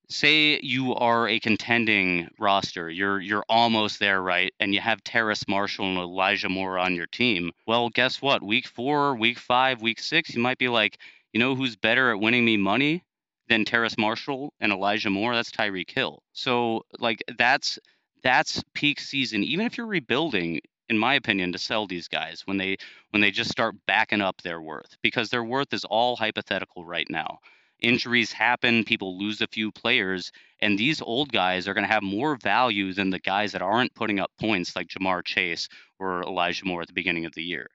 say 0.09 0.59
you 0.61 0.93
are 0.95 1.27
a 1.27 1.39
contending 1.39 2.27
roster, 2.37 2.89
you're 2.89 3.19
you're 3.21 3.45
almost 3.47 3.99
there, 3.99 4.21
right? 4.21 4.53
And 4.59 4.73
you 4.73 4.81
have 4.81 5.03
Terrace 5.03 5.47
Marshall 5.47 5.85
and 5.85 5.97
Elijah 5.97 6.49
Moore 6.49 6.77
on 6.77 6.95
your 6.95 7.07
team. 7.07 7.51
Well, 7.65 7.89
guess 7.89 8.21
what? 8.21 8.43
Week 8.43 8.67
four, 8.67 9.15
week 9.15 9.39
five, 9.39 9.81
week 9.81 9.99
six, 9.99 10.35
you 10.35 10.41
might 10.41 10.57
be 10.57 10.67
like, 10.67 10.97
you 11.33 11.39
know 11.39 11.55
who's 11.55 11.75
better 11.75 12.11
at 12.11 12.19
winning 12.19 12.45
me 12.45 12.57
money 12.57 13.03
than 13.51 13.65
Terrace 13.65 13.97
Marshall 13.97 14.53
and 14.59 14.71
Elijah 14.71 15.09
Moore? 15.09 15.35
That's 15.35 15.51
Tyreek 15.51 15.91
Hill. 15.91 16.23
So 16.33 16.85
like 16.99 17.23
that's 17.37 17.77
that's 18.23 18.63
peak 18.73 18.99
season. 18.99 19.43
Even 19.43 19.65
if 19.65 19.77
you're 19.77 19.87
rebuilding, 19.87 20.61
in 20.89 20.97
my 20.97 21.15
opinion, 21.15 21.51
to 21.51 21.57
sell 21.57 21.87
these 21.87 22.07
guys 22.07 22.41
when 22.45 22.57
they 22.57 22.77
when 23.11 23.21
they 23.21 23.31
just 23.31 23.51
start 23.51 23.75
backing 23.85 24.21
up 24.21 24.41
their 24.41 24.61
worth 24.61 24.97
because 25.01 25.29
their 25.29 25.43
worth 25.43 25.73
is 25.73 25.85
all 25.85 26.15
hypothetical 26.15 26.85
right 26.85 27.07
now 27.09 27.39
injuries 27.81 28.31
happen, 28.31 28.83
people 28.83 29.17
lose 29.17 29.41
a 29.41 29.47
few 29.47 29.71
players, 29.71 30.31
and 30.59 30.77
these 30.77 31.01
old 31.01 31.31
guys 31.31 31.67
are 31.67 31.73
going 31.73 31.85
to 31.85 31.93
have 31.93 32.03
more 32.03 32.37
value 32.37 32.93
than 32.93 33.09
the 33.09 33.19
guys 33.19 33.51
that 33.51 33.61
aren't 33.61 33.93
putting 33.95 34.19
up 34.19 34.31
points 34.39 34.75
like 34.75 34.87
Ja'Marr 34.87 35.25
Chase 35.25 35.67
or 35.99 36.21
Elijah 36.23 36.65
Moore 36.65 36.81
at 36.81 36.87
the 36.87 36.93
beginning 36.93 37.25
of 37.25 37.33
the 37.33 37.43
year. 37.43 37.67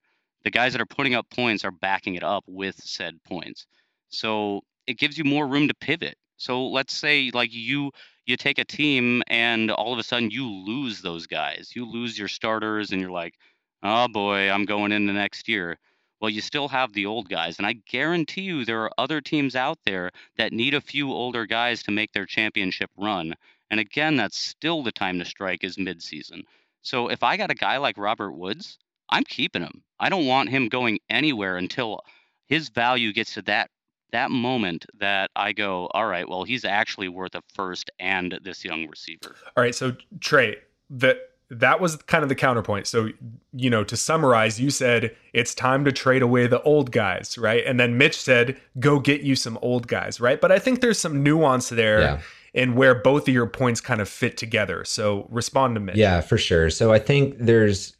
The 0.44 0.50
guys 0.50 0.72
that 0.72 0.80
are 0.80 0.86
putting 0.86 1.14
up 1.14 1.28
points 1.30 1.64
are 1.64 1.72
backing 1.72 2.14
it 2.14 2.22
up 2.22 2.44
with 2.46 2.76
said 2.76 3.18
points. 3.24 3.66
So 4.10 4.62
it 4.86 4.98
gives 4.98 5.18
you 5.18 5.24
more 5.24 5.46
room 5.46 5.68
to 5.68 5.74
pivot. 5.74 6.16
So 6.36 6.66
let's 6.68 6.94
say 6.94 7.30
like 7.32 7.52
you 7.52 7.92
you 8.26 8.36
take 8.36 8.58
a 8.58 8.64
team 8.64 9.22
and 9.28 9.70
all 9.70 9.92
of 9.92 9.98
a 9.98 10.02
sudden 10.02 10.30
you 10.30 10.46
lose 10.48 11.00
those 11.00 11.26
guys. 11.26 11.72
You 11.74 11.86
lose 11.86 12.18
your 12.18 12.28
starters 12.28 12.92
and 12.92 13.00
you're 13.00 13.10
like, 13.10 13.34
"Oh 13.82 14.08
boy, 14.08 14.50
I'm 14.50 14.64
going 14.64 14.92
into 14.92 15.12
next 15.12 15.48
year." 15.48 15.78
well, 16.20 16.30
you 16.30 16.40
still 16.40 16.68
have 16.68 16.92
the 16.92 17.06
old 17.06 17.28
guys. 17.28 17.58
And 17.58 17.66
I 17.66 17.74
guarantee 17.74 18.42
you 18.42 18.64
there 18.64 18.82
are 18.82 18.90
other 18.98 19.20
teams 19.20 19.54
out 19.54 19.78
there 19.84 20.10
that 20.36 20.52
need 20.52 20.74
a 20.74 20.80
few 20.80 21.12
older 21.12 21.46
guys 21.46 21.82
to 21.84 21.90
make 21.90 22.12
their 22.12 22.26
championship 22.26 22.90
run. 22.96 23.34
And 23.70 23.80
again, 23.80 24.16
that's 24.16 24.38
still 24.38 24.82
the 24.82 24.92
time 24.92 25.18
to 25.18 25.24
strike 25.24 25.64
is 25.64 25.76
midseason. 25.76 26.42
So 26.82 27.08
if 27.08 27.22
I 27.22 27.36
got 27.36 27.50
a 27.50 27.54
guy 27.54 27.76
like 27.78 27.98
Robert 27.98 28.32
Woods, 28.32 28.78
I'm 29.10 29.24
keeping 29.24 29.62
him. 29.62 29.82
I 29.98 30.08
don't 30.08 30.26
want 30.26 30.50
him 30.50 30.68
going 30.68 31.00
anywhere 31.10 31.56
until 31.56 32.00
his 32.46 32.68
value 32.68 33.12
gets 33.12 33.34
to 33.34 33.42
that 33.42 33.70
that 34.12 34.30
moment 34.30 34.86
that 34.98 35.30
I 35.36 35.52
go, 35.52 35.88
all 35.92 36.06
right, 36.06 36.28
well, 36.28 36.44
he's 36.44 36.64
actually 36.64 37.08
worth 37.08 37.34
a 37.34 37.42
first 37.54 37.90
and 37.98 38.38
this 38.42 38.64
young 38.64 38.86
receiver. 38.88 39.34
All 39.56 39.62
right, 39.62 39.74
so 39.74 39.96
Trey, 40.20 40.56
the 40.90 41.18
that 41.48 41.80
was 41.80 41.96
kind 41.96 42.22
of 42.22 42.28
the 42.28 42.34
counterpoint. 42.34 42.86
So, 42.86 43.10
you 43.52 43.70
know, 43.70 43.84
to 43.84 43.96
summarize, 43.96 44.60
you 44.60 44.70
said 44.70 45.14
it's 45.32 45.54
time 45.54 45.84
to 45.84 45.92
trade 45.92 46.22
away 46.22 46.48
the 46.48 46.60
old 46.62 46.90
guys, 46.90 47.38
right? 47.38 47.64
And 47.64 47.78
then 47.78 47.96
Mitch 47.96 48.20
said, 48.20 48.60
go 48.80 48.98
get 48.98 49.20
you 49.20 49.36
some 49.36 49.56
old 49.62 49.86
guys, 49.86 50.20
right? 50.20 50.40
But 50.40 50.50
I 50.50 50.58
think 50.58 50.80
there's 50.80 50.98
some 50.98 51.22
nuance 51.22 51.68
there 51.68 52.00
yeah. 52.00 52.20
in 52.52 52.74
where 52.74 52.96
both 52.96 53.28
of 53.28 53.34
your 53.34 53.46
points 53.46 53.80
kind 53.80 54.00
of 54.00 54.08
fit 54.08 54.36
together. 54.36 54.84
So, 54.84 55.28
respond 55.30 55.76
to 55.76 55.80
Mitch. 55.80 55.96
Yeah, 55.96 56.20
for 56.20 56.36
sure. 56.36 56.68
So, 56.70 56.92
I 56.92 56.98
think 56.98 57.36
there's, 57.38 57.96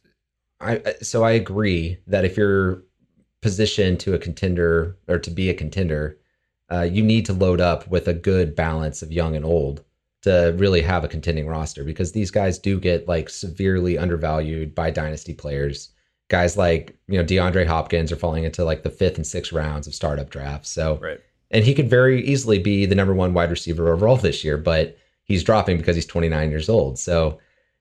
I 0.59 0.81
so 1.01 1.23
I 1.23 1.31
agree 1.31 1.99
that 2.07 2.25
if 2.25 2.35
you're 2.35 2.83
positioned 3.47 3.97
to 3.97 4.13
a 4.13 4.19
contender 4.19 4.97
or 5.07 5.17
to 5.17 5.31
be 5.31 5.49
a 5.49 5.53
contender, 5.53 6.17
uh, 6.69 6.81
you 6.81 7.01
need 7.01 7.25
to 7.25 7.31
load 7.31 7.61
up 7.61 7.87
with 7.87 8.05
a 8.09 8.13
good 8.13 8.57
balance 8.57 9.01
of 9.01 9.09
young 9.09 9.37
and 9.37 9.45
old 9.45 9.85
to 10.23 10.53
really 10.57 10.81
have 10.81 11.05
a 11.05 11.07
contending 11.07 11.47
roster 11.47 11.85
because 11.85 12.11
these 12.11 12.29
guys 12.29 12.59
do 12.59 12.77
get 12.77 13.07
like 13.07 13.29
severely 13.29 13.97
undervalued 13.97 14.75
by 14.75 14.91
dynasty 14.91 15.33
players. 15.33 15.91
Guys 16.27 16.57
like, 16.57 16.93
you 17.07 17.17
know, 17.17 17.23
DeAndre 17.23 17.65
Hopkins 17.65 18.11
are 18.11 18.17
falling 18.17 18.43
into 18.43 18.65
like 18.65 18.83
the 18.83 18.89
fifth 18.89 19.15
and 19.15 19.25
sixth 19.25 19.53
rounds 19.53 19.87
of 19.87 19.95
startup 19.95 20.29
drafts. 20.29 20.69
So, 20.69 20.97
right. 21.01 21.21
and 21.49 21.63
he 21.63 21.73
could 21.73 21.89
very 21.89 22.21
easily 22.25 22.59
be 22.59 22.85
the 22.85 22.95
number 22.95 23.13
one 23.13 23.33
wide 23.33 23.49
receiver 23.49 23.93
overall 23.93 24.17
this 24.17 24.43
year, 24.43 24.57
but 24.57 24.97
he's 25.23 25.41
dropping 25.41 25.77
because 25.77 25.95
he's 25.95 26.05
29 26.05 26.49
years 26.49 26.67
old. 26.67 26.99
So, 26.99 27.39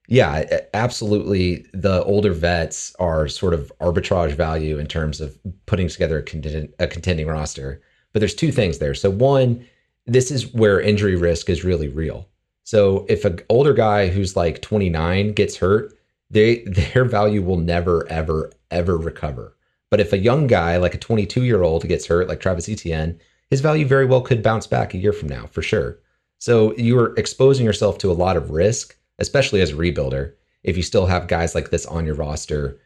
yeah, 0.08 0.60
absolutely. 0.74 1.66
The 1.72 2.02
older 2.04 2.32
vets 2.32 2.94
are 2.98 3.28
sort 3.28 3.54
of 3.54 3.72
arbitrage 3.80 4.32
value 4.32 4.78
in 4.78 4.86
terms 4.86 5.20
of 5.20 5.38
putting 5.66 5.88
together 5.88 6.18
a, 6.18 6.68
a 6.78 6.86
contending 6.86 7.26
roster. 7.26 7.82
But 8.12 8.20
there's 8.20 8.34
two 8.34 8.52
things 8.52 8.78
there. 8.78 8.94
So, 8.94 9.10
one, 9.10 9.66
this 10.06 10.30
is 10.30 10.52
where 10.54 10.80
injury 10.80 11.16
risk 11.16 11.50
is 11.50 11.64
really 11.64 11.88
real. 11.88 12.28
So 12.66 13.06
if 13.08 13.24
an 13.24 13.38
older 13.48 13.72
guy 13.72 14.08
who's 14.08 14.36
like 14.36 14.60
29 14.60 15.32
gets 15.32 15.56
hurt, 15.56 15.92
they 16.30 16.64
their 16.66 17.04
value 17.04 17.42
will 17.42 17.58
never 17.58 18.06
ever 18.08 18.52
ever 18.70 18.96
recover. 18.96 19.56
But 19.90 20.00
if 20.00 20.12
a 20.12 20.18
young 20.18 20.48
guy 20.48 20.76
like 20.76 20.94
a 20.94 20.98
22 20.98 21.44
year 21.44 21.62
old 21.62 21.86
gets 21.86 22.06
hurt, 22.06 22.28
like 22.28 22.40
Travis 22.40 22.68
Etienne, 22.68 23.20
his 23.50 23.60
value 23.60 23.86
very 23.86 24.04
well 24.04 24.20
could 24.20 24.42
bounce 24.42 24.66
back 24.66 24.94
a 24.94 24.98
year 24.98 25.12
from 25.12 25.28
now 25.28 25.46
for 25.46 25.62
sure. 25.62 25.98
So 26.38 26.74
you're 26.76 27.14
exposing 27.16 27.64
yourself 27.64 27.98
to 27.98 28.10
a 28.10 28.12
lot 28.12 28.36
of 28.36 28.50
risk, 28.50 28.96
especially 29.18 29.60
as 29.60 29.70
a 29.70 29.76
rebuilder, 29.76 30.34
if 30.62 30.76
you 30.76 30.82
still 30.82 31.06
have 31.06 31.28
guys 31.28 31.54
like 31.54 31.70
this 31.70 31.86
on 31.86 32.06
your 32.06 32.14
roster 32.14 32.80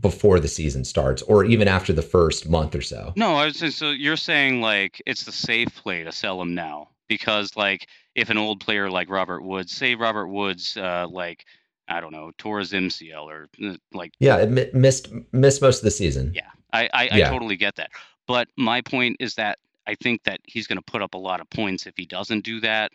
before 0.00 0.38
the 0.38 0.48
season 0.48 0.84
starts 0.84 1.22
or 1.22 1.44
even 1.44 1.66
after 1.66 1.92
the 1.92 2.02
first 2.02 2.48
month 2.48 2.74
or 2.74 2.82
so. 2.82 3.12
No, 3.16 3.34
I 3.34 3.46
was 3.46 3.58
just, 3.58 3.78
so 3.78 3.90
you're 3.90 4.16
saying 4.16 4.60
like 4.60 5.02
it's 5.06 5.24
the 5.24 5.32
safe 5.32 5.74
play 5.76 6.04
to 6.04 6.12
sell 6.12 6.38
them 6.38 6.54
now 6.54 6.90
because 7.08 7.56
like 7.56 7.88
if 8.14 8.30
an 8.30 8.38
old 8.38 8.60
player 8.60 8.90
like 8.90 9.08
Robert 9.08 9.42
Woods, 9.42 9.72
say 9.72 9.94
Robert 9.94 10.28
Woods, 10.28 10.76
uh, 10.76 11.06
like 11.08 11.46
I 11.88 12.00
don't 12.00 12.12
know, 12.12 12.32
tore 12.38 12.58
his 12.58 12.72
MCL 12.72 13.24
or 13.24 13.48
uh, 13.64 13.76
like 13.92 14.12
yeah, 14.18 14.38
it 14.38 14.74
missed 14.74 15.08
missed 15.32 15.62
most 15.62 15.78
of 15.78 15.84
the 15.84 15.90
season. 15.90 16.32
Yeah, 16.34 16.50
I 16.72 16.88
I, 16.92 17.08
yeah. 17.12 17.28
I 17.28 17.30
totally 17.30 17.56
get 17.56 17.76
that. 17.76 17.90
But 18.26 18.48
my 18.56 18.80
point 18.82 19.16
is 19.20 19.34
that 19.34 19.58
I 19.86 19.94
think 19.96 20.22
that 20.24 20.40
he's 20.44 20.66
going 20.66 20.78
to 20.78 20.82
put 20.82 21.02
up 21.02 21.14
a 21.14 21.18
lot 21.18 21.40
of 21.40 21.50
points 21.50 21.86
if 21.86 21.94
he 21.96 22.06
doesn't 22.06 22.44
do 22.44 22.60
that. 22.60 22.92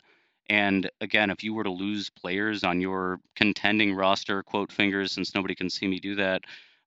And 0.49 0.89
again, 1.01 1.29
if 1.29 1.43
you 1.43 1.53
were 1.53 1.63
to 1.63 1.69
lose 1.71 2.09
players 2.09 2.63
on 2.63 2.79
your 2.79 3.19
contending 3.35 3.93
roster, 3.93 4.43
quote 4.43 4.71
fingers, 4.71 5.11
since 5.11 5.35
nobody 5.35 5.55
can 5.55 5.69
see 5.69 5.87
me 5.87 5.99
do 5.99 6.15
that, 6.15 6.43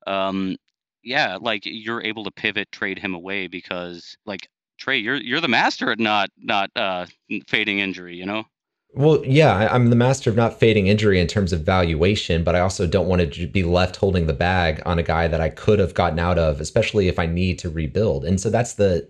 um, 0.06 0.56
yeah, 1.02 1.38
like 1.40 1.62
you're 1.64 2.02
able 2.02 2.24
to 2.24 2.30
pivot, 2.30 2.72
trade 2.72 2.98
him 2.98 3.14
away 3.14 3.46
because 3.46 4.16
like 4.26 4.48
Trey, 4.78 4.98
you're 4.98 5.16
you're 5.16 5.40
the 5.40 5.48
master 5.48 5.92
at 5.92 5.98
not 5.98 6.30
not 6.38 6.70
uh, 6.74 7.06
fading 7.46 7.78
injury. 7.78 8.16
You 8.16 8.26
know. 8.26 8.44
Well, 8.92 9.24
yeah, 9.24 9.68
I'm 9.70 9.88
the 9.88 9.96
master 9.96 10.30
of 10.30 10.36
not 10.36 10.58
fading 10.58 10.88
injury 10.88 11.20
in 11.20 11.28
terms 11.28 11.52
of 11.52 11.62
valuation, 11.62 12.42
but 12.42 12.56
I 12.56 12.60
also 12.60 12.88
don't 12.88 13.06
want 13.06 13.32
to 13.32 13.46
be 13.46 13.62
left 13.62 13.94
holding 13.96 14.26
the 14.26 14.32
bag 14.32 14.82
on 14.84 14.98
a 14.98 15.04
guy 15.04 15.28
that 15.28 15.40
I 15.40 15.48
could 15.48 15.78
have 15.78 15.94
gotten 15.94 16.18
out 16.18 16.38
of, 16.38 16.60
especially 16.60 17.06
if 17.06 17.18
I 17.18 17.26
need 17.26 17.58
to 17.60 17.70
rebuild. 17.70 18.24
And 18.24 18.40
so 18.40 18.50
that's 18.50 18.74
the 18.74 19.08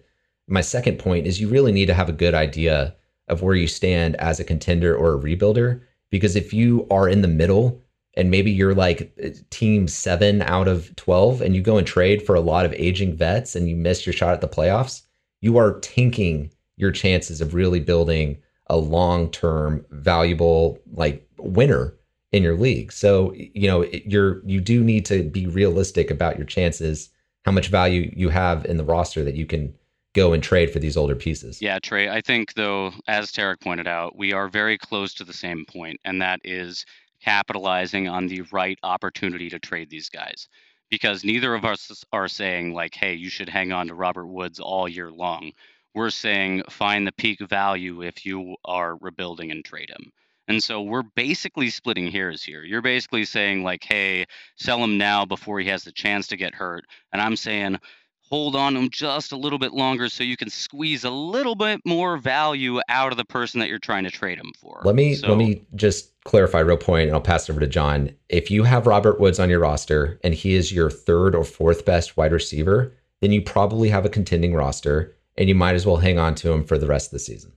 my 0.48 0.60
second 0.60 0.98
point 0.98 1.26
is 1.26 1.40
you 1.40 1.48
really 1.48 1.72
need 1.72 1.86
to 1.86 1.94
have 1.94 2.08
a 2.08 2.12
good 2.12 2.34
idea 2.34 2.94
of 3.30 3.42
where 3.42 3.54
you 3.54 3.66
stand 3.66 4.16
as 4.16 4.38
a 4.38 4.44
contender 4.44 4.94
or 4.94 5.14
a 5.14 5.18
rebuilder 5.18 5.80
because 6.10 6.36
if 6.36 6.52
you 6.52 6.86
are 6.90 7.08
in 7.08 7.22
the 7.22 7.28
middle 7.28 7.82
and 8.14 8.30
maybe 8.30 8.50
you're 8.50 8.74
like 8.74 9.12
uh, 9.24 9.28
team 9.50 9.86
7 9.86 10.42
out 10.42 10.68
of 10.68 10.94
12 10.96 11.40
and 11.40 11.54
you 11.54 11.62
go 11.62 11.78
and 11.78 11.86
trade 11.86 12.26
for 12.26 12.34
a 12.34 12.40
lot 12.40 12.66
of 12.66 12.72
aging 12.74 13.16
vets 13.16 13.54
and 13.54 13.68
you 13.68 13.76
miss 13.76 14.04
your 14.04 14.12
shot 14.12 14.34
at 14.34 14.40
the 14.40 14.48
playoffs, 14.48 15.02
you 15.40 15.56
are 15.56 15.78
tanking 15.80 16.50
your 16.76 16.90
chances 16.90 17.40
of 17.40 17.54
really 17.54 17.80
building 17.80 18.38
a 18.66 18.76
long-term 18.76 19.84
valuable 19.90 20.78
like 20.92 21.26
winner 21.38 21.94
in 22.32 22.42
your 22.42 22.56
league. 22.56 22.92
So, 22.92 23.32
you 23.34 23.68
know, 23.68 23.84
you're 24.04 24.44
you 24.46 24.60
do 24.60 24.82
need 24.82 25.04
to 25.06 25.22
be 25.22 25.46
realistic 25.46 26.10
about 26.10 26.36
your 26.36 26.46
chances, 26.46 27.10
how 27.44 27.52
much 27.52 27.68
value 27.68 28.12
you 28.14 28.28
have 28.28 28.64
in 28.66 28.76
the 28.76 28.84
roster 28.84 29.24
that 29.24 29.34
you 29.34 29.46
can 29.46 29.74
go 30.14 30.32
and 30.32 30.42
trade 30.42 30.70
for 30.72 30.78
these 30.78 30.96
older 30.96 31.14
pieces. 31.14 31.62
Yeah, 31.62 31.78
Trey, 31.78 32.08
I 32.08 32.20
think 32.20 32.54
though 32.54 32.92
as 33.06 33.30
Tarek 33.30 33.60
pointed 33.60 33.86
out, 33.86 34.16
we 34.16 34.32
are 34.32 34.48
very 34.48 34.78
close 34.78 35.14
to 35.14 35.24
the 35.24 35.32
same 35.32 35.64
point 35.66 36.00
and 36.04 36.20
that 36.22 36.40
is 36.44 36.84
capitalizing 37.22 38.08
on 38.08 38.26
the 38.26 38.42
right 38.52 38.78
opportunity 38.82 39.50
to 39.50 39.58
trade 39.58 39.90
these 39.90 40.08
guys. 40.08 40.48
Because 40.90 41.22
neither 41.22 41.54
of 41.54 41.64
us 41.64 42.04
are 42.12 42.26
saying 42.26 42.74
like 42.74 42.94
hey 42.94 43.14
you 43.14 43.30
should 43.30 43.48
hang 43.48 43.70
on 43.70 43.86
to 43.86 43.94
robert 43.94 44.26
woods 44.26 44.58
all 44.58 44.88
year 44.88 45.10
long. 45.12 45.52
We're 45.94 46.10
saying 46.10 46.64
find 46.70 47.06
the 47.06 47.12
peak 47.12 47.40
value 47.40 48.02
if 48.02 48.26
you 48.26 48.56
are 48.64 48.96
rebuilding 48.96 49.50
and 49.50 49.64
trade 49.64 49.90
him. 49.90 50.10
And 50.48 50.60
so 50.60 50.82
we're 50.82 51.04
basically 51.14 51.70
splitting 51.70 52.10
hairs 52.10 52.42
here. 52.42 52.64
You're 52.64 52.82
basically 52.82 53.24
saying 53.24 53.62
like 53.62 53.84
hey 53.84 54.26
sell 54.56 54.82
him 54.82 54.98
now 54.98 55.24
before 55.24 55.60
he 55.60 55.68
has 55.68 55.84
the 55.84 55.92
chance 55.92 56.26
to 56.28 56.36
get 56.36 56.56
hurt. 56.56 56.84
And 57.12 57.22
i'm 57.22 57.36
saying 57.36 57.78
hold 58.30 58.54
on 58.54 58.74
to 58.74 58.80
them 58.80 58.90
just 58.90 59.32
a 59.32 59.36
little 59.36 59.58
bit 59.58 59.72
longer 59.72 60.08
so 60.08 60.22
you 60.22 60.36
can 60.36 60.48
squeeze 60.48 61.04
a 61.04 61.10
little 61.10 61.54
bit 61.54 61.80
more 61.84 62.16
value 62.16 62.80
out 62.88 63.12
of 63.12 63.18
the 63.18 63.24
person 63.24 63.60
that 63.60 63.68
you're 63.68 63.78
trying 63.78 64.04
to 64.04 64.10
trade 64.10 64.38
them 64.38 64.52
for. 64.58 64.80
Let 64.84 64.94
me 64.94 65.14
so, 65.14 65.28
let 65.28 65.38
me 65.38 65.64
just 65.74 66.12
clarify 66.24 66.60
real 66.60 66.76
point 66.76 67.08
and 67.08 67.14
I'll 67.14 67.20
pass 67.20 67.48
it 67.48 67.52
over 67.52 67.60
to 67.60 67.66
Jon. 67.66 68.10
If 68.28 68.50
you 68.50 68.62
have 68.64 68.86
Robert 68.86 69.20
Woods 69.20 69.40
on 69.40 69.50
your 69.50 69.60
roster 69.60 70.18
and 70.22 70.34
he 70.34 70.54
is 70.54 70.72
your 70.72 70.90
third 70.90 71.34
or 71.34 71.44
fourth 71.44 71.84
best 71.84 72.16
wide 72.16 72.32
receiver, 72.32 72.92
then 73.20 73.32
you 73.32 73.42
probably 73.42 73.88
have 73.88 74.04
a 74.04 74.10
contending 74.10 74.54
roster 74.54 75.16
and 75.36 75.48
you 75.48 75.54
might 75.54 75.74
as 75.74 75.86
well 75.86 75.96
hang 75.96 76.18
on 76.18 76.34
to 76.36 76.52
him 76.52 76.64
for 76.64 76.78
the 76.78 76.86
rest 76.86 77.08
of 77.08 77.12
the 77.12 77.18
season. 77.18 77.52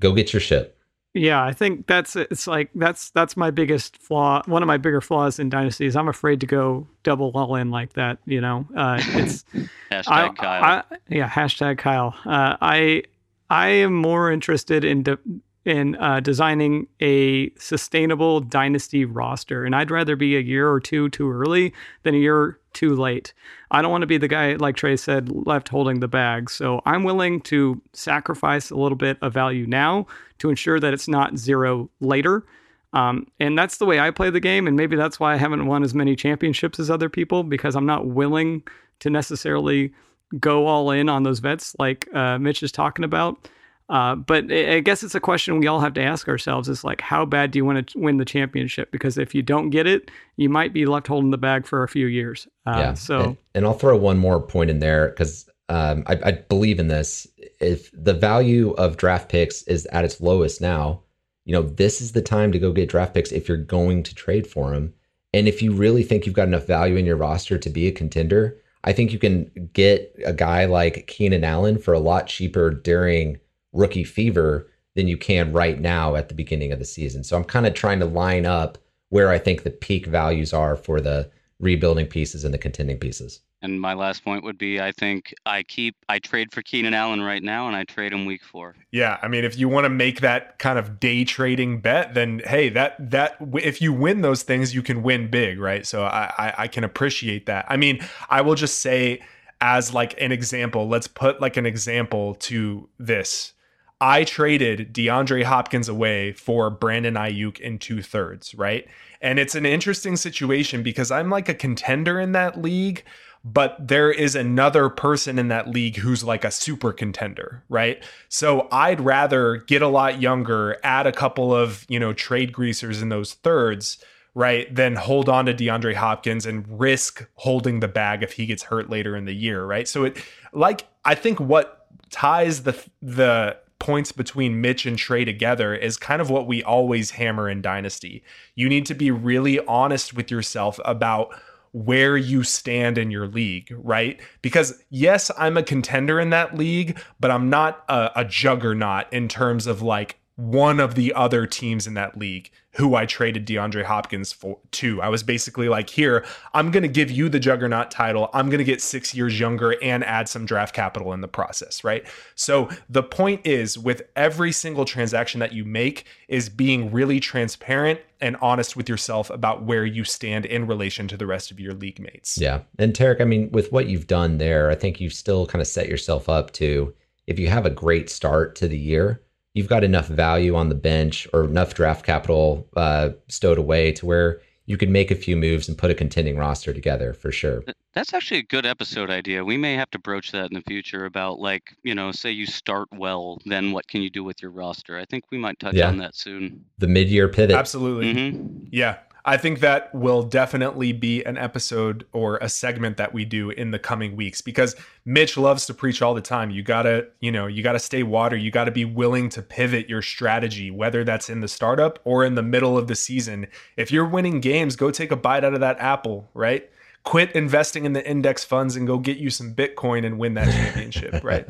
Go 0.00 0.12
get 0.12 0.32
your 0.32 0.40
ship. 0.40 0.73
Yeah, 1.14 1.44
I 1.44 1.52
think 1.52 1.86
that's 1.86 2.16
it's 2.16 2.48
like 2.48 2.70
that's 2.74 3.10
that's 3.10 3.36
my 3.36 3.52
biggest 3.52 3.96
flaw. 3.98 4.42
One 4.46 4.64
of 4.64 4.66
my 4.66 4.78
bigger 4.78 5.00
flaws 5.00 5.38
in 5.38 5.48
dynasties. 5.48 5.94
I'm 5.94 6.08
afraid 6.08 6.40
to 6.40 6.46
go 6.46 6.88
double 7.04 7.30
all 7.34 7.54
in 7.54 7.70
like 7.70 7.92
that. 7.92 8.18
You 8.26 8.40
know, 8.40 8.66
uh, 8.76 9.00
it's 9.00 9.44
hashtag 9.92 10.08
I, 10.08 10.28
Kyle. 10.30 10.62
I, 10.90 10.96
yeah, 11.08 11.28
hashtag 11.30 11.78
Kyle. 11.78 12.16
Uh, 12.26 12.56
I 12.60 13.04
I 13.48 13.68
am 13.68 13.94
more 13.94 14.32
interested 14.32 14.84
in 14.84 15.04
de- 15.04 15.18
in 15.64 15.94
uh, 15.96 16.18
designing 16.18 16.88
a 17.00 17.50
sustainable 17.58 18.40
dynasty 18.40 19.04
roster. 19.04 19.64
And 19.64 19.74
I'd 19.74 19.90
rather 19.90 20.16
be 20.16 20.36
a 20.36 20.40
year 20.40 20.70
or 20.70 20.80
two 20.80 21.08
too 21.10 21.30
early 21.30 21.72
than 22.02 22.14
a 22.14 22.18
year 22.18 22.58
too 22.74 22.94
late. 22.94 23.32
I 23.70 23.82
don't 23.82 23.90
want 23.90 24.02
to 24.02 24.06
be 24.06 24.18
the 24.18 24.28
guy, 24.28 24.54
like 24.54 24.76
Trey 24.76 24.96
said, 24.96 25.30
left 25.46 25.68
holding 25.68 26.00
the 26.00 26.08
bag. 26.08 26.50
So 26.50 26.82
I'm 26.84 27.04
willing 27.04 27.40
to 27.42 27.80
sacrifice 27.92 28.70
a 28.70 28.76
little 28.76 28.96
bit 28.96 29.18
of 29.22 29.32
value 29.32 29.66
now 29.66 30.06
to 30.38 30.50
ensure 30.50 30.80
that 30.80 30.92
it's 30.92 31.08
not 31.08 31.38
zero 31.38 31.88
later. 32.00 32.44
Um, 32.92 33.26
and 33.40 33.58
that's 33.58 33.78
the 33.78 33.86
way 33.86 33.98
I 33.98 34.10
play 34.10 34.30
the 34.30 34.40
game. 34.40 34.66
And 34.66 34.76
maybe 34.76 34.96
that's 34.96 35.18
why 35.18 35.34
I 35.34 35.36
haven't 35.36 35.66
won 35.66 35.82
as 35.82 35.94
many 35.94 36.14
championships 36.14 36.78
as 36.78 36.90
other 36.90 37.08
people 37.08 37.42
because 37.42 37.74
I'm 37.74 37.86
not 37.86 38.06
willing 38.06 38.62
to 39.00 39.10
necessarily 39.10 39.92
go 40.38 40.66
all 40.66 40.90
in 40.90 41.08
on 41.08 41.22
those 41.22 41.40
vets 41.40 41.74
like 41.78 42.08
uh, 42.14 42.38
Mitch 42.38 42.62
is 42.62 42.72
talking 42.72 43.04
about. 43.04 43.48
Uh, 43.88 44.14
but 44.14 44.50
I 44.50 44.80
guess 44.80 45.02
it's 45.02 45.14
a 45.14 45.20
question 45.20 45.58
we 45.58 45.66
all 45.66 45.80
have 45.80 45.94
to 45.94 46.02
ask 46.02 46.26
ourselves: 46.28 46.68
is 46.68 46.84
like, 46.84 47.00
how 47.00 47.26
bad 47.26 47.50
do 47.50 47.58
you 47.58 47.64
want 47.64 47.88
to 47.88 47.98
win 47.98 48.16
the 48.16 48.24
championship? 48.24 48.90
Because 48.90 49.18
if 49.18 49.34
you 49.34 49.42
don't 49.42 49.70
get 49.70 49.86
it, 49.86 50.10
you 50.36 50.48
might 50.48 50.72
be 50.72 50.86
left 50.86 51.06
holding 51.06 51.30
the 51.30 51.38
bag 51.38 51.66
for 51.66 51.82
a 51.82 51.88
few 51.88 52.06
years. 52.06 52.48
Uh, 52.66 52.76
yeah. 52.78 52.94
So, 52.94 53.20
and, 53.20 53.36
and, 53.54 53.66
I'll 53.66 53.74
throw 53.74 53.96
one 53.96 54.18
more 54.18 54.40
point 54.40 54.70
in 54.70 54.78
there 54.78 55.08
because 55.08 55.48
um, 55.68 56.02
I, 56.06 56.18
I 56.24 56.32
believe 56.32 56.78
in 56.78 56.88
this. 56.88 57.26
If 57.60 57.90
the 57.92 58.14
value 58.14 58.70
of 58.72 58.96
draft 58.96 59.28
picks 59.28 59.62
is 59.64 59.84
at 59.86 60.04
its 60.04 60.20
lowest 60.20 60.62
now, 60.62 61.02
you 61.44 61.52
know, 61.52 61.62
this 61.62 62.00
is 62.00 62.12
the 62.12 62.22
time 62.22 62.52
to 62.52 62.58
go 62.58 62.72
get 62.72 62.88
draft 62.88 63.12
picks 63.12 63.32
if 63.32 63.48
you're 63.48 63.58
going 63.58 64.02
to 64.04 64.14
trade 64.14 64.46
for 64.46 64.70
them. 64.70 64.94
And 65.34 65.46
if 65.46 65.60
you 65.60 65.72
really 65.72 66.04
think 66.04 66.24
you've 66.24 66.34
got 66.34 66.48
enough 66.48 66.66
value 66.66 66.96
in 66.96 67.04
your 67.04 67.16
roster 67.16 67.58
to 67.58 67.68
be 67.68 67.86
a 67.86 67.92
contender, 67.92 68.56
I 68.84 68.92
think 68.92 69.12
you 69.12 69.18
can 69.18 69.70
get 69.72 70.14
a 70.24 70.32
guy 70.32 70.64
like 70.66 71.06
Keenan 71.06 71.44
Allen 71.44 71.78
for 71.78 71.92
a 71.92 71.98
lot 71.98 72.28
cheaper 72.28 72.70
during 72.70 73.38
rookie 73.74 74.04
fever 74.04 74.70
than 74.94 75.08
you 75.08 75.16
can 75.16 75.52
right 75.52 75.80
now 75.80 76.14
at 76.14 76.28
the 76.28 76.34
beginning 76.34 76.72
of 76.72 76.78
the 76.78 76.84
season. 76.84 77.24
So 77.24 77.36
I'm 77.36 77.44
kind 77.44 77.66
of 77.66 77.74
trying 77.74 78.00
to 78.00 78.06
line 78.06 78.46
up 78.46 78.78
where 79.10 79.30
I 79.30 79.38
think 79.38 79.62
the 79.62 79.70
peak 79.70 80.06
values 80.06 80.52
are 80.52 80.76
for 80.76 81.00
the 81.00 81.30
rebuilding 81.60 82.06
pieces 82.06 82.44
and 82.44 82.52
the 82.52 82.58
contending 82.58 82.98
pieces. 82.98 83.40
And 83.62 83.80
my 83.80 83.94
last 83.94 84.22
point 84.22 84.44
would 84.44 84.58
be 84.58 84.80
I 84.80 84.92
think 84.92 85.32
I 85.46 85.62
keep 85.62 85.96
I 86.08 86.18
trade 86.18 86.52
for 86.52 86.60
Keenan 86.60 86.92
Allen 86.92 87.22
right 87.22 87.42
now 87.42 87.66
and 87.66 87.74
I 87.74 87.84
trade 87.84 88.12
him 88.12 88.26
week 88.26 88.44
4. 88.44 88.76
Yeah, 88.92 89.18
I 89.22 89.28
mean 89.28 89.44
if 89.44 89.58
you 89.58 89.70
want 89.70 89.86
to 89.86 89.88
make 89.88 90.20
that 90.20 90.58
kind 90.58 90.78
of 90.78 91.00
day 91.00 91.24
trading 91.24 91.80
bet 91.80 92.12
then 92.12 92.42
hey, 92.44 92.68
that 92.70 93.10
that 93.10 93.38
if 93.54 93.80
you 93.80 93.92
win 93.92 94.20
those 94.20 94.42
things 94.42 94.74
you 94.74 94.82
can 94.82 95.02
win 95.02 95.30
big, 95.30 95.58
right? 95.58 95.86
So 95.86 96.04
I 96.04 96.30
I, 96.36 96.54
I 96.58 96.68
can 96.68 96.84
appreciate 96.84 97.46
that. 97.46 97.64
I 97.68 97.78
mean, 97.78 98.00
I 98.28 98.42
will 98.42 98.54
just 98.54 98.80
say 98.80 99.22
as 99.62 99.94
like 99.94 100.20
an 100.20 100.30
example, 100.30 100.86
let's 100.86 101.06
put 101.06 101.40
like 101.40 101.56
an 101.56 101.64
example 101.64 102.34
to 102.34 102.88
this. 102.98 103.54
I 104.00 104.24
traded 104.24 104.92
DeAndre 104.92 105.44
Hopkins 105.44 105.88
away 105.88 106.32
for 106.32 106.68
Brandon 106.68 107.14
Aiyuk 107.14 107.60
in 107.60 107.78
two 107.78 108.02
thirds, 108.02 108.54
right? 108.54 108.86
And 109.20 109.38
it's 109.38 109.54
an 109.54 109.64
interesting 109.64 110.16
situation 110.16 110.82
because 110.82 111.10
I'm 111.10 111.30
like 111.30 111.48
a 111.48 111.54
contender 111.54 112.20
in 112.20 112.32
that 112.32 112.60
league, 112.60 113.04
but 113.44 113.76
there 113.78 114.10
is 114.10 114.34
another 114.34 114.88
person 114.88 115.38
in 115.38 115.48
that 115.48 115.68
league 115.68 115.96
who's 115.96 116.24
like 116.24 116.44
a 116.44 116.50
super 116.50 116.92
contender, 116.92 117.62
right? 117.68 118.02
So 118.28 118.68
I'd 118.72 119.00
rather 119.00 119.58
get 119.58 119.82
a 119.82 119.88
lot 119.88 120.20
younger, 120.20 120.78
add 120.82 121.06
a 121.06 121.12
couple 121.12 121.54
of, 121.54 121.86
you 121.88 122.00
know, 122.00 122.12
trade 122.12 122.52
greasers 122.52 123.00
in 123.00 123.10
those 123.10 123.34
thirds, 123.34 123.98
right? 124.34 124.74
Than 124.74 124.96
hold 124.96 125.28
on 125.28 125.46
to 125.46 125.54
DeAndre 125.54 125.94
Hopkins 125.94 126.46
and 126.46 126.66
risk 126.80 127.26
holding 127.34 127.80
the 127.80 127.88
bag 127.88 128.22
if 128.22 128.32
he 128.32 128.46
gets 128.46 128.64
hurt 128.64 128.90
later 128.90 129.14
in 129.16 129.24
the 129.24 129.34
year, 129.34 129.64
right? 129.64 129.86
So 129.86 130.04
it 130.04 130.16
like 130.52 130.86
I 131.04 131.14
think 131.14 131.38
what 131.38 131.86
ties 132.10 132.62
the 132.64 132.82
the 133.00 133.58
points 133.84 134.12
between 134.12 134.62
Mitch 134.62 134.86
and 134.86 134.96
Trey 134.96 135.26
together 135.26 135.74
is 135.74 135.98
kind 135.98 136.22
of 136.22 136.30
what 136.30 136.46
we 136.46 136.62
always 136.62 137.10
hammer 137.10 137.50
in 137.50 137.60
Dynasty. 137.60 138.24
You 138.54 138.66
need 138.66 138.86
to 138.86 138.94
be 138.94 139.10
really 139.10 139.60
honest 139.66 140.14
with 140.14 140.30
yourself 140.30 140.80
about 140.86 141.38
where 141.72 142.16
you 142.16 142.44
stand 142.44 142.96
in 142.96 143.10
your 143.10 143.26
league, 143.26 143.68
right? 143.76 144.18
Because 144.40 144.82
yes, 144.88 145.30
I'm 145.36 145.58
a 145.58 145.62
contender 145.62 146.18
in 146.18 146.30
that 146.30 146.56
league, 146.56 146.98
but 147.20 147.30
I'm 147.30 147.50
not 147.50 147.84
a, 147.90 148.10
a 148.16 148.24
juggernaut 148.24 149.12
in 149.12 149.28
terms 149.28 149.66
of 149.66 149.82
like 149.82 150.18
one 150.36 150.80
of 150.80 150.96
the 150.96 151.12
other 151.14 151.46
teams 151.46 151.86
in 151.86 151.94
that 151.94 152.18
league 152.18 152.50
who 152.72 152.96
I 152.96 153.06
traded 153.06 153.46
DeAndre 153.46 153.84
Hopkins 153.84 154.32
for 154.32 154.58
to. 154.72 155.00
I 155.00 155.08
was 155.08 155.22
basically 155.22 155.68
like, 155.68 155.88
here, 155.88 156.24
I'm 156.52 156.72
going 156.72 156.82
to 156.82 156.88
give 156.88 157.08
you 157.08 157.28
the 157.28 157.38
juggernaut 157.38 157.92
title. 157.92 158.30
I'm 158.34 158.46
going 158.46 158.58
to 158.58 158.64
get 158.64 158.82
6 158.82 159.14
years 159.14 159.38
younger 159.38 159.80
and 159.80 160.02
add 160.02 160.28
some 160.28 160.44
draft 160.44 160.74
capital 160.74 161.12
in 161.12 161.20
the 161.20 161.28
process, 161.28 161.84
right? 161.84 162.04
So 162.34 162.68
the 162.88 163.04
point 163.04 163.46
is 163.46 163.78
with 163.78 164.02
every 164.16 164.50
single 164.50 164.84
transaction 164.84 165.38
that 165.38 165.52
you 165.52 165.64
make 165.64 166.06
is 166.26 166.48
being 166.48 166.90
really 166.90 167.20
transparent 167.20 168.00
and 168.20 168.36
honest 168.42 168.76
with 168.76 168.88
yourself 168.88 169.30
about 169.30 169.62
where 169.62 169.86
you 169.86 170.02
stand 170.02 170.46
in 170.46 170.66
relation 170.66 171.06
to 171.06 171.16
the 171.16 171.26
rest 171.26 171.52
of 171.52 171.60
your 171.60 171.74
league 171.74 172.00
mates. 172.00 172.38
Yeah. 172.38 172.62
And 172.80 172.92
Tarek, 172.92 173.20
I 173.20 173.24
mean, 173.24 173.52
with 173.52 173.70
what 173.70 173.86
you've 173.86 174.08
done 174.08 174.38
there, 174.38 174.68
I 174.68 174.74
think 174.74 175.00
you've 175.00 175.12
still 175.12 175.46
kind 175.46 175.62
of 175.62 175.68
set 175.68 175.88
yourself 175.88 176.28
up 176.28 176.50
to 176.54 176.92
if 177.28 177.38
you 177.38 177.48
have 177.48 177.66
a 177.66 177.70
great 177.70 178.10
start 178.10 178.56
to 178.56 178.66
the 178.66 178.78
year, 178.78 179.20
you've 179.54 179.68
got 179.68 179.84
enough 179.84 180.06
value 180.06 180.54
on 180.54 180.68
the 180.68 180.74
bench 180.74 181.26
or 181.32 181.44
enough 181.44 181.74
draft 181.74 182.04
capital 182.04 182.68
uh, 182.76 183.10
stowed 183.28 183.58
away 183.58 183.92
to 183.92 184.04
where 184.04 184.40
you 184.66 184.76
could 184.76 184.88
make 184.88 185.10
a 185.10 185.14
few 185.14 185.36
moves 185.36 185.68
and 185.68 185.76
put 185.76 185.90
a 185.90 185.94
contending 185.94 186.36
roster 186.36 186.72
together 186.72 187.12
for 187.12 187.30
sure. 187.30 187.62
That's 187.92 188.14
actually 188.14 188.38
a 188.38 188.44
good 188.44 188.64
episode 188.64 189.10
idea. 189.10 189.44
We 189.44 189.56
may 189.56 189.74
have 189.74 189.90
to 189.90 189.98
broach 189.98 190.32
that 190.32 190.46
in 190.50 190.54
the 190.54 190.62
future 190.62 191.04
about 191.04 191.38
like, 191.38 191.76
you 191.82 191.94
know, 191.94 192.12
say 192.12 192.30
you 192.30 192.46
start 192.46 192.88
well, 192.92 193.38
then 193.44 193.72
what 193.72 193.86
can 193.86 194.02
you 194.02 194.10
do 194.10 194.24
with 194.24 194.40
your 194.40 194.50
roster? 194.50 194.98
I 194.98 195.04
think 195.04 195.24
we 195.30 195.38
might 195.38 195.60
touch 195.60 195.74
yeah. 195.74 195.88
on 195.88 195.98
that 195.98 196.16
soon. 196.16 196.64
The 196.78 196.88
mid-year 196.88 197.28
pivot. 197.28 197.54
Absolutely. 197.54 198.14
Mm-hmm. 198.14 198.64
Yeah. 198.72 198.98
I 199.26 199.38
think 199.38 199.60
that 199.60 199.94
will 199.94 200.22
definitely 200.22 200.92
be 200.92 201.24
an 201.24 201.38
episode 201.38 202.04
or 202.12 202.36
a 202.38 202.48
segment 202.48 202.98
that 202.98 203.14
we 203.14 203.24
do 203.24 203.48
in 203.48 203.70
the 203.70 203.78
coming 203.78 204.16
weeks 204.16 204.42
because 204.42 204.76
Mitch 205.06 205.38
loves 205.38 205.64
to 205.66 205.74
preach 205.74 206.02
all 206.02 206.12
the 206.12 206.20
time. 206.20 206.50
You 206.50 206.62
got 206.62 206.82
to, 206.82 207.06
you 207.20 207.32
know, 207.32 207.46
you 207.46 207.62
got 207.62 207.72
to 207.72 207.78
stay 207.78 208.02
water. 208.02 208.36
You 208.36 208.50
got 208.50 208.64
to 208.64 208.70
be 208.70 208.84
willing 208.84 209.30
to 209.30 209.40
pivot 209.40 209.88
your 209.88 210.02
strategy, 210.02 210.70
whether 210.70 211.04
that's 211.04 211.30
in 211.30 211.40
the 211.40 211.48
startup 211.48 212.00
or 212.04 212.22
in 212.22 212.34
the 212.34 212.42
middle 212.42 212.76
of 212.76 212.86
the 212.86 212.94
season. 212.94 213.46
If 213.78 213.90
you're 213.90 214.06
winning 214.06 214.40
games, 214.40 214.76
go 214.76 214.90
take 214.90 215.10
a 215.10 215.16
bite 215.16 215.42
out 215.42 215.54
of 215.54 215.60
that 215.60 215.78
apple, 215.78 216.28
right? 216.34 216.68
Quit 217.02 217.32
investing 217.32 217.86
in 217.86 217.94
the 217.94 218.06
index 218.06 218.44
funds 218.44 218.76
and 218.76 218.86
go 218.86 218.98
get 218.98 219.16
you 219.16 219.30
some 219.30 219.54
Bitcoin 219.54 220.04
and 220.04 220.18
win 220.18 220.34
that 220.34 220.50
championship, 220.52 221.24
right? 221.24 221.46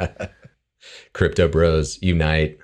Crypto 1.12 1.48
bros 1.48 2.00
unite. 2.00 2.56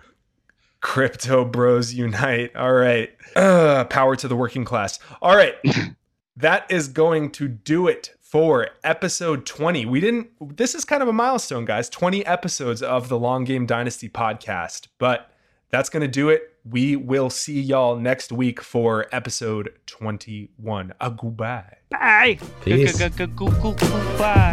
Crypto 0.80 1.44
bros 1.44 1.92
unite. 1.94 2.54
All 2.56 2.72
right. 2.72 3.10
Uh, 3.36 3.84
power 3.84 4.16
to 4.16 4.28
the 4.28 4.36
working 4.36 4.64
class. 4.64 4.98
All 5.20 5.36
right. 5.36 5.54
that 6.36 6.70
is 6.70 6.88
going 6.88 7.30
to 7.32 7.48
do 7.48 7.86
it 7.88 8.14
for 8.20 8.68
episode 8.84 9.44
20. 9.44 9.86
We 9.86 10.00
didn't, 10.00 10.56
this 10.56 10.74
is 10.74 10.84
kind 10.84 11.02
of 11.02 11.08
a 11.08 11.12
milestone, 11.12 11.64
guys 11.64 11.88
20 11.88 12.24
episodes 12.26 12.82
of 12.82 13.08
the 13.08 13.18
Long 13.18 13.44
Game 13.44 13.66
Dynasty 13.66 14.08
podcast, 14.08 14.86
but 14.98 15.30
that's 15.70 15.88
going 15.88 16.02
to 16.02 16.08
do 16.08 16.28
it. 16.28 16.42
We 16.64 16.96
will 16.96 17.30
see 17.30 17.60
y'all 17.60 17.96
next 17.96 18.30
week 18.32 18.60
for 18.60 19.06
episode 19.12 19.72
21. 19.86 20.92
A 21.00 21.10
goodbye. 21.10 21.76
Bye. 21.90 22.38
Peace. 22.62 22.98
Goodbye. 22.98 24.50